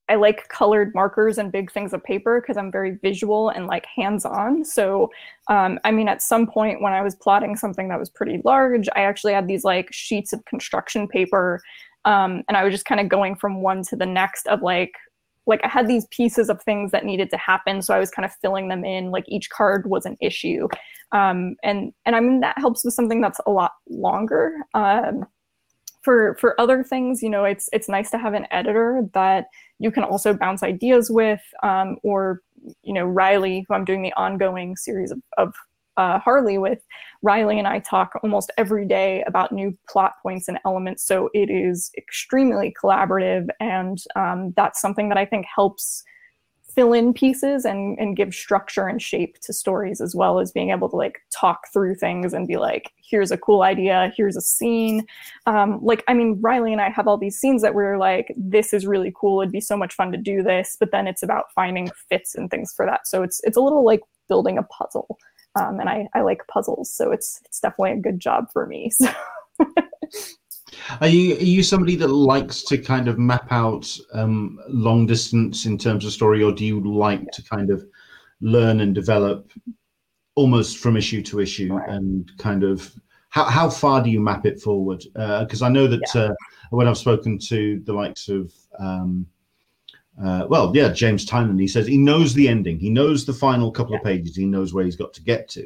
I 0.09 0.15
like 0.15 0.49
colored 0.49 0.93
markers 0.93 1.37
and 1.37 1.51
big 1.51 1.71
things 1.71 1.93
of 1.93 2.03
paper 2.03 2.41
because 2.41 2.57
I'm 2.57 2.71
very 2.71 2.91
visual 3.01 3.49
and 3.49 3.67
like 3.67 3.85
hands-on. 3.85 4.65
So, 4.65 5.09
um, 5.49 5.79
I 5.85 5.91
mean, 5.91 6.09
at 6.09 6.21
some 6.21 6.45
point 6.45 6.81
when 6.81 6.91
I 6.91 7.01
was 7.01 7.15
plotting 7.15 7.55
something 7.55 7.87
that 7.87 7.99
was 7.99 8.09
pretty 8.09 8.41
large, 8.43 8.89
I 8.95 9.03
actually 9.03 9.33
had 9.33 9.47
these 9.47 9.63
like 9.63 9.87
sheets 9.91 10.33
of 10.33 10.43
construction 10.45 11.07
paper, 11.07 11.61
um, 12.05 12.43
and 12.47 12.57
I 12.57 12.65
was 12.65 12.73
just 12.73 12.85
kind 12.85 12.99
of 12.99 13.07
going 13.07 13.35
from 13.35 13.61
one 13.61 13.81
to 13.83 13.95
the 13.95 14.05
next 14.05 14.45
of 14.47 14.61
like, 14.61 14.91
like 15.45 15.61
I 15.63 15.69
had 15.69 15.87
these 15.87 16.05
pieces 16.07 16.49
of 16.49 16.61
things 16.61 16.91
that 16.91 17.05
needed 17.05 17.29
to 17.29 17.37
happen, 17.37 17.81
so 17.81 17.93
I 17.93 17.99
was 17.99 18.11
kind 18.11 18.25
of 18.25 18.33
filling 18.41 18.67
them 18.67 18.83
in. 18.83 19.09
Like 19.09 19.25
each 19.27 19.49
card 19.49 19.89
was 19.89 20.05
an 20.05 20.17
issue, 20.19 20.67
um, 21.13 21.55
and 21.63 21.93
and 22.05 22.15
I 22.15 22.19
mean 22.19 22.41
that 22.41 22.57
helps 22.57 22.83
with 22.83 22.93
something 22.93 23.21
that's 23.21 23.39
a 23.45 23.51
lot 23.51 23.71
longer. 23.89 24.57
Um, 24.73 25.25
for 26.03 26.35
for 26.39 26.59
other 26.59 26.83
things, 26.83 27.23
you 27.23 27.29
know, 27.29 27.45
it's 27.45 27.69
it's 27.73 27.89
nice 27.89 28.11
to 28.11 28.17
have 28.17 28.33
an 28.33 28.45
editor 28.51 29.03
that 29.13 29.45
you 29.83 29.91
can 29.91 30.05
also 30.05 30.33
bounce 30.33 30.63
ideas 30.63 31.11
with, 31.11 31.41
um, 31.61 31.97
or 32.03 32.41
you 32.83 32.93
know, 32.93 33.03
Riley, 33.03 33.65
who 33.67 33.73
I'm 33.73 33.83
doing 33.83 34.01
the 34.01 34.13
ongoing 34.13 34.77
series 34.77 35.11
of, 35.11 35.21
of 35.37 35.53
uh, 35.97 36.19
Harley 36.19 36.57
with, 36.57 36.79
Riley 37.21 37.59
and 37.59 37.67
I 37.67 37.79
talk 37.79 38.13
almost 38.23 38.49
every 38.57 38.87
day 38.87 39.25
about 39.27 39.51
new 39.51 39.77
plot 39.89 40.13
points 40.23 40.47
and 40.47 40.57
elements. 40.65 41.05
So 41.05 41.29
it 41.33 41.49
is 41.49 41.91
extremely 41.97 42.73
collaborative, 42.81 43.49
and 43.59 44.01
um, 44.15 44.53
that's 44.55 44.79
something 44.79 45.09
that 45.09 45.17
I 45.17 45.25
think 45.25 45.45
helps 45.53 46.01
fill 46.75 46.93
in 46.93 47.13
pieces 47.13 47.65
and 47.65 47.97
and 47.99 48.15
give 48.15 48.33
structure 48.33 48.87
and 48.87 49.01
shape 49.01 49.39
to 49.39 49.53
stories 49.53 50.01
as 50.01 50.15
well 50.15 50.39
as 50.39 50.51
being 50.51 50.71
able 50.71 50.89
to 50.89 50.95
like 50.95 51.19
talk 51.31 51.67
through 51.71 51.95
things 51.95 52.33
and 52.33 52.47
be 52.47 52.57
like 52.57 52.91
here's 52.97 53.31
a 53.31 53.37
cool 53.37 53.61
idea. 53.63 54.11
Here's 54.15 54.35
a 54.35 54.41
scene. 54.41 55.05
Um, 55.45 55.79
like 55.81 56.03
i 56.07 56.13
mean 56.13 56.39
riley 56.41 56.71
and 56.71 56.81
i 56.81 56.89
have 56.89 57.07
all 57.07 57.17
these 57.17 57.37
scenes 57.37 57.61
that 57.61 57.75
we're 57.75 57.97
like 57.97 58.33
this 58.35 58.73
is 58.73 58.87
really 58.87 59.13
cool. 59.15 59.41
It'd 59.41 59.51
be 59.51 59.61
so 59.61 59.77
much 59.77 59.93
fun 59.93 60.11
to 60.11 60.17
do 60.17 60.43
this. 60.43 60.77
But 60.79 60.91
then 60.91 61.07
it's 61.07 61.23
about 61.23 61.51
finding 61.53 61.89
fits 62.09 62.35
and 62.35 62.49
things 62.49 62.73
for 62.75 62.85
that. 62.85 63.07
So 63.07 63.23
it's 63.23 63.41
it's 63.43 63.57
a 63.57 63.61
little 63.61 63.85
like 63.85 64.01
building 64.27 64.57
a 64.57 64.63
puzzle. 64.63 65.17
Um, 65.55 65.79
and 65.79 65.87
I, 65.87 66.07
I 66.15 66.21
like 66.21 66.47
puzzles. 66.47 66.91
So 66.91 67.11
it's 67.11 67.39
it's 67.45 67.59
definitely 67.59 67.91
a 67.91 68.01
good 68.01 68.19
job 68.19 68.47
for 68.51 68.65
me. 68.65 68.91
So 69.01 69.09
Are 71.01 71.07
you 71.07 71.35
are 71.35 71.43
you 71.43 71.63
somebody 71.63 71.95
that 71.97 72.07
likes 72.07 72.63
to 72.63 72.77
kind 72.77 73.07
of 73.07 73.17
map 73.17 73.51
out 73.51 73.97
um, 74.13 74.59
long 74.67 75.05
distance 75.05 75.65
in 75.65 75.77
terms 75.77 76.05
of 76.05 76.11
story, 76.11 76.43
or 76.43 76.51
do 76.51 76.65
you 76.65 76.79
like 76.81 77.31
to 77.31 77.43
kind 77.43 77.69
of 77.69 77.85
learn 78.41 78.81
and 78.81 78.93
develop 78.93 79.51
almost 80.35 80.77
from 80.79 80.97
issue 80.97 81.21
to 81.21 81.39
issue 81.39 81.77
and 81.87 82.31
kind 82.37 82.63
of 82.63 82.93
how, 83.29 83.45
how 83.45 83.69
far 83.69 84.03
do 84.03 84.09
you 84.09 84.19
map 84.19 84.45
it 84.45 84.61
forward? 84.61 85.03
Because 85.13 85.61
uh, 85.61 85.65
I 85.65 85.69
know 85.69 85.87
that 85.87 86.01
yeah. 86.13 86.21
uh, 86.21 86.33
when 86.69 86.87
I've 86.87 86.97
spoken 86.97 87.39
to 87.39 87.81
the 87.85 87.93
likes 87.93 88.29
of 88.29 88.53
um, 88.79 89.25
uh, 90.21 90.45
well, 90.47 90.71
yeah, 90.75 90.89
James 90.89 91.25
Tynion, 91.25 91.59
he 91.59 91.67
says 91.67 91.87
he 91.87 91.97
knows 91.97 92.33
the 92.33 92.47
ending, 92.47 92.77
he 92.77 92.89
knows 92.89 93.25
the 93.25 93.33
final 93.33 93.71
couple 93.71 93.93
yeah. 93.93 93.97
of 93.97 94.03
pages, 94.03 94.35
he 94.35 94.45
knows 94.45 94.73
where 94.73 94.85
he's 94.85 94.95
got 94.95 95.13
to 95.13 95.23
get 95.23 95.49
to. 95.49 95.63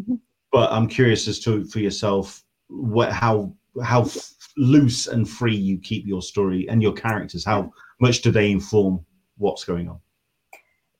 Mm-hmm. 0.00 0.14
But 0.52 0.70
I'm 0.70 0.86
curious 0.86 1.26
as 1.26 1.40
to 1.40 1.64
for 1.64 1.80
yourself 1.80 2.44
what 2.68 3.10
how 3.10 3.54
how 3.82 4.08
loose 4.56 5.06
and 5.06 5.28
free 5.28 5.56
you 5.56 5.78
keep 5.78 6.06
your 6.06 6.20
story 6.20 6.68
and 6.68 6.82
your 6.82 6.92
characters 6.92 7.44
how 7.44 7.72
much 8.00 8.20
do 8.20 8.30
they 8.30 8.50
inform 8.50 9.04
what's 9.38 9.64
going 9.64 9.88
on? 9.88 9.98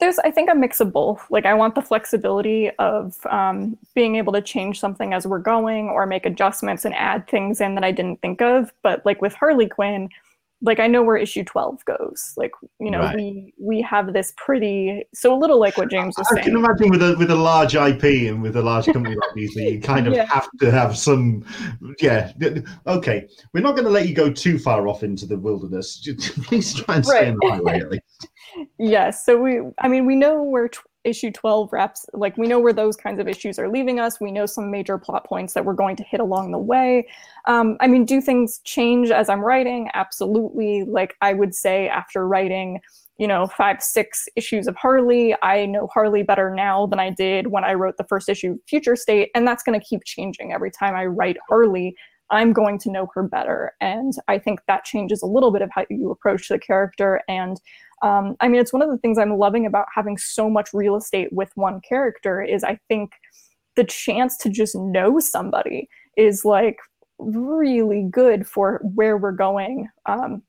There's 0.00 0.18
i 0.20 0.30
think 0.30 0.50
a 0.50 0.54
mix 0.54 0.80
of 0.80 0.92
both. 0.92 1.24
Like 1.30 1.46
i 1.46 1.54
want 1.54 1.74
the 1.74 1.82
flexibility 1.82 2.70
of 2.78 3.14
um, 3.26 3.76
being 3.94 4.16
able 4.16 4.32
to 4.32 4.42
change 4.42 4.80
something 4.80 5.12
as 5.12 5.26
we're 5.26 5.38
going 5.38 5.88
or 5.88 6.06
make 6.06 6.26
adjustments 6.26 6.84
and 6.84 6.94
add 6.94 7.28
things 7.28 7.60
in 7.60 7.74
that 7.74 7.84
i 7.84 7.92
didn't 7.92 8.20
think 8.20 8.42
of. 8.42 8.72
But 8.82 9.04
like 9.04 9.20
with 9.22 9.34
harley 9.34 9.68
quinn 9.68 10.08
like 10.62 10.78
I 10.78 10.86
know 10.86 11.02
where 11.02 11.16
issue 11.16 11.42
12 11.42 11.84
goes. 11.84 12.34
Like, 12.36 12.52
you 12.78 12.90
know, 12.90 13.00
right. 13.00 13.16
we 13.16 13.52
we 13.58 13.82
have 13.82 14.12
this 14.12 14.32
pretty 14.36 15.04
so 15.12 15.34
a 15.34 15.38
little 15.38 15.58
like 15.58 15.76
what 15.76 15.90
James 15.90 16.14
was 16.16 16.26
I 16.30 16.34
saying. 16.34 16.44
I 16.44 16.48
can 16.48 16.56
imagine 16.56 16.90
with 16.90 17.02
a 17.02 17.16
with 17.18 17.30
a 17.30 17.36
large 17.36 17.74
IP 17.74 18.04
and 18.28 18.40
with 18.40 18.56
a 18.56 18.62
large 18.62 18.86
company 18.92 19.16
like 19.16 19.34
these, 19.34 19.54
you 19.56 19.80
kind 19.80 20.06
of 20.06 20.14
yeah. 20.14 20.26
have 20.26 20.48
to 20.60 20.70
have 20.70 20.96
some 20.96 21.44
yeah. 22.00 22.32
Okay. 22.86 23.28
We're 23.52 23.60
not 23.60 23.72
going 23.72 23.84
to 23.84 23.90
let 23.90 24.08
you 24.08 24.14
go 24.14 24.32
too 24.32 24.58
far 24.58 24.86
off 24.86 25.02
into 25.02 25.26
the 25.26 25.36
wilderness. 25.36 26.08
Please 26.44 26.74
try 26.74 26.96
and 26.96 27.04
stay 27.04 27.14
right. 27.14 27.28
in 27.28 27.36
the 27.40 27.50
highway 27.50 27.80
at 27.80 27.90
least. 27.90 28.28
yes. 28.78 29.26
So 29.26 29.36
we 29.40 29.60
I 29.80 29.88
mean 29.88 30.06
we 30.06 30.14
know 30.14 30.42
where 30.42 30.70
issue 31.04 31.30
12 31.30 31.72
reps 31.72 32.06
like 32.12 32.36
we 32.36 32.46
know 32.46 32.60
where 32.60 32.72
those 32.72 32.96
kinds 32.96 33.20
of 33.20 33.28
issues 33.28 33.58
are 33.58 33.68
leaving 33.68 33.98
us 33.98 34.20
we 34.20 34.30
know 34.30 34.46
some 34.46 34.70
major 34.70 34.98
plot 34.98 35.24
points 35.24 35.54
that 35.54 35.64
we're 35.64 35.72
going 35.72 35.96
to 35.96 36.04
hit 36.04 36.20
along 36.20 36.50
the 36.52 36.58
way 36.58 37.06
um, 37.46 37.76
i 37.80 37.86
mean 37.86 38.04
do 38.04 38.20
things 38.20 38.60
change 38.64 39.10
as 39.10 39.28
i'm 39.28 39.40
writing 39.40 39.88
absolutely 39.94 40.84
like 40.84 41.16
i 41.20 41.32
would 41.32 41.54
say 41.54 41.88
after 41.88 42.26
writing 42.26 42.80
you 43.18 43.28
know, 43.28 43.46
five, 43.46 43.80
six 43.80 44.28
issues 44.34 44.66
of 44.66 44.74
Harley. 44.74 45.36
I 45.42 45.66
know 45.66 45.86
Harley 45.94 46.24
better 46.24 46.52
now 46.52 46.86
than 46.86 46.98
I 46.98 47.10
did 47.10 47.46
when 47.46 47.62
I 47.62 47.74
wrote 47.74 47.96
the 47.96 48.04
first 48.04 48.28
issue, 48.28 48.58
Future 48.66 48.96
State, 48.96 49.30
and 49.36 49.46
that's 49.46 49.62
going 49.62 49.78
to 49.78 49.86
keep 49.86 50.02
changing 50.04 50.52
every 50.52 50.72
time 50.72 50.96
I 50.96 51.06
write 51.06 51.36
Harley. 51.48 51.94
I'm 52.30 52.52
going 52.52 52.78
to 52.80 52.90
know 52.90 53.08
her 53.14 53.22
better. 53.22 53.74
And 53.80 54.14
I 54.26 54.38
think 54.38 54.60
that 54.66 54.84
changes 54.84 55.22
a 55.22 55.26
little 55.26 55.52
bit 55.52 55.62
of 55.62 55.70
how 55.72 55.84
you 55.90 56.10
approach 56.10 56.48
the 56.48 56.58
character. 56.58 57.20
And 57.28 57.60
um, 58.02 58.36
I 58.40 58.48
mean, 58.48 58.60
it's 58.60 58.72
one 58.72 58.82
of 58.82 58.90
the 58.90 58.98
things 58.98 59.16
I'm 59.16 59.38
loving 59.38 59.64
about 59.64 59.86
having 59.94 60.18
so 60.18 60.50
much 60.50 60.70
real 60.72 60.96
estate 60.96 61.32
with 61.32 61.50
one 61.54 61.80
character 61.80 62.42
is 62.42 62.64
I 62.64 62.78
think 62.88 63.12
the 63.76 63.84
chance 63.84 64.36
to 64.38 64.50
just 64.50 64.74
know 64.74 65.18
somebody 65.20 65.88
is 66.16 66.44
like 66.44 66.78
really 67.18 68.06
good 68.10 68.46
for 68.46 68.80
where 68.94 69.16
we're 69.16 69.32
going. 69.32 69.88
Um, 70.06 70.42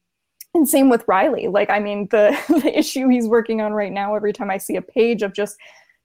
and 0.56 0.68
same 0.68 0.90
with 0.90 1.06
Riley. 1.08 1.48
Like, 1.48 1.70
I 1.70 1.80
mean, 1.80 2.08
the, 2.12 2.38
the 2.50 2.78
issue 2.78 3.08
he's 3.08 3.28
working 3.28 3.62
on 3.62 3.74
right 3.74 3.92
now, 3.92 4.16
every 4.16 4.34
time 4.34 4.50
I 4.50 4.58
see 4.58 4.76
a 4.76 4.82
page 4.82 5.22
of 5.22 5.34
just 5.34 5.56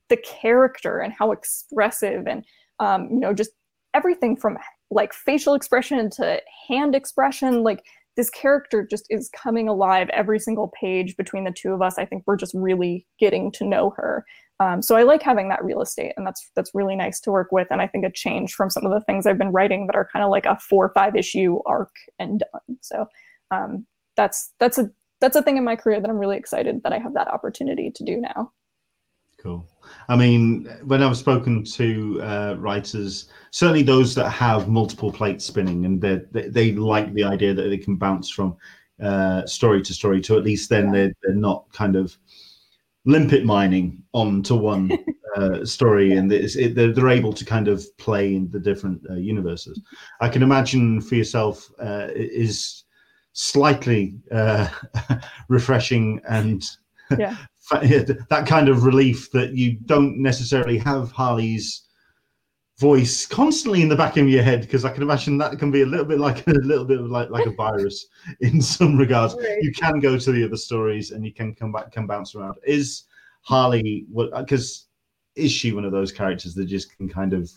the 0.09 0.19
character 0.19 1.01
and 1.01 1.13
how 1.13 1.33
expressive 1.33 2.27
and, 2.27 2.45
um, 2.79 3.09
you 3.11 3.21
know, 3.21 3.35
just 3.35 3.51
everything 3.95 4.37
from 4.37 4.59
like 4.91 5.13
facial 5.13 5.55
expression 5.55 6.09
to 6.11 6.41
hand 6.69 6.95
expression, 6.95 7.63
like 7.63 7.85
this 8.19 8.29
character 8.31 8.85
just 8.85 9.07
is 9.11 9.31
coming 9.31 9.69
alive 9.69 10.11
every 10.13 10.41
single 10.41 10.73
page 10.79 11.17
between 11.17 11.45
the 11.45 11.53
two 11.53 11.73
of 11.73 11.81
us. 11.81 11.99
I 11.99 12.05
think 12.05 12.25
we're 12.27 12.37
just 12.37 12.53
really 12.53 13.07
getting 13.21 13.53
to 13.53 13.65
know 13.65 13.91
her. 13.97 14.27
Um, 14.59 14.83
so 14.83 14.97
I 14.97 15.05
like 15.05 15.23
having 15.23 15.49
that 15.51 15.65
real 15.65 15.81
estate, 15.81 16.15
and 16.17 16.27
that's 16.27 16.51
that's 16.57 16.73
really 16.75 16.97
nice 16.97 17.21
to 17.21 17.31
work 17.31 17.53
with. 17.53 17.69
And 17.71 17.81
I 17.81 17.87
think 17.87 18.05
a 18.05 18.11
change 18.11 18.55
from 18.55 18.71
some 18.71 18.85
of 18.85 18.91
the 18.91 19.01
things 19.03 19.25
I've 19.25 19.39
been 19.39 19.53
writing 19.53 19.87
that 19.87 19.95
are 19.95 20.09
kind 20.13 20.25
of 20.25 20.33
like 20.33 20.47
a 20.47 20.59
four 20.59 20.87
or 20.87 20.93
five 20.95 21.15
issue 21.15 21.61
arc 21.65 21.93
and 22.19 22.41
done. 22.41 22.77
So 22.83 23.07
um, 23.53 23.87
that's 24.17 24.53
that's 24.59 24.79
a 24.79 24.91
that's 25.21 25.37
a 25.37 25.43
thing 25.43 25.57
in 25.57 25.63
my 25.63 25.77
career 25.77 26.01
that 26.01 26.11
I'm 26.11 26.19
really 26.19 26.37
excited 26.37 26.83
that 26.83 26.93
I 26.93 26.99
have 26.99 27.15
that 27.15 27.29
opportunity 27.29 27.93
to 27.95 28.05
do 28.05 28.17
now. 28.17 28.53
Cool. 29.41 29.65
I 30.09 30.17
mean, 30.17 30.65
when 30.85 31.03
I've 31.03 31.17
spoken 31.17 31.65
to 31.65 32.21
uh, 32.23 32.57
writers, 32.59 33.31
certainly 33.51 33.83
those 33.83 34.15
that 34.15 34.31
have 34.31 34.69
multiple 34.69 35.13
plates 35.13 35.45
spinning, 35.45 35.85
and 35.85 36.01
they 36.01 36.21
they 36.49 36.73
like 36.73 37.13
the 37.15 37.25
idea 37.25 37.55
that 37.55 37.69
they 37.69 37.79
can 37.79 37.97
bounce 37.97 38.31
from 38.31 38.57
uh, 39.03 39.47
story 39.47 39.83
to 39.83 39.95
story 39.95 40.21
to 40.23 40.37
at 40.37 40.45
least 40.45 40.69
then 40.71 40.91
they're 40.91 41.13
they're 41.23 41.35
not 41.35 41.71
kind 41.73 41.97
of 41.97 42.17
limpet 43.05 43.45
mining 43.45 44.03
onto 44.13 44.55
one 44.55 44.91
uh, 45.37 45.65
story, 45.65 46.13
and 46.13 46.33
it, 46.33 46.75
they're, 46.75 46.93
they're 46.93 47.09
able 47.09 47.33
to 47.33 47.45
kind 47.45 47.69
of 47.69 47.85
play 47.97 48.35
in 48.35 48.51
the 48.51 48.61
different 48.61 49.01
uh, 49.11 49.15
universes. 49.15 49.81
I 50.21 50.29
can 50.29 50.43
imagine 50.43 51.01
for 51.01 51.15
yourself 51.15 51.71
uh, 51.81 52.09
is 52.15 52.85
slightly 53.33 54.19
uh, 54.33 54.69
refreshing 55.49 56.21
and 56.29 56.65
yeah. 57.19 57.37
that 58.31 58.45
kind 58.47 58.69
of 58.69 58.85
relief 58.85 59.31
that 59.33 59.55
you 59.55 59.79
don't 59.85 60.19
necessarily 60.19 60.79
have 60.79 61.13
Harley's 61.13 61.89
voice 62.79 63.27
constantly 63.27 63.83
in 63.83 63.89
the 63.89 63.97
back 63.97 64.17
of 64.17 64.29
your 64.29 64.43
head 64.43 64.61
because 64.61 64.85
I 64.85 64.91
can 64.91 65.03
imagine 65.03 65.37
that 65.39 65.59
can 65.59 65.71
be 65.73 65.83
a 65.83 65.87
little 65.87 66.07
bit 66.07 66.21
like 66.21 66.47
a 66.47 66.53
little 66.53 66.85
bit 66.85 67.01
like 67.01 67.29
like 67.31 67.47
a 67.47 67.51
virus 67.51 68.07
in 68.41 68.63
some 68.63 68.97
regards. 68.97 69.35
Right. 69.35 69.59
You 69.61 69.73
can 69.73 70.01
go 70.01 70.19
to 70.19 70.33
the 70.33 70.45
other 70.45 70.57
stories 70.57 71.11
and 71.11 71.25
you 71.25 71.33
can 71.33 71.55
come 71.55 71.73
back, 71.73 71.93
can 71.93 72.07
bounce 72.07 72.35
around. 72.35 72.57
Is 72.65 73.05
Harley 73.43 74.07
because 74.37 74.87
is 75.35 75.53
she 75.53 75.73
one 75.73 75.85
of 75.85 75.93
those 75.93 76.13
characters 76.13 76.55
that 76.55 76.67
just 76.67 76.97
can 76.97 77.09
kind 77.09 77.33
of 77.33 77.51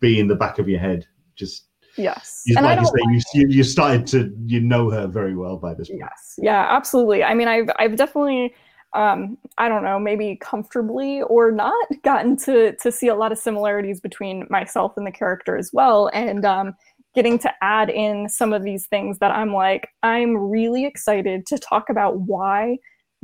be 0.00 0.20
in 0.20 0.28
the 0.28 0.34
back 0.34 0.58
of 0.58 0.68
your 0.68 0.80
head? 0.80 1.06
Just 1.34 1.66
yes, 1.96 2.42
you, 2.46 2.54
like 2.54 2.80
you 2.80 2.86
say, 3.20 3.30
you, 3.34 3.48
you 3.48 3.64
started 3.64 4.06
to 4.08 4.34
you 4.46 4.60
know 4.60 4.90
her 4.90 5.06
very 5.06 5.36
well 5.36 5.56
by 5.56 5.74
this 5.74 5.88
point. 5.88 6.00
Yes, 6.00 6.34
yeah, 6.38 6.66
absolutely. 6.68 7.24
I 7.24 7.34
mean, 7.34 7.48
I've 7.48 7.70
I've 7.78 7.96
definitely 7.96 8.54
um, 8.94 9.38
I 9.58 9.68
don't 9.68 9.84
know, 9.84 9.98
maybe 9.98 10.36
comfortably 10.36 11.22
or 11.22 11.50
not, 11.50 11.86
gotten 12.02 12.36
to 12.38 12.74
to 12.76 12.92
see 12.92 13.08
a 13.08 13.14
lot 13.14 13.32
of 13.32 13.38
similarities 13.38 14.00
between 14.00 14.46
myself 14.50 14.94
and 14.96 15.06
the 15.06 15.12
character 15.12 15.56
as 15.56 15.70
well, 15.72 16.10
and 16.12 16.44
um, 16.44 16.74
getting 17.14 17.38
to 17.40 17.52
add 17.62 17.90
in 17.90 18.28
some 18.28 18.52
of 18.52 18.62
these 18.62 18.86
things 18.86 19.18
that 19.18 19.30
I'm 19.30 19.52
like, 19.52 19.88
I'm 20.02 20.36
really 20.36 20.86
excited 20.86 21.46
to 21.46 21.58
talk 21.58 21.90
about 21.90 22.20
why 22.20 22.78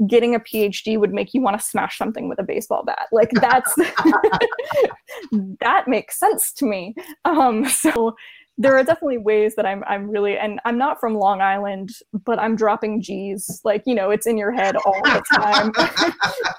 getting 0.06 0.34
a 0.34 0.40
PhD 0.40 0.98
would 0.98 1.12
make 1.12 1.34
you 1.34 1.40
want 1.40 1.58
to 1.58 1.66
smash 1.66 1.98
something 1.98 2.28
with 2.28 2.38
a 2.38 2.44
baseball 2.44 2.84
bat. 2.84 3.08
Like 3.10 3.30
that's 3.32 3.74
that 5.60 5.88
makes 5.88 6.18
sense 6.18 6.52
to 6.54 6.66
me. 6.66 6.94
Um, 7.24 7.64
so 7.66 8.14
there 8.58 8.76
are 8.76 8.82
definitely 8.82 9.18
ways 9.18 9.54
that 9.54 9.64
I'm 9.64 9.84
I'm 9.86 10.10
really 10.10 10.36
and 10.36 10.60
I'm 10.64 10.76
not 10.76 10.98
from 10.98 11.14
Long 11.14 11.40
Island, 11.40 11.90
but 12.24 12.40
I'm 12.40 12.56
dropping 12.56 13.00
G's 13.00 13.60
like 13.64 13.84
you 13.86 13.94
know 13.94 14.10
it's 14.10 14.26
in 14.26 14.36
your 14.36 14.50
head 14.50 14.74
all 14.76 15.00
the 15.04 15.22
time. 15.32 15.72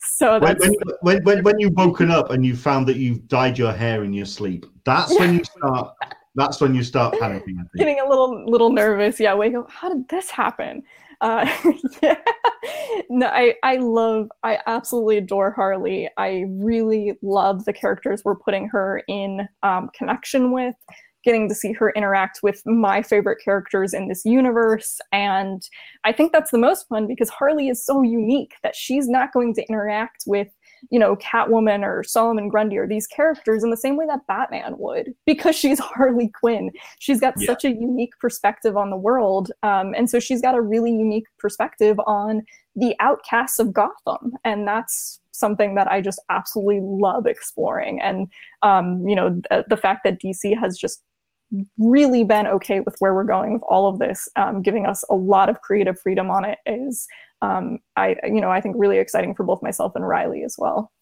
so 0.00 0.38
that's 0.38 0.60
when, 0.60 0.74
when, 1.00 1.24
when, 1.24 1.42
when 1.42 1.58
you've 1.58 1.74
woken 1.74 2.10
up 2.10 2.30
and 2.30 2.44
you 2.44 2.54
found 2.54 2.86
that 2.88 2.96
you've 2.96 3.26
dyed 3.26 3.56
your 3.58 3.72
hair 3.72 4.04
in 4.04 4.12
your 4.12 4.26
sleep, 4.26 4.66
that's 4.84 5.18
when 5.18 5.38
you 5.38 5.44
start. 5.44 5.94
That's 6.34 6.60
when 6.60 6.74
you 6.74 6.84
start 6.84 7.14
panicking. 7.14 7.56
Getting 7.76 8.00
a 8.00 8.08
little 8.08 8.44
little 8.48 8.70
nervous. 8.70 9.18
Yeah, 9.18 9.34
wake 9.34 9.54
up. 9.54 9.70
How 9.70 9.88
did 9.88 10.08
this 10.08 10.30
happen? 10.30 10.82
Uh, 11.20 11.50
yeah. 12.02 12.16
No, 13.10 13.26
I, 13.26 13.54
I 13.62 13.76
love, 13.76 14.28
I 14.42 14.58
absolutely 14.66 15.18
adore 15.18 15.52
Harley. 15.52 16.08
I 16.16 16.44
really 16.48 17.14
love 17.22 17.64
the 17.64 17.72
characters 17.72 18.22
we're 18.24 18.36
putting 18.36 18.68
her 18.68 19.02
in 19.08 19.48
um, 19.62 19.90
connection 19.96 20.52
with, 20.52 20.74
getting 21.24 21.48
to 21.48 21.54
see 21.54 21.72
her 21.72 21.90
interact 21.90 22.40
with 22.42 22.62
my 22.66 23.02
favorite 23.02 23.42
characters 23.42 23.94
in 23.94 24.08
this 24.08 24.24
universe. 24.24 24.98
And 25.12 25.62
I 26.04 26.12
think 26.12 26.32
that's 26.32 26.50
the 26.50 26.58
most 26.58 26.86
fun 26.88 27.06
because 27.06 27.30
Harley 27.30 27.68
is 27.68 27.84
so 27.84 28.02
unique 28.02 28.54
that 28.62 28.76
she's 28.76 29.08
not 29.08 29.32
going 29.32 29.54
to 29.54 29.66
interact 29.68 30.24
with 30.26 30.48
you 30.90 30.98
know, 30.98 31.16
Catwoman 31.16 31.84
or 31.84 32.02
Solomon 32.02 32.48
Grundy 32.48 32.78
or 32.78 32.86
these 32.86 33.06
characters 33.06 33.64
in 33.64 33.70
the 33.70 33.76
same 33.76 33.96
way 33.96 34.06
that 34.06 34.26
Batman 34.26 34.74
would, 34.78 35.14
because 35.26 35.56
she's 35.58 35.78
Harley 35.78 36.28
Quinn. 36.28 36.70
She's 36.98 37.20
got 37.20 37.34
yeah. 37.38 37.46
such 37.46 37.64
a 37.64 37.70
unique 37.70 38.18
perspective 38.20 38.76
on 38.76 38.90
the 38.90 38.96
world. 38.96 39.50
Um, 39.62 39.94
and 39.96 40.08
so 40.08 40.20
she's 40.20 40.42
got 40.42 40.54
a 40.54 40.60
really 40.60 40.90
unique 40.90 41.26
perspective 41.38 41.98
on 42.06 42.42
the 42.76 42.94
outcasts 43.00 43.58
of 43.58 43.72
Gotham. 43.72 44.32
And 44.44 44.66
that's 44.66 45.20
something 45.32 45.74
that 45.76 45.88
I 45.88 46.00
just 46.00 46.20
absolutely 46.30 46.80
love 46.82 47.26
exploring. 47.26 48.00
And, 48.00 48.28
um, 48.62 49.06
you 49.06 49.14
know, 49.14 49.40
th- 49.50 49.66
the 49.68 49.76
fact 49.76 50.00
that 50.04 50.20
DC 50.20 50.58
has 50.58 50.76
just 50.76 51.02
really 51.78 52.24
been 52.24 52.46
okay 52.46 52.80
with 52.80 52.96
where 52.98 53.14
we're 53.14 53.24
going 53.24 53.54
with 53.54 53.62
all 53.62 53.88
of 53.88 53.98
this, 53.98 54.28
um, 54.36 54.62
giving 54.62 54.86
us 54.86 55.04
a 55.10 55.14
lot 55.14 55.48
of 55.48 55.60
creative 55.60 55.98
freedom 56.00 56.30
on 56.30 56.44
it 56.44 56.58
is 56.66 57.06
um, 57.42 57.78
I 57.96 58.16
you 58.24 58.40
know 58.40 58.50
I 58.50 58.60
think 58.60 58.76
really 58.78 58.98
exciting 58.98 59.34
for 59.34 59.44
both 59.44 59.62
myself 59.62 59.92
and 59.94 60.06
Riley 60.06 60.42
as 60.44 60.56
well. 60.58 60.92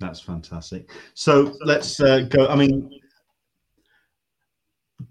That's 0.00 0.20
fantastic. 0.20 0.90
So 1.14 1.56
let's 1.64 2.00
uh, 2.00 2.20
go. 2.20 2.46
I 2.48 2.56
mean, 2.56 3.00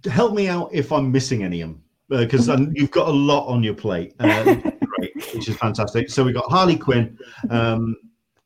help 0.05 0.33
me 0.33 0.47
out 0.47 0.69
if 0.71 0.91
I'm 0.91 1.11
missing 1.11 1.43
any 1.43 1.61
of 1.61 1.69
them 1.69 1.83
because 2.09 2.49
uh, 2.49 2.57
you've 2.73 2.91
got 2.91 3.07
a 3.07 3.11
lot 3.11 3.47
on 3.47 3.63
your 3.63 3.73
plate, 3.73 4.13
uh, 4.19 4.43
great, 4.43 5.15
which 5.33 5.49
is 5.49 5.57
fantastic. 5.57 6.09
So 6.11 6.23
we've 6.23 6.35
got 6.35 6.49
Harley 6.51 6.77
Quinn. 6.77 7.17
Um, 7.49 7.95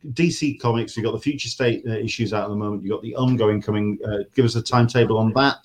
DC 0.08 0.60
Comics, 0.60 0.96
you've 0.96 1.04
got 1.04 1.12
the 1.12 1.20
Future 1.20 1.50
State 1.50 1.84
uh, 1.88 1.92
issues 1.92 2.34
out 2.34 2.44
at 2.46 2.50
the 2.50 2.56
moment. 2.56 2.84
You've 2.84 2.92
got 2.92 3.02
the 3.02 3.16
ongoing 3.16 3.62
coming. 3.62 3.98
Uh, 4.06 4.20
give 4.36 4.46
us 4.46 4.56
a 4.56 4.62
timetable 4.62 5.18
on 5.18 5.34
that. 5.34 5.60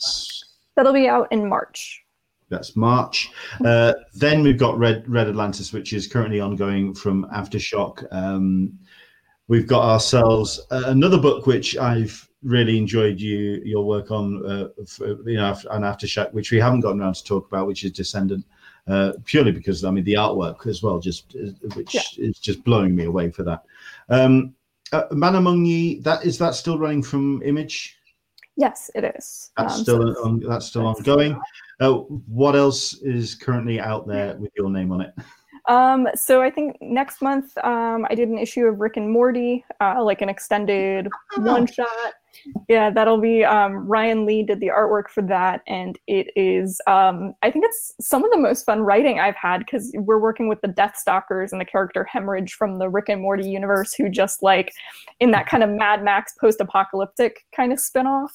That'll 0.76 0.92
be 0.92 1.08
out 1.08 1.28
in 1.30 1.48
March. 1.48 2.04
That's 2.48 2.76
March. 2.76 3.30
Uh, 3.64 3.94
then 4.14 4.42
we've 4.42 4.58
got 4.58 4.78
Red 4.78 5.08
Red 5.08 5.28
Atlantis, 5.28 5.72
which 5.72 5.92
is 5.92 6.06
currently 6.06 6.40
ongoing 6.40 6.94
from 6.94 7.26
Aftershock. 7.34 8.06
Um, 8.12 8.78
we've 9.48 9.66
got 9.66 9.82
ourselves 9.82 10.60
uh, 10.70 10.84
another 10.86 11.18
book 11.18 11.46
which 11.46 11.76
I've 11.76 12.28
really 12.42 12.76
enjoyed 12.76 13.20
you 13.20 13.62
your 13.64 13.86
work 13.86 14.10
on, 14.10 14.44
uh, 14.46 14.68
for, 14.86 15.28
you 15.28 15.36
know, 15.36 15.56
an 15.70 15.82
Aftershock, 15.82 16.32
which 16.32 16.50
we 16.50 16.60
haven't 16.60 16.80
gotten 16.80 17.00
around 17.00 17.14
to 17.14 17.24
talk 17.24 17.46
about, 17.48 17.66
which 17.66 17.84
is 17.84 17.92
Descendant. 17.92 18.44
Uh, 18.86 19.12
purely 19.24 19.50
because 19.50 19.82
I 19.82 19.90
mean 19.90 20.04
the 20.04 20.12
artwork 20.12 20.66
as 20.66 20.82
well, 20.82 20.98
just 20.98 21.34
uh, 21.36 21.52
which 21.74 21.94
yeah. 21.94 22.02
is 22.18 22.38
just 22.38 22.62
blowing 22.64 22.94
me 22.94 23.04
away 23.04 23.30
for 23.30 23.42
that. 23.42 23.62
Um, 24.08 24.54
uh, 24.92 25.04
Man 25.10 25.36
Among 25.36 25.64
Ye, 25.64 26.00
that 26.00 26.24
is 26.24 26.38
that 26.38 26.54
still 26.54 26.78
running 26.78 27.02
from 27.02 27.42
Image? 27.42 27.98
Yes, 28.56 28.90
it 28.94 29.04
is. 29.16 29.50
That's 29.56 29.74
um, 29.74 29.82
still 29.82 30.14
so 30.14 30.24
on, 30.24 30.40
that's 30.40 30.66
still 30.66 30.86
that's 30.86 31.00
ongoing. 31.00 31.40
Uh, 31.80 31.92
what 32.28 32.54
else 32.54 32.94
is 33.02 33.34
currently 33.34 33.80
out 33.80 34.06
there 34.06 34.36
with 34.36 34.52
your 34.56 34.70
name 34.70 34.92
on 34.92 35.00
it? 35.00 35.12
Um, 35.68 36.06
so 36.14 36.42
I 36.42 36.50
think 36.50 36.76
next 36.80 37.22
month 37.22 37.56
um, 37.64 38.06
I 38.10 38.14
did 38.14 38.28
an 38.28 38.38
issue 38.38 38.66
of 38.66 38.80
Rick 38.80 38.96
and 38.96 39.10
Morty, 39.10 39.64
uh, 39.80 40.02
like 40.02 40.22
an 40.22 40.28
extended 40.28 41.08
oh. 41.36 41.40
one 41.40 41.66
shot. 41.66 41.88
Yeah, 42.68 42.90
that'll 42.90 43.20
be 43.20 43.44
um, 43.44 43.86
Ryan 43.86 44.26
Lee 44.26 44.42
did 44.42 44.60
the 44.60 44.68
artwork 44.68 45.08
for 45.08 45.22
that, 45.22 45.62
and 45.66 45.98
it 46.06 46.28
is 46.36 46.80
um, 46.86 47.34
I 47.42 47.50
think 47.50 47.64
it's 47.64 47.94
some 48.00 48.24
of 48.24 48.30
the 48.30 48.38
most 48.38 48.64
fun 48.64 48.80
writing 48.80 49.20
I've 49.20 49.36
had 49.36 49.58
because 49.58 49.92
we're 49.94 50.18
working 50.18 50.48
with 50.48 50.60
the 50.60 50.68
Death 50.68 50.96
Stalkers 50.96 51.52
and 51.52 51.60
the 51.60 51.64
character 51.64 52.04
Hemorrhage 52.04 52.54
from 52.54 52.78
the 52.78 52.88
Rick 52.88 53.08
and 53.08 53.20
Morty 53.20 53.48
universe, 53.48 53.94
who 53.94 54.08
just 54.08 54.42
like 54.42 54.72
in 55.20 55.30
that 55.32 55.46
kind 55.46 55.62
of 55.62 55.70
Mad 55.70 56.02
Max 56.02 56.34
post-apocalyptic 56.40 57.44
kind 57.54 57.72
of 57.72 57.78
spinoff. 57.78 58.30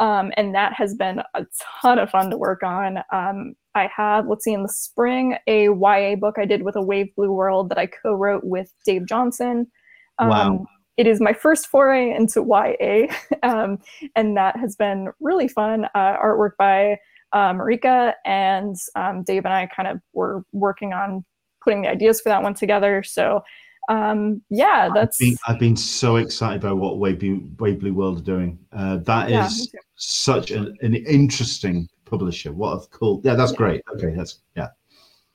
Um, 0.00 0.32
and 0.36 0.54
that 0.54 0.72
has 0.72 0.94
been 0.94 1.20
a 1.34 1.46
ton 1.80 1.98
of 1.98 2.10
fun 2.10 2.30
to 2.30 2.36
work 2.36 2.62
on. 2.64 2.98
Um, 3.12 3.54
I 3.76 3.88
have, 3.96 4.26
let's 4.26 4.44
see, 4.44 4.52
in 4.52 4.62
the 4.62 4.68
spring, 4.68 5.36
a 5.46 5.64
YA 5.64 6.16
book 6.16 6.36
I 6.38 6.44
did 6.44 6.62
with 6.62 6.76
a 6.76 6.82
Wave 6.82 7.14
Blue 7.16 7.32
World 7.32 7.68
that 7.68 7.78
I 7.78 7.86
co 7.86 8.14
wrote 8.14 8.44
with 8.44 8.72
Dave 8.84 9.06
Johnson. 9.06 9.70
Um, 10.18 10.28
Wow. 10.28 10.66
It 10.96 11.06
is 11.06 11.20
my 11.20 11.32
first 11.32 11.66
foray 11.66 12.14
into 12.14 12.44
YA, 12.44 13.12
um, 13.42 13.78
and 14.14 14.36
that 14.36 14.56
has 14.56 14.76
been 14.76 15.08
really 15.20 15.48
fun. 15.48 15.86
Uh, 15.94 16.16
artwork 16.16 16.52
by 16.58 16.98
uh, 17.32 17.52
Marika, 17.52 18.14
and 18.24 18.76
um, 18.94 19.22
Dave 19.24 19.44
and 19.44 19.52
I 19.52 19.66
kind 19.66 19.88
of 19.88 20.00
were 20.12 20.44
working 20.52 20.92
on 20.92 21.24
putting 21.62 21.82
the 21.82 21.88
ideas 21.88 22.20
for 22.20 22.28
that 22.28 22.42
one 22.42 22.54
together. 22.54 23.02
So, 23.02 23.42
um, 23.88 24.42
yeah, 24.50 24.88
that's 24.94 25.20
I've 25.20 25.28
been, 25.28 25.36
I've 25.48 25.58
been 25.58 25.76
so 25.76 26.16
excited 26.16 26.60
by 26.62 26.72
what 26.72 26.98
Wave 26.98 27.18
Blue, 27.18 27.50
Wave 27.58 27.80
Blue 27.80 27.94
World 27.94 28.18
are 28.20 28.22
doing. 28.22 28.58
Uh, 28.72 28.98
that 28.98 29.30
is 29.30 29.70
Yeah, 29.72 29.80
such 29.96 30.50
an, 30.52 30.76
an 30.82 30.94
interesting 30.94 31.88
publisher. 32.04 32.52
What 32.52 32.84
a 32.84 32.86
cool. 32.88 33.20
Yeah, 33.24 33.34
that's 33.34 33.52
Yeah. 33.52 33.56
great. 33.56 33.82
Okay, 33.94 34.14
that's 34.14 34.40
yeah. 34.56 34.68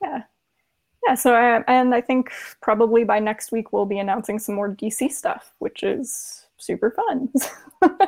yeah. 0.00 0.22
Yeah, 1.06 1.14
so, 1.14 1.34
I, 1.34 1.62
and 1.66 1.94
I 1.94 2.00
think 2.00 2.30
probably 2.60 3.04
by 3.04 3.18
next 3.18 3.52
week 3.52 3.72
we'll 3.72 3.86
be 3.86 3.98
announcing 3.98 4.38
some 4.38 4.54
more 4.54 4.68
DC 4.68 5.10
stuff, 5.12 5.54
which 5.58 5.82
is 5.82 6.46
super 6.58 6.90
fun. 6.90 7.32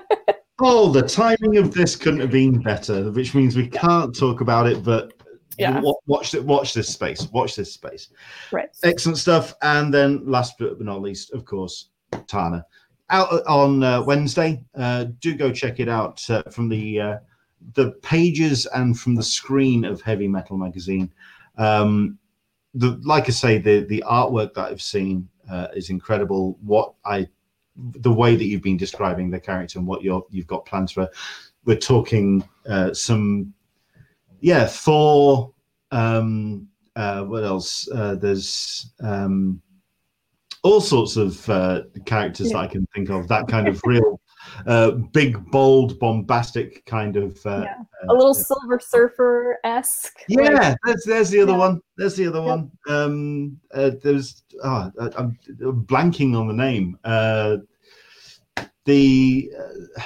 Oh, 0.64 0.92
the 0.92 1.02
timing 1.02 1.56
of 1.56 1.74
this 1.74 1.96
couldn't 1.96 2.20
have 2.20 2.30
been 2.30 2.62
better, 2.62 3.10
which 3.10 3.34
means 3.34 3.56
we 3.56 3.66
can't 3.66 4.16
talk 4.16 4.40
about 4.40 4.68
it, 4.68 4.84
but 4.84 5.12
Yeah. 5.58 5.80
watch 6.06 6.34
it. 6.34 6.44
Watch 6.44 6.72
this 6.72 6.88
space. 6.88 7.28
Watch 7.32 7.56
this 7.56 7.72
space. 7.72 8.10
right. 8.52 8.68
Excellent 8.84 9.18
stuff. 9.18 9.54
And 9.62 9.92
then, 9.92 10.22
last 10.24 10.54
but 10.58 10.80
not 10.80 11.02
least, 11.02 11.32
of 11.32 11.44
course, 11.44 11.88
Taarna 12.12 12.62
out 13.10 13.28
on 13.46 13.82
uh, 13.82 14.02
Wednesday. 14.04 14.62
Uh, 14.76 15.06
do 15.20 15.34
go 15.34 15.50
check 15.50 15.80
it 15.80 15.88
out 15.88 16.28
uh, 16.30 16.42
from 16.44 16.68
the 16.68 17.00
uh, 17.00 17.16
the 17.74 17.92
pages 18.02 18.66
and 18.66 18.98
from 18.98 19.16
the 19.16 19.22
screen 19.22 19.84
of 19.84 20.00
Heavy 20.00 20.28
Metal 20.28 20.56
magazine. 20.56 21.12
Um, 21.58 22.18
the 22.74 23.00
like 23.04 23.24
I 23.28 23.32
say, 23.32 23.58
the 23.58 23.80
the 23.80 24.04
artwork 24.06 24.54
that 24.54 24.70
I've 24.70 24.82
seen 24.82 25.28
uh, 25.50 25.68
is 25.74 25.90
incredible. 25.90 26.58
What 26.62 26.94
I 27.04 27.28
the 27.76 28.12
way 28.12 28.36
that 28.36 28.44
you've 28.44 28.62
been 28.62 28.76
describing 28.76 29.30
the 29.30 29.40
character 29.40 29.78
and 29.78 29.88
what 29.88 30.02
you're 30.02 30.24
you've 30.30 30.46
got 30.46 30.66
plans 30.66 30.92
for. 30.92 31.08
We're 31.64 31.76
talking 31.76 32.46
uh, 32.68 32.92
some, 32.92 33.54
yeah, 34.40 34.66
Thor. 34.66 35.52
Um, 35.90 36.68
uh, 36.96 37.22
what 37.24 37.44
else? 37.44 37.88
Uh, 37.90 38.16
there's 38.16 38.92
um, 39.00 39.62
all 40.62 40.80
sorts 40.80 41.16
of 41.16 41.48
uh, 41.48 41.82
characters 42.04 42.50
that 42.50 42.58
I 42.58 42.66
can 42.66 42.86
think 42.94 43.10
of. 43.10 43.28
That 43.28 43.48
kind 43.48 43.68
of 43.68 43.80
real 43.84 44.20
uh, 44.66 44.90
big, 45.12 45.44
bold, 45.50 45.98
bombastic 45.98 46.84
kind 46.86 47.16
of. 47.16 47.38
Uh, 47.44 47.62
Yeah. 47.64 47.74
uh, 48.08 48.12
A 48.12 48.14
little 48.14 48.34
Silver 48.34 48.78
Surfer 48.80 49.58
esque. 49.64 50.20
yeah, 50.28 50.74
there's 50.84 51.04
there's 51.04 51.30
the 51.30 51.40
other 51.40 51.52
Yeah. 51.52 51.58
one. 51.58 51.80
There's 51.96 52.16
the 52.16 52.26
other 52.28 52.40
Yep. 52.40 52.46
one. 52.48 52.70
Um, 52.88 53.60
uh, 53.74 53.90
there's 54.02 54.42
oh, 54.64 54.90
I- 55.00 55.10
I'm 55.16 55.38
blanking 55.86 56.36
on 56.38 56.48
the 56.48 56.54
name. 56.54 56.98
Uh, 57.04 57.58
the 58.84 59.50
uh, 59.58 60.02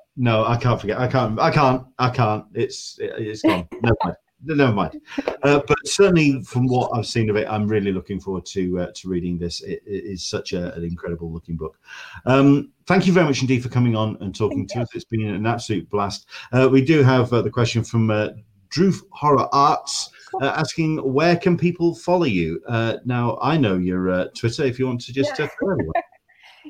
no, 0.16 0.44
I 0.44 0.56
can't 0.56 0.80
forget. 0.80 0.98
I 0.98 1.06
can't. 1.08 1.38
I 1.38 1.50
can't. 1.50 1.84
I 1.98 2.10
can't. 2.10 2.44
It's 2.54 2.98
it, 2.98 3.12
it's 3.18 3.42
gone. 3.42 3.68
Never 3.82 3.96
mind. 4.04 4.16
Never 4.46 4.72
mind. 4.72 5.00
Uh, 5.42 5.60
but 5.66 5.76
certainly, 5.84 6.42
from 6.42 6.66
what 6.66 6.90
I've 6.94 7.06
seen 7.06 7.28
of 7.30 7.36
it, 7.36 7.46
I'm 7.48 7.66
really 7.66 7.92
looking 7.92 8.20
forward 8.20 8.46
to 8.46 8.80
uh, 8.80 8.92
to 8.94 9.08
reading 9.08 9.38
this. 9.38 9.60
It, 9.62 9.82
it 9.86 10.04
is 10.04 10.24
such 10.24 10.52
a, 10.52 10.72
an 10.74 10.84
incredible 10.84 11.32
looking 11.32 11.56
book. 11.56 11.78
Um, 12.26 12.72
thank 12.86 13.06
you 13.06 13.12
very 13.12 13.26
much 13.26 13.40
indeed 13.40 13.62
for 13.62 13.68
coming 13.68 13.96
on 13.96 14.16
and 14.20 14.34
talking 14.34 14.66
Thank 14.66 14.70
to 14.70 14.78
you. 14.78 14.82
us. 14.82 14.88
It's 14.94 15.04
been 15.04 15.26
an 15.26 15.46
absolute 15.46 15.88
blast. 15.90 16.26
Uh, 16.52 16.68
we 16.70 16.84
do 16.84 17.02
have 17.02 17.32
uh, 17.32 17.42
the 17.42 17.50
question 17.50 17.82
from 17.82 18.10
uh, 18.10 18.28
Droof 18.70 19.02
Horror 19.10 19.48
Arts 19.52 20.10
uh, 20.40 20.52
asking 20.56 20.98
where 20.98 21.36
can 21.36 21.56
people 21.56 21.94
follow 21.94 22.24
you? 22.24 22.62
Uh, 22.68 22.98
now 23.04 23.38
I 23.40 23.56
know 23.56 23.76
your 23.76 24.10
uh, 24.10 24.24
Twitter. 24.34 24.64
If 24.64 24.78
you 24.78 24.86
want 24.86 25.00
to 25.02 25.12
just 25.12 25.40
uh, 25.40 25.48
everyone. 25.62 25.90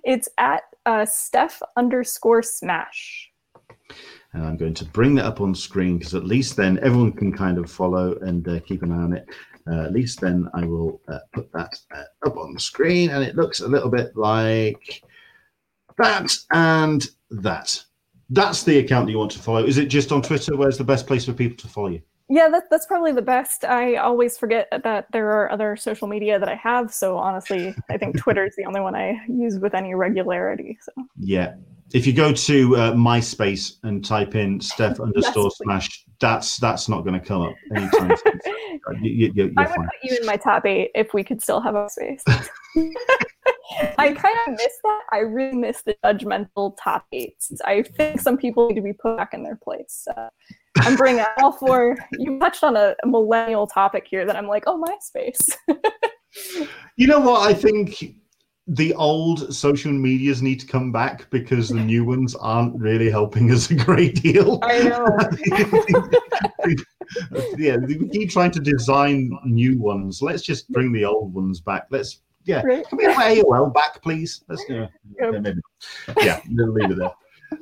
It's 0.05 0.29
at 0.37 0.63
uh, 0.85 1.07
Steph 1.07 1.63
underscore 1.77 2.43
Smash. 2.43 3.31
And 4.37 4.45
I'm 4.45 4.59
going 4.59 4.75
to 4.75 4.85
bring 4.85 5.15
that 5.15 5.25
up 5.25 5.41
on 5.41 5.55
screen 5.55 5.97
because 5.97 6.15
at 6.15 6.27
least 6.27 6.57
then 6.57 6.79
everyone 6.83 7.13
can 7.13 7.33
kind 7.33 7.57
of 7.57 7.71
follow 7.71 8.19
and 8.19 8.47
uh, 8.47 8.61
keep 8.61 8.83
an 8.83 8.93
eye 8.93 8.97
on 8.97 9.15
it. 9.15 9.27
Uh, 9.67 9.85
at 9.85 9.95
least 9.95 10.21
then 10.21 10.47
I 10.53 10.67
will 10.67 11.01
uh, 11.09 11.21
put 11.33 11.51
that 11.53 11.75
uh, 11.97 12.03
up 12.27 12.37
on 12.37 12.53
the 12.53 12.61
screen 12.61 13.09
and 13.09 13.25
it 13.25 13.35
looks 13.35 13.61
a 13.61 13.67
little 13.67 13.89
bit 13.89 14.15
like 14.15 15.03
that 15.97 16.37
and 16.53 17.09
that. 17.31 17.83
That's 18.29 18.63
the 18.63 18.79
account 18.81 19.07
that 19.07 19.13
you 19.13 19.19
want 19.19 19.31
to 19.31 19.39
follow. 19.39 19.65
Is 19.65 19.79
it 19.79 19.87
just 19.87 20.13
on 20.13 20.21
Twitter? 20.21 20.55
Where's 20.55 20.77
the 20.77 20.85
best 20.85 21.07
place 21.07 21.25
for 21.25 21.33
people 21.33 21.57
to 21.57 21.69
follow 21.69 21.89
you? 21.89 22.03
Yeah, 22.29 22.51
that, 22.51 22.65
that's 22.71 22.85
probably 22.85 23.13
the 23.13 23.23
best. 23.23 23.65
I 23.65 23.95
always 23.95 24.37
forget 24.37 24.69
that 24.71 25.07
there 25.13 25.31
are 25.31 25.51
other 25.51 25.77
social 25.77 26.09
media 26.09 26.39
that 26.39 26.49
I 26.49 26.57
have. 26.57 26.93
So 26.93 27.17
honestly, 27.17 27.75
I 27.89 27.97
think 27.97 28.19
Twitter 28.21 28.45
is 28.45 28.55
the 28.57 28.67
only 28.67 28.81
one 28.81 28.95
I 28.95 29.19
use 29.29 29.59
with 29.59 29.75
any 29.75 29.95
regularity. 29.95 30.77
So 30.83 30.93
Yeah. 31.19 31.55
If 31.95 32.07
you 32.07 32.13
go 32.13 32.33
to 32.33 32.77
uh, 32.77 32.93
MySpace 32.93 33.75
and 33.85 34.05
type 34.05 34.35
in 34.35 34.61
Steph 34.61 35.01
underscore 35.01 35.51
smash, 35.51 36.05
that's 36.21 36.57
that's 36.59 36.89
not 36.89 37.03
going 37.03 37.19
to 37.21 37.25
come 37.25 37.43
up 37.43 37.55
anytime 37.75 38.17
soon. 38.17 38.41
You, 39.03 39.33
you, 39.35 39.53
I 39.57 39.63
you're 39.63 39.69
would 39.71 39.77
fine. 39.77 39.85
put 39.85 40.11
you 40.11 40.17
in 40.21 40.27
my 40.27 40.37
top 40.37 40.65
eight 40.65 40.93
if 40.95 41.13
we 41.13 41.25
could 41.25 41.43
still 41.43 41.61
have 41.61 41.75
a 41.75 41.89
space. 41.89 42.23
I 43.99 44.13
kind 44.13 44.39
of 44.47 44.53
miss 44.53 44.79
that. 44.85 45.01
I 45.11 45.19
really 45.19 45.57
miss 45.57 45.83
the 45.83 45.97
judgmental 46.05 46.77
top 46.81 47.05
eights. 47.11 47.51
I 47.65 47.83
think 47.83 48.21
some 48.21 48.37
people 48.37 48.69
need 48.69 48.77
to 48.77 48.81
be 48.83 48.93
put 48.93 49.17
back 49.17 49.35
in 49.35 49.43
their 49.43 49.57
place. 49.57 50.07
Uh, 50.17 50.29
I'm 50.79 50.95
bringing 50.95 51.23
it 51.23 51.29
all 51.39 51.51
for 51.51 51.97
you 52.13 52.39
touched 52.39 52.63
on 52.63 52.77
a, 52.77 52.95
a 53.03 53.07
millennial 53.09 53.67
topic 53.67 54.07
here 54.09 54.25
that 54.25 54.37
I'm 54.37 54.47
like, 54.47 54.65
oh, 54.69 54.81
MySpace. 54.81 55.57
You 56.97 57.07
know 57.09 57.21
what? 57.21 57.51
I 57.51 57.55
think 57.55 58.05
the 58.69 58.93
old 58.95 59.55
social 59.55 59.93
medias 59.93 60.43
need 60.43 60.59
to 60.59 60.67
come 60.67 60.91
back 60.91 61.31
because 61.31 61.69
the 61.69 61.81
new 61.81 62.05
ones 62.05 62.35
aren't 62.35 62.75
really 62.81 63.09
helping 63.09 63.53
us 63.53 63.71
a 63.71 63.75
great 63.75 64.21
deal. 64.21 64.59
I 64.63 64.83
know. 64.83 65.07
yeah, 67.59 67.77
we 67.77 68.09
keep 68.09 68.31
trying 68.31 68.51
to 68.53 68.61
design 68.61 69.31
new 69.45 69.79
ones. 69.79 70.21
Let's 70.21 70.43
just 70.43 70.71
bring 70.73 70.93
the 70.93 71.05
old 71.05 71.33
ones 71.33 71.61
back. 71.61 71.87
Let's 71.91 72.23
yeah. 72.45 72.63
Right? 72.63 72.87
Can 72.89 72.99
we 72.99 73.05
have 73.05 73.17
AOL 73.17 73.73
back, 73.73 74.03
please? 74.03 74.43
Let's 74.49 74.65
yeah, 74.69 74.87
maybe. 75.21 75.61
Yeah, 76.21 76.41
we'll 76.51 76.73
leave 76.73 76.91
it 76.91 76.99
there. 76.99 77.13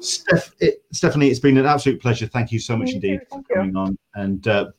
Steph, 0.01 0.55
it, 0.61 0.83
Stephanie, 0.93 1.29
it's 1.29 1.41
been 1.41 1.59
an 1.59 1.67
absolute 1.67 2.01
pleasure. 2.01 2.27
Thank 2.27 2.51
you 2.51 2.59
so 2.59 2.77
much 2.77 2.87
Me 2.87 2.93
too, 2.93 2.97
indeed 2.97 3.21
thank 3.31 3.47
for 3.47 3.55
coming 3.55 3.77
on, 3.77 3.99
and 4.15 4.47
uh, 4.49 4.71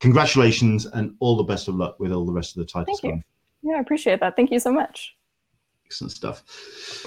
congratulations 0.00 0.86
and 0.86 1.14
all 1.20 1.36
the 1.36 1.44
best 1.44 1.68
of 1.68 1.76
luck 1.76 2.00
with 2.00 2.10
all 2.10 2.26
the 2.26 2.32
rest 2.32 2.56
of 2.56 2.66
the 2.66 2.72
titles. 2.72 3.00
Thank 3.00 3.14
you. 3.14 3.22
Yeah, 3.62 3.76
I 3.76 3.80
appreciate 3.80 4.18
that. 4.20 4.34
Thank 4.34 4.50
you 4.50 4.58
so 4.58 4.72
much. 4.72 5.16
Excellent 5.88 6.12
stuff. 6.12 6.44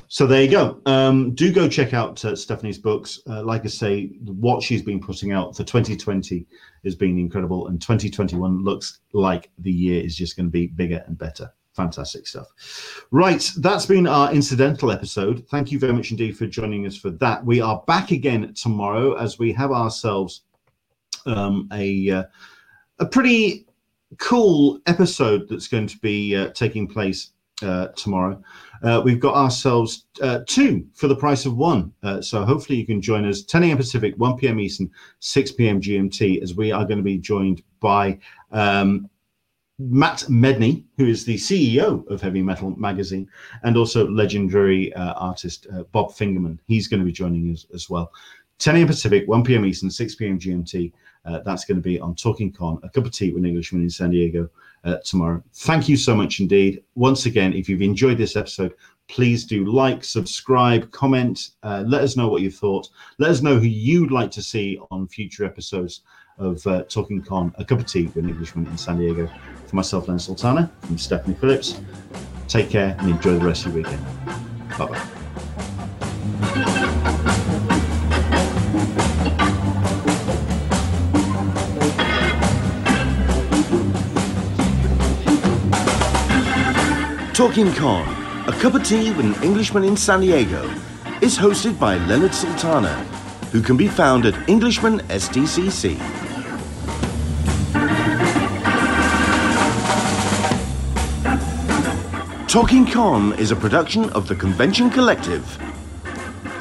So 0.07 0.25
there 0.25 0.41
you 0.41 0.49
go. 0.49 0.81
Um, 0.87 1.35
do 1.35 1.53
go 1.53 1.69
check 1.69 1.93
out 1.93 2.25
uh, 2.25 2.35
Stephanie's 2.35 2.79
books. 2.79 3.21
Uh, 3.29 3.43
like 3.43 3.63
I 3.63 3.67
say, 3.67 4.07
what 4.23 4.63
she's 4.63 4.81
been 4.81 4.99
putting 4.99 5.31
out 5.31 5.55
for 5.55 5.63
2020 5.63 6.47
has 6.83 6.95
been 6.95 7.19
incredible, 7.19 7.67
and 7.67 7.79
2021 7.79 8.63
looks 8.63 9.01
like 9.13 9.51
the 9.59 9.71
year 9.71 10.03
is 10.03 10.15
just 10.15 10.35
going 10.35 10.47
to 10.47 10.51
be 10.51 10.65
bigger 10.65 11.03
and 11.05 11.15
better. 11.15 11.53
Fantastic 11.75 12.25
stuff. 12.25 13.05
Right, 13.11 13.51
that's 13.57 13.85
been 13.85 14.07
our 14.07 14.33
incidental 14.33 14.91
episode. 14.91 15.47
Thank 15.49 15.71
you 15.71 15.77
very 15.77 15.93
much 15.93 16.09
indeed 16.09 16.35
for 16.35 16.47
joining 16.47 16.87
us 16.87 16.97
for 16.97 17.11
that. 17.11 17.45
We 17.45 17.61
are 17.61 17.83
back 17.85 18.09
again 18.09 18.51
tomorrow 18.55 19.13
as 19.13 19.37
we 19.37 19.53
have 19.53 19.71
ourselves 19.71 20.41
um, 21.27 21.69
a 21.71 22.09
uh, 22.09 22.23
a 22.97 23.05
pretty 23.05 23.67
cool 24.17 24.79
episode 24.87 25.47
that's 25.49 25.67
going 25.67 25.85
to 25.85 25.99
be 25.99 26.35
uh, 26.35 26.49
taking 26.53 26.87
place 26.87 27.33
uh, 27.61 27.87
tomorrow. 27.89 28.41
Uh, 28.83 29.01
we've 29.03 29.19
got 29.19 29.35
ourselves 29.35 30.05
uh, 30.21 30.39
two 30.47 30.85
for 30.93 31.07
the 31.07 31.15
price 31.15 31.45
of 31.45 31.55
one. 31.55 31.93
Uh, 32.03 32.21
so 32.21 32.43
hopefully 32.43 32.79
you 32.79 32.85
can 32.85 33.01
join 33.01 33.25
us 33.25 33.43
10 33.43 33.63
a.m. 33.63 33.77
Pacific, 33.77 34.15
1 34.17 34.37
p.m. 34.37 34.59
Eastern, 34.59 34.89
6 35.19 35.51
p.m. 35.53 35.79
GMT, 35.79 36.41
as 36.41 36.55
we 36.55 36.71
are 36.71 36.85
going 36.85 36.97
to 36.97 37.03
be 37.03 37.17
joined 37.17 37.61
by 37.79 38.17
um, 38.51 39.09
Matt 39.77 40.25
Medney, 40.29 40.83
who 40.97 41.05
is 41.05 41.25
the 41.25 41.35
CEO 41.35 42.07
of 42.07 42.21
Heavy 42.21 42.41
Metal 42.41 42.71
Magazine, 42.71 43.27
and 43.63 43.77
also 43.77 44.07
legendary 44.07 44.93
uh, 44.93 45.13
artist 45.13 45.67
uh, 45.73 45.83
Bob 45.91 46.11
Fingerman. 46.11 46.57
He's 46.67 46.87
going 46.87 46.99
to 46.99 47.05
be 47.05 47.11
joining 47.11 47.51
us 47.51 47.65
as 47.73 47.89
well. 47.89 48.11
10 48.59 48.77
a.m. 48.77 48.87
Pacific, 48.87 49.27
1 49.27 49.43
p.m. 49.43 49.65
Eastern, 49.65 49.89
6 49.89 50.15
p.m. 50.15 50.39
GMT. 50.39 50.91
Uh, 51.25 51.39
that's 51.45 51.65
going 51.65 51.77
to 51.77 51.81
be 51.81 51.99
on 51.99 52.15
Talking 52.15 52.51
Con, 52.51 52.79
a 52.83 52.89
cup 52.89 53.05
of 53.05 53.11
tea 53.11 53.31
with 53.31 53.43
an 53.43 53.49
Englishman 53.49 53.83
in 53.83 53.89
San 53.89 54.09
Diego 54.09 54.49
uh, 54.83 54.97
tomorrow. 55.05 55.43
Thank 55.53 55.87
you 55.87 55.97
so 55.97 56.15
much 56.15 56.39
indeed. 56.39 56.83
Once 56.95 57.25
again, 57.25 57.53
if 57.53 57.69
you've 57.69 57.81
enjoyed 57.81 58.17
this 58.17 58.35
episode, 58.35 58.73
please 59.07 59.45
do 59.45 59.65
like, 59.65 60.03
subscribe, 60.03 60.89
comment. 60.91 61.49
Uh, 61.63 61.83
let 61.85 62.01
us 62.01 62.15
know 62.15 62.27
what 62.27 62.41
you 62.41 62.49
thought. 62.49 62.89
Let 63.19 63.31
us 63.31 63.41
know 63.41 63.59
who 63.59 63.67
you'd 63.67 64.11
like 64.11 64.31
to 64.31 64.41
see 64.41 64.79
on 64.89 65.07
future 65.07 65.45
episodes 65.45 66.01
of 66.37 66.65
uh, 66.65 66.83
Talking 66.83 67.21
Con, 67.21 67.53
a 67.57 67.65
cup 67.65 67.79
of 67.79 67.85
tea 67.85 68.05
with 68.05 68.15
an 68.17 68.29
Englishman 68.29 68.65
in 68.67 68.77
San 68.77 68.97
Diego. 68.99 69.29
For 69.67 69.75
myself, 69.75 70.07
Len 70.07 70.17
Sultana, 70.17 70.71
from 70.81 70.97
Stephanie 70.97 71.35
Phillips. 71.35 71.79
Take 72.47 72.69
care 72.69 72.95
and 72.99 73.09
enjoy 73.09 73.37
the 73.37 73.45
rest 73.45 73.65
of 73.65 73.75
your 73.75 73.83
weekend. 73.83 74.05
Bye 74.77 74.87
bye. 76.41 76.77
Talking 87.33 87.71
Con, 87.73 88.05
a 88.49 88.51
cup 88.51 88.75
of 88.75 88.83
tea 88.83 89.09
with 89.11 89.25
an 89.25 89.41
Englishman 89.41 89.85
in 89.85 89.95
San 89.95 90.19
Diego, 90.19 90.69
is 91.21 91.37
hosted 91.37 91.79
by 91.79 91.95
Leonard 92.05 92.33
Sultana, 92.33 92.93
who 93.53 93.61
can 93.61 93.77
be 93.77 93.87
found 93.87 94.25
at 94.25 94.49
Englishman 94.49 94.99
SDCC. 95.07 95.97
Talking 102.49 102.85
Con 102.85 103.33
is 103.39 103.51
a 103.51 103.55
production 103.55 104.09
of 104.09 104.27
the 104.27 104.35
Convention 104.35 104.89
Collective. 104.89 105.57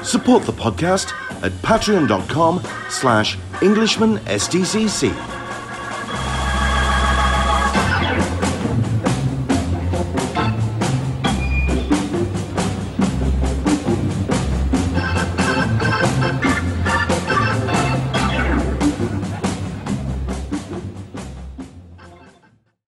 Support 0.03 0.43
the 0.45 0.53
podcast 0.53 1.11
at 1.43 1.51
patreon.com 1.63 2.63
slash 2.89 3.37
Englishman 3.61 4.19
SDCC. 4.19 5.40